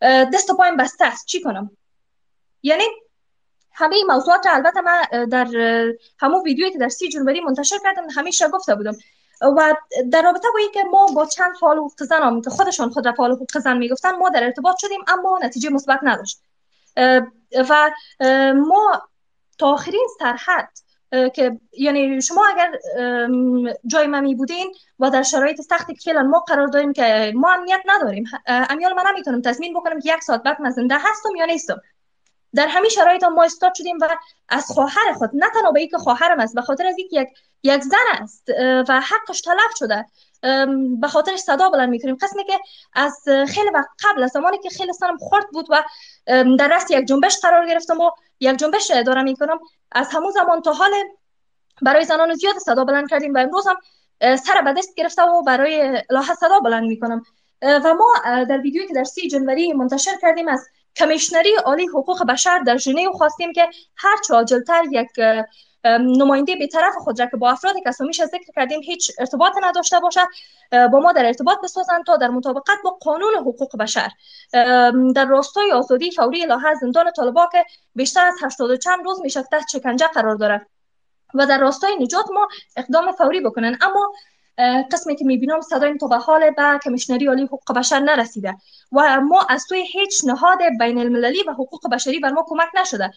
دست 0.00 0.50
و 0.50 0.54
پایم 0.54 0.76
بسته 0.76 1.04
است. 1.04 1.26
چی 1.26 1.42
کنم؟ 1.42 1.70
یعنی 2.62 2.84
همه 3.72 3.96
موضوعات 4.08 4.46
البته 4.50 4.80
من 4.80 5.02
در 5.30 5.46
همون 6.18 6.42
ویدیویی 6.44 6.72
که 6.72 6.78
در 6.78 6.88
سی 6.88 7.08
جنوری 7.08 7.40
منتشر 7.40 7.76
کردم 7.82 8.10
همیشه 8.10 8.48
گفته 8.48 8.74
بودم. 8.74 8.96
و 9.40 9.74
در 10.12 10.22
رابطه 10.22 10.48
با 10.52 10.58
اینکه 10.58 10.84
ما 10.84 11.06
با 11.06 11.26
چند 11.26 11.56
فعال 11.60 11.76
حقوق 11.76 12.02
زن 12.02 12.40
که 12.40 12.50
خودشان 12.50 12.90
خود 12.90 13.06
را 13.06 13.12
فعال 13.12 13.32
حقوق 13.32 13.58
زن 13.58 13.76
می‌گفتن 13.76 14.10
ما 14.10 14.28
در 14.28 14.44
ارتباط 14.44 14.76
شدیم 14.78 15.00
اما 15.08 15.38
نتیجه 15.42 15.70
مثبت 15.70 16.00
نداشت. 16.02 16.40
و 17.68 17.90
ما 18.54 19.02
تا 19.58 19.72
آخرین 19.72 20.08
سرحد 20.18 20.68
که 21.34 21.60
یعنی 21.72 22.22
شما 22.22 22.46
اگر 22.46 22.78
جای 23.86 24.06
ما 24.06 24.34
بودین 24.34 24.74
و 24.98 25.10
در 25.10 25.22
شرایط 25.22 25.60
سختی 25.60 25.94
که 25.94 26.00
فعلا 26.04 26.22
ما 26.22 26.38
قرار 26.38 26.66
داریم 26.66 26.92
که 26.92 27.32
ما 27.34 27.52
امنیت 27.52 27.80
نداریم 27.86 28.24
امیال 28.46 28.92
من 28.92 29.04
نمی‌تونم 29.10 29.42
تصمیم 29.42 29.74
بکنم 29.74 30.00
که 30.00 30.14
یک 30.14 30.22
ساعت 30.22 30.42
بعد 30.42 30.60
من 30.60 30.70
زنده 30.70 30.94
هستم 30.94 31.36
یا 31.36 31.44
نیستم. 31.44 31.80
در 32.54 32.66
همین 32.66 32.90
شرایط 32.90 33.24
ما 33.24 33.44
استاد 33.44 33.74
شدیم 33.74 33.98
و 34.00 34.08
از 34.48 34.66
خواهر 34.66 35.12
خود 35.12 35.30
نه 35.34 35.46
تنها 35.54 35.72
به 35.72 35.80
اینکه 35.80 35.98
خواهرم 35.98 36.40
است 36.40 36.54
به 36.54 36.62
خاطر 36.62 36.86
از 36.86 36.98
اینکه 36.98 37.20
یک 37.20 37.28
یک 37.64 37.82
زن 37.82 38.22
است 38.22 38.48
و 38.88 39.00
حقش 39.00 39.40
تلف 39.40 39.76
شده. 39.78 40.06
به 41.00 41.08
خاطر 41.08 41.36
صدا 41.36 41.70
بلند 41.70 41.88
می‌کنیم. 41.88 42.16
قسمی 42.22 42.44
که 42.44 42.60
از 42.92 43.24
خیلی 43.48 43.70
وقت 43.74 43.88
قبل 44.04 44.22
از 44.22 44.30
زمانی 44.30 44.58
که 44.58 44.68
خیلی 44.68 44.92
سرم 44.92 45.16
خورد 45.16 45.44
بود 45.52 45.66
و 45.70 45.82
در 46.58 46.76
رست 46.76 46.90
یک 46.90 47.06
جنبش 47.06 47.38
قرار 47.42 47.66
گرفتم 47.66 48.00
و 48.00 48.10
یک 48.40 48.56
جنبش 48.56 48.90
دارم 49.06 49.24
می‌کنم 49.24 49.58
از 49.92 50.08
همون 50.12 50.30
زمان 50.30 50.62
تا 50.62 50.72
حال 50.72 50.90
برای 51.82 52.04
زنان 52.04 52.34
زیاد 52.34 52.58
صدا 52.58 52.84
بلند 52.84 53.10
کردیم 53.10 53.34
و 53.34 53.38
امروز 53.38 53.66
هم 53.66 53.76
سر 54.36 54.62
به 54.64 54.72
دست 54.72 54.94
گرفته 54.94 55.22
و 55.22 55.42
برای 55.42 56.02
لاحه 56.10 56.34
صدا 56.34 56.60
بلند 56.60 56.84
می‌کنم. 56.84 57.22
و 57.62 57.94
ما 57.94 58.14
در 58.44 58.58
ویدیویی 58.58 58.88
که 58.88 58.94
در 58.94 59.04
سی 59.04 59.28
جنوری 59.28 59.72
منتشر 59.72 60.16
کردیم 60.22 60.48
از 60.48 60.68
کمیشنری 60.96 61.54
عالی 61.54 61.86
حقوق 61.86 62.24
بشر 62.26 62.58
در 62.58 62.76
ژنو 62.76 63.12
خواستیم 63.12 63.52
که 63.52 63.68
هر 63.96 64.16
عاجلتر 64.30 64.82
یک 64.90 65.08
نماینده 65.84 66.66
طرف 66.66 66.94
خود 66.96 67.20
را 67.20 67.26
که 67.26 67.36
با 67.36 67.50
افرادی 67.50 67.80
که 67.80 67.90
میشه 68.00 68.26
ذکر 68.26 68.52
کردیم 68.56 68.80
هیچ 68.80 69.12
ارتباط 69.18 69.52
نداشته 69.62 70.00
باشه 70.00 70.20
با 70.92 71.00
ما 71.00 71.12
در 71.12 71.26
ارتباط 71.26 71.58
بسازن 71.64 72.02
تا 72.06 72.16
در 72.16 72.28
مطابقت 72.28 72.78
با 72.84 72.90
قانون 72.90 73.34
حقوق 73.40 73.76
بشر. 73.76 74.10
در 75.14 75.24
راستای 75.28 75.72
آزادی 75.72 76.10
فوری 76.10 76.46
لاحه 76.46 76.74
زندان 76.74 77.12
طالبا 77.12 77.48
که 77.52 77.64
بیشتر 77.94 78.26
از 78.26 78.34
80 78.42 78.78
چند 78.78 79.04
روز 79.04 79.20
میشه 79.20 79.42
تحت 79.42 79.68
شکنجه 79.72 80.06
قرار 80.06 80.34
داره 80.34 80.66
و 81.34 81.46
در 81.46 81.58
راستای 81.58 81.96
نجات 82.00 82.30
ما 82.30 82.48
اقدام 82.76 83.12
فوری 83.12 83.40
بکنن 83.40 83.78
اما 83.80 84.12
قسمی 84.92 85.16
که 85.16 85.24
می‌بینم 85.24 85.60
صدای 85.60 85.98
تا 85.98 86.06
به 86.06 86.16
حال 86.16 86.50
به 86.50 86.80
کمیشنری 86.84 87.26
عالی 87.26 87.42
حقوق 87.42 87.72
بشر 87.76 87.98
نرسیده 87.98 88.56
و 88.92 89.20
ما 89.20 89.46
از 89.48 89.66
توی 89.68 89.82
هیچ 89.86 90.24
نهاد 90.24 90.58
بین 90.78 90.98
المللی 90.98 91.42
و 91.42 91.52
حقوق 91.52 91.90
بشری 91.92 92.18
بر 92.18 92.30
ما 92.30 92.44
کمک 92.48 92.68
نشده. 92.80 93.10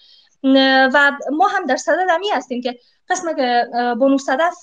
و 0.93 1.11
ما 1.31 1.47
هم 1.47 1.65
در 1.65 1.75
صدد 1.75 2.07
امی 2.09 2.29
هستیم 2.29 2.61
که 2.61 2.79
قسم 3.09 3.35
که 3.35 3.65
بونو 3.99 4.17
صدف 4.17 4.55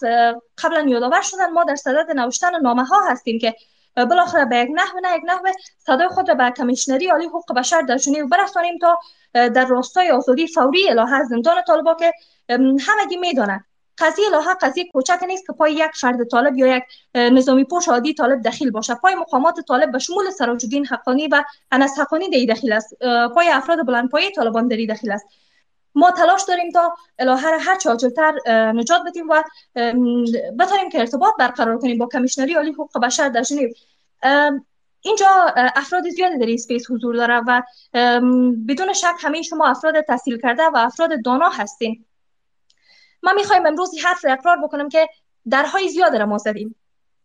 قبلا 0.58 0.80
یادآور 0.88 1.22
شدن 1.22 1.50
ما 1.50 1.64
در 1.64 1.76
صدد 1.76 2.10
نوشتن 2.16 2.60
نامه 2.60 2.84
ها 2.84 3.00
هستیم 3.10 3.38
که 3.38 3.54
بالاخره 3.96 4.44
به 4.44 4.56
یک 4.56 4.68
نحو 4.74 5.00
نه 5.02 5.16
یک 5.16 5.22
نحو 5.26 5.42
صدای 5.78 6.08
خود 6.08 6.28
را 6.28 6.34
به 6.34 6.50
کمیشنری 6.56 7.06
عالی 7.08 7.26
حقوق 7.26 7.52
بشر 7.56 7.80
در 7.80 7.96
ژنو 7.96 8.28
برسانیم 8.28 8.78
تا 8.78 8.98
در 9.32 9.66
راستای 9.66 10.10
آزادی 10.10 10.46
فوری 10.46 10.90
الهه 10.90 11.24
زندان 11.24 11.62
طالبا 11.66 11.94
که 11.94 12.12
همگی 12.80 13.16
می‌دانند. 13.16 13.64
قضیه 13.98 14.30
لاحق 14.30 14.64
قضیه 14.64 14.84
کوچک 14.92 15.18
نیست 15.26 15.46
که 15.46 15.52
پای 15.52 15.72
یک 15.72 15.90
فرد 16.00 16.28
طالب 16.28 16.56
یا 16.56 16.76
یک 16.76 16.84
نظامی 17.14 17.64
پوش 17.64 17.88
عادی 17.88 18.14
طالب 18.14 18.42
دخیل 18.42 18.70
باشه 18.70 18.94
پای 18.94 19.14
مقامات 19.14 19.60
طالب 19.60 19.92
به 19.92 19.98
شمول 19.98 20.30
سراج 20.30 20.66
حقانی 20.90 21.28
و 21.28 21.44
انس 21.72 21.98
حقانی 21.98 22.30
دی 22.30 22.46
دخیل 22.46 22.72
است. 22.72 22.94
پای 23.34 23.48
افراد 23.48 23.86
بلند 23.86 24.10
پای 24.10 24.30
طالبان 24.30 24.68
دری 24.68 24.86
دخیل 24.86 25.12
است. 25.12 25.26
ما 25.94 26.10
تلاش 26.10 26.42
داریم 26.48 26.70
تا 26.70 26.94
الهه 27.18 27.50
را 27.50 27.58
هر 27.58 27.76
چه 27.76 27.90
نجات 28.48 29.02
بدیم 29.06 29.28
و 29.28 29.42
بتانیم 30.58 30.88
که 30.92 31.00
ارتباط 31.00 31.34
برقرار 31.38 31.78
کنیم 31.78 31.98
با 31.98 32.08
کمیشنری 32.12 32.54
عالی 32.54 32.72
حقوق 32.72 32.98
بشر 32.98 33.28
در 33.28 33.42
ژنو. 33.42 33.68
اینجا 35.00 35.26
افراد 35.56 36.08
زیادی 36.08 36.38
در 36.38 36.46
این 36.46 36.56
سپیس 36.56 36.90
حضور 36.90 37.16
داره 37.16 37.42
و 37.46 37.62
بدون 38.68 38.92
شک 38.92 39.14
همه 39.20 39.42
شما 39.42 39.66
افراد 39.66 40.00
تحصیل 40.00 40.40
کرده 40.40 40.62
و 40.62 40.76
افراد 40.76 41.24
دانا 41.24 41.48
هستین. 41.48 42.04
ما 43.22 43.32
می‌خوایم 43.32 43.66
امروز 43.66 43.90
حرف 44.04 44.24
اقرار 44.28 44.56
بکنم 44.62 44.88
که 44.88 45.08
درهای 45.50 45.88
زیاد 45.88 46.16
را 46.16 46.26
ما 46.26 46.38
زدیم. 46.38 46.74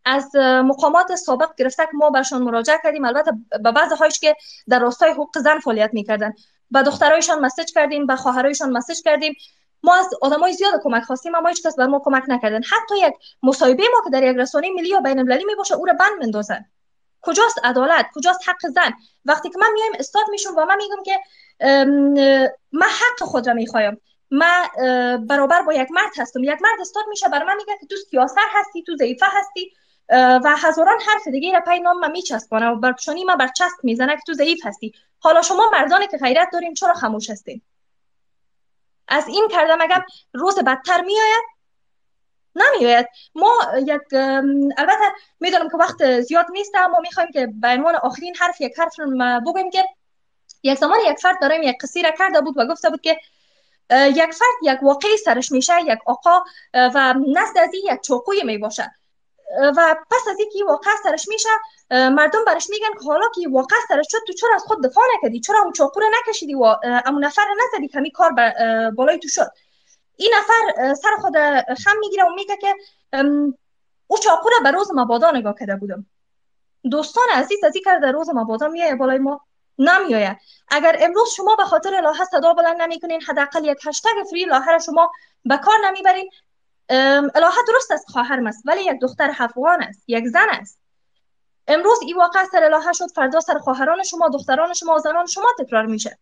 از 0.06 0.36
مقامات 0.36 1.16
سابق 1.16 1.56
گرفته 1.58 1.86
که 1.86 1.92
ما 1.94 2.10
برشان 2.10 2.42
مراجعه 2.42 2.80
کردیم. 2.84 3.06
البته 3.06 3.32
به 3.64 3.72
بعض 3.72 3.94
هایش 3.94 4.20
که 4.20 4.36
در 4.70 4.80
راستای 4.80 5.12
حقوق 5.12 5.38
زن 5.40 5.60
فعالیت 5.60 5.90
می‌کردن. 5.94 6.34
به 6.72 6.82
دخترایشان 6.82 7.40
مسج 7.40 7.74
کردیم 7.74 8.06
به 8.06 8.16
خواهرایشان 8.16 8.72
مسج 8.72 9.02
کردیم. 9.06 9.36
ما 9.84 9.96
از 9.96 10.10
آدمای 10.22 10.54
زیاد 10.54 10.82
کمک 10.84 11.04
خواستیم 11.04 11.36
اما 11.36 11.50
هیچ 11.50 11.64
کس 11.64 11.76
بر 11.76 11.88
ما 11.88 12.02
کمک 12.06 12.24
نکردن. 12.28 12.62
حتی 12.64 12.96
یک 12.98 13.14
مصاحبه 13.44 13.84
ما 13.94 14.02
که 14.04 14.10
در 14.10 14.24
یک 14.24 14.38
رسانه 14.38 14.70
ملی 14.76 14.90
یا 14.90 15.00
بین 15.00 15.20
المللی 15.20 15.46
می 15.46 15.56
باشه 15.56 15.76
او 15.76 15.86
را 15.86 15.94
بند 15.94 16.24
مندازن 16.24 16.66
کجاست 17.22 17.60
عدالت؟ 17.64 18.06
کجاست 18.16 18.50
حق 18.50 18.68
زن؟ 18.68 18.94
وقتی 19.26 19.50
که 19.50 19.60
من 19.60 19.72
میایم 19.74 19.92
استاد 20.00 20.24
میشم 20.30 20.56
و 20.58 20.66
من 20.66 20.78
میگم 20.78 21.04
که 21.06 21.20
من 22.72 22.88
حق 22.88 23.28
خود 23.28 23.48
را 23.48 23.54
می‌خوایم. 23.54 24.02
من 24.32 24.68
برابر 25.28 25.62
با 25.62 25.74
یک 25.74 25.88
مرد 25.92 26.12
هستم. 26.18 26.44
یک 26.44 26.62
مرد 26.62 26.82
استاد 26.82 27.04
میشه 27.10 27.30
برای 27.30 27.48
من 27.48 27.56
میگه 27.56 27.78
که 27.80 27.86
تو 27.86 27.96
سیاسر 28.10 28.46
هستی 28.54 28.84
تو 28.84 28.96
ضعیفه 28.96 29.26
هستی. 29.30 29.72
و 30.10 30.56
هزاران 30.58 30.98
حرف 31.08 31.28
دیگه 31.28 31.54
را 31.54 31.62
پای 31.62 31.80
نام 31.80 32.12
میچسبانه 32.12 32.70
و 32.70 32.76
برپشانی 32.76 33.24
من 33.24 33.36
بر 33.36 33.48
چسب 33.48 33.84
می‌زنه 33.84 34.16
که 34.16 34.22
تو 34.28 34.34
ضعیف 34.34 34.66
هستی. 34.66 34.94
حالا 35.20 35.42
شما 35.42 35.70
مردانی 35.74 36.08
که 36.08 36.18
غیرت 36.18 36.48
داریم 36.54 36.74
چرا 36.74 36.94
خاموش 36.94 37.30
هستین؟ 37.30 37.62
از 39.08 39.28
این 39.28 39.48
کردم 39.52 39.82
اگر 39.82 40.06
روز 40.34 40.60
بدتر 40.60 41.02
میآید 41.02 41.44
نمیآید. 42.56 43.08
ما 43.36 43.54
یک 43.78 44.14
البته 44.78 45.12
می‌دونم 45.40 45.70
که 45.70 45.78
وقت 45.78 46.22
زیاد 46.22 46.46
نیست 46.52 46.76
اما 46.76 47.00
می‌خوایم 47.00 47.30
که 47.32 47.48
به 47.62 47.68
عنوان 47.68 47.96
آخرین 47.96 48.36
حرف 48.36 48.62
یک 48.62 48.80
حرف 48.80 49.00
رو 49.00 49.40
بگویم 49.42 49.70
که 49.70 49.86
یک 50.64 50.80
زمان 50.80 50.98
یک 51.06 51.18
فرد 51.18 51.42
داریم 51.42 51.64
یک 51.64 51.78
قصی 51.82 52.02
را 52.02 52.12
کرده 52.12 52.42
بود 52.42 52.58
و 52.58 52.66
گفته 52.66 52.90
بود 52.90 53.02
که 53.02 53.20
یک 53.92 54.34
فرد 54.34 54.56
یک 54.64 54.84
واقعی 54.84 55.18
سرش 55.18 55.52
میشه 55.52 55.74
یک 55.82 56.00
آقا 56.06 56.44
و 56.74 57.14
نزد 57.28 57.58
از 57.58 57.74
این 57.74 57.84
یک 57.94 58.02
چوقوی 58.02 58.44
می 58.44 58.58
باشه 58.58 58.99
و 59.78 59.96
پس 60.12 60.28
از 60.30 60.40
اینکه 60.40 60.66
واقع 60.68 60.92
سرش 61.04 61.28
میشه 61.28 61.50
مردم 61.92 62.46
برش 62.46 62.70
میگن 62.70 62.94
که 63.00 63.06
حالا 63.06 63.28
که 63.36 63.50
واقع 63.50 63.76
سرش 63.88 64.06
شد 64.10 64.18
تو 64.28 64.34
چرا 64.34 64.56
از 64.56 64.64
خود 64.64 64.84
دفاع 64.84 65.04
نکردی؟ 65.18 65.40
چرا 65.40 65.60
اون 65.60 65.72
چاقو 65.72 66.02
نکشیدی 66.28 66.56
و 66.56 66.76
امون 67.06 67.26
نفر 67.26 67.46
نزدی 67.64 67.88
کمی 67.88 68.12
کار 68.12 68.32
بالای 68.92 69.20
تو 69.20 69.28
شد؟ 69.28 69.52
این 70.16 70.32
نفر 70.38 70.94
سر 70.94 71.16
خود 71.22 71.34
خم 71.84 71.98
می‌گیره 72.00 72.24
و 72.24 72.30
میگه 72.30 72.58
که 72.58 72.76
او 74.08 74.18
چاقو 74.18 74.50
را 74.50 74.58
به 74.64 74.72
روز 74.72 74.92
مبادا 74.94 75.32
نگاه 75.32 75.56
کرده 75.60 75.76
بودم. 75.76 76.06
دوستان 76.92 77.24
عزیز 77.34 77.64
از 77.64 77.76
این 77.76 77.84
کرده 77.86 78.12
روز 78.12 78.30
مبادا 78.30 78.68
میایه 78.68 78.96
بالای 78.96 79.18
ما؟ 79.18 79.42
نمیآید 79.80 80.38
اگر 80.68 80.98
امروز 81.00 81.30
شما 81.30 81.56
به 81.56 81.64
خاطر 81.64 81.96
الهه 81.96 82.26
صدا 82.26 82.54
بلند 82.54 82.82
نمی‌کنین 82.82 83.22
حداقل 83.22 83.66
یک 83.66 83.78
هشتگ 83.86 84.24
فری 84.30 84.46
را 84.46 84.80
شما 84.86 85.12
به 85.46 85.58
کار 85.58 85.76
نمی‌برین. 85.86 86.30
الهه 86.90 87.56
درست 87.68 87.92
است 87.92 88.10
خواهرم 88.10 88.48
است 88.48 88.64
ولی 88.66 88.82
یک 88.82 89.00
دختر 89.02 89.36
افغان 89.40 89.84
است 89.84 90.04
یک 90.08 90.26
زن 90.26 90.48
است. 90.50 90.80
امروز 91.68 92.00
این 92.02 92.18
واقع 92.18 92.46
سر 92.52 92.64
الهه 92.64 92.94
شد 92.94 93.12
فردا 93.16 93.40
سر 93.40 93.58
خواهران 93.58 94.04
شما 94.04 94.30
دختران 94.30 94.74
شما 94.74 94.98
زنان 94.98 95.26
شما 95.26 95.48
تکرار 95.60 95.86
میشه. 95.86 96.18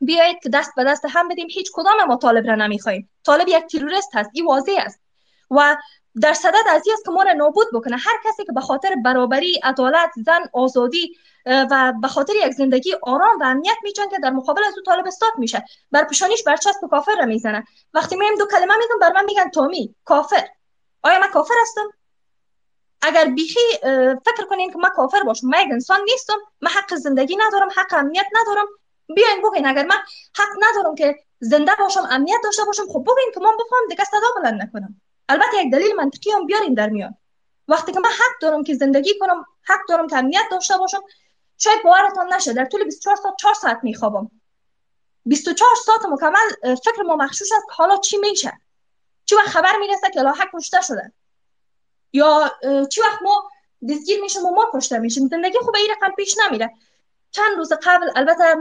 بیایید 0.00 0.42
که 0.42 0.48
دست 0.48 0.72
به 0.76 0.84
دست 0.84 1.04
هم 1.10 1.28
بدیم 1.28 1.46
هیچ 1.50 1.70
کدام 1.72 2.04
ما 2.08 2.16
طالب 2.16 2.46
را 2.46 2.54
نمی‌خوایم 2.54 3.10
طالب 3.24 3.48
یک 3.48 3.66
تروریست 3.66 4.16
هست 4.16 4.30
این 4.32 4.46
واضح 4.46 4.72
است. 4.78 5.00
و 5.50 5.76
در 6.22 6.32
صدد 6.32 6.64
از 6.70 6.82
است 6.92 7.04
که 7.04 7.10
ما 7.10 7.22
را 7.22 7.32
نابود 7.32 7.66
بکنه. 7.72 7.96
هر 7.96 8.16
کسی 8.24 8.44
که 8.44 8.52
به 8.52 8.60
خاطر 8.60 8.94
برابری 9.04 9.60
عدالت 9.62 10.10
زن 10.26 10.40
آزادی 10.52 11.16
و 11.46 11.92
به 12.02 12.08
خاطر 12.08 12.32
یک 12.36 12.52
زندگی 12.52 12.94
آرام 13.02 13.38
و 13.40 13.44
امنیت 13.44 13.76
که 14.10 14.18
در 14.22 14.30
مقابل 14.30 14.64
از 14.64 14.74
او 14.76 14.82
طالب 14.82 15.06
استاد 15.06 15.32
میشه. 15.38 15.64
بر 15.92 16.04
پیشانیش 16.04 16.42
برچسب 16.42 16.80
کافر 16.90 17.16
را 17.18 17.24
می‌زنه. 17.24 17.64
وقتی 17.94 18.16
میایم 18.16 18.38
دو 18.38 18.46
کلمه 18.46 18.74
میگم 18.76 18.98
بر 19.00 19.12
من 19.12 19.24
میگن 19.24 19.50
تومی 19.50 19.94
کافر. 20.04 20.48
آیا 21.02 21.20
من 21.20 21.28
کافر 21.28 21.54
هستم؟ 21.62 21.90
اگر 23.02 23.24
بیخی 23.24 23.60
فکر 24.24 24.46
کنین 24.50 24.72
که 24.72 24.78
من 24.78 24.88
کافر 24.88 25.22
باشم. 25.22 25.46
من 25.46 25.60
یک 25.60 25.72
انسان 25.72 26.00
نیستم. 26.00 26.38
من 26.60 26.70
حق 26.70 26.94
زندگی 26.94 27.36
ندارم 27.36 27.68
حق 27.76 27.94
امنیت 27.94 28.26
ندارم. 28.32 28.66
بیاین 29.14 29.42
بگین 29.42 29.66
اگر 29.66 29.86
من 29.86 29.98
حق 30.36 30.48
ندارم 30.60 30.94
که 30.94 31.16
زنده 31.40 31.72
باشم 31.78 32.08
امنیت 32.10 32.40
داشته 32.44 32.64
باشم 32.64 32.86
خب 32.92 33.02
بگین 33.02 33.32
که 33.34 33.40
من 33.40 33.52
بفهم 33.56 33.88
دیگه 33.88 34.04
صدا 34.04 34.42
بلند 34.42 34.62
نکنم. 34.62 35.00
البته 35.28 35.56
یک 35.56 35.72
دلیل 35.72 35.94
منطقی 35.96 36.30
هم 36.30 36.46
بیارین 36.46 36.74
در 36.74 36.88
میان. 36.88 37.16
وقتی 37.68 37.92
که 37.92 38.00
من 38.00 38.08
حق 38.10 38.40
دارم 38.40 38.64
که 38.64 38.74
زندگی 38.74 39.18
کنم 39.18 39.44
حق 39.62 39.80
دارم 39.88 40.06
که 40.08 40.16
امنیت 40.16 40.44
داشته 40.50 40.76
باشم 40.76 41.02
شاید 41.58 41.82
باورتان 41.84 42.32
نشه 42.32 42.52
در 42.52 42.64
طول 42.64 42.84
24 42.84 43.16
ساعت 43.16 43.34
4 43.40 43.54
ساعت 43.54 43.78
میخوابم. 43.82 44.30
24 45.26 45.70
ساعت 45.86 46.06
مکمل 46.06 46.74
فکر 46.76 47.02
ما 47.02 47.16
مخشوش 47.16 47.48
است 47.52 47.66
حالا 47.70 47.96
چی 47.96 48.16
میشه؟ 48.16 48.52
چی 49.24 49.34
وقت 49.34 49.48
خبر 49.48 49.76
می‌رسه 49.80 50.10
که 50.14 50.20
لاحق 50.20 50.48
کشته 50.54 50.80
شده؟ 50.80 51.12
یا 52.12 52.52
چی 52.90 53.00
وقت 53.00 53.22
ما 53.22 53.50
دستگیر 53.90 54.22
میشیم 54.22 54.44
و 54.44 54.50
ما 54.50 54.70
کشته 54.74 54.98
میشیم؟ 54.98 55.28
زندگی 55.28 55.58
خوب 55.58 55.76
این 55.76 55.90
رقم 55.90 56.14
پیش 56.14 56.36
نمیره. 56.38 56.74
چند 57.30 57.56
روز 57.56 57.72
قبل 57.82 58.10
البته 58.16 58.56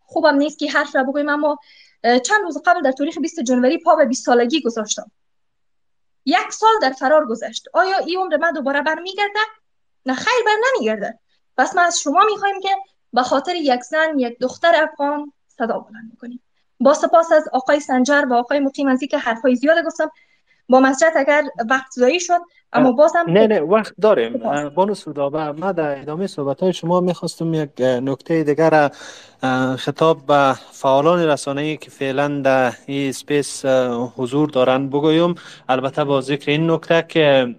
خوبم 0.00 0.34
نیست 0.34 0.58
که 0.58 0.70
حرف 0.70 0.96
را 0.96 1.02
بگویم 1.02 1.28
اما 1.28 1.58
چند 2.02 2.42
روز 2.42 2.62
قبل 2.66 2.82
در 2.82 2.92
تاریخ 2.92 3.18
20 3.18 3.40
جنوری 3.40 3.78
پا 3.78 3.96
به 3.96 4.04
20 4.04 4.24
سالگی 4.24 4.62
گذاشتم. 4.62 5.10
یک 6.26 6.52
سال 6.52 6.70
در 6.82 6.92
فرار 6.92 7.26
گذشت. 7.26 7.68
آیا 7.72 7.98
این 7.98 8.18
عمر 8.18 8.36
من 8.36 8.52
دوباره 8.52 8.82
برمیگرده؟ 8.82 9.40
نه 10.06 10.14
خیر 10.14 10.44
بر 10.46 10.56
نمیگرده. 10.74 11.18
پس 11.56 11.76
ما 11.76 11.82
از 11.82 11.98
شما 11.98 12.24
می‌خوایم 12.24 12.60
که 12.60 12.76
به 13.12 13.22
خاطر 13.22 13.54
یک 13.54 13.80
زن 13.80 14.18
یک 14.18 14.38
دختر 14.38 14.84
افغان 14.84 15.32
صدا 15.48 15.78
بلند 15.78 16.18
کنیم 16.20 16.42
با 16.80 16.94
سپاس 16.94 17.32
از 17.32 17.48
آقای 17.52 17.80
سنجر 17.80 18.24
و 18.30 18.34
آقای 18.34 18.60
مقیم 18.60 18.88
از 18.88 19.00
که 19.00 19.18
حرفای 19.18 19.56
زیاد 19.56 19.84
گفتم. 19.84 20.10
با 20.68 20.80
مسجد 20.80 21.12
اگر 21.16 21.44
وقت 21.70 21.90
زایی 21.92 22.20
شد 22.20 22.40
اما 22.76 22.92
بازم 22.92 23.24
نه 23.28 23.46
نه 23.46 23.60
وقت 23.60 23.94
داریم. 24.00 24.32
بانو 24.74 24.94
سودابه 24.94 25.52
ما 25.52 25.72
در 25.72 26.00
ادامه 26.00 26.26
صحبت 26.26 26.62
های 26.62 26.72
شما 26.72 27.00
می‌خواستم 27.00 27.54
یک 27.54 27.70
نکته 27.80 28.44
دیگر 28.44 28.90
خطاب 29.76 30.26
به 30.26 30.54
فعالان 30.72 31.26
رسانه‌ای 31.28 31.76
که 31.76 31.90
فعلا 31.90 32.28
در 32.44 32.72
این 32.86 33.12
سپیس 33.12 33.64
حضور 34.16 34.48
دارن 34.48 34.88
بگویم. 34.88 35.34
البته 35.68 36.04
با 36.04 36.20
ذکر 36.20 36.50
این 36.50 36.70
نکته 36.70 37.04
که 37.08 37.54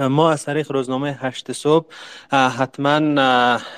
ما 0.00 0.30
از 0.30 0.44
طریق 0.44 0.72
روزنامه 0.72 1.18
هشت 1.20 1.52
صبح 1.52 1.86
حتما 2.32 2.96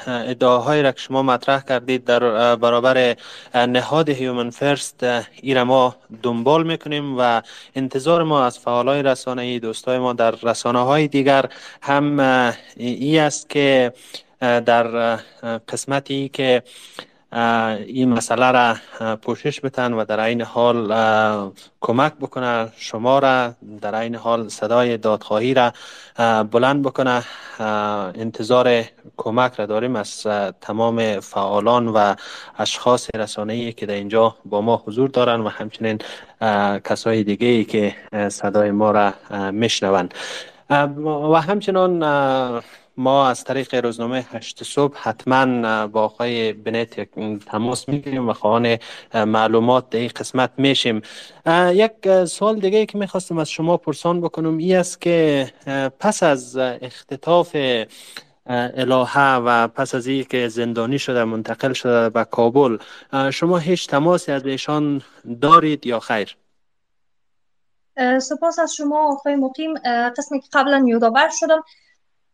ادعاهایی 0.07 0.83
را 0.83 0.93
که 0.93 1.01
شما 1.01 1.23
مطرح 1.23 1.63
کردید 1.63 2.05
در 2.05 2.57
برابر 2.57 3.17
نهاد 3.55 4.09
هیومن 4.09 4.51
فرست 4.51 5.07
ایره 5.43 5.63
ما 5.63 5.97
دنبال 6.23 6.67
می‌کنیم 6.67 7.19
و 7.19 7.43
انتظار 7.75 8.23
ما 8.23 8.45
از 8.45 8.59
فعالای 8.59 9.03
رسانه 9.03 9.43
ای 9.43 9.59
دوستای 9.59 9.99
ما 9.99 10.13
در 10.13 10.31
رسانه 10.31 10.79
های 10.79 11.09
دیگر 11.09 11.49
هم 11.83 12.21
ای 12.77 13.19
است 13.19 13.49
که 13.49 13.93
در 14.41 15.17
قسمتی 15.69 16.29
که 16.29 16.63
این 17.87 18.09
مسئله 18.09 18.51
را 18.51 18.77
پوشش 19.17 19.61
بتن 19.61 19.93
و 19.93 20.05
در 20.05 20.21
این 20.21 20.43
حال 20.43 20.93
کمک 21.81 22.13
بکنه 22.21 22.73
شما 22.77 23.19
را 23.19 23.55
در 23.81 23.95
این 23.95 24.15
حال 24.15 24.49
صدای 24.49 24.97
دادخواهی 24.97 25.55
را 25.55 25.73
بلند 26.43 26.83
بکنه. 26.83 27.23
انتظار 28.15 28.85
کمک 29.17 29.55
را 29.55 29.67
داریم 29.67 29.97
از 29.97 30.27
تمام 30.61 31.21
فعالان 31.21 31.89
و 31.89 32.15
اشخاص 32.59 33.09
رسانه‌ای 33.17 33.73
که 33.73 33.87
در 33.87 33.95
اینجا 33.95 34.37
با 34.45 34.61
ما 34.61 34.83
حضور 34.87 35.09
دارن 35.09 35.41
و 35.41 35.49
همچنین 35.49 35.99
کسای 36.85 37.25
دیگه 37.25 37.47
ای 37.47 37.65
که 37.65 37.95
صدای 38.29 38.71
ما 38.71 38.91
را 38.91 39.13
میشنوند. 39.51 40.15
و 41.31 41.41
همچنان 41.41 42.03
ما 42.97 43.29
از 43.29 43.45
طریق 43.45 43.75
روزنامه 43.75 44.27
هشت 44.31 44.65
صبح 44.65 44.99
حتما 44.99 45.87
با 45.87 46.05
آقای 46.05 46.53
بنت 46.53 47.01
تماس 47.45 47.89
می‌گیریم 47.89 48.29
و 48.29 48.33
خواهان 48.33 48.79
معلومات 49.15 49.91
در 49.91 49.99
این 49.99 50.11
قسمت 50.17 50.51
میشیم. 50.59 51.03
یک 51.73 52.25
سوال 52.25 52.61
دیگه 52.61 52.87
که 52.87 52.99
می‌خواستم 52.99 53.39
از 53.39 53.51
شما 53.51 53.77
پرسان 53.77 54.21
بکنم 54.21 54.57
ای 54.57 54.75
است 54.75 55.01
که 55.01 55.53
پس 56.01 56.23
از 56.23 56.57
اختطاف 56.57 57.57
الهه 58.47 59.35
و 59.37 59.69
پس 59.69 59.95
از 59.95 60.07
این 60.07 60.25
که 60.25 60.49
زندانی 60.49 60.99
شده 60.99 61.25
منتقل 61.25 61.73
شده 61.73 62.11
به 62.11 62.25
کابل 62.25 62.79
شما 63.31 63.59
هیچ 63.59 63.89
تماسی 63.89 64.33
از 64.33 64.47
ایشان 64.47 65.03
دارید 65.41 65.87
یا 65.87 66.01
خیر؟ 66.01 66.37
سپاس 68.19 68.59
از 68.59 68.75
شما 68.75 69.13
آقای 69.13 69.37
مقیم. 69.37 69.75
قسمی 70.19 70.41
که 70.41 70.49
قبلا 70.53 70.85
یادآور 70.89 71.29
شدم. 71.41 71.63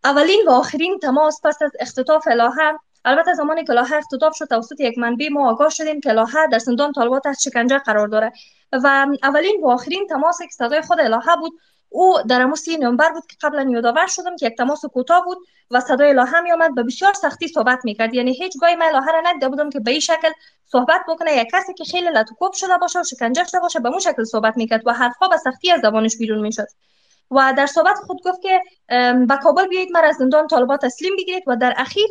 اولین 0.04 0.42
و 0.46 0.50
آخرین 0.50 0.98
تماس 0.98 1.40
پس 1.44 1.62
از 1.62 1.70
اختطاف 1.80 2.28
الهه 2.30 2.78
البته 3.04 3.34
زمانی 3.34 3.64
که 3.64 3.72
الهه 3.72 3.92
اختطاف 3.92 4.36
شد 4.36 4.44
توسط 4.44 4.80
یک 4.80 4.98
منبع 4.98 5.28
ما 5.28 5.50
آگاه 5.50 5.68
شدیم 5.68 6.00
که 6.00 6.10
الهه 6.10 6.46
در 6.52 6.58
زندان 6.58 6.92
طالبات 6.92 7.26
از 7.26 7.42
شکنجه 7.42 7.78
قرار 7.78 8.08
داره. 8.08 8.32
و 8.72 9.06
اولین 9.22 9.60
و 9.62 9.68
آخرین 9.68 10.06
تماس 10.10 10.38
که 10.38 10.48
صدای 10.50 10.82
خود 10.82 11.00
الهه 11.00 11.36
بود. 11.40 11.52
او 11.88 12.22
در 12.28 12.42
امو 12.42 12.56
سی 12.56 12.76
نومبر 12.76 13.12
بود 13.12 13.26
که 13.26 13.36
قبلا 13.42 13.70
یادآور 13.70 14.06
شدم 14.06 14.36
که 14.36 14.46
یک 14.46 14.56
تماس 14.56 14.84
کوتاه 14.84 15.24
بود 15.24 15.38
و 15.70 15.80
صدای 15.80 16.10
الهه 16.10 16.40
می 16.40 16.52
آمد 16.52 16.74
به 16.74 16.82
بسیار 16.82 17.12
سختی 17.12 17.48
صحبت 17.48 17.78
می‌کرد. 17.84 18.14
یعنی 18.14 18.32
هیچ 18.32 18.52
گاهی 18.60 18.76
من 18.76 18.86
الهه 18.86 19.12
را 19.12 19.20
ندیده 19.24 19.48
بودم 19.48 19.70
که 19.70 19.80
به 19.80 19.90
این 19.90 20.00
شکل 20.00 20.30
صحبت 20.66 21.00
بکنه. 21.08 21.36
یک 21.36 21.48
کسی 21.52 21.74
که 21.74 21.84
خیلی 21.84 22.10
لطوکوب 22.10 22.52
شده 22.52 22.78
باشه 22.78 23.00
و 23.00 23.04
شکنجه 23.04 23.44
شده 23.44 23.60
باشه 23.60 23.80
به 23.80 23.88
اون 23.88 23.98
شکل 23.98 24.24
صحبت 24.24 24.56
می‌کرد 24.56 24.86
و 24.86 24.92
حرفها 24.92 25.28
به 25.28 25.36
سختی 25.36 25.70
از 25.70 25.80
زبانش 25.80 26.16
بیرون 26.16 26.40
می‌شد. 26.40 26.66
و 27.30 27.54
در 27.56 27.66
صحبت 27.66 27.96
خود 27.96 28.22
گفت 28.24 28.42
که 28.42 28.60
به 29.28 29.36
کابل 29.42 29.66
بیایید 29.66 29.92
مرا 29.92 30.08
از 30.08 30.16
زندان 30.16 30.46
طالبات 30.46 30.80
تسلیم 30.80 31.16
بگیرید 31.16 31.42
و 31.46 31.56
در 31.56 31.74
اخیر 31.76 32.06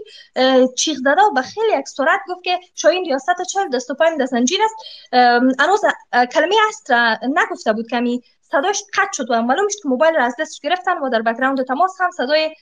چیخ 0.78 0.98
زده 0.98 1.22
و 1.22 1.32
به 1.32 1.42
خیلی 1.42 1.80
یک 1.80 1.88
سرعت 1.88 2.20
گفت 2.30 2.44
که 2.44 2.60
شاین 2.76 3.06
ریاست 3.06 3.42
چل 3.54 3.70
دست 3.70 3.92
و 3.92 3.96
در 4.20 4.26
زنجیر 4.26 4.60
است. 4.64 4.76
انوز 5.60 5.82
کلمه 6.34 6.56
است 6.70 6.92
نگفته 7.24 7.74
بود 7.74 7.90
کمی. 7.90 8.22
صداش 8.42 8.84
قطع 8.94 9.12
شد 9.14 9.32
و 9.32 9.42
معلوم 9.42 9.68
شد 9.68 9.82
که 9.84 9.90
موبایل 9.90 10.16
را 10.16 10.24
از 10.24 10.36
دستش 10.40 10.60
گرفتن 10.60 10.98
و 10.98 11.10
در 11.10 11.22
بکراند 11.22 11.66
تماس 11.66 12.02
هم 12.02 12.12
صدای 12.12 12.56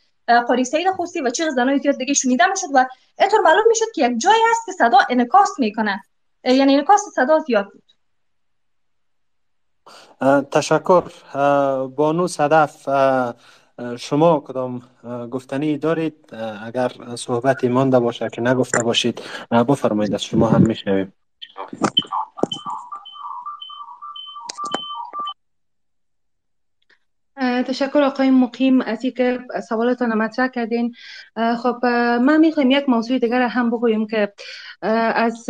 قاری 0.48 0.66
سید 0.66 0.92
خوستی 0.92 1.22
و 1.22 1.30
چیغ 1.30 1.50
زنای 1.50 1.80
زیاد 1.80 1.98
دیگه 1.98 2.14
شنیده 2.14 2.46
می‌شد 2.48 2.68
و 2.74 2.86
اینطور 3.20 3.40
معلوم 3.40 3.64
می‌شد 3.68 3.86
که 3.96 4.06
یک 4.06 4.18
جایی 4.18 4.42
است 4.52 4.66
که 4.66 4.72
صدا 4.72 4.98
انکاس 5.10 5.50
می‌کنه 5.60 6.02
یعنی 6.44 6.78
انکاس 6.78 7.02
صدا 7.16 7.40
زیاد 7.40 7.66
بود. 7.66 7.84
تشکر. 10.52 11.04
بانو 11.96 12.28
صدف 12.28 12.90
شما 14.00 14.40
کدام 14.40 14.82
گفتنی 15.32 15.78
دارید؟ 15.78 16.16
اگر 16.66 16.92
صحبتی 17.16 17.68
مانده 17.68 18.00
باشه 18.00 18.30
که 18.30 18.42
نگفته 18.42 18.84
باشید 18.84 19.22
بفرمایید 19.52 20.14
از 20.14 20.24
شما 20.24 20.48
هم 20.48 20.62
میشنویم. 20.62 21.14
تشکر 27.64 28.02
آقای 28.02 28.30
مقیم 28.30 28.82
از 28.82 29.04
اینکه 29.04 29.40
سوالتان 29.70 30.14
مطرح 30.14 30.48
کردین. 30.48 30.94
خب 31.58 31.86
من 32.22 32.38
می‌خوایم 32.40 32.72
یک 32.72 32.90
موضوع 32.90 33.20
دیگر 33.20 33.42
هم 33.42 33.70
بگویم 33.70 34.08
که 34.08 34.34
از 35.16 35.50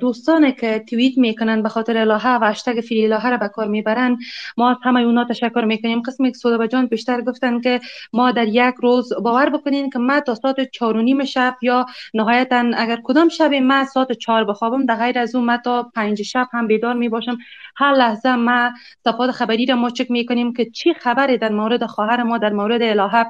دوستان 0.00 0.50
که 0.50 0.84
توییت 0.88 1.18
می‌کنن 1.18 1.62
به 1.62 1.68
خاطر 1.68 1.98
الهه 1.98 2.38
و 2.38 2.44
هشتگ 2.44 2.80
فری 2.80 3.04
الهه 3.04 3.30
را 3.30 3.36
به 3.36 3.48
کار 3.48 3.68
می‌برن 3.68 4.18
ما 4.56 4.70
از 4.70 4.76
همه 4.82 5.00
اونا 5.00 5.24
تشکر 5.24 5.64
می‌کنیم. 5.64 6.02
قسمی 6.02 6.32
که 6.32 6.38
سودا 6.38 6.66
جان 6.66 6.86
بیشتر 6.86 7.20
گفتن 7.20 7.60
که 7.60 7.80
ما 8.12 8.32
در 8.32 8.48
یک 8.48 8.74
روز 8.82 9.12
باور 9.22 9.50
بکنین 9.50 9.90
که 9.90 9.98
ما 9.98 10.20
تا 10.20 10.34
ساعت 10.34 10.70
چهار 10.70 10.96
و 10.96 11.02
نیم 11.02 11.24
شب 11.24 11.56
یا 11.62 11.86
نهایتا 12.14 12.64
اگر 12.76 12.98
کدام 13.04 13.28
شب 13.28 13.54
ما 13.54 13.84
ساعت 13.84 14.12
چهار 14.12 14.44
بخوابم 14.44 14.86
در 14.86 14.96
غیر 14.96 15.18
از 15.18 15.34
اون 15.34 15.44
ما 15.44 15.56
تا 15.56 15.82
پنج 15.94 16.22
شب 16.22 16.48
هم 16.52 16.66
بیدار 16.66 16.94
می 16.94 17.08
باشم 17.08 17.38
هر 17.76 17.94
لحظه 17.94 18.34
ما 18.34 18.70
صفحات 19.04 19.30
خبری 19.30 19.66
را 19.66 19.76
ما 19.76 19.90
می‌کنیم 20.08 20.52
که 20.52 20.70
چی 20.70 20.94
خبری 21.12 21.38
در 21.38 21.48
مورد 21.48 21.86
خواهر 21.86 22.22
ما 22.22 22.38
در 22.38 22.52
مورد 22.52 22.82
الهه. 22.82 23.26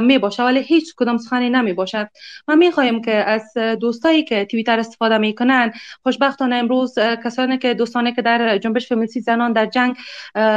می 0.00 0.18
باشه 0.18 0.42
ولی 0.42 0.60
هیچ 0.60 0.94
کدام 0.96 1.18
سخنی 1.18 1.50
نمی 1.50 1.72
باشد 1.72 2.08
ما 2.48 2.54
می 2.54 2.70
خواهیم 2.70 3.02
که 3.02 3.14
از 3.14 3.54
دوستایی 3.80 4.24
که 4.24 4.44
توییتر 4.44 4.78
استفاده 4.78 5.18
می 5.18 5.34
کنن 5.34 5.72
خوشبختانه 6.02 6.56
امروز 6.56 6.94
کسانی 7.24 7.58
که 7.58 7.74
دوستانی 7.74 8.12
که 8.12 8.22
در 8.22 8.58
جنبش 8.58 8.88
فمینیستی 8.88 9.20
زنان 9.20 9.52
در 9.52 9.66
جنگ 9.66 9.96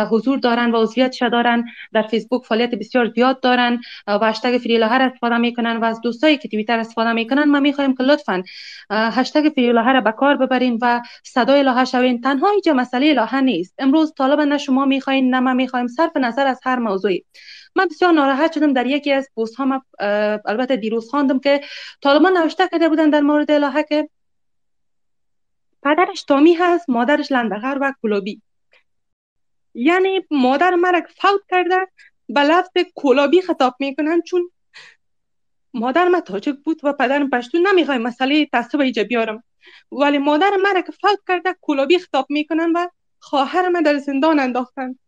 حضور 0.10 0.40
دارن 0.40 0.72
و 0.72 0.82
عضویت 0.82 1.16
دارن 1.32 1.66
در 1.94 2.02
فیسبوک 2.02 2.46
فعالیت 2.46 2.76
بسیار 2.76 3.10
زیاد 3.16 3.40
دارن 3.40 3.82
و 4.08 4.20
هشتگ 4.30 4.58
فری 4.58 4.78
هر 4.78 5.02
استفاده 5.02 5.38
می‌کنن 5.38 5.78
و 5.78 5.86
از 5.86 6.02
دوستایی 6.02 6.38
که 6.38 6.48
توییتر 6.48 6.80
استفاده 6.80 7.14
می‌کنن 7.14 7.44
ما 7.44 7.60
می‌خوایم 7.60 7.96
که 7.96 8.04
لطفا 8.04 8.44
هشتگ 8.92 9.50
فری 9.56 9.72
را 9.74 10.02
به 10.02 10.12
کار 10.12 10.36
ببرین 10.36 10.80
و 10.82 11.02
صدای 11.24 11.60
الهه 11.60 11.86
شوین. 11.86 12.22
تنها 12.22 12.50
اینجا 12.50 12.74
مسئله 12.74 13.10
الهه 13.10 13.42
نیست. 13.42 13.76
امروز 13.80 14.14
طالب 14.18 14.42
نه 14.42 14.58
شما 14.58 14.86
می‌خواین 14.86 15.30
نه 15.36 15.40
ما 15.40 15.54
می‌خوایم. 15.54 15.88
صرف 15.88 16.18
نظر 16.18 16.48
از 16.48 16.60
هر 16.64 16.80
موضوعی. 16.80 17.26
من 17.76 17.86
بسیار 17.86 18.12
ناراحت 18.12 18.52
شدم 18.52 18.74
در 18.74 18.86
یکی 18.86 19.12
از 19.12 19.30
پست 19.38 19.56
ها 19.56 19.84
البته 20.46 20.76
دیروز 20.76 21.10
خواندم 21.10 21.40
که 21.40 21.62
طالبان 22.02 22.38
نوشته 22.38 22.68
کرده 22.68 22.90
بودن 22.90 23.10
در 23.10 23.22
مورد 23.22 23.52
الهه 23.52 23.84
که 23.84 24.10
پدرش 25.84 26.24
تهامی 26.24 26.54
هست 26.54 26.90
مادرش 26.90 27.32
لندغر 27.32 27.78
و 27.82 27.94
کلابی. 28.02 28.42
یعنی 29.74 30.26
مادر 30.32 30.76
مرک 30.76 31.08
فوت 31.18 31.42
کرده 31.50 31.88
به 32.30 32.42
لفظ 32.42 32.72
کلابی 32.96 33.42
خطاب 33.42 33.76
می‌کنن 33.80 34.22
چون 34.22 34.52
مادر 35.74 36.08
ما 36.08 36.22
تاجک 36.22 36.56
بود 36.66 36.82
و 36.84 36.94
پدرم 36.94 37.30
پشتون 37.30 37.68
نمی‌خوای 37.68 37.98
مسئله 37.98 38.46
تعصب 38.46 38.80
ایجا 38.80 39.04
بیارم. 39.04 39.44
ولی 39.92 40.18
مادر 40.18 40.52
مرا 40.64 40.82
فوت 40.82 41.20
کرده 41.28 41.56
کلابی 41.62 42.00
خطاب 42.00 42.26
می‌کنن 42.30 42.72
و 42.76 42.88
خواهر 43.20 43.70
من 43.70 43.82
در 43.82 43.98
زندان 43.98 44.40
انداختن. 44.40 45.00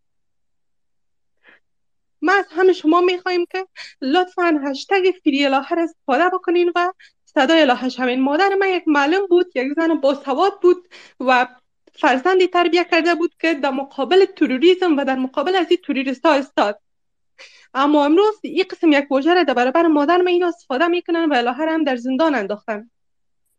ما 2.21 2.33
از 2.33 2.45
همه 2.49 2.73
شما 2.73 3.01
می‌خواهیم 3.01 3.45
که 3.51 3.67
لطفا 4.01 4.61
هشتگ 4.65 5.13
فری 5.23 5.45
الهه 5.45 5.75
را 5.75 5.83
استفاده 5.83 6.29
بکنین 6.33 6.71
و 6.75 6.93
صدای 7.25 7.61
الهه 7.61 7.89
شوین 7.89 8.21
مادر 8.21 8.55
من 8.55 8.69
یک 8.69 8.83
معلم 8.87 9.27
بود 9.27 9.51
یک 9.55 9.73
زن 9.75 9.95
باسواد 9.95 10.61
بود 10.61 10.87
و 11.19 11.47
فرزندی 11.93 12.47
تربیه 12.47 12.83
کرده 12.83 13.15
بود 13.15 13.35
که 13.39 13.53
در 13.53 13.71
مقابل 13.71 14.25
تروریسم 14.25 14.97
و 14.97 15.05
در 15.05 15.15
مقابل 15.15 15.55
از 15.55 15.67
این 15.69 15.79
توریست 15.83 16.25
ها 16.25 16.33
استاد. 16.33 16.81
اما 17.73 18.05
امروز 18.05 18.39
این 18.43 18.65
قسم 18.69 18.91
یک 18.91 19.11
واژه 19.11 19.33
را 19.33 19.43
در 19.43 19.53
برابر 19.53 19.87
مادر 19.87 20.17
من 20.17 20.27
اینا 20.27 20.47
استفاده 20.47 20.87
می‌کنن 20.87 21.29
و 21.29 21.33
الهه 21.33 21.73
هم 21.73 21.83
در 21.83 21.95
زندان 21.95 22.35
انداختن. 22.35 22.89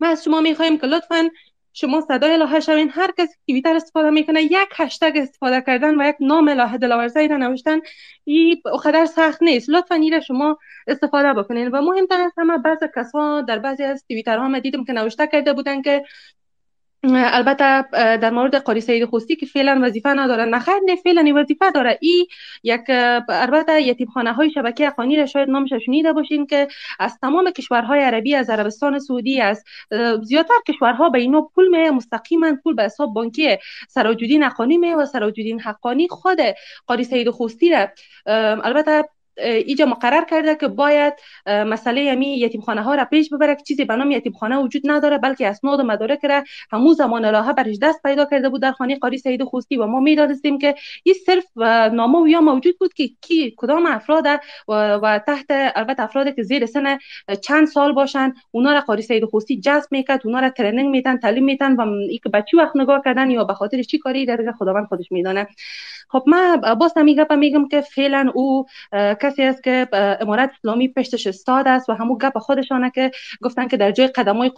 ما 0.01 0.09
از 0.09 0.25
شما 0.25 0.41
می‌خواهیم 0.41 0.79
که 0.79 0.87
لطفا 0.87 1.31
شما 1.73 2.01
صدای 2.01 2.37
لاهه 2.37 2.61
شوین 2.61 2.91
هر 2.91 3.11
کسی 3.19 3.35
توییتر 3.49 3.77
استفاده 3.77 4.11
می‌کنه 4.11 4.43
یک 4.43 4.69
هشتگ 4.77 5.13
استفاده 5.17 5.61
کردن 5.61 6.01
و 6.01 6.09
یک 6.09 6.17
نام 6.21 6.49
لاهه 6.49 6.77
دلاورزی 6.77 7.29
را 7.29 7.37
نوشتن 7.37 7.81
این 8.25 8.63
خدر 8.65 9.07
سخت 9.07 9.43
نیست. 9.43 9.71
لطفا 9.71 9.95
این 9.95 10.21
شما 10.21 10.59
استفاده 10.87 11.33
بکنین. 11.33 11.69
و 11.69 11.83
مهمتر 11.83 12.21
از 12.21 12.33
همه 12.39 12.59
بعض 12.59 12.79
کسا 12.97 13.41
در 13.41 13.59
بعضی 13.59 13.83
از 13.83 14.05
توییتر 14.09 14.39
ها 14.39 14.59
دیدم 14.59 14.85
که 14.85 14.93
نوشته 14.93 15.27
کرده 15.27 15.53
بودن 15.53 15.83
که 15.83 16.05
البته 17.05 17.83
در 18.17 18.31
مورد 18.31 18.55
قاری 18.55 18.81
سید 18.81 19.05
خوستی 19.05 19.37
که 19.37 19.47
فعلا 19.47 19.81
وظیفه 19.83 20.09
نداره. 20.09 20.45
نخیر 20.45 20.75
نه 20.87 20.97
فعلا 20.97 21.41
وظیفه 21.41 21.71
داره. 21.71 21.99
ای 22.01 22.27
یک 22.63 22.81
البته 23.29 23.83
یتیم 23.83 24.07
خانه 24.07 24.33
های 24.33 24.51
شبکه 24.51 24.87
اخوانی 24.87 25.17
را 25.17 25.27
شاید 25.27 25.51
نامش 25.51 25.73
شنیده 25.87 26.13
باشین 26.13 26.47
که 26.47 26.69
از 26.99 27.19
تمام 27.19 27.51
کشورهای 27.51 28.01
عربی 28.01 28.35
از 28.35 28.51
عربستان 28.51 28.99
سعودی 28.99 29.41
از 29.41 29.65
زیادتر 30.23 30.55
کشورها 30.69 31.09
به 31.11 31.19
اینو 31.19 31.43
پول 31.55 31.69
می 31.69 31.91
مستقیما 31.91 32.57
پول 32.63 32.75
به 32.75 32.83
حساب 32.83 33.15
بانکی 33.15 33.57
سراجودین 33.89 34.45
اخوانی 34.45 34.79
می 34.79 34.95
و 34.95 35.07
سراجودین 35.07 35.61
حقانی 35.61 36.09
خود 36.09 36.39
قاری 36.87 37.05
سید 37.05 37.31
خوستی 37.31 37.71
را. 37.71 37.89
البته 38.65 39.05
اینجا 39.39 39.87
مقرر 39.87 40.25
کرده 40.25 40.55
که 40.55 40.69
باید 40.69 41.15
مسئله 41.47 42.03
یمی 42.05 42.39
یتیم 42.39 42.61
خانه 42.61 42.83
ها 42.83 42.95
را 42.95 43.05
پیش 43.05 43.31
ببره 43.31 43.55
که 43.55 43.63
چیزی 43.63 43.85
به 43.85 43.97
نام 43.97 44.11
یتیم 44.11 44.33
خانه 44.33 44.59
وجود 44.59 44.83
نداره 44.85 45.19
بلکه 45.19 45.49
اسناد 45.49 45.81
و 45.81 45.83
مدارک 45.83 46.25
را 46.25 46.45
همو 46.71 46.95
زمان 46.95 47.25
الهه 47.25 47.53
برش 47.53 47.77
دست 47.83 48.03
پیدا 48.03 48.25
کرده 48.25 48.49
بود. 48.49 48.63
در 48.63 48.73
خانه 48.73 48.99
قاری 48.99 49.19
سید 49.19 49.45
خوستی 49.45 49.77
و 49.77 49.87
ما 49.87 50.01
می‌دانستیم 50.01 50.59
که 50.59 50.75
این 51.03 51.15
صرف 51.27 51.59
نامه 51.93 52.19
و 52.19 52.29
یا 52.29 52.41
موجود 52.41 52.79
بود 52.79 52.95
که 52.95 53.09
کی 53.21 53.55
کدام 53.57 53.87
افراد 53.87 54.27
و, 54.69 54.95
و 55.03 55.19
تحت 55.19 55.47
البته 55.51 56.03
افرادی 56.03 56.33
که 56.33 56.43
زیر 56.43 56.67
سن 56.67 56.99
چند 57.43 57.67
سال 57.67 57.93
باشن 57.93 58.33
اونا 58.51 58.73
را 58.73 58.81
قاری 58.81 59.03
سید 59.03 59.25
خوستی 59.25 59.61
جذب 59.61 59.89
می‌کرد 59.91 60.21
اونا 60.25 60.41
را 60.41 60.51
ترنینگ 60.51 60.89
میتن 60.89 61.17
تعلیم 61.17 61.45
میتن 61.45 61.77
و 61.77 61.81
ای 61.81 62.19
که 62.19 62.29
بچی 62.29 62.57
وقت 62.57 62.77
نگاه 62.77 63.03
کردن 63.05 63.31
یا 63.31 63.45
به 63.45 63.55
خاطر 63.55 63.83
چی 63.83 63.99
کاری 63.99 64.27
در 64.27 64.53
خداوند 64.59 64.87
خودش 64.87 65.13
میدانه. 65.13 65.47
خب 66.13 66.25
من 66.27 66.61
باز 66.81 66.99
میگم 66.99 67.39
میگم 67.39 67.69
که 67.69 67.81
فعلا 67.81 68.33
او 68.35 68.67
کسی 68.93 69.43
است 69.43 69.63
که 69.63 69.89
امارت 70.21 70.51
اسلامی 70.59 70.89
پشتش 70.89 71.27
استاد 71.27 71.69
است 71.69 71.89
و 71.89 71.93
همون 71.93 72.19
گپ 72.19 72.39
خودشانه 72.39 72.91
که 72.91 73.11
گفتن 73.43 73.69
که 73.69 73.77
در 73.77 73.93
جای 73.93 74.07
قدمای 74.07 74.49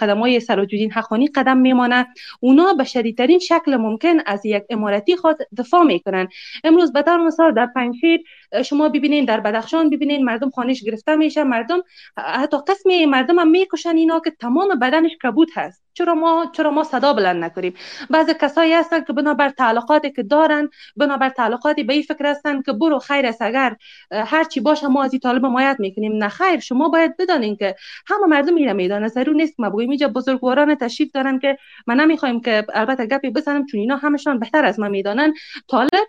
قدمای 0.00 0.40
سراجودین 0.40 0.92
حقانی 0.92 1.26
قدم 1.26 1.56
میمانه 1.56 2.06
اونا 2.40 2.74
به 2.74 2.84
شدیدترین 2.84 3.38
شکل 3.38 3.76
ممکن 3.76 4.16
از 4.26 4.46
یک 4.46 4.64
امارتی 4.70 5.16
خود 5.16 5.36
دفاع 5.58 5.82
می‌کنن. 5.82 6.28
امروز 6.64 6.92
به 6.92 7.02
طور 7.02 7.16
مثال 7.16 7.54
در 7.54 7.66
پنجشیر 7.66 8.20
شما 8.64 8.88
ببینین 8.88 9.24
در 9.24 9.40
بدخشان 9.40 9.90
ببینین 9.90 10.24
مردم 10.24 10.50
خانش 10.50 10.82
گرفته 10.82 11.16
میشه 11.16 11.44
مردم 11.44 11.82
حتی 12.16 12.56
قسمی 12.68 13.06
مردم 13.06 13.38
هم 13.38 13.48
می‌کشن 13.48 13.96
اینا 13.96 14.20
که 14.20 14.30
تمام 14.30 14.78
بدنش 14.78 15.10
کبود 15.22 15.48
هست. 15.54 15.84
چرا 15.94 16.14
ما 16.14 16.50
چرا 16.52 16.70
ما 16.70 16.84
صدا 16.84 17.12
بلند 17.12 17.44
نکنیم؟ 17.44 17.74
بعضی 18.10 18.34
کسایی 18.40 18.72
هستن 18.72 19.04
که 19.04 19.12
بنابر 19.12 19.48
تعلقاتی 19.48 20.10
که 20.10 20.22
دارن 20.22 20.68
بنابر 20.96 21.28
تعلقاتی 21.28 21.82
به 21.82 21.92
این 21.92 22.02
فکر 22.02 22.26
هستن 22.26 22.62
که 22.62 22.72
برو 22.72 22.98
خیر 22.98 23.26
است 23.26 23.42
اگر 23.42 23.76
هر 24.10 24.44
چی 24.44 24.60
باشه 24.60 24.86
ما 24.86 25.02
از 25.02 25.14
طالب 25.22 25.46
حمایت 25.46 25.76
می‌کنیم. 25.78 26.12
نه 26.12 26.28
خیر 26.28 26.60
شما 26.60 26.88
باید 26.88 27.16
بدانین 27.16 27.56
که 27.56 27.74
همه 28.06 28.26
مردم 28.26 28.54
میره 28.54 28.72
میدانه 28.72 29.08
ضرور 29.08 29.36
نیست 29.36 29.60
ما 29.60 29.70
بگویم 29.70 29.90
اینجا 29.90 30.08
بزرگواران 30.08 30.74
تشریف 30.74 31.10
دارن 31.12 31.38
که 31.38 31.58
ما 31.86 31.94
نمی‌خوایم 31.94 32.40
که 32.40 32.66
البته 32.74 33.06
گپی 33.06 33.30
بزنم 33.30 33.66
چون 33.66 33.80
اینا 33.80 33.96
همشان 33.96 34.38
بهتر 34.38 34.64
از 34.64 34.80
ما 34.80 34.88
می‌دانن. 34.88 35.34
طالب 35.68 36.08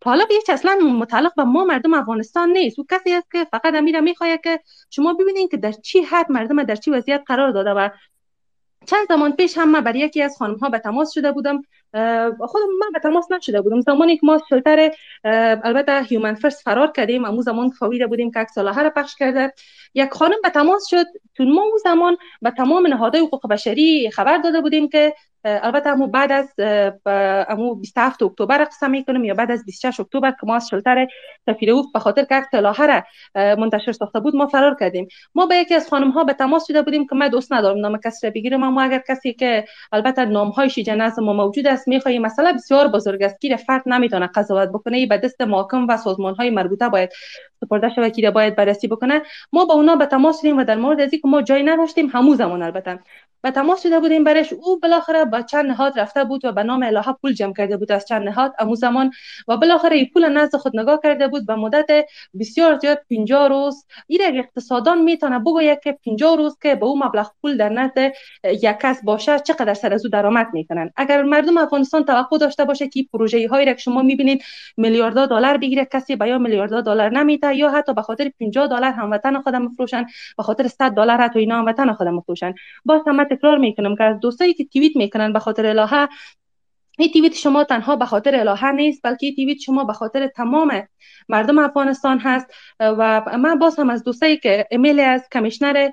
طالب 0.00 0.30
هیچ 0.30 0.50
اصلا 0.50 0.74
متعلق 0.74 1.34
به 1.36 1.44
ما 1.44 1.64
مردم 1.64 1.94
افغانستان 1.94 2.50
نیست. 2.50 2.78
او 2.78 2.86
کسی 2.90 3.12
است 3.12 3.30
که 3.32 3.44
فقط 3.44 3.74
امیره 3.74 4.00
می‌خواهد 4.00 4.40
که 4.40 4.60
شما 4.90 5.14
ببینید 5.14 5.50
که 5.50 5.56
در 5.56 5.72
چی 5.72 6.00
حد 6.00 6.32
مردم 6.32 6.62
در 6.62 6.76
چی 6.76 6.90
وضعیت 6.90 7.22
قرار 7.26 7.50
داده 7.50 7.70
و 7.70 7.88
چند 8.86 9.08
زمان 9.08 9.32
پیش 9.32 9.58
هم 9.58 9.70
من 9.70 9.80
بر 9.80 9.96
یکی 9.96 10.22
از 10.22 10.36
خانم 10.38 10.54
ها 10.54 10.68
به 10.68 10.78
تماس 10.78 11.12
شده 11.12 11.32
بودم. 11.32 11.62
خودم 12.38 12.66
من 12.80 12.92
به 12.92 13.00
تماس 13.02 13.32
نشده 13.32 13.60
بودم. 13.60 13.80
زمانی 13.80 14.16
که 14.16 14.26
ما 14.26 14.40
شلتر 14.48 14.90
البته 15.64 16.02
هیومن 16.02 16.34
فرست 16.34 16.62
فرار 16.62 16.92
کردیم. 16.92 17.24
امو 17.24 17.42
زمان 17.42 17.70
فویده 17.70 18.06
بودیم 18.06 18.30
که 18.30 18.40
عکس 18.40 18.58
را 18.58 18.90
پخش 18.96 19.14
کرده. 19.14 19.52
یک 19.94 20.10
خانم 20.10 20.36
به 20.42 20.50
تماس 20.50 20.86
شد. 20.90 21.06
چون 21.36 21.52
ما 21.52 21.62
اون 21.62 21.78
زمان 21.84 22.16
به 22.42 22.50
تمام 22.50 22.86
نهادهای 22.86 23.24
حقوق 23.24 23.48
بشری 23.48 24.10
خبر 24.10 24.38
داده 24.38 24.60
بودیم 24.60 24.88
که 24.88 25.14
البته 25.46 25.90
امو 25.90 26.06
بعد 26.06 26.32
از 26.32 26.54
امو 27.48 27.74
27 27.74 28.22
اکتبر 28.22 28.64
قسم 28.64 28.90
می‌کنم 28.90 29.24
یا 29.24 29.34
بعد 29.34 29.50
از 29.50 29.64
26 29.64 30.00
اکتبر 30.00 30.30
که 30.30 30.36
ما 30.42 30.56
از 30.56 30.68
شلتر 30.68 31.06
سفیر 31.46 31.70
اوف 31.70 31.86
به 31.94 31.98
خاطر 31.98 32.24
که 32.24 32.34
عکس 32.34 32.54
را 32.54 33.02
منتشر 33.34 33.92
ساخته 33.92 34.20
بود 34.20 34.36
ما 34.36 34.46
فرار 34.46 34.76
کردیم. 34.80 35.08
ما 35.34 35.46
به 35.46 35.56
یکی 35.56 35.74
از 35.74 35.88
خانم 35.88 36.10
ها 36.10 36.24
به 36.24 36.32
تماس 36.32 36.66
شده 36.66 36.82
بودیم 36.82 37.06
که 37.06 37.16
من 37.16 37.28
دوست 37.28 37.52
ندارم 37.52 37.78
نام 37.78 37.98
کسی 38.04 38.26
را 38.26 38.32
بگیرم 38.34 38.62
اما 38.62 38.82
اگر 38.82 39.02
کسی 39.08 39.32
که 39.32 39.64
البته 39.92 40.24
نام 40.24 40.48
های 40.48 40.70
نظم 40.86 41.24
ما 41.24 41.32
موجود 41.32 41.66
است 41.66 41.88
می‌خوای 41.88 42.18
مسئله 42.18 42.52
بسیار 42.52 42.88
بزرگ 42.88 43.22
است 43.22 43.40
که 43.40 43.56
فرد 43.56 43.82
نمی‌تونه 43.86 44.26
قضاوت 44.34 44.68
بکنه 44.68 45.06
به 45.06 45.18
دست 45.18 45.40
محاکم 45.40 45.86
و 45.88 45.96
سازمان 45.96 46.34
های 46.34 46.50
مربوطه 46.50 46.88
باید 46.88 47.10
سپرده 47.60 47.88
شود 47.94 48.12
که 48.12 48.30
باید 48.30 48.56
بررسی 48.56 48.88
بکنه. 48.88 49.22
ما 49.52 49.64
با 49.64 49.74
اونا 49.74 49.96
به 49.96 50.06
تماس 50.06 50.38
شدیم 50.38 50.58
و 50.58 50.64
در 50.64 50.76
مورد 50.76 51.00
از 51.00 51.12
اینکه 51.12 51.28
ما 51.28 51.42
جای 51.42 51.62
نداشتیم 51.62 52.06
همو 52.06 52.34
زمان 52.34 52.62
البته. 52.62 52.98
به 53.46 53.52
تماس 53.52 53.82
شده 53.82 54.00
بودیم 54.00 54.24
برش. 54.24 54.52
او 54.52 54.80
بالاخره 54.80 55.24
با 55.24 55.42
چند 55.42 55.66
نهاد 55.66 56.00
رفته 56.00 56.24
بود 56.24 56.44
و 56.44 56.52
به 56.52 56.62
نام 56.62 56.82
الهه 56.82 57.12
پول 57.12 57.32
جمع 57.32 57.52
کرده 57.52 57.76
بود. 57.76 57.92
از 57.92 58.06
چند 58.06 58.28
نهاد 58.28 58.54
امو 58.58 58.74
زمان 58.74 59.10
و 59.48 59.56
بالاخره 59.56 59.96
این 59.96 60.10
پول 60.14 60.28
نزد 60.28 60.56
خود 60.56 60.80
نگاه 60.80 61.00
کرده 61.02 61.28
بود. 61.28 61.46
به 61.46 61.54
مدت 61.54 62.06
بسیار 62.40 62.78
زیاد 62.78 62.98
50 63.10 63.48
روز. 63.48 63.86
این 64.06 64.20
اقتصادان 64.22 65.02
می‌تونه 65.02 65.38
بگوید 65.38 65.80
که 65.80 65.98
50 66.06 66.36
روز 66.36 66.58
که 66.62 66.74
به 66.74 66.86
او 66.86 66.98
مبلغ 66.98 67.30
پول 67.42 67.56
در 67.56 67.68
نزد 67.68 68.12
یک 68.44 68.76
کس 68.82 69.04
باشه 69.04 69.38
چقدر 69.38 69.74
سر 69.74 69.94
از 69.94 70.04
او 70.04 70.10
درآمد 70.10 70.46
می‌کنن؟ 70.52 70.90
اگر 70.96 71.22
مردم 71.22 71.56
افغانستان 71.56 72.04
توقع 72.04 72.38
داشته 72.38 72.64
باشه 72.64 72.88
که 72.88 73.04
پروژه 73.12 73.48
هایی 73.48 73.66
را 73.66 73.72
که 73.72 73.80
شما 73.80 74.02
می‌بینید 74.02 74.42
میلیاردها 74.76 75.26
دلار 75.26 75.56
بگیره 75.56 75.84
کسی 75.84 76.16
به 76.16 76.28
یا 76.28 76.38
میلیاردها 76.38 76.80
دلار 76.80 77.10
نمیده 77.10 77.56
یا 77.56 77.70
حتی 77.70 77.94
به 77.94 78.02
خاطر 78.02 78.30
50 78.40 78.66
دلار 78.66 78.92
هموطن 78.92 79.40
خودم 79.40 79.62
مفروشن 79.62 80.06
به 80.36 80.42
خاطر 80.42 80.68
100 80.68 80.90
دلار 80.90 81.20
حتی 81.20 81.38
اینا 81.38 81.58
هموطن 81.58 81.92
خودم 81.92 82.14
مفروشن. 82.14 82.54
باز 82.84 83.00
هم 83.06 83.35
تکرار 83.36 83.58
می‌کنم 83.58 83.96
که 83.96 84.04
از 84.04 84.20
دوستایی 84.20 84.54
که 84.54 84.64
توییت 84.64 84.96
می‌کنن 84.96 85.32
به 85.32 85.38
خاطر 85.38 85.66
الهه 85.66 86.08
این 86.98 87.30
شما 87.30 87.64
تنها 87.64 87.96
به 87.96 88.06
خاطر 88.06 88.40
الهه 88.40 88.72
نیست 88.72 89.00
بلکه 89.02 89.26
این 89.26 89.34
تیویت 89.34 89.58
شما 89.58 89.84
به 89.84 89.92
خاطر 89.92 90.26
تمام 90.26 90.82
مردم 91.28 91.58
افغانستان 91.58 92.18
هست. 92.18 92.46
و 92.80 93.22
من 93.38 93.58
باز 93.58 93.78
هم 93.78 93.90
از 93.90 94.04
دوستایی 94.04 94.36
که 94.36 94.66
ایمیل 94.70 95.00
از 95.00 95.28
کمیشنر 95.32 95.90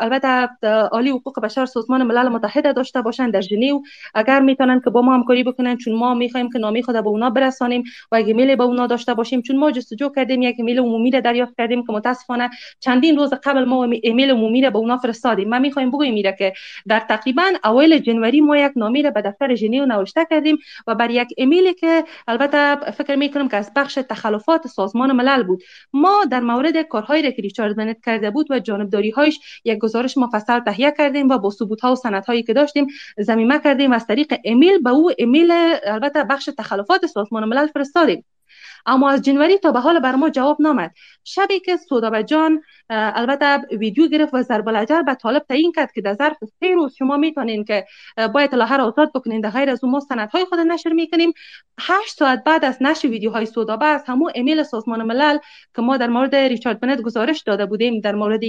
البته 0.00 0.48
عالی 0.92 1.10
حقوق 1.10 1.40
بشر 1.40 1.66
سازمان 1.66 2.02
ملل 2.02 2.28
متحد 2.28 2.76
داشته 2.76 3.02
باشن 3.02 3.30
در 3.30 3.40
ژنو. 3.40 3.80
اگر 4.14 4.40
می‌تونن 4.40 4.80
که 4.84 4.90
با 4.90 5.02
ما 5.02 5.14
همکاری 5.14 5.44
بکنن 5.44 5.76
چون 5.76 5.94
ما 5.94 6.14
می‌خوایم 6.14 6.50
که 6.50 6.58
نامه 6.58 6.82
خود 6.82 6.94
به 6.94 7.08
اونا 7.08 7.30
برسانیم 7.30 7.84
و 8.12 8.16
اگه 8.16 8.26
ایمیل 8.26 8.56
به 8.56 8.64
اونا 8.64 8.86
داشته 8.86 9.14
باشیم 9.14 9.42
چون 9.42 9.56
ما 9.56 9.70
جستجو 9.70 10.08
کردیم 10.08 10.42
یک 10.42 10.54
ایمیل 10.58 10.78
عمومی 10.78 11.10
را 11.10 11.20
دریافت 11.20 11.56
کردیم 11.58 11.86
که 11.86 11.92
متاسفانه 11.92 12.50
چندین 12.80 13.16
روز 13.16 13.34
قبل 13.44 13.64
ما 13.64 13.88
ایمیل 14.02 14.30
عمومی 14.30 14.62
را 14.62 14.70
به 14.70 14.78
اونا 14.78 14.96
فرستادیم. 14.96 15.48
ما 15.48 15.58
می‌خوایم 15.58 15.90
بگویم 15.90 16.14
میره 16.14 16.36
که 16.38 16.52
در 16.88 17.00
تقریبا 17.00 17.52
اوایل 17.64 17.98
جنوری 17.98 18.40
ما 18.40 18.56
یک 18.56 18.72
نامه 18.76 19.02
را 19.02 19.10
به 19.10 19.22
دفتر 19.22 19.54
ژنو 19.54 19.86
نوشته 19.86 20.26
کردیم 20.30 20.58
و 20.86 20.94
بر 20.94 21.10
یک 21.10 21.28
ایمیلی 21.36 21.74
که 21.74 22.04
البته 22.28 22.90
فکر 22.90 23.16
می‌کنم 23.16 23.48
که 23.48 23.56
از 23.56 23.72
بخش 23.76 23.94
تخلفات 23.94 24.66
سازمان 24.66 25.12
ملل 25.12 25.42
بود 25.42 25.62
ما 25.92 26.24
در 26.30 26.40
مورد 26.40 26.82
کارهایی 26.82 27.22
را 27.22 27.30
که 27.30 27.42
ریچارد 27.42 27.76
بنت 27.76 28.04
کرده 28.04 28.30
بود 28.30 28.46
و 28.50 28.58
جانبداری 28.58 29.10
هایش 29.10 29.40
یک 29.64 29.78
گزارش 29.78 30.18
مفصل 30.18 30.60
تهیه 30.60 30.94
کردیم 30.98 31.28
و 31.28 31.38
با 31.38 31.50
ثبوت 31.50 31.80
ها 31.80 31.92
و 31.92 31.96
سند 31.96 32.24
هایی 32.24 32.42
که 32.42 32.52
داشتیم 32.52 32.86
زمینه 33.18 33.58
کردیم 33.58 33.90
و 33.90 33.94
از 33.94 34.06
طریق 34.06 34.34
ایمیل 34.44 34.78
به 34.78 34.90
او 34.90 35.10
ایمیل 35.18 35.52
البته 35.84 36.24
بخش 36.24 36.50
تخلفات 36.58 37.06
سازمان 37.06 37.44
ملل 37.44 37.66
فرستادیم 37.66 38.24
اما 38.86 39.10
از 39.10 39.22
جنوری 39.22 39.58
تا 39.58 39.72
به 39.72 39.80
حال 39.80 40.00
بر 40.00 40.14
ما 40.14 40.30
جواب 40.30 40.56
نامد 40.60 40.94
شبی 41.24 41.60
که 41.60 41.76
سودا 41.76 42.22
جان 42.22 42.62
البته 42.90 43.76
ویدیو 43.76 44.06
گرفت 44.08 44.34
و 44.34 44.42
ضرب 44.42 44.68
الجر 44.68 45.02
به 45.02 45.14
طالب 45.14 45.42
تعیین 45.48 45.72
کرد 45.72 45.92
که 45.92 46.00
در 46.00 46.14
ظرف 46.14 46.36
سه 46.60 46.74
روز 46.74 46.94
شما 46.98 47.16
می‌تونین 47.16 47.64
که 47.64 47.86
با 48.34 48.40
اطلاع 48.40 48.76
را 48.76 48.84
آزاد 48.84 49.10
بکنین 49.14 49.40
در 49.40 49.50
غیر 49.50 49.70
از 49.70 49.84
اون 49.84 49.92
ما 49.92 50.26
های 50.32 50.44
خود 50.44 50.58
نشر 50.58 50.92
می‌کنیم. 50.92 51.32
هشت 51.80 52.18
ساعت 52.18 52.44
بعد 52.44 52.64
از 52.64 52.82
نشر 52.82 53.08
ویدیوهای 53.08 53.46
سودابه 53.46 53.86
از 53.86 54.04
همون 54.06 54.32
ایمیل 54.34 54.62
سازمان 54.62 55.02
ملل 55.02 55.38
که 55.76 55.82
ما 55.82 55.96
در 55.96 56.06
مورد 56.06 56.34
ریچارد 56.34 56.80
بنت 56.80 57.02
گزارش 57.02 57.42
داده 57.42 57.66
بودیم 57.66 58.00
در 58.00 58.14
مورد 58.14 58.40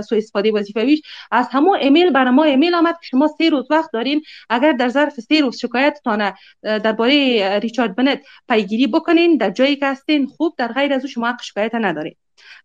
سوء 0.00 0.18
استفاده 0.18 0.52
وظیفویش 0.52 1.02
از 1.30 1.48
همون 1.50 1.78
ایمیل 1.78 2.10
برای 2.10 2.30
ما 2.30 2.44
ایمیل 2.44 2.74
آمد 2.74 2.94
که 2.94 3.06
شما 3.10 3.28
سه 3.28 3.48
روز 3.48 3.66
وقت 3.70 3.92
دارین 3.92 4.22
اگر 4.50 4.72
در 4.72 4.88
ظرف 4.88 5.20
سه 5.20 5.40
روز 5.40 5.58
شکایتتان 5.58 6.32
درباره 6.62 7.58
ریچارد 7.58 7.96
بنت 7.96 8.22
پیگیری 8.48 8.86
بکنین 8.86 9.36
در 9.36 9.50
جایی 9.50 9.76
که 9.80 9.86
هستین 9.86 10.26
خوب 10.26 10.54
در 10.58 10.68
غیر 10.72 10.92
از 10.92 11.06
شما 11.06 11.36
شکایت 11.42 11.74
ندارین. 11.74 12.14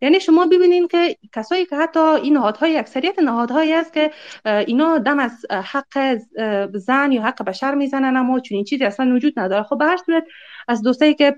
یعنی 0.01 0.19
شما 0.19 0.45
ببینین 0.45 0.87
که 0.87 1.17
کسایی 1.33 1.65
که 1.65 1.75
حتی 1.75 1.99
این 1.99 2.33
نهادهای 2.33 2.77
اکثریت 2.77 3.19
نهادهایی 3.19 3.73
است 3.73 3.93
که 3.93 4.11
اینا 4.45 4.97
دم 4.97 5.19
از 5.19 5.45
حق 5.51 6.17
زن 6.73 7.11
یا 7.11 7.21
حق 7.21 7.43
بشر 7.43 7.75
می‌زنن 7.75 8.17
اما 8.17 8.39
چون 8.39 8.55
این 8.55 8.65
چیزی 8.65 8.83
اصلا 8.83 9.15
وجود 9.15 9.39
نداره. 9.39 9.63
خب 9.63 9.77
به 9.77 9.85
هر 9.85 9.97
صورت 9.97 10.23
از 10.67 10.81
دوستایی 10.81 11.13
که 11.13 11.35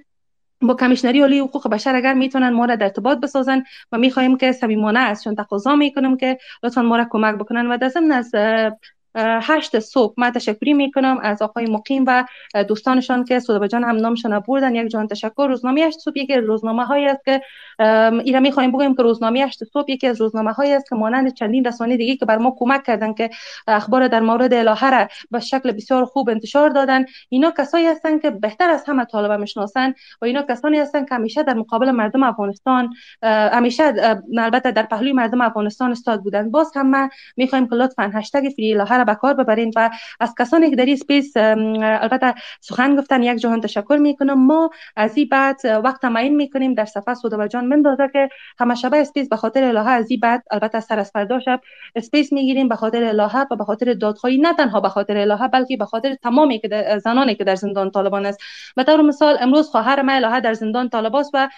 با 0.62 0.74
کمیشنری 0.74 1.22
عالی 1.22 1.40
حقوق 1.40 1.70
بشر 1.70 1.96
اگر 1.96 2.14
می‌تونن 2.14 2.50
ما 2.50 2.66
را 2.66 2.76
در 2.76 2.84
ارتباط 2.84 3.18
بسازن 3.18 3.64
و 3.92 3.98
می‌خواهیم 3.98 4.38
که 4.38 4.52
صمیمانه 4.52 5.00
ازشون 5.00 5.36
تقاضا 5.36 5.76
می‌کنم 5.76 6.18
که 6.18 6.38
لطفا 6.64 6.82
ما 6.82 6.98
را 6.98 7.08
کمک 7.10 7.36
بکنن 7.36 7.68
و 7.68 7.90
ضمن 7.90 8.12
از 8.12 8.32
هشت 9.18 9.80
صبح 9.80 10.14
من 10.18 10.32
تشکری 10.32 10.74
می‌کنم 10.74 11.20
از 11.22 11.42
آقای 11.42 11.66
مقیم 11.66 12.04
و 12.08 12.26
دوستانشان 12.68 13.24
که 13.24 13.40
سودابه 13.40 13.68
جان 13.68 13.84
هم 13.84 13.96
نامشان 13.96 14.40
بردن. 14.40 14.76
یک 14.76 14.88
جان 14.88 15.08
تشکر. 15.08 15.48
روزنامه 15.48 15.82
هشت 15.82 16.00
صبح 16.00 16.20
یکی 16.20 16.34
از 16.34 16.44
روزنامه 16.44 16.86
هایی 16.86 17.06
است 17.06 17.26
که 17.26 17.42
ایرا 18.24 18.40
می 18.40 18.52
خواهیم 18.52 18.72
بگویم 18.72 18.96
که 18.96 19.04
روزنامه 19.04 19.40
هشت 19.40 19.64
صبح 19.64 19.92
یکی 19.92 20.08
از 20.08 20.22
روزنامه 20.22 20.52
هایی 20.52 20.74
است 20.74 20.90
که 20.90 20.96
مانند 20.96 21.34
چندین 21.34 21.66
رسانه 21.66 21.98
دیگه 21.98 22.16
که 22.16 22.26
بر 22.26 22.38
ما 22.38 22.56
کمک 22.60 22.84
کردن 22.84 23.14
که 23.14 23.30
اخبار 23.68 24.08
در 24.08 24.20
مورد 24.20 24.54
الهه 24.54 24.90
را 24.90 25.08
به 25.32 25.40
شکل 25.40 25.72
بسیار 25.72 26.06
خوب 26.06 26.30
انتشار 26.30 26.70
دادن. 26.70 27.06
اینا 27.30 27.52
کسایی 27.58 27.88
هستند 27.88 28.22
که 28.22 28.30
بهتر 28.30 28.70
از 28.70 28.84
همه 28.88 29.06
طالبه 29.06 29.38
می‌شناسن 29.38 29.94
و 30.22 30.26
اینا 30.26 30.42
کسانی 30.42 30.78
هستند 30.78 31.10
که 31.10 31.16
همیشه 31.16 31.44
در 31.44 31.54
مقابل 31.54 31.92
مردم 31.92 32.24
افغانستان 32.24 32.94
همیشه 33.24 33.94
البته 34.38 34.72
در 34.72 34.84
پهلوی 34.84 35.14
مردم 35.14 35.42
افغانستان 35.42 35.92
استاد 35.92 36.24
بودن 36.24 36.52
باز 36.52 36.72
هم 36.76 36.90
ما 36.90 37.10
می‌خوایم 37.38 37.68
که 37.68 37.76
لطفا 37.76 38.12
هشتگ 38.14 38.50
free 38.56 38.74
الهه 38.74 39.07
به 39.08 39.16
کار 39.16 39.34
ببرین 39.34 39.74
و 39.76 39.90
از 40.20 40.34
کسانی 40.40 40.70
که 40.70 40.76
در 40.76 40.86
این 40.86 40.96
space 40.96 41.38
البته 41.38 42.34
سخن 42.62 42.96
گفتن 42.96 43.24
یک 43.24 43.38
جهان 43.38 43.62
تشکر 43.62 43.98
می‌کنم. 44.02 44.46
ما 44.46 44.70
از 44.96 45.18
این 45.18 45.28
بعد 45.32 45.62
وقت 45.84 46.02
تعیین 46.02 46.36
می‌کنیم 46.36 46.74
در 46.74 46.86
صفحه 46.86 47.14
سودا 47.14 47.48
جان 47.48 47.66
مندازه 47.66 48.10
که 48.14 48.30
همه 48.60 48.76
شبه 48.76 48.98
space 48.98 49.30
به 49.30 49.36
خاطر 49.36 49.64
الهه 49.64 49.90
از 49.90 50.12
این 50.12 50.20
بعد 50.20 50.44
البته 50.52 50.80
سر 50.80 51.00
از 51.00 51.12
فردا 51.12 51.40
شب 51.40 51.62
space 51.96 52.34
می‌گیریم 52.34 52.68
به 52.68 52.76
خاطر 52.76 53.04
الهه 53.04 53.48
و 53.52 53.56
به 53.56 53.64
خاطر 53.64 53.94
دادخواهی 53.94 54.38
نه 54.38 54.54
تنها 54.54 54.82
به 54.82 54.90
خاطر 54.90 55.18
الهه 55.18 55.48
بلکه 55.48 55.78
به 55.78 55.86
خاطر 55.86 56.16
تمامی 56.16 56.60
که 56.60 57.00
زنانی 57.04 57.36
که 57.36 57.44
در 57.44 57.56
زندان 57.56 57.92
طالبان 57.92 58.26
است. 58.26 58.40
به 58.76 58.84
طور 58.84 59.02
مثال 59.02 59.38
امروز 59.40 59.70
خواهر 59.70 60.02
ما 60.02 60.12
الهه 60.12 60.40
در 60.40 60.54
زندان 60.54 60.90
طالباست 60.90 61.32
و 61.34 61.50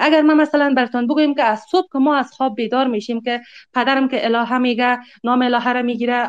اگر 0.00 0.22
ما 0.22 0.34
مثلا 0.34 0.74
براتون 0.76 1.06
بگویم 1.06 1.34
که 1.34 1.42
از 1.42 1.60
صبح 1.70 1.86
که 1.92 1.98
ما 1.98 2.16
از 2.16 2.32
خواب 2.32 2.54
بیدار 2.54 2.86
میشیم 2.86 3.20
که 3.20 3.40
پدرم 3.74 4.08
که 4.08 4.24
الهه 4.24 4.58
میگه 4.58 4.98
نام 5.24 5.42
الهه 5.42 5.72
را 5.72 5.82
می‌گیره 5.82 6.28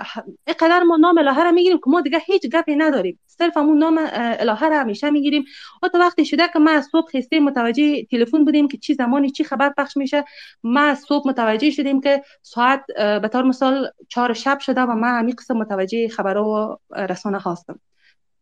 اینقدر 0.61 0.84
ما 0.84 0.97
نام 0.97 1.17
الهه 1.17 1.43
را 1.43 1.51
می‌گیریم 1.51 1.77
که 1.77 1.89
ما 1.89 2.01
دیگه 2.01 2.19
هیچ 2.25 2.47
گپی 2.49 2.75
نداریم. 2.75 3.19
صرف 3.27 3.57
همون 3.57 3.77
نام 3.77 3.99
الهه 4.13 4.69
را 4.69 4.80
همیشه 4.80 5.09
می‌گیریم. 5.09 5.45
تا 5.93 5.99
وقتی 5.99 6.25
شده 6.25 6.47
که 6.53 6.59
ما 6.59 6.71
از 6.71 6.88
صبح 6.91 7.17
خسته 7.17 7.39
متوجه 7.39 8.03
تلفن 8.03 8.45
بودیم 8.45 8.67
که 8.67 8.77
چی 8.77 8.93
زمانی 8.93 9.30
چی 9.30 9.43
خبر 9.43 9.69
پخش 9.77 9.97
میشه 9.97 10.25
ما 10.63 10.80
از 10.80 10.99
صبح 10.99 11.27
متوجه 11.27 11.69
شدیم 11.69 12.01
که 12.01 12.23
ساعت 12.41 12.85
به 12.97 13.27
طور 13.27 13.43
مثال 13.43 13.89
چهار 14.09 14.34
شب 14.34 14.59
شده 14.59 14.81
و 14.81 14.95
ما 14.95 15.07
همین 15.07 15.35
قسم 15.35 15.57
متوجه 15.57 16.07
خبرها 16.07 16.80
و 16.91 16.95
رسانه 16.95 17.39
هستم. 17.45 17.80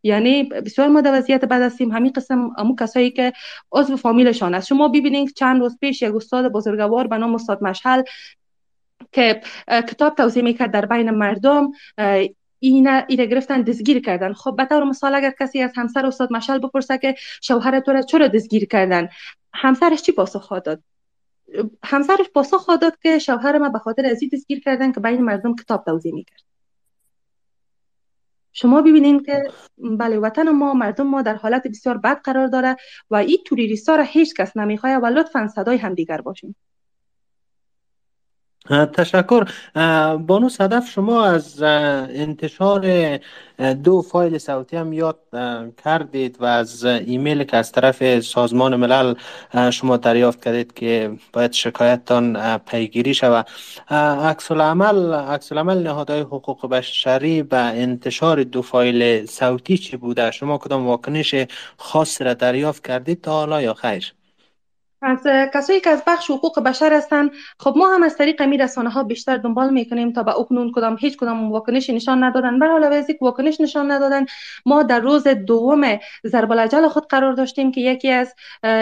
یعنی 0.04 0.42
بسیار 0.42 0.88
ما 0.88 1.00
در 1.00 1.18
وضعیت 1.18 1.44
بد 1.44 1.62
هستیم. 1.62 1.92
همین 1.92 2.12
قسم 2.12 2.50
امو 2.58 2.76
کسایی 2.76 3.10
که 3.10 3.32
عضو 3.72 3.96
فامیلشان 3.96 4.54
است 4.54 4.66
شما 4.66 4.88
ببینید 4.88 5.34
چند 5.34 5.60
روز 5.60 5.78
پیش 5.80 6.02
یک 6.02 6.14
استاد 6.14 6.52
بزرگوار 6.52 7.06
به 7.06 7.18
نام 7.18 7.34
استاد 7.34 7.62
مشهل 7.62 8.02
کتاب 9.68 10.14
توضیح 10.14 10.42
می‌کرد 10.42 10.70
در 10.70 10.86
بین 10.86 11.10
مردم 11.10 11.70
اینا 12.58 13.02
ایره 13.08 13.26
گرفتن 13.26 13.62
دزگیر 13.62 14.00
کردن. 14.00 14.32
خب 14.32 14.56
به 14.56 14.64
طور 14.64 14.84
مثال 14.84 15.14
اگر 15.14 15.34
کسی 15.40 15.62
از 15.62 15.72
همسر 15.76 16.06
استاد 16.06 16.32
مشل 16.32 16.58
بپرسه 16.58 16.98
که 16.98 17.14
شوهر 17.42 17.80
تو 17.80 17.92
را 17.92 18.02
چرا 18.02 18.28
دزگیر 18.28 18.64
کردن؟ 18.64 19.08
همسرش 19.54 20.02
چی 20.02 20.12
پاسخ 20.12 20.52
داد؟ 20.52 20.82
همسرش 21.84 22.28
پاسخ 22.34 22.66
داد 22.80 22.98
که 23.02 23.18
شوهر 23.18 23.58
ما 23.58 23.68
به 23.68 23.78
خاطر 23.78 24.06
ازی 24.06 24.28
دزگیر 24.28 24.60
کردن 24.60 24.92
که 24.92 25.00
بین 25.00 25.22
مردم 25.22 25.54
کتاب 25.54 25.84
توضیح 25.84 26.14
می‌کرد. 26.14 26.42
شما 28.52 28.82
ببینید 28.82 29.26
که 29.26 29.42
بله 29.78 30.18
وطن 30.18 30.48
ما 30.48 30.74
مردم 30.74 31.06
ما 31.06 31.22
در 31.22 31.34
حالت 31.34 31.66
بسیار 31.66 31.98
بد 31.98 32.20
قرار 32.24 32.46
داره 32.46 32.76
و 33.10 33.16
این 33.16 33.38
توریستا 33.46 33.96
را 33.96 34.02
هیچ 34.02 34.34
کس 34.34 34.56
نمی‌خواه 34.56 34.96
و 34.96 35.06
لطفا 35.06 35.48
صدای 35.48 35.76
همدیگر 35.76 36.20
باشیم 36.20 36.56
تشکر. 38.68 39.44
بانو 40.16 40.48
صدف 40.48 40.90
شما 40.90 41.24
از 41.24 41.62
انتشار 41.62 43.18
دو 43.84 44.02
فایل 44.02 44.38
صوتی 44.38 44.76
هم 44.76 44.92
یاد 44.92 45.18
کردید 45.84 46.36
و 46.40 46.44
از 46.44 46.84
ایمیل 46.84 47.44
که 47.44 47.56
از 47.56 47.72
طرف 47.72 48.20
سازمان 48.20 48.76
ملل 48.76 49.14
شما 49.70 49.96
دریافت 49.96 50.44
کردید 50.44 50.72
که 50.72 51.16
باید 51.32 51.52
شکایتتان 51.52 52.58
پیگیری 52.58 53.14
شود. 53.14 53.46
عکس 53.90 54.50
العمل 54.50 55.14
عکس 55.14 55.52
العمل 55.52 55.82
نهادهای 55.82 56.20
حقوق 56.20 56.66
بشری 56.66 57.42
به 57.42 57.56
انتشار 57.56 58.42
دو 58.42 58.62
فایل 58.62 59.26
صوتی 59.26 59.78
چی 59.78 59.96
بوده؟ 59.96 60.30
شما 60.30 60.58
کدام 60.58 60.86
واکنش 60.86 61.34
خاص 61.76 62.22
را 62.22 62.34
دریافت 62.34 62.86
کردید 62.86 63.20
تا 63.20 63.32
حالا 63.32 63.62
یا 63.62 63.74
خیر؟ 63.74 64.14
از 65.02 65.18
کسایی 65.54 65.80
که 65.80 65.90
از 65.90 66.02
بخش 66.06 66.30
حقوق 66.30 66.60
بشر 66.60 66.92
هستند 66.92 67.30
خب 67.58 67.74
ما 67.76 67.94
هم 67.94 68.02
از 68.02 68.16
طریق 68.16 68.42
می 68.42 68.58
رسانه 68.58 68.90
ها 68.90 69.02
بیشتر 69.02 69.36
دنبال 69.36 69.70
می‌کنیم 69.70 70.12
تا 70.12 70.22
به 70.22 70.38
اکنون 70.38 70.72
کدام 70.74 70.96
هیچ 71.00 71.16
کدام 71.16 71.52
واکنش 71.52 71.90
نشان 71.90 72.24
ندادن. 72.24 72.58
بر 72.58 72.66
علاوه 72.66 72.96
از 72.96 73.06
واکنش 73.20 73.60
نشان 73.60 73.90
ندادن. 73.90 74.24
ما 74.66 74.82
در 74.82 75.00
روز 75.00 75.28
دوم 75.28 75.98
ضرب 76.26 76.88
خود 76.88 77.06
قرار 77.06 77.32
داشتیم 77.32 77.72
که 77.72 77.80
یکی 77.80 78.10
از 78.10 78.34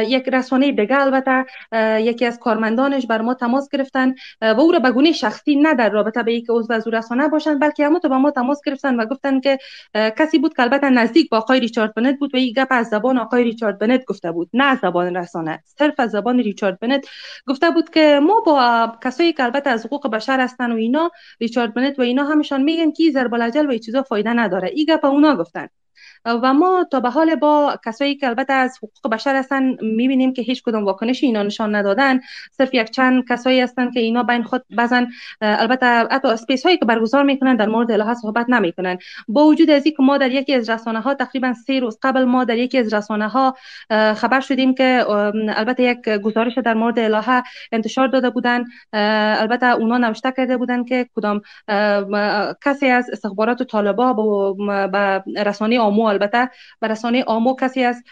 یک 0.06 0.28
رسانه 0.28 0.72
دیگه 0.72 1.00
البته 1.00 1.44
یکی 2.00 2.26
از 2.26 2.38
کارمندانش 2.38 3.06
بر 3.06 3.20
ما 3.20 3.34
تماس 3.34 3.68
گرفتن 3.68 4.14
و 4.40 4.44
او 4.44 4.72
را 4.72 4.78
به 4.78 4.90
گونه 4.90 5.12
شخصی 5.12 5.56
نه 5.56 5.74
در 5.74 5.90
رابطه 5.90 6.22
به 6.22 6.32
اینکه 6.32 6.52
عضو 6.52 6.72
از 6.72 6.88
رسانه 6.88 7.28
باشند 7.28 7.60
بلکه 7.60 7.86
همو 7.86 7.98
تو 7.98 8.08
با 8.08 8.18
ما 8.18 8.30
تماس 8.30 8.60
گرفتن 8.66 9.00
و 9.00 9.06
گفتن 9.06 9.40
که 9.40 9.58
کسی 9.94 10.38
بود 10.38 10.54
که 10.54 10.62
البته 10.62 10.90
نزدیک 10.90 11.30
با 11.30 11.38
آقای 11.38 11.60
ریچارد 11.60 11.94
بنت 11.94 12.18
بود 12.18 12.34
و 12.34 12.36
این 12.38 12.52
گپ 12.56 12.68
از 12.70 12.88
زبان 12.88 13.18
آقای 13.18 13.44
ریچارد 13.44 13.78
بنت 13.78 14.04
گفته 14.04 14.32
بود 14.32 14.50
نه 14.52 14.64
از 14.64 14.78
زبان 14.78 15.16
رسانه 15.16 15.62
صرف 15.78 16.00
زبان 16.10 16.38
ریچارد 16.38 16.78
بنت 16.78 17.06
گفته 17.46 17.70
بود 17.70 17.90
که 17.90 18.20
ما 18.22 18.40
با 18.46 18.92
کسایی 19.04 19.32
که 19.32 19.44
البته 19.44 19.70
از 19.70 19.86
حقوق 19.86 20.10
بشر 20.10 20.40
هستن 20.40 20.72
و 20.72 20.76
اینا 20.76 21.10
ریچارد 21.40 21.74
بنت 21.74 21.98
و 21.98 22.02
اینا 22.02 22.24
همشان 22.24 22.62
میگن 22.62 22.90
که 22.92 23.10
ضرب 23.10 23.32
و 23.32 23.70
این 23.70 23.78
چیزا 23.78 24.02
فایده 24.02 24.32
نداره. 24.32 24.68
این 24.68 24.86
گپ 24.88 25.04
اونا 25.04 25.36
گفتن. 25.36 25.68
و 26.24 26.54
ما 26.54 26.86
تا 26.90 27.00
به 27.00 27.10
حال 27.10 27.34
با 27.34 27.76
کسایی 27.84 28.16
که 28.16 28.26
البته 28.26 28.52
از 28.52 28.78
حقوق 28.78 29.12
بشر 29.12 29.36
هستن 29.36 29.76
می‌بینیم 29.82 30.32
که 30.32 30.42
هیچ 30.42 30.62
کدام 30.62 30.84
واکنشی 30.84 31.26
اینا 31.26 31.42
نشان 31.42 31.74
ندادن. 31.74 32.20
صرف 32.52 32.74
یک 32.74 32.90
چند 32.90 33.28
کسایی 33.28 33.60
هستن 33.60 33.90
که 33.90 34.00
اینا 34.00 34.22
بین 34.22 34.42
خود 34.42 34.62
بزن. 34.78 35.06
البته 35.40 35.86
حتی 35.86 36.28
اسپیس 36.28 36.66
هایی 36.66 36.78
که 36.78 36.84
برگزار 36.84 37.22
می‌کنن 37.22 37.56
در 37.56 37.66
مورد 37.66 37.92
الهه 37.92 38.14
صحبت 38.14 38.50
نمی‌کنن. 38.50 38.98
با 39.28 39.46
وجود 39.46 39.70
از 39.70 39.86
اینکه 39.86 40.02
ما 40.02 40.18
در 40.18 40.30
یکی 40.30 40.54
از 40.54 40.70
رسانه 40.70 41.00
ها 41.00 41.14
تقریبا 41.14 41.52
سه 41.66 41.80
روز 41.80 41.98
قبل 42.02 42.24
ما 42.24 42.44
در 42.44 42.58
یکی 42.58 42.78
از 42.78 42.94
رسانه 42.94 43.28
ها 43.28 43.56
خبر 43.90 44.40
شدیم 44.40 44.74
که 44.74 45.04
البته 45.56 45.82
یک 45.82 46.08
گزارش 46.08 46.58
در 46.58 46.74
مورد 46.74 46.98
الهه 46.98 47.42
انتشار 47.72 48.08
داده 48.08 48.30
بودن. 48.30 48.64
البته 48.92 49.66
اونا 49.66 49.98
نوشته 49.98 50.32
کرده 50.36 50.56
بودن 50.56 50.84
که 50.84 51.06
کدام 51.16 51.40
کسی 52.64 52.86
از 52.86 53.10
استخبارات 53.10 53.62
طالبا 53.62 54.12
به 54.92 55.24
رسانه 55.44 55.80
آمو 55.80 56.09
البته 56.10 56.50
به 56.80 56.88
رسانه 56.88 57.24
آمو 57.24 57.56
کسی 57.56 57.84
از 57.84 58.02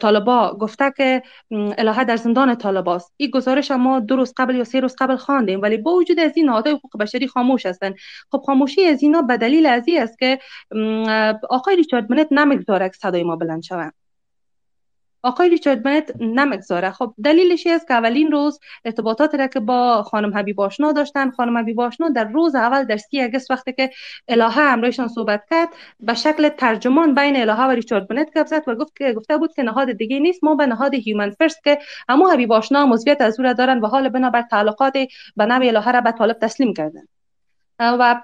طالبا 0.00 0.56
گفته 0.60 0.92
که 0.96 1.22
الهه 1.50 2.04
در 2.04 2.16
زندان 2.16 2.54
طالباست. 2.54 3.12
این 3.16 3.30
گزارش 3.30 3.70
ما 3.70 4.00
دو 4.00 4.16
روز 4.16 4.34
قبل 4.36 4.54
یا 4.54 4.64
سه 4.64 4.80
روز 4.80 4.96
قبل 4.98 5.16
خواندیم 5.16 5.62
ولی 5.62 5.76
با 5.76 5.90
وجود 5.92 6.20
از 6.20 6.32
این 6.36 6.46
نهادهای 6.46 6.74
حقوق 6.74 7.02
بشری 7.02 7.28
خاموش 7.28 7.66
هستند 7.66 7.94
خب 8.32 8.42
خاموشی 8.46 8.84
از 8.84 9.02
اینا 9.02 9.22
به 9.22 9.36
دلیل 9.36 9.66
از 9.66 9.84
است 9.98 10.18
که 10.18 10.38
آقای 11.50 11.76
ریچارد 11.76 12.12
منت 12.12 12.28
نمی‌گذاره 12.30 12.88
که 12.88 12.96
صدای 12.96 13.22
ما 13.24 13.36
بلند 13.36 13.62
شود 13.62 14.01
آقای 15.22 15.48
ریچارد 15.48 15.82
بنت 15.82 16.12
نمگذاره. 16.20 16.90
خب 16.90 17.14
دلیلش 17.24 17.66
است 17.66 17.88
که 17.88 17.94
اولین 17.94 18.32
روز 18.32 18.60
ارتباطات 18.84 19.34
را 19.34 19.46
که 19.46 19.60
با 19.60 20.02
خانم 20.02 20.38
حبیب 20.38 20.60
آشنا 20.60 20.92
داشتن 20.92 21.30
خانم 21.30 21.58
حبیب 21.58 21.80
آشنا 21.80 22.08
در 22.08 22.24
روز 22.24 22.54
اول 22.54 22.84
در 22.84 22.96
سی 22.96 23.20
اگست 23.20 23.50
وقتی 23.50 23.72
که 23.72 23.90
الهه 24.28 24.72
همراهشان 24.72 25.08
صحبت 25.08 25.44
کرد 25.50 25.68
به 26.00 26.14
شکل 26.14 26.48
ترجمان 26.48 27.14
بین 27.14 27.36
الهه 27.36 27.66
و 27.66 27.70
ریچارد 27.70 28.08
بنت 28.08 28.46
زد 28.46 28.68
و 28.68 28.74
گفت 28.74 28.96
که 28.96 29.12
گفته 29.12 29.38
بود 29.38 29.54
که 29.54 29.62
نهاد 29.62 29.92
دیگه 29.92 30.18
نیست 30.18 30.44
ما 30.44 30.54
به 30.54 30.66
نهاد 30.66 30.94
هیومن 30.94 31.30
فرست 31.30 31.64
که 31.64 31.78
همو 32.08 32.28
حبیب 32.28 32.52
آشنا 32.52 32.86
مزویت 32.86 33.20
از 33.20 33.40
او 33.40 33.44
را 33.44 33.52
دارن 33.52 33.80
و 33.80 33.86
حال 33.86 34.08
بنابر 34.08 34.42
تعلقات 34.42 34.92
به 35.36 35.46
نوع 35.46 35.66
الهه 35.66 35.90
را 35.90 36.00
به 36.00 36.12
طالب 36.12 36.38
تسلیم 36.38 36.74
کردن. 36.74 37.02
و 37.78 38.22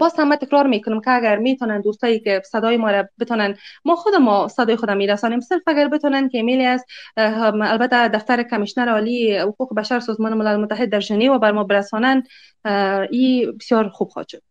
باز 0.00 0.14
هم 0.18 0.36
تکرار 0.36 0.66
می‌کنم 0.66 1.00
که 1.00 1.10
اگر 1.10 1.36
می‌تونن 1.36 1.80
دوستایی 1.80 2.20
که 2.20 2.42
صدای 2.50 2.76
ما 2.76 2.90
را 2.90 3.08
بتونن 3.20 3.56
ما 3.84 3.96
خود 3.96 4.14
ما 4.14 4.48
صدای 4.48 4.76
خودم 4.76 4.96
میرسانیم. 4.96 5.40
صرف 5.40 5.62
اگر 5.66 5.88
بتونن 5.88 6.28
که 6.28 6.38
ایمیلی 6.38 6.64
از 6.64 6.84
البته 7.16 8.08
دفتر 8.08 8.42
کمیشنر 8.42 8.88
عالی 8.88 9.38
حقوق 9.38 9.74
بشر 9.74 10.00
سازمان 10.00 10.34
ملل 10.34 10.56
متحد 10.56 10.88
در 10.88 11.00
ژنو 11.00 11.38
بر 11.38 11.52
ما 11.52 11.64
برسانن 11.64 12.22
این 13.10 13.56
بسیار 13.60 13.88
خوب 13.88 14.08
خواهد 14.08 14.28
شد. 14.28 14.42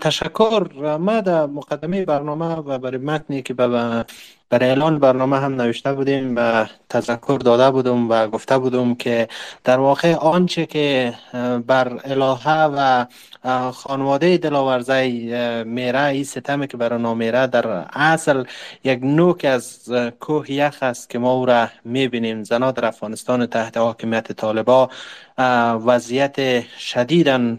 تشکر. 0.00 0.96
ما 0.96 1.20
در 1.20 1.46
مقدمه 1.46 2.04
برنامه 2.04 2.54
و 2.54 2.78
برای 2.78 2.98
متنی 2.98 3.42
که 3.42 3.54
به 3.54 4.04
برای 4.50 4.68
اعلان 4.68 4.98
برنامه 4.98 5.38
هم 5.38 5.54
نوشته 5.60 5.92
بودیم 5.92 6.34
و 6.36 6.66
تذکر 6.88 7.38
داده 7.44 7.70
بودم 7.70 8.10
و 8.10 8.26
گفته 8.26 8.58
بودم 8.58 8.94
که 8.94 9.28
در 9.64 9.78
واقع 9.78 10.14
آنچه 10.14 10.66
که 10.66 11.14
بر 11.66 12.00
الهه 12.04 12.64
و 12.64 13.06
خانواده 13.72 14.36
دلاورزی 14.36 15.32
میره 15.64 16.04
این 16.04 16.24
ستمی 16.24 16.66
که 16.66 16.76
برای 16.76 17.02
نامیره 17.02 17.46
در 17.46 17.66
اصل 17.92 18.44
یک 18.84 19.00
نوک 19.02 19.44
از 19.44 19.92
کوه 20.20 20.50
یخ 20.50 20.78
است 20.82 21.10
که 21.10 21.18
ما 21.18 21.32
او 21.32 21.46
را 21.46 21.68
می‌بینیم. 21.84 22.44
زنان 22.44 22.72
در 22.72 22.84
افغانستان 22.84 23.46
تحت 23.46 23.76
حاکمیت 23.76 24.32
طالبا 24.32 24.90
وضعیت 25.86 26.60
شدیدا 26.78 27.56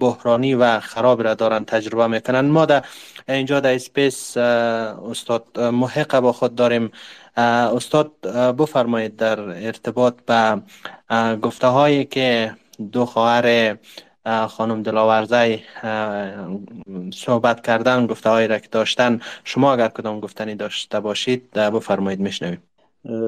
بحرانی 0.00 0.54
و 0.54 0.80
خراب 0.80 1.22
را 1.22 1.34
دارن 1.34 1.64
تجربه 1.64 2.06
می‌کنن. 2.06 2.40
ما 2.40 2.66
در 2.66 2.84
اینجا 3.28 3.60
در 3.60 3.74
اسپیس 3.74 4.36
استاد 4.36 5.60
محق 5.60 6.17
با 6.20 6.32
خود 6.32 6.54
داریم. 6.54 6.90
استاد 7.36 8.20
بفرمایید 8.58 9.16
در 9.16 9.40
ارتباط 9.40 10.14
به 10.22 10.62
گفته 11.42 11.66
هایی 11.66 12.04
که 12.04 12.56
دو 12.92 13.06
خواهر 13.06 13.76
خانم 14.48 14.82
دلاورزی 14.82 15.62
صحبت 17.14 17.66
کردن 17.66 18.06
گفته 18.06 18.30
هایی 18.30 18.48
را 18.48 18.58
که 18.58 18.68
داشتن 18.68 19.20
شما 19.44 19.72
اگر 19.72 19.88
کدام 19.88 20.20
گفتنی 20.20 20.54
داشته 20.54 21.00
باشید 21.00 21.50
بفرمایید 21.50 22.20
میشنویم. 22.20 22.62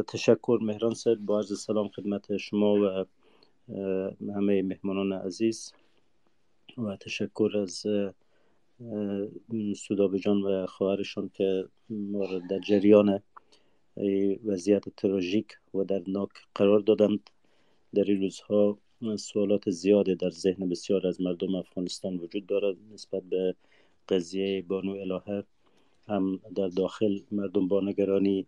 تشکر 0.09 0.59
مهران 0.63 0.95
صاحب 0.95 1.19
با 1.19 1.39
عرض 1.39 1.61
سلام 1.61 1.89
خدمت 1.89 2.37
شما 2.37 2.75
و 2.75 3.05
همه 4.37 4.63
مهمانان 4.63 5.13
عزیز 5.13 5.73
و 6.79 6.97
تشکر 6.97 7.51
از 7.63 7.87
سودابه 9.77 10.19
جان 10.19 10.43
و 10.43 10.67
خواهرشان 10.67 11.31
که 11.35 11.65
در 12.51 12.59
جریان 12.59 13.23
وضعیت 14.45 14.89
تراژیک 14.97 15.47
و 15.75 15.85
دردناک 15.85 16.31
قرار 16.55 16.81
دادند. 16.81 17.31
در 17.95 18.05
این 18.05 18.21
روزها 18.21 18.79
سوالات 19.17 19.71
زیاده 19.71 20.15
در 20.15 20.31
ذهن 20.31 20.69
بسیار 20.69 21.07
از 21.07 21.21
مردم 21.21 21.55
افغانستان 21.55 22.17
وجود 22.17 22.47
دارد. 22.47 22.77
نسبت 22.93 23.23
به 23.23 23.55
قضیه 24.09 24.63
بانو 24.63 24.93
الهه 24.93 25.45
هم 26.07 26.41
در 26.57 26.69
داخل 26.69 27.19
مردم 27.33 27.69
با 27.69 27.81
نگرانی 27.81 28.47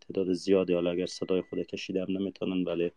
تعداد 0.00 0.32
زیادی 0.32 0.72
حالا 0.72 0.90
اگر 0.90 1.06
صدای 1.06 1.42
خود 1.42 1.62
کشیده 1.62 2.04
هم 2.04 2.18
نمی‌تونن 2.18 2.64
ولی 2.64 2.90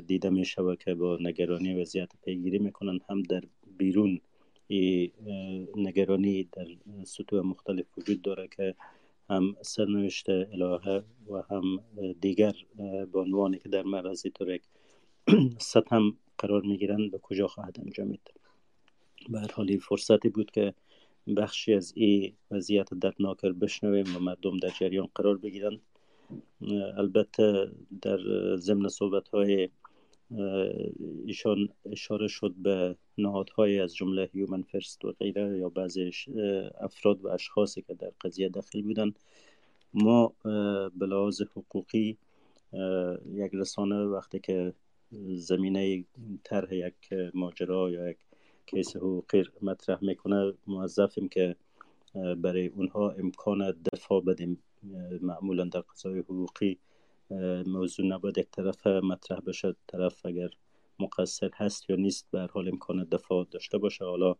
دیده 0.00 0.30
می 0.30 0.44
شود 0.44 0.78
که 0.78 0.94
با 0.94 1.18
نگرانی 1.20 1.80
وضعیت 1.80 2.12
پیگیری 2.24 2.58
می‌کنن 2.58 3.00
هم 3.10 3.22
در 3.22 3.42
بیرون 3.78 4.20
نگرانی 5.76 6.48
در 6.52 6.66
سطوح 7.04 7.40
مختلف 7.40 7.86
وجود 7.98 8.22
داره 8.22 8.48
که 8.56 8.74
هم 9.30 9.56
سرنوشت 9.62 10.28
الهه 10.28 11.04
و 11.26 11.42
هم 11.50 11.80
دیگر 12.20 12.54
بانوانی 13.12 13.58
که 13.58 13.68
در 13.68 13.82
معرض 13.82 14.26
ترک 14.34 14.62
ستم 15.58 16.16
قرار 16.38 16.62
می‌گیرند 16.62 17.10
به 17.10 17.18
کجا 17.18 17.46
خواهد 17.46 17.80
انجامید 17.80 18.32
به 19.28 19.40
هر 19.40 19.52
حال 19.52 19.76
فرصتی 19.76 20.28
بود 20.28 20.50
که 20.50 20.74
بخشی 21.36 21.74
از 21.74 21.92
این 21.96 22.32
وضعیت 22.50 22.94
دردناک 22.94 23.40
بشنویم 23.40 24.16
و 24.16 24.18
مردم 24.18 24.56
در 24.56 24.68
جریان 24.80 25.08
قرار 25.14 25.38
بگیرند 25.38 25.80
البته 26.96 27.70
در 28.02 28.18
ضمن 28.56 28.88
صحبت 28.88 29.28
های 29.28 29.68
ایشان 31.26 31.68
اشاره 31.92 32.28
شد 32.28 32.54
به 32.56 32.96
نهادهای 33.18 33.80
از 33.80 33.94
جمله 33.94 34.30
هیومن 34.32 34.62
فرست 34.62 35.04
و 35.04 35.12
غیره 35.12 35.58
یا 35.58 35.68
بعضی 35.68 36.10
افراد 36.80 37.24
و 37.24 37.28
اشخاصی 37.28 37.82
که 37.82 37.94
در 37.94 38.12
قضیه 38.20 38.48
داخل 38.48 38.82
بودن. 38.82 39.12
ما 39.94 40.32
به 40.98 41.30
حقوقی 41.56 42.18
یک 43.32 43.50
رسانه 43.54 44.04
وقتی 44.04 44.38
که 44.38 44.72
زمینه 45.34 46.04
طرح 46.44 46.74
یک 46.74 46.94
ماجرا 47.34 47.90
یا 47.90 48.10
یک 48.10 48.18
کیس 48.66 48.96
حقوقی 48.96 49.44
مطرح 49.62 50.04
می‌کنه 50.04 50.52
موظفیم 50.66 51.28
که 51.28 51.56
برای 52.36 52.66
اونها 52.66 53.10
امکان 53.10 53.74
دفاع 53.92 54.20
بدیم. 54.20 54.58
معمولا 55.20 55.64
در 55.64 55.80
قضای 55.80 56.18
حقوقی 56.18 56.78
موضوع 57.66 58.06
نباید 58.06 58.38
یک 58.38 58.50
طرف 58.50 58.86
مطرح 58.86 59.40
بشه 59.40 59.74
طرف 59.86 60.26
اگر 60.26 60.48
مقصر 60.98 61.50
هست 61.54 61.90
یا 61.90 61.96
نیست 61.96 62.26
به 62.30 62.48
حال 62.52 62.68
امکان 62.68 63.04
دفاع 63.04 63.46
داشته 63.50 63.78
باشه. 63.78 64.04
حالا 64.04 64.34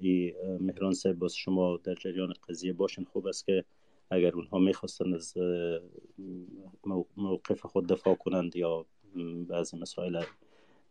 ای 0.00 0.34
مهران 0.60 0.92
صاحب 0.92 1.18
باز 1.18 1.34
شما 1.34 1.76
در 1.84 1.94
جریان 1.94 2.34
قضیه 2.48 2.72
باشین. 2.72 3.04
خوب 3.04 3.26
است 3.26 3.46
که 3.46 3.64
اگر 4.10 4.32
اونها 4.32 4.58
می‌خواستن 4.58 5.14
از 5.14 5.34
موقف 7.16 7.66
خود 7.66 7.86
دفاع 7.86 8.14
کنند 8.14 8.56
یا 8.56 8.86
بعضی 9.48 9.76
مسائل 9.76 10.22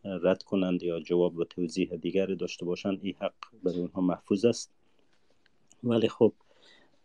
رد 0.04 0.44
کنند 0.44 0.84
یا 0.84 1.00
جواب 1.00 1.38
و 1.38 1.44
توضیح 1.44 1.96
دیگر 1.96 2.26
داشته 2.26 2.66
باشند 2.66 3.00
این 3.02 3.16
حق 3.20 3.34
برای 3.64 3.80
اونها 3.80 4.02
محفوظ 4.02 4.46
است. 4.46 4.72
ولی 5.84 6.08
خب 6.08 6.34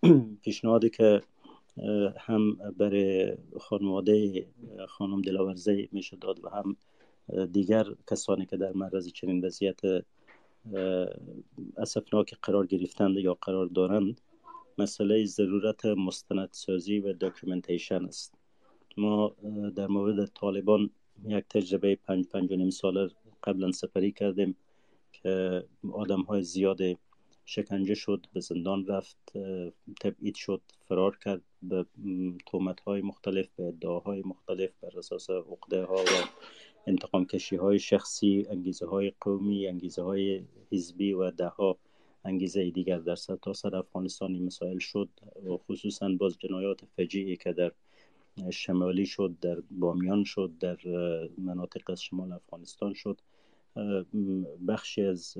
پیشنهادی 0.43 0.91
که 0.91 1.23
هم 2.19 2.55
برای 2.55 3.37
خانواده 3.61 4.47
خانم 4.89 5.23
دلاورزی 5.23 5.89
میشه 5.93 6.17
داد 6.17 6.45
و 6.45 6.49
هم 6.49 6.77
دیگر 7.47 7.87
کسانی 8.11 8.47
که 8.47 8.57
در 8.57 8.73
معرض 8.73 9.13
چنین 9.13 9.45
وضعیت 9.45 9.81
اسفناک 11.77 12.35
قرار 12.43 12.67
گرفتند 12.67 13.17
یا 13.17 13.35
قرار 13.35 13.67
دارند 13.67 14.21
مسئله 14.79 15.25
ضرورت 15.25 15.87
مستندسازی 15.87 16.99
و 16.99 17.13
documentation 17.13 18.05
است. 18.05 18.35
ما 18.97 19.35
در 19.77 19.87
مورد 19.87 20.27
طالبان 20.27 20.91
یک 21.27 21.45
تجربه 21.51 21.97
پنج 21.97 22.27
پنج 22.27 22.53
و 22.53 22.57
نیم 22.57 22.71
ساله 22.71 23.11
قبلا 23.43 23.73
سفری 23.73 24.13
کردیم 24.13 24.57
که 25.13 25.65
آدم 25.93 26.23
های 26.23 26.43
زیاد 26.43 26.81
شکنجه 27.45 27.95
شد 27.95 28.27
به 28.33 28.41
زندان 28.41 28.87
رفت 28.87 29.33
تبعید 30.01 30.35
شد 30.35 30.61
فرار 30.89 31.17
کرد. 31.17 31.43
به 31.69 31.87
تهمت 32.47 32.81
های 32.81 33.03
مختلف 33.03 33.49
به 33.57 33.65
ادعاهای 33.65 34.23
مختلف 34.25 34.71
بر 34.83 34.99
اساس 34.99 35.31
عقده 35.31 35.85
ها 35.85 35.95
و 35.95 36.29
انتقام 36.87 37.25
کشی 37.27 37.57
های 37.57 37.79
شخصی 37.79 38.47
انگیزه 38.51 38.87
های 38.87 39.13
قومی 39.21 39.67
انگیزه 39.67 40.03
های 40.03 40.45
حزبی 40.73 41.13
و 41.13 41.31
ده 41.31 41.49
ها 41.49 41.79
انگیزه 42.25 42.71
دیگر 42.71 42.99
در 42.99 43.17
تا 43.43 43.53
سر 43.53 43.77
افغانستانی 43.77 44.41
مسائل 44.41 44.79
شد 44.79 45.09
و 45.47 45.57
خصوصا 45.57 46.09
باز 46.09 46.39
جنایات 46.39 46.81
فجیعی 46.97 47.37
که 47.37 47.53
در 47.53 47.73
شمالی 48.51 49.07
شد 49.07 49.35
در 49.41 49.63
بامیان 49.71 50.25
شد 50.25 50.51
در 50.61 50.79
مناطق 51.39 51.91
از 51.91 52.03
شمال 52.03 52.33
افغانستان 52.33 52.95
شد. 52.95 53.21
بخشی 54.69 55.03
از 55.03 55.35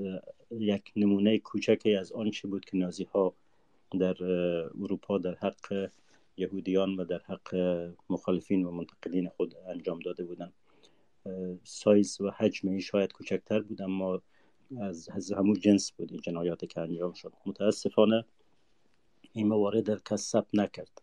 یک 0.51 0.91
نمونه 0.95 1.39
کوچکی 1.39 1.95
از 1.95 2.11
آنچه 2.11 2.47
بود 2.47 2.65
که 2.65 2.77
نازی 2.77 3.03
ها 3.03 3.33
در 3.99 4.23
اروپا 4.81 5.17
در 5.17 5.35
حق 5.35 5.89
یهودیان 6.37 6.95
و 6.95 7.05
در 7.05 7.21
حق 7.25 7.55
مخالفین 8.09 8.65
و 8.65 8.71
منتقدین 8.71 9.29
خود 9.29 9.55
انجام 9.69 9.99
داده 9.99 10.23
بودند. 10.23 10.53
سایز 11.63 12.21
و 12.21 12.31
حجم 12.31 12.79
شاید 12.79 13.11
کوچکتر 13.11 13.61
بود 13.61 13.81
اما 13.81 14.21
از, 14.81 15.09
همون 15.37 15.59
جنس 15.59 15.91
بود 15.91 16.11
این 16.11 16.21
جنایاتی 16.21 16.67
که 16.67 16.81
انجام 16.81 17.13
شد. 17.13 17.33
متاسفانه 17.45 18.25
این 19.33 19.47
موارد 19.47 19.83
در 19.83 19.99
کس 20.05 20.35
نکرد. 20.53 21.01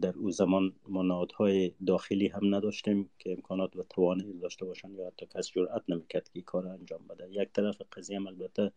در 0.00 0.16
او 0.16 0.30
زمان 0.30 0.72
ما 0.88 1.02
نهادهای 1.02 1.72
داخلی 1.86 2.28
هم 2.28 2.54
نداشتیم 2.54 3.10
که 3.18 3.32
امکانات 3.32 3.76
و 3.76 3.82
توانایی 3.82 4.38
داشته 4.38 4.64
باشند 4.64 4.98
یا 4.98 5.06
حتی 5.06 5.26
کس 5.26 5.50
جرأت 5.50 5.82
نمی‌کرد 5.88 6.28
که 6.28 6.42
کار 6.42 6.68
انجام 6.68 7.00
بده. 7.10 7.30
یک 7.30 7.48
طرف 7.52 7.82
قضیه 7.92 8.26
البته 8.26 8.72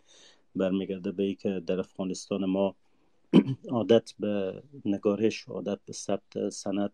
برمیگرده 0.56 1.12
به 1.12 1.24
ای 1.24 1.36
که 1.36 1.62
در 1.68 1.80
افغانستان 1.80 2.46
ما 2.46 2.76
عادت 3.70 4.14
به 4.20 4.64
نگارش 4.86 5.50
عادت 5.50 5.80
به 5.86 5.94
ثبت 5.94 6.50
سند 6.50 6.92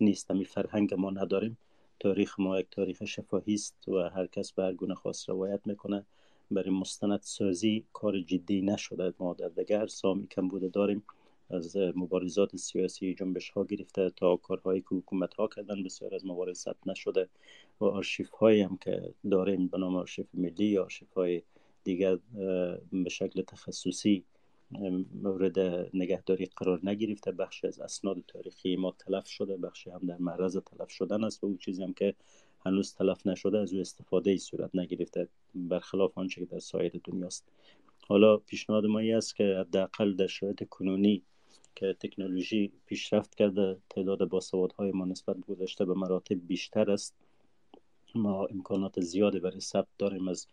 نیست. 0.00 0.30
همین 0.30 0.44
فرهنگ 0.44 0.94
ما 0.94 1.10
نداریم. 1.10 1.58
تاریخ 2.00 2.40
ما 2.40 2.60
یک 2.60 2.66
تاریخ 2.70 3.04
شفاهی 3.04 3.54
است 3.54 3.88
و 3.88 3.98
هر 3.98 4.26
کس 4.26 4.52
به 4.52 4.62
هر 4.62 4.72
گونه 4.72 4.94
خاص 4.94 5.28
روایت 5.28 5.60
می‌کنه. 5.64 6.04
برای 6.50 6.70
مستند 6.70 7.20
سازی 7.22 7.84
کار 7.92 8.20
جدی 8.20 8.62
نشده. 8.62 9.14
ما 9.18 9.34
در 9.34 9.48
دیگر 9.48 9.86
سامی 9.86 10.26
کم 10.26 10.48
بوده 10.48 10.68
داریم. 10.68 11.02
از 11.50 11.76
مبارزات 11.76 12.56
سیاسی 12.56 13.14
جنبش 13.14 13.50
ها 13.50 13.64
گرفته 13.64 14.10
تا 14.16 14.36
کارهایی 14.36 14.80
که 14.80 14.88
حکومت 14.90 15.34
ها 15.34 15.48
کردن 15.48 15.82
بسیار 15.82 16.14
از 16.14 16.26
موارد 16.26 16.52
ثبت 16.52 16.86
نشده 16.86 17.28
و 17.80 17.84
آرشیف 17.84 18.30
هایی 18.30 18.60
هم 18.60 18.76
که 18.76 19.14
داریم 19.30 19.68
به 19.68 19.78
نام 19.78 19.96
آرشیف 19.96 20.26
ملی 20.34 20.64
یا 20.64 20.82
آرشیف 20.82 21.12
های 21.12 21.42
دیگر 21.84 22.18
به 22.92 23.08
شکل 23.10 23.42
تخصصی 23.42 24.24
مورد 25.22 25.58
نگهداری 25.94 26.46
قرار 26.56 26.80
نگرفته 26.82 27.32
بخشی 27.32 27.66
از 27.66 27.80
اسناد 27.80 28.22
تاریخی 28.28 28.76
ما 28.76 28.94
تلف 28.98 29.28
شده 29.28 29.56
بخشی 29.56 29.90
هم 29.90 30.00
در 30.06 30.18
معرض 30.18 30.56
تلف 30.56 30.90
شدن 30.90 31.24
است 31.24 31.44
و 31.44 31.46
اون 31.46 31.56
چیزی 31.56 31.82
هم 31.82 31.92
که 31.92 32.14
هنوز 32.66 32.94
تلف 32.94 33.26
نشده 33.26 33.58
از 33.58 33.72
او 33.72 33.80
استفاده 33.80 34.30
ای 34.30 34.38
صورت 34.38 34.70
نگرفته 34.74 35.28
برخلاف 35.54 36.18
آنچه 36.18 36.40
که 36.40 36.46
در 36.46 36.58
سایر 36.58 37.00
دنیاست 37.04 37.48
حالا 38.06 38.36
پیشنهاد 38.36 38.86
ما 38.86 39.00
است 39.00 39.36
که 39.36 39.56
حداقل 39.60 40.16
در 40.16 40.26
شرایط 40.26 40.68
کنونی 40.68 41.22
که 41.74 41.96
تکنولوژی 42.00 42.72
پیشرفت 42.86 43.34
کرده 43.34 43.76
تعداد 43.90 44.28
باسوادهای 44.28 44.92
ما 44.92 45.04
نسبت 45.04 45.40
گذشته 45.40 45.84
به 45.84 45.94
مراتب 45.94 46.46
بیشتر 46.46 46.90
است. 46.90 47.14
ما 48.14 48.46
امکانات 48.46 49.00
زیادی 49.00 49.40
برای 49.40 49.60
ثبت 49.60 49.88
داریم 49.98 50.28
از 50.28 50.46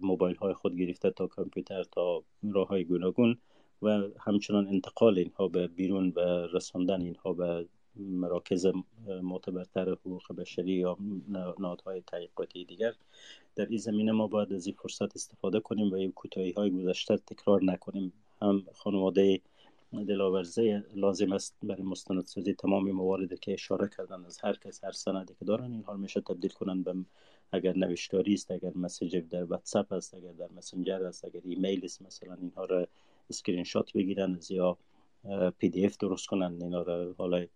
موبایل 0.00 0.36
های 0.36 0.54
خود 0.54 0.76
گرفته 0.76 1.10
تا 1.10 1.26
کامپیوتر 1.26 1.84
تا 1.84 2.22
راه 2.42 2.68
های 2.68 2.84
گوناگون 2.84 3.38
و 3.82 4.02
همچنان 4.20 4.68
انتقال 4.68 5.18
اینها 5.18 5.48
به 5.48 5.66
بیرون 5.66 6.12
و 6.16 6.20
رساندن 6.52 7.00
اینها 7.02 7.32
به 7.32 7.66
مراکز 7.96 8.66
معتبرتر 9.22 9.90
حقوق 9.90 10.32
بشری 10.38 10.72
یا 10.72 10.96
نهادهای 11.58 12.00
تحقیقاتی 12.00 12.64
دیگر. 12.64 12.92
در 13.56 13.66
این 13.66 13.78
زمینه 13.78 14.12
ما 14.12 14.26
باید 14.26 14.52
از 14.52 14.66
این 14.66 14.76
فرصت 14.82 15.16
استفاده 15.16 15.60
کنیم 15.60 15.90
و 15.90 15.94
این 15.94 16.12
کوتاهی 16.12 16.52
های 16.52 16.70
گذشته 16.70 17.16
تکرار 17.16 17.64
نکنیم. 17.64 18.12
هم 18.42 18.66
خانواده 18.74 19.40
دلاورزه 19.92 20.84
لازم 20.94 21.32
است 21.32 21.56
برای 21.62 21.82
مستندسازی 21.82 22.54
تمام 22.54 22.90
مواردی 22.90 23.36
که 23.36 23.52
اشاره 23.52 23.88
کردن 23.96 24.24
از 24.24 24.38
هر 24.44 24.52
کس 24.52 24.84
هر 24.84 24.92
سندی 24.92 25.34
که 25.38 25.44
دارن 25.44 25.72
اینها 25.72 25.96
میشه 25.96 26.20
تبدیل 26.20 26.50
کنن 26.50 26.82
به 26.82 26.94
اگر 27.52 27.76
نوشتاری 27.76 28.34
است 28.34 28.50
اگر 28.50 28.72
message 28.74 29.16
در 29.16 29.44
واتساپ 29.44 29.92
است 29.92 30.14
اگر 30.14 30.32
در 30.32 30.48
مسنجر 30.56 31.04
است 31.04 31.24
اگر 31.24 31.40
ایمیل 31.44 31.84
است 31.84 32.02
مثلا 32.02 32.34
اینها 32.34 32.64
را 32.64 32.86
اسکرین 33.30 33.64
شات 33.64 33.92
بگیرن 33.92 34.40
یا 34.50 34.78
PDF 35.58 35.96
درست 35.96 36.26
کنن 36.26 36.62
اینا 36.62 36.82
رو 36.82 37.14
حالا 37.18 37.46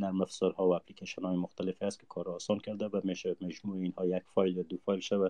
نرم 0.00 0.20
افزارها 0.20 0.68
و 0.68 0.74
اپلیکیشن 0.74 1.22
های 1.22 1.36
مختلفی 1.36 1.84
هست 1.84 2.00
که 2.00 2.06
کار 2.06 2.28
آسان 2.28 2.58
کرده 2.58 2.86
و 2.86 3.00
میشه 3.04 3.36
مجموع 3.40 3.76
اینها 3.76 4.06
یک 4.06 4.22
فایل 4.34 4.56
یا 4.56 4.62
دو 4.62 4.76
فایل 4.76 5.00
شوه 5.00 5.28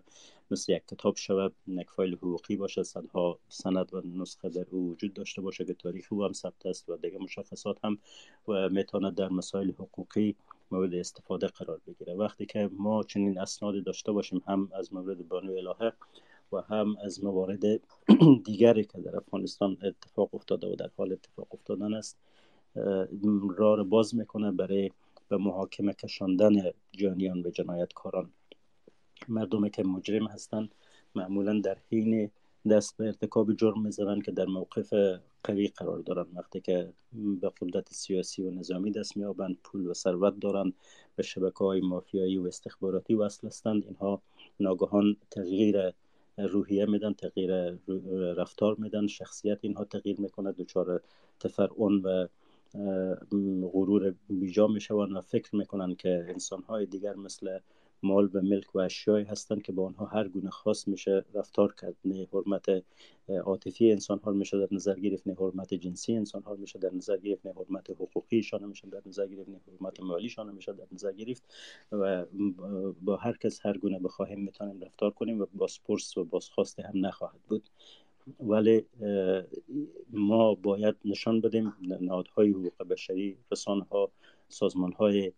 مثل 0.50 0.72
یک 0.72 0.82
کتاب 0.88 1.16
شوه 1.16 1.48
یک 1.66 1.90
فایل 1.90 2.14
حقوقی 2.14 2.56
باشه 2.56 2.82
صدها 2.82 3.38
سند 3.48 3.94
و 3.94 4.02
نسخه 4.04 4.48
در 4.48 4.66
او 4.70 4.90
وجود 4.90 5.14
داشته 5.14 5.40
باشه 5.40 5.64
که 5.64 5.74
تاریخ 5.74 6.06
او 6.10 6.24
هم 6.24 6.32
ثبت 6.32 6.66
است 6.66 6.88
و 6.88 6.96
دیگه 6.96 7.18
مشخصات 7.18 7.84
هم 7.84 7.98
و 8.48 8.68
می‌تونه 8.68 9.10
در 9.10 9.28
مسائل 9.28 9.70
حقوقی 9.70 10.36
مورد 10.70 10.94
استفاده 10.94 11.46
قرار 11.46 11.80
بگیره. 11.86 12.14
وقتی 12.14 12.46
که 12.46 12.70
ما 12.72 13.02
چنین 13.02 13.38
اسنادی 13.38 13.82
داشته 13.82 14.12
باشیم 14.12 14.42
هم 14.46 14.70
از 14.78 14.94
مورد 14.94 15.28
بانو 15.28 15.52
الهه 15.52 15.92
و 16.52 16.60
هم 16.60 16.96
از 17.04 17.24
موارد 17.24 17.64
دیگری 18.46 18.84
که 18.84 19.00
در 19.00 19.16
افغانستان 19.16 19.76
اتفاق 19.82 20.34
افتاده 20.34 20.66
و 20.66 20.74
در 20.74 20.90
حال 20.96 21.12
اتفاق 21.12 21.48
افتادن 21.50 21.94
است 21.94 22.18
راه 23.56 23.82
باز 23.82 24.14
می‌کنه 24.14 24.52
برای 24.52 24.90
به 25.28 25.36
محاکمه 25.36 25.92
کشاندن 25.92 26.70
جانیان 26.92 27.46
و 27.46 27.50
جنایتکاران. 27.50 28.30
مردمی 29.28 29.70
که 29.70 29.82
مجرم 29.82 30.26
هستند 30.26 30.74
معمولا 31.14 31.60
در 31.60 31.76
حین 31.90 32.30
دست 32.70 32.96
به 32.96 33.06
ارتکاب 33.06 33.52
جرم 33.52 33.82
می‌زنن 33.82 34.20
که 34.20 34.32
در 34.32 34.46
موقف 34.46 34.94
قوی 35.44 35.68
قرار 35.68 35.98
دارن. 35.98 36.26
وقتی 36.34 36.60
که 36.60 36.92
به 37.40 37.52
قدرت 37.60 37.92
سیاسی 37.92 38.42
و 38.42 38.50
نظامی 38.50 38.90
دست 38.90 39.16
میابند 39.16 39.56
پول 39.64 39.86
و 39.86 39.94
ثروت 39.94 40.40
دارن 40.40 40.72
به 41.16 41.22
شبکه 41.22 41.58
های 41.58 41.80
مافیایی 41.80 42.38
و 42.38 42.46
استخباراتی 42.46 43.14
وصل 43.14 43.46
هستند. 43.46 43.84
اینها 43.86 44.22
ناگهان 44.60 45.16
تغییر 45.30 45.92
روحیه 46.38 46.86
میدن 46.86 47.12
تغییر 47.12 47.70
رفتار 48.36 48.76
میدن 48.78 49.06
شخصیت 49.06 49.58
اینها 49.60 49.84
تغییر 49.84 50.20
می‌کنه 50.20 50.52
دچار 50.52 51.02
تفرعون 51.40 52.02
و 52.02 52.26
غرور 53.72 54.14
بیجا 54.28 54.66
می‌شوند 54.66 55.12
و 55.12 55.20
فکر 55.20 55.56
می‌کنن 55.56 55.94
که 55.94 56.26
انسان 56.28 56.62
های 56.62 56.86
دیگر 56.86 57.14
مثل 57.14 57.58
مال 58.04 58.30
و 58.34 58.40
ملک 58.40 58.74
و 58.74 58.78
اشیایی 58.78 59.24
هستند 59.24 59.62
که 59.62 59.72
با 59.72 59.86
آنها 59.86 60.06
هر 60.06 60.28
گونه 60.28 60.50
خاص 60.50 60.88
میشه 60.88 61.24
رفتار 61.34 61.74
کرد. 61.74 61.96
نه 62.04 62.28
حرمت 62.32 62.84
عاطفی 63.44 63.92
انسان 63.92 64.18
ها 64.18 64.32
میشه 64.32 64.58
در 64.58 64.68
نظر 64.74 65.00
گرفت. 65.00 65.26
نه 65.26 65.34
حرمت 65.34 65.74
جنسی 65.74 66.16
انسان 66.16 66.42
ها 66.42 66.54
میشه 66.54 66.78
در 66.78 66.94
نظر 66.94 67.16
گرفت. 67.16 67.46
نه 67.46 67.52
حرمت 67.52 67.90
حقوقیشان 67.90 68.64
میشه 68.64 68.88
در 68.88 69.02
نظر 69.06 69.26
گرفت. 69.26 69.48
نه 69.48 69.60
حرمت 69.66 70.00
مالیشان 70.00 70.54
میشه 70.54 70.72
در 70.72 70.86
نظر 70.92 71.12
گرفت. 71.12 71.42
و 71.92 72.24
با 73.02 73.16
هر 73.16 73.36
کس 73.36 73.66
هر 73.66 73.78
گونه 73.78 73.98
بخواهیم 73.98 74.40
می‌تونیم 74.40 74.80
رفتار 74.80 75.10
کنیم 75.10 75.40
و 75.40 75.46
بازپرس 75.54 76.16
و 76.16 76.24
بازخواست 76.24 76.80
هم 76.80 77.06
نخواهد 77.06 77.40
بود. 77.48 77.68
ولی 78.40 78.86
ما 80.12 80.54
باید 80.54 80.94
نشان 81.04 81.40
بدیم 81.40 81.74
نهادهای 82.00 82.50
حقوق 82.50 82.82
بشری 82.82 83.36
رسانه 83.52 83.84
ها 83.84 84.10
سازمان 84.48 84.92
های 84.92 85.32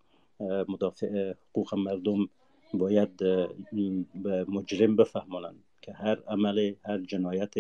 مدافع 0.69 1.35
حقوق 1.51 1.75
مردم 1.75 2.29
باید 2.79 3.17
به 3.17 4.45
مجرم 4.49 4.97
بفهمانند 4.97 5.65
که 5.83 5.93
هر 5.93 6.23
عمل 6.29 6.75
هر 6.85 6.99
جنایت 6.99 7.55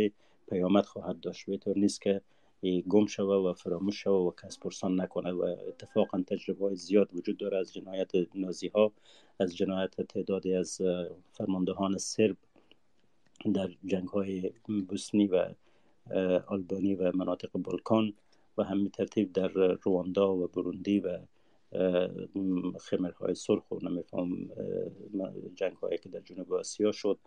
پیامد 0.48 0.84
خواهد 0.84 1.20
داشت. 1.20 1.47
به 1.47 1.56
طور 1.56 1.78
نیست 1.78 2.01
که 2.01 2.20
گم 2.88 3.06
شوه 3.06 3.34
و 3.34 3.52
فراموش 3.52 4.02
شوه 4.02 4.28
و 4.28 4.32
کس 4.43 4.59
پرسان 4.59 5.01
نکنه 5.01 5.32
و 5.32 5.56
اتفاقا 5.68 6.22
تجربه 6.22 6.64
های 6.64 6.76
زیاد 6.76 7.09
وجود 7.14 7.36
داره 7.36 7.59
از 7.59 7.74
جنایت 7.74 8.10
نازی 8.34 8.68
ها 8.68 8.93
از 9.40 9.56
جنایت 9.56 10.01
تعدادی 10.01 10.55
از 10.55 10.80
فرماندهان 11.32 11.98
سرب 11.98 12.36
در 13.55 13.70
جنگ 13.84 14.09
های 14.09 14.52
بوسنی 14.88 15.26
و 15.26 15.48
آلبانی 16.47 16.94
و 16.94 17.16
مناطق 17.16 17.51
بالکان 17.52 18.12
و 18.59 18.62
همین 18.62 18.90
ترتیب 18.90 19.32
در 19.32 19.48
رواندا 19.84 20.36
و 20.36 20.47
بروندی 20.47 21.01
و 21.01 21.18
خمرهای 22.78 23.34
سرخ 23.34 23.70
و 23.70 23.78
نمیفهم 23.88 24.51
جنگ 25.55 25.72
هایی 25.72 25.98
که 25.98 26.09
در 26.09 26.20
جنوب 26.20 26.52
آسیا 26.52 26.93
شد. 26.93 27.18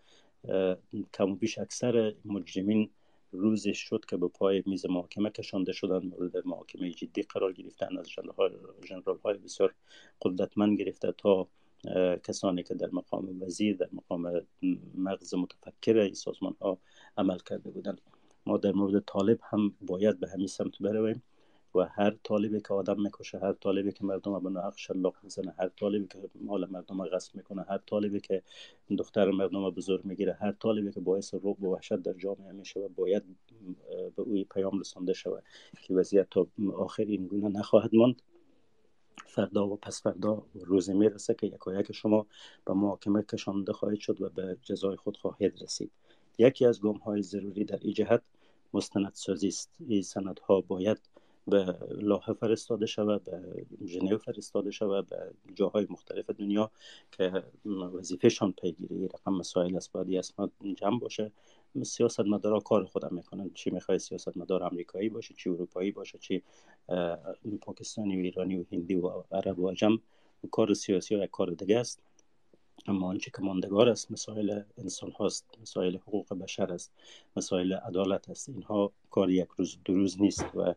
کم 1.13 1.35
بیش 1.35 1.57
اکثر 1.57 2.13
مجرمین 2.25 2.89
روزش 3.31 3.77
شد 3.77 4.05
که 4.05 4.17
به 4.17 4.27
پای 4.27 4.63
میز 4.65 4.85
محاکمه 4.85 5.29
کشانده 5.29 5.71
شدن 5.71 6.05
مورد 6.05 6.47
محاکمه 6.47 6.91
جدی 6.91 7.21
قرار 7.21 7.53
گرفتن. 7.53 7.97
از 7.97 8.09
جنرال 8.87 9.17
های 9.23 9.37
بسیار 9.37 9.73
قدرتمند 10.21 10.79
گرفته 10.79 11.11
تا 11.11 11.47
کسانی 12.23 12.63
که 12.63 12.73
در 12.73 12.89
مقام 12.91 13.41
وزیر 13.41 13.75
در 13.75 13.89
مقام 13.93 14.41
مغز 14.95 15.33
متفکر 15.33 15.97
این 15.97 16.13
سازمان 16.13 16.55
ها 16.61 16.77
عمل 17.17 17.37
کرده 17.37 17.69
بودند. 17.69 18.01
ما 18.45 18.57
در 18.57 18.71
مورد 18.71 19.03
طالب 19.05 19.39
هم 19.43 19.75
باید 19.81 20.19
به 20.19 20.29
همین 20.29 20.47
سمت 20.47 20.79
برویم. 20.79 21.23
و 21.75 21.85
هر 21.85 22.15
طالبی 22.23 22.61
که 22.61 22.73
آدم 22.73 23.01
می‌کشه 23.01 23.39
هر 23.39 23.53
طالبی 23.53 23.91
که 23.91 24.05
مردم 24.05 24.39
به 24.39 24.49
نحق 24.49 24.77
شلاق 24.77 25.15
می‌زنه 25.23 25.53
هر 25.59 25.69
طالبی 25.69 26.07
که 26.07 26.29
مال 26.41 26.65
مردم 26.65 27.05
غصب 27.05 27.35
می‌کنه 27.35 27.65
هر 27.69 27.77
طالبی 27.77 28.19
که 28.19 28.43
دختر 28.97 29.31
مردم 29.31 29.69
بزرگ 29.69 30.05
می‌گیره 30.05 30.33
هر 30.33 30.51
طالبی 30.51 30.91
که 30.91 30.99
باعث 30.99 31.33
رعب 31.33 31.63
و 31.63 31.73
وحشت 31.73 31.95
در 31.95 32.13
جامعه 32.13 32.51
میشه 32.51 32.79
و 32.79 32.89
باید 32.89 33.23
به 34.15 34.21
اوی 34.21 34.43
پیام 34.43 34.79
رسانده 34.79 35.13
شود 35.13 35.43
که 35.81 35.93
وضعیت 35.93 36.27
تا 36.29 36.47
آخر 36.77 37.03
این 37.03 37.27
گونه 37.27 37.49
نخواهد 37.49 37.95
ماند. 37.95 38.21
فردا 39.25 39.67
و 39.67 39.75
پس 39.75 40.01
فردا 40.01 40.43
روزی 40.53 40.93
می‌رسه 40.93 41.33
که 41.33 41.47
یکایک 41.47 41.91
شما 41.91 42.27
به 42.65 42.73
محاکمه 42.73 43.23
کشانده 43.23 43.73
خواهید 43.73 43.99
شد 43.99 44.21
و 44.21 44.29
به 44.29 44.57
جزای 44.61 44.95
خود 44.95 45.17
خواهید 45.17 45.63
رسید. 45.63 45.91
یکی 46.37 46.65
از 46.65 46.81
گام 46.81 46.97
های 46.97 47.21
ضروری 47.21 47.65
در 47.65 47.79
این 47.81 47.93
جهت 47.93 48.21
مستندسازی 48.73 49.47
است. 49.47 49.71
این 49.87 50.01
سندها 50.01 50.61
باید 50.61 51.08
به 51.49 51.77
لاهه 51.91 52.33
فرستاده 52.33 52.85
شود 52.85 53.23
به 53.23 53.65
ژنو 53.85 54.17
فرستاده 54.17 54.71
شود 54.71 55.09
به 55.09 55.33
جاهای 55.55 55.87
مختلف 55.89 56.29
دنیا 56.29 56.71
که 57.11 57.43
وظیفهشان 57.65 58.51
پیگیری 58.51 59.07
رقم 59.07 59.33
مسائل 59.33 59.75
است 59.75 59.91
باید 59.91 60.15
اسناد 60.15 60.51
جمع 60.75 60.99
باشه. 60.99 61.31
سیاست 61.83 62.19
مدارا 62.19 62.59
کار 62.59 62.85
خودم 62.85 63.15
می‌کنن. 63.15 63.51
چی 63.53 63.69
می‌خوای؟ 63.69 63.99
سیاست 63.99 64.37
مدار 64.37 64.63
امریکایی 64.63 65.09
باشه 65.09 65.33
چی 65.37 65.49
اروپایی 65.49 65.91
باشه 65.91 66.17
چی 66.17 66.43
پاکستانی 67.61 68.15
و 68.15 68.19
ایرانی 68.19 68.57
و 68.57 68.65
هندی 68.71 68.95
و 68.95 69.23
عرب 69.31 69.59
و 69.59 69.69
عجم. 69.69 69.99
کار 70.51 70.73
سیاسی 70.73 71.15
و 71.15 71.27
کار 71.27 71.51
دیگه 71.51 71.79
است. 71.79 71.99
اما 72.87 73.07
آنچه 73.07 73.31
که 73.31 73.41
ماندگار 73.41 73.89
است 73.89 74.11
مسائل 74.11 74.61
انسان 74.77 75.11
هاست 75.11 75.45
مسائل 75.61 75.97
حقوق 75.97 76.33
بشر 76.33 76.73
است 76.73 76.91
مسائل 77.35 77.73
عدالت 77.73 78.29
است. 78.29 78.49
اینها 78.49 78.91
کار 79.09 79.31
یک 79.31 79.47
روز 79.57 79.77
دو 79.85 79.93
روز 79.93 80.21
نیست 80.21 80.45
و 80.55 80.73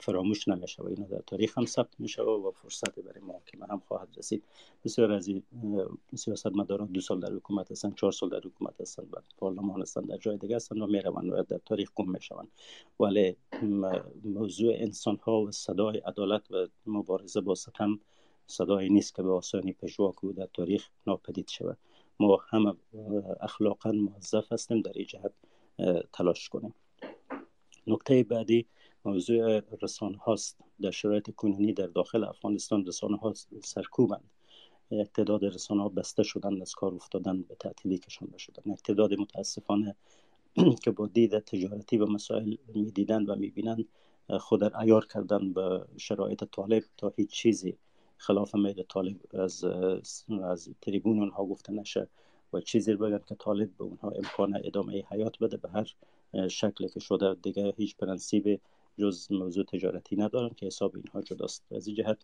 فراموش 0.00 0.48
نمیشه 0.48 0.82
و 0.82 0.86
اینا 0.86 1.06
در 1.06 1.22
تاریخ 1.26 1.58
هم 1.58 1.66
ثبت 1.66 2.00
میشه 2.00 2.22
و 2.22 2.50
فرصت 2.50 3.00
برای 3.00 3.20
محاکمه 3.20 3.66
هم 3.66 3.82
خواهد 3.88 4.08
رسید. 4.16 4.44
بسیار 4.84 5.12
از 5.12 5.30
سیاست 6.14 6.46
مداران 6.46 6.86
دو 6.86 7.00
سال 7.00 7.20
در 7.20 7.32
حکومت 7.32 7.70
هستن 7.70 7.92
چهار 7.92 8.12
سال 8.12 8.28
در 8.28 8.40
حکومت 8.44 8.80
هستن 8.80 9.02
و 9.02 9.16
پارلمان 9.38 9.82
هستن 9.82 10.00
در 10.00 10.16
جای 10.16 10.38
دیگه 10.38 10.56
هستن 10.56 10.80
و 10.80 10.86
می‌روند 10.86 11.32
و 11.32 11.42
در 11.42 11.60
تاریخ 11.66 11.90
گم 11.94 12.10
می‌شوند. 12.10 12.48
ولی 13.00 13.36
موضوع 14.24 14.72
انسان 14.76 15.16
ها 15.16 15.40
و 15.40 15.50
صدای 15.50 15.98
عدالت 15.98 16.50
و 16.50 16.66
مبارزه 16.86 17.40
با 17.40 17.54
ستم 17.54 18.00
صدای 18.46 18.88
نیست 18.88 19.14
که 19.14 19.22
به 19.22 19.32
آسانی 19.32 19.72
پژواک 19.72 20.14
در 20.36 20.48
تاریخ 20.54 20.88
ناپدید 21.06 21.48
شود. 21.48 21.78
ما 22.20 22.38
هم 22.48 22.76
اخلاقا 23.40 23.92
موظف 23.92 24.52
هستیم 24.52 24.80
در 24.80 24.92
این 24.94 25.06
جهت 25.06 25.32
تلاش 26.12 26.48
کنیم. 26.48 26.74
نکته 27.86 28.24
بعدی 28.24 28.66
موضوع 29.04 29.62
رسانه 29.82 30.18
هاست. 30.18 30.58
در 30.80 30.90
شرایط 30.90 31.30
کنونی 31.30 31.72
در 31.72 31.86
داخل 31.86 32.24
افغانستان 32.24 32.86
رسانه 32.86 33.16
ها 33.16 33.34
سرکوبند. 33.64 34.30
تعداد 35.14 35.44
رسانه 35.44 35.82
ها 35.82 35.88
بسته 35.88 36.22
شدن 36.22 36.62
از 36.62 36.74
کار 36.74 36.94
افتادن 36.94 37.42
به 37.42 37.54
تعطیلی 37.54 37.98
کشانده 37.98 38.38
شدن. 38.38 38.72
یک 38.72 38.82
تعداد 38.82 39.14
متاسفانه 39.14 39.96
که 40.84 40.90
با 40.90 41.06
دید 41.06 41.38
تجارتی 41.38 41.98
و 41.98 42.06
مسائل 42.06 42.56
می‌دیدند 42.74 43.28
و 43.28 43.34
می‌بینند 43.34 43.84
خود 44.38 44.74
ایار 44.76 45.06
کردن 45.06 45.52
به 45.52 45.84
شرایط 45.96 46.44
طالب 46.44 46.82
تا 46.96 47.12
هیچ 47.16 47.30
چیزی 47.30 47.76
خلاف 48.16 48.54
میل 48.54 48.82
طالب 48.82 49.16
از 49.34 49.64
از 50.42 50.68
تریبون 50.80 51.18
اونها 51.18 51.44
گفته 51.44 51.72
نشه 51.72 52.08
و 52.52 52.60
چیزی 52.60 52.94
بگن 52.94 53.20
که 53.28 53.34
طالب 53.34 53.76
به 53.78 53.84
اونها 53.84 54.10
امکان 54.10 54.60
ادامه 54.64 55.04
حیات 55.10 55.38
بده. 55.38 55.56
به 55.56 55.68
هر 55.68 55.94
شکلی 56.50 56.88
که 56.88 57.00
شده 57.00 57.34
دیگه 57.34 57.72
هیچ 57.76 57.96
پرنسیب 57.96 58.60
جز 58.98 59.32
موضوع 59.32 59.64
تجارتی 59.64 60.16
ندارن 60.16 60.50
که 60.56 60.66
حساب 60.66 60.96
اینها 60.96 61.22
جداست. 61.22 61.64
از 61.72 61.86
این 61.86 61.96
جهت 61.96 62.18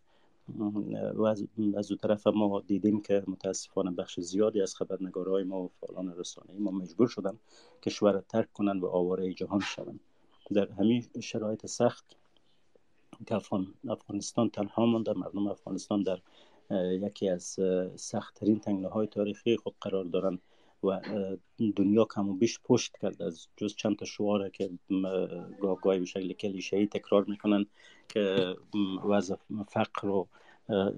و 1.15 1.23
از 1.23 1.91
اون 1.91 1.99
طرف 2.03 2.27
ما 2.27 2.61
دیدیم 2.61 3.03
که 3.03 3.25
متاسفانه 3.27 3.91
بخش 3.91 4.21
زیادی 4.21 4.63
از 4.63 4.75
خبرنگارهای 4.75 5.45
ما 5.45 5.63
و 5.63 5.71
فعالان 5.81 6.15
رسانه 6.19 6.59
ما 6.59 6.71
مجبور 6.71 7.09
شدن 7.09 7.39
کشور 7.83 8.21
ترک 8.21 8.53
کنند 8.53 8.83
و 8.83 8.87
آواره 8.87 9.35
جهان 9.35 9.61
شوند. 9.61 10.01
در 10.53 10.71
همین 10.71 11.07
شرایط 11.21 11.67
سخت 11.67 12.17
که 13.27 13.35
افغانستان 13.89 14.51
تنها 14.51 14.87
مانده 14.87 15.13
مردم 15.13 15.47
افغانستان 15.47 16.03
در 16.03 16.21
یکی 16.91 17.29
از 17.29 17.59
سختترین 17.97 18.61
تنگنه 18.61 18.89
های 18.89 19.07
تاریخی 19.07 19.57
خود 19.57 19.75
قرار 19.81 20.05
دارند 20.05 20.43
و 20.85 21.01
دنیا 21.77 22.05
کم 22.05 22.29
و 22.29 22.33
بیش 22.33 22.61
پشت 22.65 22.97
کرد 23.03 23.23
از 23.23 23.49
جز 23.57 23.77
چند 23.77 23.97
تا 23.97 24.05
شعاره 24.05 24.51
که 24.51 24.71
گاه 25.61 25.81
گاهی 25.81 25.99
به 25.99 26.05
شکل 26.05 26.33
کلیشه 26.33 26.87
تکرار 26.87 27.25
می‌کنن 27.25 27.67
که 28.09 28.55
وضع 29.09 29.37
فقر 29.69 30.09
و 30.09 30.29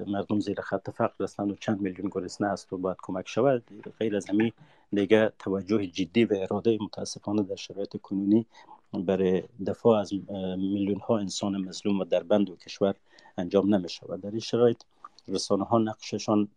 مردم 0.06 0.40
زیر 0.40 0.60
خط 0.60 0.90
فقر 0.90 1.24
هستند 1.24 1.50
و 1.50 1.55
چند 1.55 1.80
میلیون 1.80 2.09
گرسنه 2.09 2.48
است 2.48 2.72
و 2.72 2.78
باید 2.78 2.96
کمک 3.02 3.28
شود. 3.28 3.64
غیر 3.98 4.16
از 4.16 4.30
همین 4.30 4.52
دیگه 4.92 5.32
توجه 5.38 5.86
جدی 5.86 6.24
و 6.24 6.34
اراده 6.34 6.78
متاسفانه 6.80 7.42
در 7.42 7.56
شرایط 7.56 7.96
کنونی 7.96 8.46
برای 8.92 9.42
دفاع 9.66 10.00
از 10.00 10.12
میلیون 10.59 11.00
ها 11.00 11.18
انسان 11.18 11.56
مظلوم 11.56 12.00
و 12.00 12.05
در 12.05 12.22
بند 12.22 12.50
و 12.50 12.56
کشور 12.56 12.94
انجام 13.38 13.74
نمی 13.74 13.88
شود 13.88 14.20
در 14.20 14.30
این 14.30 14.40
شرایط 14.40 14.82
رسانه 15.28 15.64
ها 15.64 15.78
نقششان 15.78 16.48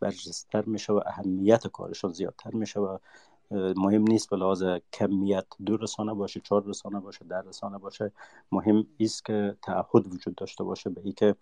برجستر 0.00 0.64
میشه 0.64 0.92
و 0.92 1.00
اهمیت 1.06 1.66
کارشان 1.66 2.12
زیادتر 2.12 2.50
میشه 2.50 2.80
و 2.80 2.98
مهم 3.76 4.02
نیست 4.02 4.30
به 4.30 4.36
لحاظ 4.36 4.64
کمیت 4.92 5.46
دو 5.66 5.76
رسانه 5.76 6.14
باشه 6.14 6.40
چهار 6.40 6.64
رسانه 6.64 7.00
باشه 7.00 7.24
در 7.24 7.42
رسانه 7.42 7.78
باشه. 7.78 8.12
مهم 8.52 8.86
است 9.00 9.24
که 9.24 9.56
تعهد 9.62 10.14
وجود 10.14 10.34
داشته 10.34 10.64
باشه 10.64 10.90
به 10.90 11.00
ای 11.04 11.12
که 11.12 11.36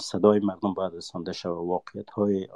صدای 0.00 0.40
مردم 0.40 0.74
باید 0.74 0.94
رسانده 0.94 1.32
شود 1.32 1.52
واقعیت 1.52 2.10
های 2.10 2.48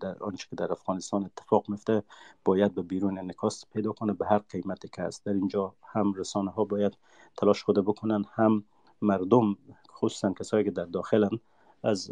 در 0.00 0.22
آنچه 0.22 0.46
که 0.50 0.56
در 0.56 0.72
افغانستان 0.72 1.24
اتفاق 1.24 1.64
میفته 1.68 2.02
باید 2.44 2.74
به 2.74 2.82
بیرون 2.82 3.18
انکاس 3.18 3.64
پیدا 3.72 3.92
کنه. 3.92 4.12
به 4.12 4.26
هر 4.26 4.38
قیمتی 4.38 4.88
که 4.88 5.02
است 5.02 5.24
در 5.24 5.32
اینجا 5.32 5.74
هم 5.82 6.12
رسانه 6.12 6.50
ها 6.50 6.64
باید 6.64 6.96
تلاش 7.36 7.62
خود 7.62 7.78
بکنن 7.78 8.24
هم 8.34 8.64
مردم 9.02 9.56
خصوصا 9.92 10.32
کسایی 10.32 10.64
که 10.64 10.70
در 10.70 10.84
داخلن 10.84 11.40
از 11.84 12.10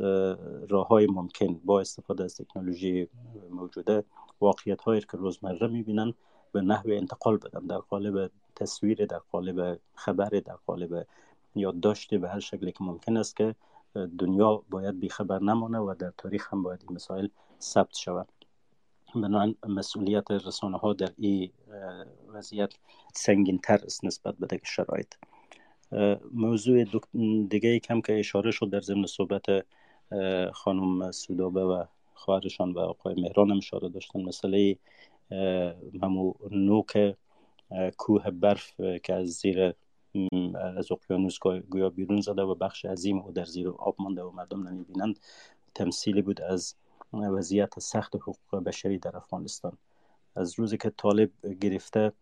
راه 0.69 0.89
های 0.89 1.07
ممکن 1.07 1.61
با 1.65 1.81
استفاده 1.81 2.24
از 2.24 2.36
تکنولوژی 2.36 3.09
موجوده 3.51 4.05
واقعیت 4.40 4.82
هایی 4.82 5.01
که 5.01 5.16
روزمره 5.16 5.66
می‌بینن 5.66 6.15
به 6.53 6.61
نحو 6.61 6.90
انتقال 6.90 7.36
بدن 7.36 7.66
در 7.66 7.78
قالب 7.78 8.31
تصویر 8.57 9.07
در 9.07 9.19
قالب 9.19 9.81
خبر 9.94 10.28
در 10.28 10.57
قالب 10.66 11.07
یادداشت 11.55 12.15
به 12.15 12.28
هر 12.28 12.40
شکلی 12.40 12.73
که 12.73 12.85
ممکن 12.85 13.16
است 13.16 13.36
که 13.36 13.55
دنیا 14.19 14.62
باید 14.70 15.01
بیخبر 15.01 15.39
نمانه 15.39 15.78
و 15.78 15.94
در 15.99 16.12
تاریخ 16.19 16.53
هم 16.53 16.62
باید 16.62 16.85
این 16.89 16.97
مسائل 16.97 17.28
ثبت 17.61 17.94
شود 17.94 18.28
بنابراین 19.15 19.57
مسئولیت 19.69 20.31
رسانه 20.31 20.78
ها 20.78 20.93
در 20.93 21.12
این 21.19 21.51
وضعیت 22.28 22.74
سنگین 23.15 23.59
تر 23.59 23.81
است 23.85 24.05
نسبت 24.05 24.35
به 24.36 24.47
دیگه 24.47 24.62
شرایط. 24.65 25.15
موضوع 26.32 26.85
دیگه 27.48 27.78
کم 27.78 28.01
که 28.01 28.19
اشاره 28.19 28.51
شد 28.51 28.70
در 28.70 28.81
ضمن 28.81 29.06
صحبت 29.06 29.44
خانم 30.52 31.10
سودابه 31.10 31.64
و 31.64 31.85
خواهرشان 32.14 32.73
و 32.73 32.78
آقای 32.78 33.14
مهران 33.14 33.51
هم 33.51 33.56
اشاره 33.56 33.89
داشتن. 33.89 34.23
مسئله 34.23 34.77
همو 36.02 36.35
نوک 36.51 37.16
کوه 37.97 38.31
برف 38.31 38.81
که 39.02 39.14
از 39.14 39.28
زیر 39.28 39.74
از 40.77 40.93
اقیانوس 40.93 41.39
گویا 41.70 41.90
بیرون 41.90 42.20
زده 42.20 42.43
و 42.43 42.55
بخش 42.55 42.85
عظیم 42.85 43.19
او 43.19 43.32
در 43.32 43.44
زیر 43.44 43.69
آب 43.69 43.97
مانده 43.98 44.23
و 44.23 44.31
مردم 44.31 44.69
نمی‌بینند. 44.69 45.20
تمثیلی 45.74 46.23
بود 46.23 46.40
از 46.40 46.74
وضعیت 47.12 47.78
سخت 47.78 48.16
حقوق 48.16 48.62
بشری 48.64 48.98
در 48.98 49.16
افغانستان. 49.16 49.78
از 50.36 50.59
روزی 50.59 50.77
که 50.77 50.90
طالب 50.90 51.31
گرفته 51.60 52.12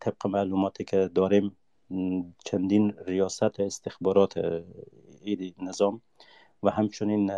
طبق 0.00 0.26
معلوماتی 0.26 0.84
که 0.84 1.10
داریم 1.14 1.56
چندین 2.44 2.94
ریاست 3.06 3.60
استخبارات 3.60 4.36
این 5.20 5.54
نظام 5.58 6.00
و 6.62 6.70
همچنین 6.70 7.30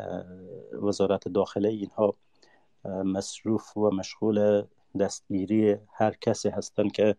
وزارت 0.83 1.29
داخله 1.29 1.69
اینها 1.69 2.15
مصروف 2.85 3.77
و 3.77 3.91
مشغول 3.91 4.63
دستگیری 5.01 5.77
هر 5.93 6.15
کسی 6.21 6.49
هستند 6.49 6.93
که 6.93 7.17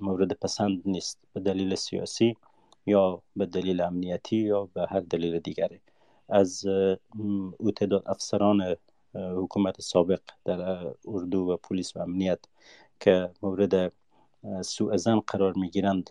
مورد 0.00 0.32
پسند 0.32 0.82
نیست. 0.84 1.18
به 1.32 1.40
دلیل 1.40 1.74
سیاسی 1.74 2.36
یا 2.86 3.22
به 3.36 3.46
دلیل 3.46 3.80
امنیتی 3.80 4.36
یا 4.36 4.64
به 4.64 4.86
هر 4.90 5.00
دلیل 5.00 5.38
دیگری. 5.38 5.80
از 6.28 6.66
او 7.58 7.70
تعداد 7.76 8.02
افسران 8.06 8.76
حکومت 9.14 9.80
سابق 9.80 10.20
در 10.44 10.86
اردو 11.06 11.40
و 11.40 11.56
پلیس 11.56 11.96
و 11.96 12.00
امنیت 12.00 12.38
که 13.00 13.30
مورد 13.42 13.92
سوء 14.62 14.96
زن 14.96 15.20
قرار 15.20 15.52
می‌گیرند. 15.56 16.10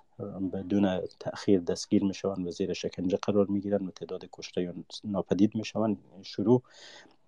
بدون 0.53 0.99
تاخیر 1.19 1.59
دستگیر 1.59 2.03
می‌شوند. 2.03 2.47
و 2.47 2.51
زیر 2.51 2.73
شکنجه 2.73 3.17
قرار 3.17 3.45
می‌گیرند 3.45 3.87
و 3.87 3.91
تعداد 3.91 4.25
کشته 4.33 4.73
ناپدید 5.03 5.55
می‌شوند. 5.55 5.97
شروع 6.21 6.61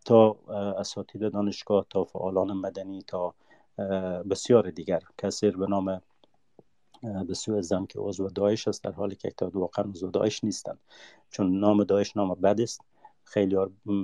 تا 0.06 0.32
اساتید 0.78 1.32
دانشگاه 1.32 1.86
تا 1.90 2.04
فعالان 2.04 2.54
مدنی 2.54 3.02
تا 3.08 3.34
بسیار 4.30 4.72
دیگر. 4.72 5.02
کسی 5.18 5.52
به 5.52 5.68
نام 5.68 6.02
به 7.28 7.34
سوء 7.34 7.62
زن 7.62 7.86
که 7.86 8.00
عضو 8.00 8.30
داعش 8.30 8.68
است 8.68 8.84
در 8.84 8.92
حالی 8.92 9.16
که 9.16 9.28
اکتاد 9.28 9.56
واقعا 9.56 9.86
عضو 9.86 10.08
داعش 10.12 10.44
نیستند. 10.44 10.80
چون 11.32 11.60
نام 11.60 11.84
داعش 11.84 12.18
نام 12.18 12.34
بد 12.34 12.62
است. 12.62 12.82
خیلی 13.26 13.56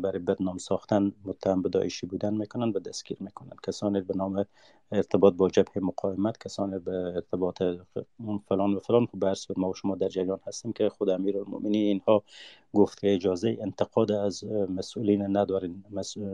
برای 0.04 0.20
بدنام 0.20 0.58
ساختن 0.58 1.12
متهم 1.26 1.62
به 1.62 1.70
داعشی 1.70 2.08
بودن 2.08 2.34
می‌کنن 2.34 2.70
و 2.70 2.80
دستگیر 2.80 3.18
می‌کنن. 3.20 3.52
کسانی 3.64 4.02
به 4.02 4.14
نام 4.18 4.46
ارتباط 4.92 5.34
با 5.34 5.50
جبهه 5.50 5.80
مقاومت 5.80 6.38
کسانی 6.38 6.80
به 6.80 6.92
ارتباط 6.92 7.64
فلان 8.50 8.74
و 8.74 8.80
فلان. 8.80 9.06
خب 9.06 9.20
برس 9.20 9.48
ما 9.58 9.70
و 9.70 9.74
شما 9.74 9.96
در 9.96 10.08
جریان 10.08 10.40
هستیم 10.48 10.74
که 10.74 10.90
خود 10.90 11.10
امیر 11.10 11.36
اینها 11.64 12.24
گفت 12.74 13.00
که 13.00 13.14
اجازه 13.14 13.58
انتقاد 13.62 14.12
از 14.12 14.44
مسئولین 14.70 15.38
ندارین 15.38 15.84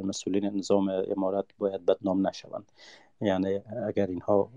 مسئولین 0.04 0.46
نظام 0.46 0.90
امارت 0.90 1.46
باید 1.58 1.86
بدنام 1.86 2.28
نشوند. 2.28 2.72
یعنی 3.22 3.60
اگر 3.88 4.08
اینها 4.08 4.50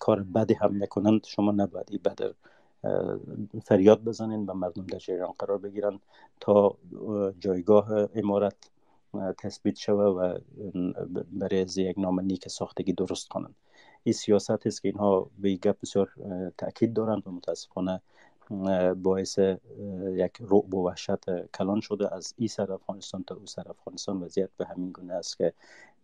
کار 0.00 0.22
بدی 0.22 0.54
هم 0.54 0.74
می‌کنند 0.74 1.26
شما 1.26 1.52
نباید 1.52 2.02
بدر 2.02 2.32
فریاد 3.64 4.04
بزنین 4.04 4.46
و 4.46 4.54
مردم 4.54 4.86
در 4.86 4.98
جریان 4.98 5.32
قرار 5.38 5.58
بگیرن 5.58 6.00
تا 6.40 6.76
جایگاه 7.40 7.88
امارت 8.14 8.56
تثبیت 9.38 9.76
شوه 9.76 10.04
و 10.04 10.38
برای 11.32 11.60
از 11.60 11.78
یک 11.78 11.98
نام 11.98 12.20
نیک 12.20 12.48
ساختگی 12.48 12.92
درست 12.92 13.28
کنند. 13.28 13.54
این 14.02 14.12
سیاست 14.12 14.66
است 14.66 14.82
که 14.82 14.88
اینها 14.88 15.30
به 15.38 15.54
گپ 15.54 15.80
بسیار 15.82 16.10
تاکید 16.58 16.92
دارند 16.92 17.26
و 17.26 17.30
متاسفانه 17.30 18.00
باعث 19.02 19.38
یک 20.12 20.32
رعب 20.40 20.74
و 20.74 20.86
وحشت 20.86 21.46
کلان 21.46 21.80
شده 21.80 22.14
از 22.14 22.34
این 22.36 22.48
سر 22.48 22.72
افغانستان 22.72 23.24
تا 23.26 23.34
او 23.34 23.46
سر 23.46 23.68
افغانستان. 23.70 24.22
وضعیت 24.22 24.50
به 24.56 24.66
همین 24.66 24.92
گونه 24.92 25.14
است 25.14 25.38
که 25.38 25.52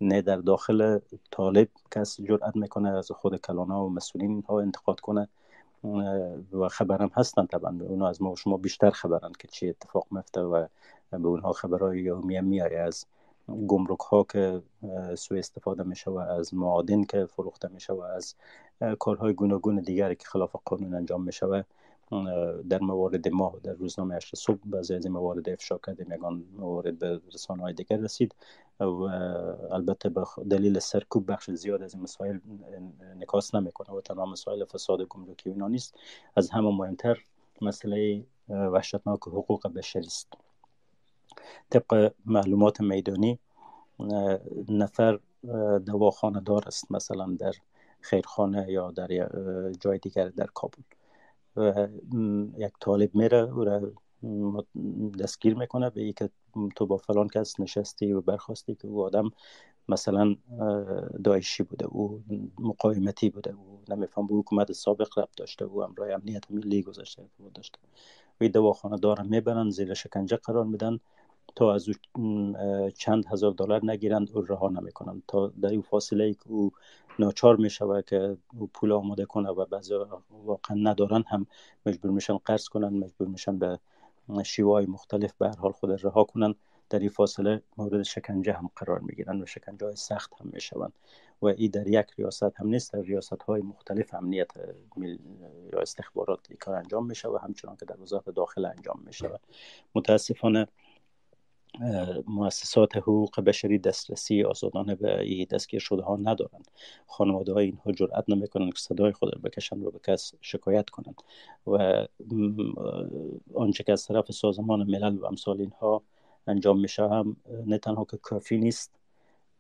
نه 0.01 0.23
در 0.23 0.36
داخل 0.36 0.98
طالب 1.31 1.69
کس 1.90 2.20
جرأت 2.20 2.57
می‌کنه 2.57 2.89
از 2.89 3.11
خود 3.11 3.36
کلانا 3.36 3.86
و 3.86 3.90
مسئولین 3.90 4.44
ها 4.48 4.61
انتقاد 4.61 5.01
کنه. 5.01 5.28
و 6.52 6.68
خبرم 6.68 7.10
هستن 7.14 7.46
طبعا. 7.46 7.78
اونا 7.80 8.08
از 8.08 8.22
ما 8.22 8.32
و 8.32 8.36
شما 8.36 8.56
بیشتر 8.56 8.90
خبرن 8.90 9.32
که 9.38 9.48
چی 9.48 9.68
اتفاق 9.68 10.06
میفته 10.10 10.40
و 10.40 10.66
به 11.10 11.28
اونها 11.28 11.52
خبرهای 11.52 12.00
یومیه 12.00 12.40
میایه 12.40 12.78
از 12.78 13.06
گمرک 13.66 14.00
ها 14.00 14.22
که 14.24 14.62
سوء 15.14 15.38
استفاده 15.38 15.82
میشه 15.82 16.10
و 16.10 16.18
از 16.18 16.54
معادن 16.54 17.04
که 17.04 17.26
فروخته 17.26 17.68
میشه 17.68 17.92
و 17.92 18.00
از 18.00 18.34
کارهای 18.98 19.32
گوناگون 19.32 19.76
دیگری 19.76 20.16
که 20.16 20.24
خلاف 20.24 20.56
قانون 20.64 20.94
انجام 20.94 21.22
میشه 21.22 21.46
و 21.46 21.62
در 22.69 22.78
موارد 22.81 23.28
ما 23.28 23.55
در 23.62 23.73
روزنامه 23.73 24.15
هشت 24.15 24.37
صبح 24.37 24.61
بعضی 24.65 24.95
از 24.95 25.07
موارد 25.07 25.49
افشا 25.49 25.78
کردیم 25.87 26.12
یگان 26.12 26.45
موارد 26.59 26.99
به 26.99 27.20
رسانه 27.35 27.62
های 27.62 27.73
دیگر 27.73 27.97
رسید. 27.97 28.35
و 28.81 28.85
البته 29.70 30.09
به 30.09 30.24
دلیل 30.51 30.78
سرکوب 30.78 31.33
بخش 31.33 31.51
زیاد 31.51 31.83
از 31.83 31.95
این 31.95 32.03
مسائل 32.03 32.39
نکاس 33.16 33.55
نمی‌کنه 33.55 33.97
و 33.97 34.01
تمام 34.01 34.31
مسائل 34.31 34.65
فساد 34.65 35.03
گمرکی 35.03 35.51
اینا 35.51 35.69
نیست. 35.69 35.95
از 36.37 36.51
همه 36.51 36.70
مهمتر 36.70 37.19
مسئله 37.62 38.24
وحشتناک 38.49 39.20
حقوق 39.23 39.69
بشری 39.69 40.07
است. 40.07 40.33
طبق 41.70 42.12
معلومات 42.27 42.81
میدانی 42.81 43.39
نفر 44.69 45.19
دواخانه 45.87 46.41
دار 46.41 46.65
است 46.66 46.93
مثلا 46.93 47.37
در 47.39 47.53
خیرخانه 48.01 48.66
یا 48.73 48.91
در 48.91 49.28
جای 49.81 49.99
دیگر 49.99 50.28
در 50.28 50.47
کابل. 50.47 50.83
و 51.57 51.89
یک 52.59 52.73
طالب 52.81 53.15
میره 53.15 53.39
او 53.39 53.65
را 53.65 53.93
دستگیر 55.20 55.55
می‌کنه 55.55 55.91
به 55.91 56.12
که 56.12 56.31
تو 56.77 56.87
با 56.87 56.97
فلان 56.97 57.28
کس 57.28 57.61
نشستی 57.61 58.12
و 58.12 58.20
برخواستی 58.20 58.74
که 58.74 58.89
او 58.89 59.05
آدم 59.05 59.31
مثلا 59.89 60.37
دایشی 61.24 61.62
بوده 61.62 61.87
او 61.87 62.23
مقایمتی 62.59 63.31
بوده 63.31 63.51
او 63.55 63.81
نمیفهم 63.89 64.27
به 64.27 64.35
حکومت 64.35 64.73
سابق 64.73 65.19
رب 65.19 65.28
داشته 65.37 65.65
او 65.65 65.85
امرای 65.85 66.12
امنیت 66.12 66.51
ملی 66.51 66.83
گذاشته 66.83 67.23
داشته. 67.55 67.78
و 68.41 68.49
دواخانه 68.49 68.97
دارن 68.97 69.27
می‌برن 69.27 69.70
زیر 69.70 69.95
شکنجه 69.95 70.37
قرار 70.37 70.65
میدن. 70.65 70.99
تا 71.57 71.74
از 71.74 71.89
او 71.89 71.95
چند 72.95 73.27
هزار 73.27 73.53
دلار 73.53 73.85
نگیرند 73.85 74.31
او 74.35 74.43
رها 74.43 74.69
نمی‌کنند. 74.69 75.23
تا 75.28 75.53
در 75.62 75.69
این 75.69 75.83
فاصله 75.83 76.24
ای 76.24 76.35
که 76.35 76.49
او 76.49 76.73
ناچار 77.19 77.57
می 77.57 77.70
شود 77.70 78.05
که 78.05 78.37
او 78.59 78.66
پول 78.66 78.93
آماده 78.93 79.24
کنه 79.24 79.51
و 79.51 79.65
بعضی 79.65 79.95
واقعا 80.45 80.77
ندارن 80.77 81.24
هم 81.28 81.47
مجبور 81.87 82.12
میشن 82.12 82.37
قرض 82.37 82.69
کنن 82.69 82.89
مجبور 82.89 83.28
میشن 83.28 83.59
به 83.59 83.78
شیوهای 84.45 84.87
مختلف 84.87 85.33
به 85.39 85.49
هر 85.49 85.57
حال 85.57 85.73
خود 85.73 86.05
رها 86.07 86.24
کنن. 86.24 86.55
در 86.91 86.99
این 86.99 87.09
فاصله 87.09 87.62
مورد 87.77 88.03
شکنجه 88.03 88.53
هم 88.53 88.70
قرار 88.77 88.99
می 88.99 89.15
گیرن 89.15 89.43
و 89.43 89.47
شکنجه 89.47 89.87
های 89.87 89.97
سخت 89.97 90.33
هم 90.41 90.51
می 90.53 90.61
شوند 90.61 90.93
و 91.43 91.47
این 91.47 91.70
در 91.70 91.89
یک 91.89 92.07
ریاست 92.19 92.61
هم 92.61 92.66
نیست 92.66 92.93
در 92.93 93.01
ریاست 93.01 93.43
های 93.43 93.62
مختلف 93.62 94.15
امنیت 94.15 94.51
یا 95.73 95.81
استخبارات 95.81 96.53
کار 96.53 96.74
انجام 96.74 97.07
می 97.07 97.15
شود 97.15 97.41
همچنان 97.41 97.77
که 97.77 97.85
در 97.85 98.01
وزارت 98.01 98.31
داخل 98.31 98.65
انجام 98.65 99.03
می 99.07 99.12
شود 99.12 99.41
متاسفانه 99.95 100.69
مؤسسات 102.27 102.97
حقوق 102.97 103.40
بشری 103.40 103.78
دسترسی 103.78 104.44
آزادانه 104.44 104.94
به 104.94 105.47
دستگیر 105.51 105.81
شده 105.81 106.03
ها 106.03 106.16
ندارند 106.16 106.70
خانواده 107.07 107.53
های 107.53 107.65
اینها 107.65 107.93
جرأت 107.93 108.24
نمی‌کنند 108.28 108.73
که 108.73 108.78
صدای 108.78 109.12
خود 109.12 109.35
را 109.35 109.40
بکشند 109.44 109.85
و 109.85 109.90
به 109.90 109.98
کس 109.98 110.32
شکایت 110.40 110.90
کنند 110.90 111.23
و 111.66 112.07
آنچه 113.55 113.85
که 113.85 113.93
از 113.93 114.07
طرف 114.07 114.32
سازمان 114.32 114.82
ملل 114.82 115.19
و 115.19 115.27
امثال 115.27 115.61
اینها 115.61 116.03
انجام 116.47 116.81
میشه 116.81 117.09
هم 117.09 117.36
نه 117.66 117.78
تنها 117.78 118.05
که 118.05 118.16
کافی 118.16 118.59
نیست 118.59 118.93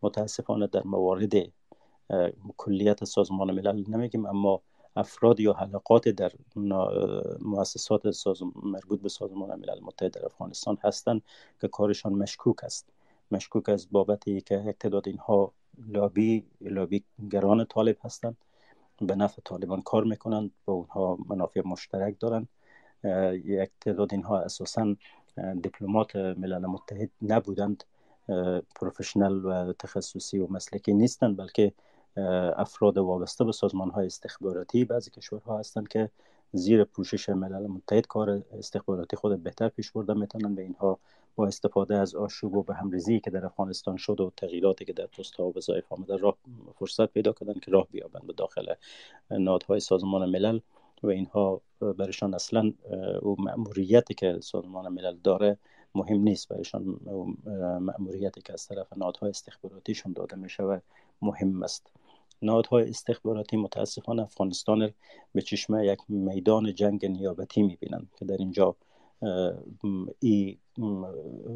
متاسفانه 0.02 0.66
در 0.66 0.82
موارد 0.84 1.32
کلیت 2.56 3.04
سازمان 3.04 3.50
ملل 3.50 3.84
نمیگیم 3.88 4.26
اما 4.26 4.62
افراد 4.96 5.40
یا 5.40 5.52
حلقات 5.52 6.08
در 6.08 6.32
مؤسسات 7.40 8.26
مربوط 8.62 9.00
به 9.00 9.08
سازمان 9.08 9.58
ملل 9.58 9.80
متحد 9.82 10.10
در 10.10 10.26
افغانستان 10.26 10.78
هستند 10.84 11.22
که 11.60 11.68
کارشان 11.68 12.12
مشکوک 12.12 12.64
است. 12.64 12.88
مشکوک 13.30 13.68
است 13.68 13.88
بابتی 13.90 14.40
که 14.40 14.74
تعداد 14.80 15.08
اینها 15.08 15.52
لابی 15.88 16.44
لابی 16.60 17.04
گران 17.30 17.64
طالب 17.64 17.96
هستند. 18.00 18.36
به 19.00 19.14
نفع 19.14 19.42
طالبان 19.44 19.82
کار 19.82 20.04
می‌کنند 20.04 20.50
با 20.64 20.74
اونها 20.74 21.18
منافع 21.28 21.62
مشترک 21.64 22.20
دارند. 22.20 22.48
یک 23.44 23.70
تعداد 23.80 24.08
اینها 24.12 24.40
اساسا 24.40 24.96
دیپلمات 25.62 26.16
ملل 26.16 26.66
متحد 26.66 27.10
نبودند. 27.22 27.84
پروفشنل 28.74 29.44
و 29.44 29.72
تخصصی 29.72 30.38
و 30.38 30.46
مسلکی 30.46 30.94
نیستند 30.94 31.36
بلکه 31.36 31.72
افراد 32.56 32.98
وابسته 32.98 33.44
به 33.44 33.52
سازمان 33.52 33.90
های 33.90 34.06
استخباراتی. 34.06 34.84
بعضی 34.84 35.10
کشورها 35.10 35.58
هستند 35.58 35.88
که 35.88 36.10
زیر 36.52 36.84
پوشش 36.84 37.28
ملل 37.28 37.66
متحد 37.66 38.06
کار 38.06 38.42
استخباراتی 38.58 39.16
خود 39.16 39.42
بهتر 39.42 39.68
پیش 39.68 39.90
برده 39.90 40.14
می‌تونن 40.14 40.54
به 40.54 40.62
اینها 40.62 40.98
با 41.36 41.46
استفاده 41.46 41.96
از 41.96 42.14
آشوب 42.14 42.56
و 42.56 42.62
به 42.62 42.74
همریزی 42.74 43.20
که 43.20 43.30
در 43.30 43.46
افغانستان 43.46 43.96
شد 43.96 44.20
و 44.20 44.32
تغییراتی 44.36 44.84
که 44.84 44.92
در 44.92 45.06
پست 45.06 45.34
ها 45.34 45.46
و 45.46 45.52
وظایف 45.56 45.92
آمده 45.92 46.16
راه 46.16 46.36
فرصت 46.74 47.06
پیدا 47.06 47.32
کردن 47.32 47.54
که 47.54 47.70
راه 47.70 47.86
بیابند 47.90 48.26
به 48.26 48.32
داخل 48.32 48.74
نادهای 49.30 49.80
سازمان 49.80 50.30
ملل 50.30 50.60
و 51.02 51.06
اینها 51.06 51.60
برشان 51.80 52.34
اصلا 52.34 52.72
او 53.22 53.36
مأموریتی 53.38 54.14
که 54.14 54.38
سازمان 54.40 54.88
ملل 54.88 55.16
داره 55.24 55.58
مهم 55.94 56.20
نیست. 56.20 56.48
برایشان 56.48 57.00
مأموریتی 57.80 58.42
که 58.42 58.52
از 58.52 58.66
طرف 58.66 58.96
نادهای 58.96 59.30
استخباراتیشون 59.30 60.12
داده 60.12 60.36
می 60.36 60.48
شود 60.48 60.82
مهم 61.22 61.62
است. 61.62 61.92
نهادهای 62.42 62.88
استخباراتی 62.90 63.56
متاسفانه 63.56 64.22
افغانستان 64.22 64.90
به 65.32 65.42
چشمه 65.42 65.86
یک 65.86 65.98
میدان 66.08 66.74
جنگ 66.74 67.06
نیابتی 67.06 67.62
می‌بینند 67.62 68.10
که 68.18 68.24
در 68.24 68.36
اینجا 68.36 68.76
ای 70.20 70.58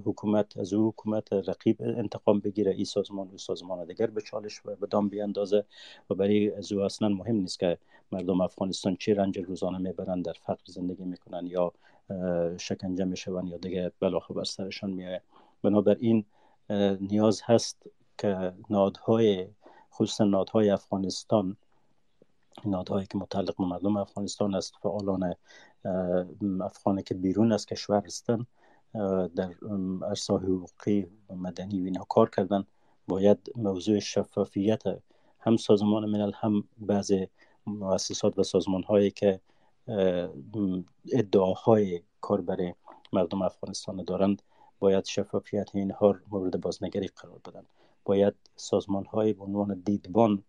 حکومت 0.05 0.57
از 0.57 0.73
او 0.73 0.89
حکومت 0.89 1.33
رقیب 1.33 1.77
انتقام 1.81 2.41
بگیره 2.41 2.73
ای 2.73 2.85
سازمان 2.85 3.31
و 3.35 3.39
سازمان 3.39 3.85
دیگر 3.85 4.07
به 4.07 4.21
چالش 4.21 4.61
و 4.67 4.77
به 4.77 4.87
دام 4.87 5.09
بیاندازه 5.09 5.65
و 6.11 6.15
برای 6.15 6.51
از 6.51 6.73
او 6.73 6.81
اصلا 6.81 7.09
مهم 7.09 7.37
نیست 7.37 7.59
که 7.59 7.79
مردم 8.13 8.41
افغانستان 8.41 8.97
چه 8.97 9.15
رنج 9.15 9.39
روزانه 9.39 9.79
می‌برند 9.79 10.25
در 10.25 10.35
فقر 10.47 10.63
زندگی 10.67 11.05
می‌کنن 11.05 11.47
یا 11.47 11.73
شکنجه 12.59 13.05
می‌شوند 13.05 13.49
یا 13.49 13.57
دیگه 13.57 13.93
بلاخ 14.01 14.31
بر 14.31 14.45
سرشان 14.45 14.91
میایه 14.91 15.23
بنابراین 15.63 16.25
نیاز 17.01 17.43
هست 17.45 17.87
که 18.19 18.53
نادهای 18.71 19.47
خصوصا 19.93 20.25
نادهای 20.25 20.71
افغانستان. 20.71 21.57
نادهایی 22.65 23.07
که 23.07 23.19
متعلق 23.19 23.57
به 23.57 23.65
مردم 23.65 23.97
افغانستان 23.97 24.55
است 24.55 24.75
فعالان 24.83 25.35
افغانی 26.61 27.03
که 27.03 27.15
بیرون 27.15 27.53
از 27.53 27.67
کشور 27.67 28.03
هستند 28.07 28.47
در 29.37 29.55
عرصه 30.03 30.35
حقوقی 30.35 31.07
و 31.29 31.35
مدنی 31.35 31.81
و 31.81 31.85
اینا 31.85 32.05
کار 32.09 32.31
کردن 32.31 32.65
باید 33.09 33.39
موضوع 33.57 33.99
شفافیت 33.99 34.83
هم 35.41 35.57
سازمان 35.57 36.11
ملل 36.11 36.33
هم 36.35 36.65
بعض 36.79 37.13
مؤسسات 37.67 38.39
و 38.39 38.43
سازمان 38.43 38.83
هایی 38.83 39.11
که 39.11 39.41
ادعاهای 41.13 42.03
کار 42.21 42.41
برای 42.41 42.75
مردم 43.13 43.43
افغانستان 43.43 44.05
دارند 44.05 44.43
باید 44.79 45.05
شفافیت 45.05 45.71
اینها 45.75 46.15
مورد 46.31 46.61
بازنگری 46.61 47.07
قرار 47.07 47.39
بدن. 47.45 47.65
باید 48.05 48.35
سازمان 48.57 49.05
های 49.05 49.33
به 49.33 49.45
عنوان 49.45 49.83
دیدبان 49.85 50.43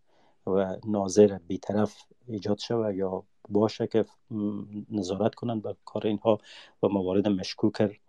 و 0.47 0.77
ناظر 0.87 1.37
بیطرف 1.47 2.05
ایجاد 2.27 2.57
شود 2.57 2.95
یا 2.95 3.23
باشه 3.49 3.87
که 3.87 4.05
نظارت 4.91 5.35
کنند 5.35 5.61
بر 5.61 5.75
کار 5.85 6.07
اینها 6.07 6.39
و 6.83 6.87
موارد 6.87 7.27
مشکوک 7.27 7.99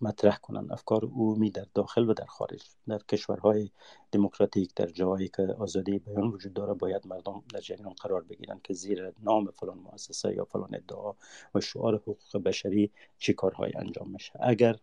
مطرح 0.00 0.36
کنند. 0.36 0.72
افکار 0.72 1.04
عمومی 1.04 1.50
در 1.50 1.66
داخل 1.74 2.08
و 2.08 2.14
در 2.14 2.24
خارج. 2.24 2.62
در 2.88 2.98
کشورهای 2.98 3.70
دموکراتیک 4.12 4.74
در 4.76 4.86
جایی 4.86 5.28
که 5.28 5.42
آزادی 5.42 5.98
بیان 5.98 6.28
وجود 6.28 6.52
داره 6.52 6.74
باید 6.74 7.06
مردم 7.06 7.42
در 7.54 7.60
جریان 7.60 7.92
قرار 7.92 8.22
بگیرند 8.22 8.62
که 8.62 8.74
زیر 8.74 9.12
نام 9.22 9.50
فلان 9.50 9.78
مؤسسه 9.78 10.34
یا 10.34 10.44
فلان 10.44 10.74
ادعا 10.74 11.12
و 11.54 11.60
شعار 11.60 11.96
حقوق 11.96 12.42
بشری 12.44 12.90
چی 13.18 13.32
کارهایی 13.32 13.72
انجام 13.76 14.10
میشه 14.10 14.32
اگر 14.40 14.76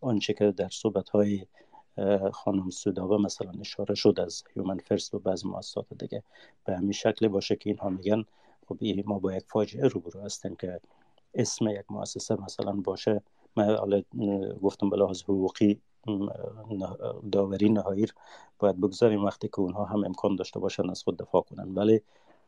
آنچه 0.00 0.32
که 0.32 0.50
در 0.50 0.68
صحبت 0.68 1.08
های 1.08 1.46
خانم 2.32 2.70
سودابه 2.70 3.16
مثلا 3.16 3.52
اشاره 3.60 3.94
شد 3.94 4.20
از 4.20 4.44
هیومن 4.54 4.78
فرست 4.78 5.14
و 5.14 5.18
بعض 5.18 5.46
مؤسسات 5.46 5.86
دیگه 5.98 6.22
به 6.64 6.76
همین 6.76 6.92
شکل 6.92 7.28
باشه 7.28 7.56
که 7.56 7.70
اینها 7.70 7.88
میگن 7.88 8.24
خب 8.68 8.76
ما 9.06 9.18
با 9.18 9.34
یک 9.34 9.44
فاجعه 9.48 9.88
روبرو 9.88 10.20
هستیم 10.20 10.56
که 10.56 10.80
اسم 11.34 11.68
یک 11.68 11.84
مؤسسه 11.90 12.40
مثلا 12.40 12.72
باشه. 12.72 13.22
من 13.56 13.76
حالا 13.76 14.02
گفتم 14.62 14.90
به 14.90 14.96
لحاظ 14.96 15.22
حقوقی 15.22 15.80
داوری 17.32 17.68
نهایر 17.68 18.14
باید 18.58 18.80
بگذاریم 18.80 19.24
وقتی 19.24 19.48
که 19.48 19.60
اونها 19.60 19.84
هم 19.84 20.04
امکان 20.04 20.36
داشته 20.36 20.60
باشن 20.60 20.90
از 20.90 21.02
خود 21.02 21.16
دفاع 21.16 21.42
کنن. 21.42 21.74
ولی 21.74 22.00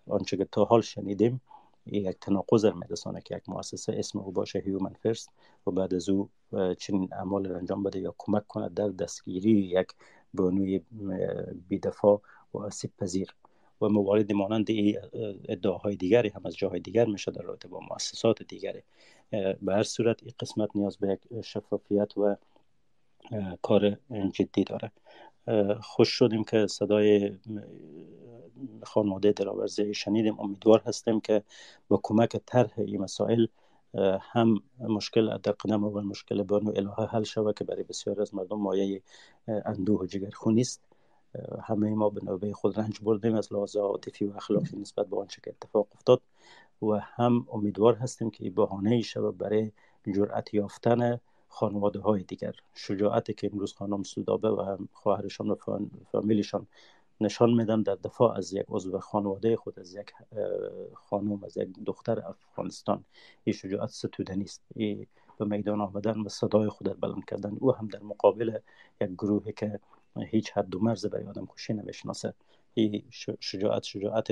آنچه 0.08 0.36
که 0.36 0.44
تا 0.44 0.64
حال 0.64 0.80
شنیدیم 0.80 1.40
یک 1.86 2.16
تناقض 2.20 2.64
میرسانه 2.64 3.20
که 3.20 3.36
یک 3.36 3.48
مؤسسه 3.48 3.92
اسم 3.98 4.18
او 4.18 4.32
باشه 4.32 4.58
هیومن 4.58 4.92
فرست 5.02 5.30
و 5.66 5.70
بعد 5.70 5.94
از 5.94 6.08
او 6.08 6.30
چنین 6.78 7.08
اعمال 7.12 7.52
انجام 7.52 7.82
بده 7.82 8.00
یا 8.00 8.14
کمک 8.18 8.46
کنه 8.46 8.68
در 8.68 8.88
دستگیری 8.88 9.50
یک 9.50 9.88
بانوی 10.34 10.80
بیدفاع 11.68 12.20
و 12.54 12.58
آسیب 12.58 12.90
پذیر. 12.98 13.34
و 13.82 13.88
موارد 13.88 14.32
مانند 14.32 14.66
ادعاهای 15.48 15.96
دیگری 15.96 16.28
هم 16.28 16.46
از 16.46 16.56
جاهای 16.56 16.80
دیگر 16.80 17.04
میشه 17.04 17.30
در 17.30 17.42
رابطه 17.42 17.68
با 17.68 17.80
مؤسسات 17.90 18.42
دیگری. 18.42 18.82
به 19.62 19.74
هر 19.74 19.82
صورت 19.82 20.22
این 20.22 20.32
قسمت 20.40 20.68
نیاز 20.74 20.96
به 20.96 21.08
یک 21.08 21.42
شفافیت 21.44 22.18
و 22.18 22.36
کار 23.62 23.98
جدی 24.32 24.64
داره 24.64 24.92
خوش 25.82 26.08
شدیم 26.08 26.44
که 26.44 26.66
صدای 26.66 27.38
خانواده 28.82 29.32
دلاورزی 29.32 29.94
شنیدیم. 29.94 30.40
امیدوار 30.40 30.82
هستیم 30.86 31.20
که 31.20 31.42
با 31.88 32.00
کمک 32.02 32.36
طرح 32.46 32.72
این 32.76 33.00
مسائل 33.00 33.46
هم 34.20 34.62
مشکل 34.80 35.38
در 35.38 35.52
قدم 35.52 35.84
اول 35.84 36.04
مشکل 36.04 36.42
بانو 36.42 36.72
الهه 36.76 37.06
حل 37.10 37.22
شود 37.22 37.58
که 37.58 37.64
برای 37.64 37.82
بسیار 37.82 38.20
از 38.20 38.34
مردم 38.34 38.58
مایه 38.58 39.02
اندوه 39.48 40.00
و 40.00 40.06
جگرخونی 40.06 40.60
است 40.60 40.80
همه 41.62 41.90
ما 41.90 42.10
به 42.10 42.24
نوبه 42.24 42.52
خود 42.52 42.80
رنج 42.80 43.00
بردیم 43.02 43.34
از 43.34 43.52
لحاظ 43.52 43.76
عاطفی 43.76 44.24
و 44.24 44.36
اخلاقی 44.36 44.76
نسبت 44.76 45.06
به 45.06 45.20
آنچه 45.20 45.40
که 45.44 45.50
اتفاق 45.50 45.86
افتاد. 45.92 46.20
و 46.82 46.86
هم 46.86 47.46
امیدوار 47.52 47.94
هستیم 47.94 48.30
که 48.30 48.50
بهانه 48.50 48.90
ای 48.90 49.02
شود 49.02 49.38
برای 49.38 49.72
جرأت 50.14 50.54
یافتن 50.54 51.20
خانواده 51.50 52.00
های 52.00 52.22
دیگر. 52.22 52.54
شجاعتی 52.74 53.34
که 53.34 53.50
امروز 53.52 53.72
خانم 53.72 54.02
سودابه 54.02 54.48
و 54.48 54.76
خواهرشان 54.92 55.50
و 55.50 55.56
فامیلشان 56.12 56.66
نشان 57.20 57.50
میدن 57.50 57.82
در 57.82 57.94
دفاع 57.94 58.36
از 58.36 58.52
یک 58.52 58.64
عضو 58.68 58.98
خانواده 58.98 59.56
خود 59.56 59.80
از 59.80 59.94
یک 59.94 60.12
خانم 60.94 61.44
از 61.44 61.56
یک 61.56 61.68
دختر 61.86 62.26
افغانستان 62.28 63.04
این 63.44 63.56
شجاعت 63.56 63.88
ستوده 63.88 64.34
نیست. 64.34 64.62
به 65.38 65.44
میدان 65.46 65.80
آمدن 65.80 66.20
و 66.20 66.28
صدای 66.28 66.68
خود 66.68 67.00
بلند 67.00 67.24
کردن. 67.24 67.56
او 67.60 67.74
هم 67.74 67.88
در 67.88 68.02
مقابل 68.02 68.58
یک 69.00 69.10
گروهی 69.10 69.52
که 69.52 69.80
هیچ 70.16 70.52
حد 70.52 70.74
و 70.74 70.80
مرز 70.80 71.06
برای 71.06 71.26
آدم 71.26 71.46
کشی 71.46 71.72
نمی‌شناسه. 71.72 72.34
این 72.74 73.04
شجاعت 73.40 73.82
شجاعت 73.82 74.28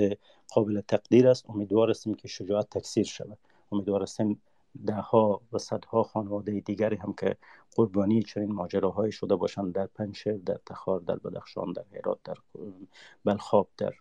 قابل 0.53 0.81
تقدیر 0.81 1.27
است. 1.27 1.49
امیدوار 1.49 1.89
هستیم 1.89 2.13
که 2.13 2.27
شجاعت 2.27 2.69
تکثیر 2.69 3.05
شود. 3.05 3.37
امیدوار 3.71 4.01
هستیم 4.01 4.41
ده 4.85 4.95
ها 4.95 5.41
و 5.53 5.57
صدها 5.57 6.03
خانواده 6.03 6.59
دیگری 6.59 6.95
هم 6.95 7.13
که 7.13 7.37
قربانی 7.75 8.23
چنین 8.23 8.51
ماجراهایی 8.53 9.11
شده 9.11 9.35
باشند 9.35 9.73
در 9.73 9.85
پنشر 9.85 10.37
در 10.45 10.59
تخار 10.65 10.99
در 10.99 11.15
بدخشان 11.15 11.73
در 11.73 11.85
هرات 11.93 12.19
در 12.23 12.37
بلخاب 13.25 13.69
در 13.77 13.93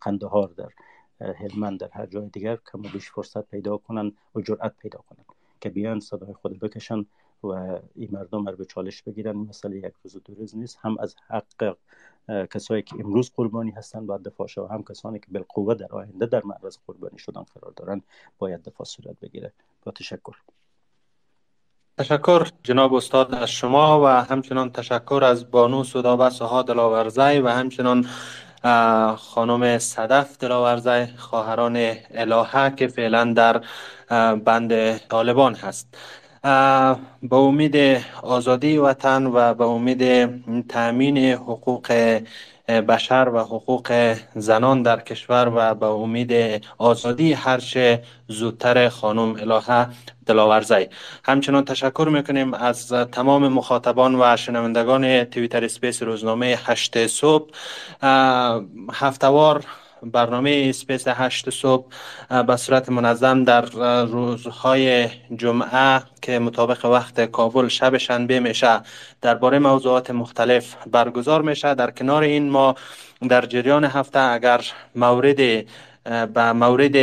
قندهار 0.00 0.48
در 0.48 0.72
هلمند 1.20 1.80
در 1.80 1.88
هر 1.92 2.06
جای 2.06 2.28
دیگر 2.28 2.58
کم 2.72 2.80
و 2.80 2.88
بیش 2.92 3.10
فرصت 3.10 3.48
پیدا 3.50 3.76
کنند 3.76 4.12
و 4.34 4.40
جرأت 4.40 4.76
پیدا 4.76 4.98
کنند 4.98 5.26
که 5.60 5.70
بیان 5.70 6.00
صدای 6.00 6.32
خود 6.32 6.58
بکشن 6.58 7.06
و 7.42 7.46
این 7.94 8.08
مردم 8.12 8.48
رو 8.48 8.56
به 8.56 8.64
چالش 8.64 9.02
بگیرن 9.02 9.36
مثل 9.36 9.72
یک 9.72 9.92
روز 10.04 10.16
و 10.16 10.20
دو 10.20 10.34
روز 10.34 10.56
نیست 10.56 10.78
هم 10.80 10.98
از 10.98 11.16
حق 11.28 11.76
کسایی 12.28 12.82
که 12.82 12.94
امروز 13.00 13.32
قربانی 13.36 13.70
هستند 13.70 14.06
باید 14.06 14.22
دفاع 14.22 14.48
و 14.56 14.72
هم 14.72 14.82
کسانی 14.82 15.18
که 15.18 15.26
بالقوه 15.28 15.74
در 15.74 15.92
آینده 15.92 16.26
در 16.26 16.42
معرض 16.44 16.76
قربانی 16.86 17.18
شدن 17.18 17.42
قرار 17.42 17.72
دارن 17.76 18.02
باید 18.38 18.62
دفاع 18.62 18.86
صورت 18.86 19.20
بگیره. 19.20 19.52
با 19.84 19.92
تشکر. 19.92 20.36
تشکر 21.98 22.48
جناب 22.62 22.94
استاد 22.94 23.34
از 23.34 23.50
شما 23.50 24.00
و 24.00 24.06
همچنان 24.06 24.72
تشکر 24.72 25.20
از 25.24 25.50
بانو 25.50 25.84
سودابه 25.84 26.30
سها 26.30 26.62
دلاورزی 26.62 27.38
و 27.38 27.48
همچنان 27.48 28.06
خانم 29.16 29.78
صدف 29.78 30.38
دلاورزی 30.38 31.06
خواهران 31.16 31.76
الهه 32.10 32.74
که 32.74 32.88
فعلا 32.88 33.32
در 33.32 33.64
بند 34.34 34.98
طالبان 34.98 35.54
هست. 35.54 35.98
به 36.42 37.36
امید 37.36 37.76
آزادی 38.22 38.78
وطن 38.78 39.26
و 39.26 39.54
به 39.54 39.64
امید 39.64 40.28
تأمین 40.68 41.18
حقوق 41.18 42.20
بشر 42.68 43.28
و 43.34 43.38
حقوق 43.38 44.16
زنان 44.34 44.82
در 44.82 45.00
کشور 45.00 45.52
و 45.54 45.74
به 45.74 45.86
امید 45.86 46.62
آزادی 46.78 47.32
هرچه 47.32 48.02
زودتر 48.28 48.88
خانم 48.88 49.36
الهه 49.40 49.86
دلاورزی. 50.26 50.88
همچنان 51.24 51.64
تشکر 51.64 52.08
می‌کنیم 52.12 52.54
از 52.54 52.92
تمام 52.92 53.48
مخاطبان 53.48 54.14
و 54.20 54.36
شنوندگان 54.36 55.24
تویتر 55.24 55.68
سپیس 55.68 56.02
روزنامه 56.02 56.58
هشت 56.64 57.06
صبح. 57.06 57.50
هفته‌وار 58.92 59.64
برنامه 60.02 60.66
space 60.68 61.08
هشت 61.08 61.50
صبح 61.50 61.86
به 62.46 62.56
صورت 62.56 62.88
منظم 62.88 63.44
در 63.44 63.60
روزهای 64.04 65.08
جمعه 65.36 66.02
که 66.22 66.38
مطابق 66.38 66.84
وقت 66.84 67.20
کابل 67.20 67.68
شب 67.68 67.96
شنبه 67.96 68.40
میشه 68.40 68.80
درباره 69.22 69.58
موضوعات 69.58 70.10
مختلف 70.10 70.74
برگزار 70.86 71.42
میشه. 71.42 71.74
در 71.74 71.90
کنار 71.90 72.22
این 72.22 72.50
ما 72.50 72.74
در 73.28 73.46
جریان 73.46 73.84
هفته 73.84 74.18
اگر 74.18 74.60
مورد 74.94 75.36
به 76.34 76.52
مورد 76.52 76.96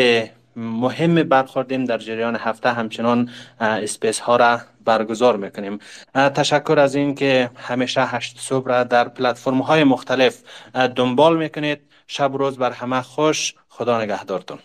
مهم 0.55 1.15
برخوردیم 1.15 1.85
در 1.85 1.97
جریان 1.97 2.35
هفته 2.35 2.73
همچنان 2.73 3.29
space 3.59 4.19
ها 4.19 4.35
را 4.35 4.59
برگزار 4.85 5.37
می‌کنیم. 5.37 5.79
تشکر 6.13 6.79
از 6.79 6.95
این 6.95 7.15
که 7.15 7.49
همیشه 7.55 8.05
هشت 8.05 8.39
صبح 8.39 8.67
را 8.67 8.83
در 8.83 9.07
پلتفرم 9.07 9.59
های 9.59 9.83
مختلف 9.83 10.37
دنبال 10.95 11.37
می‌کنید. 11.37 11.79
شب 12.07 12.31
روز 12.35 12.57
بر 12.57 12.71
همه 12.71 13.01
خوش. 13.01 13.55
خدا 13.69 14.01
نگهدارتون. 14.01 14.59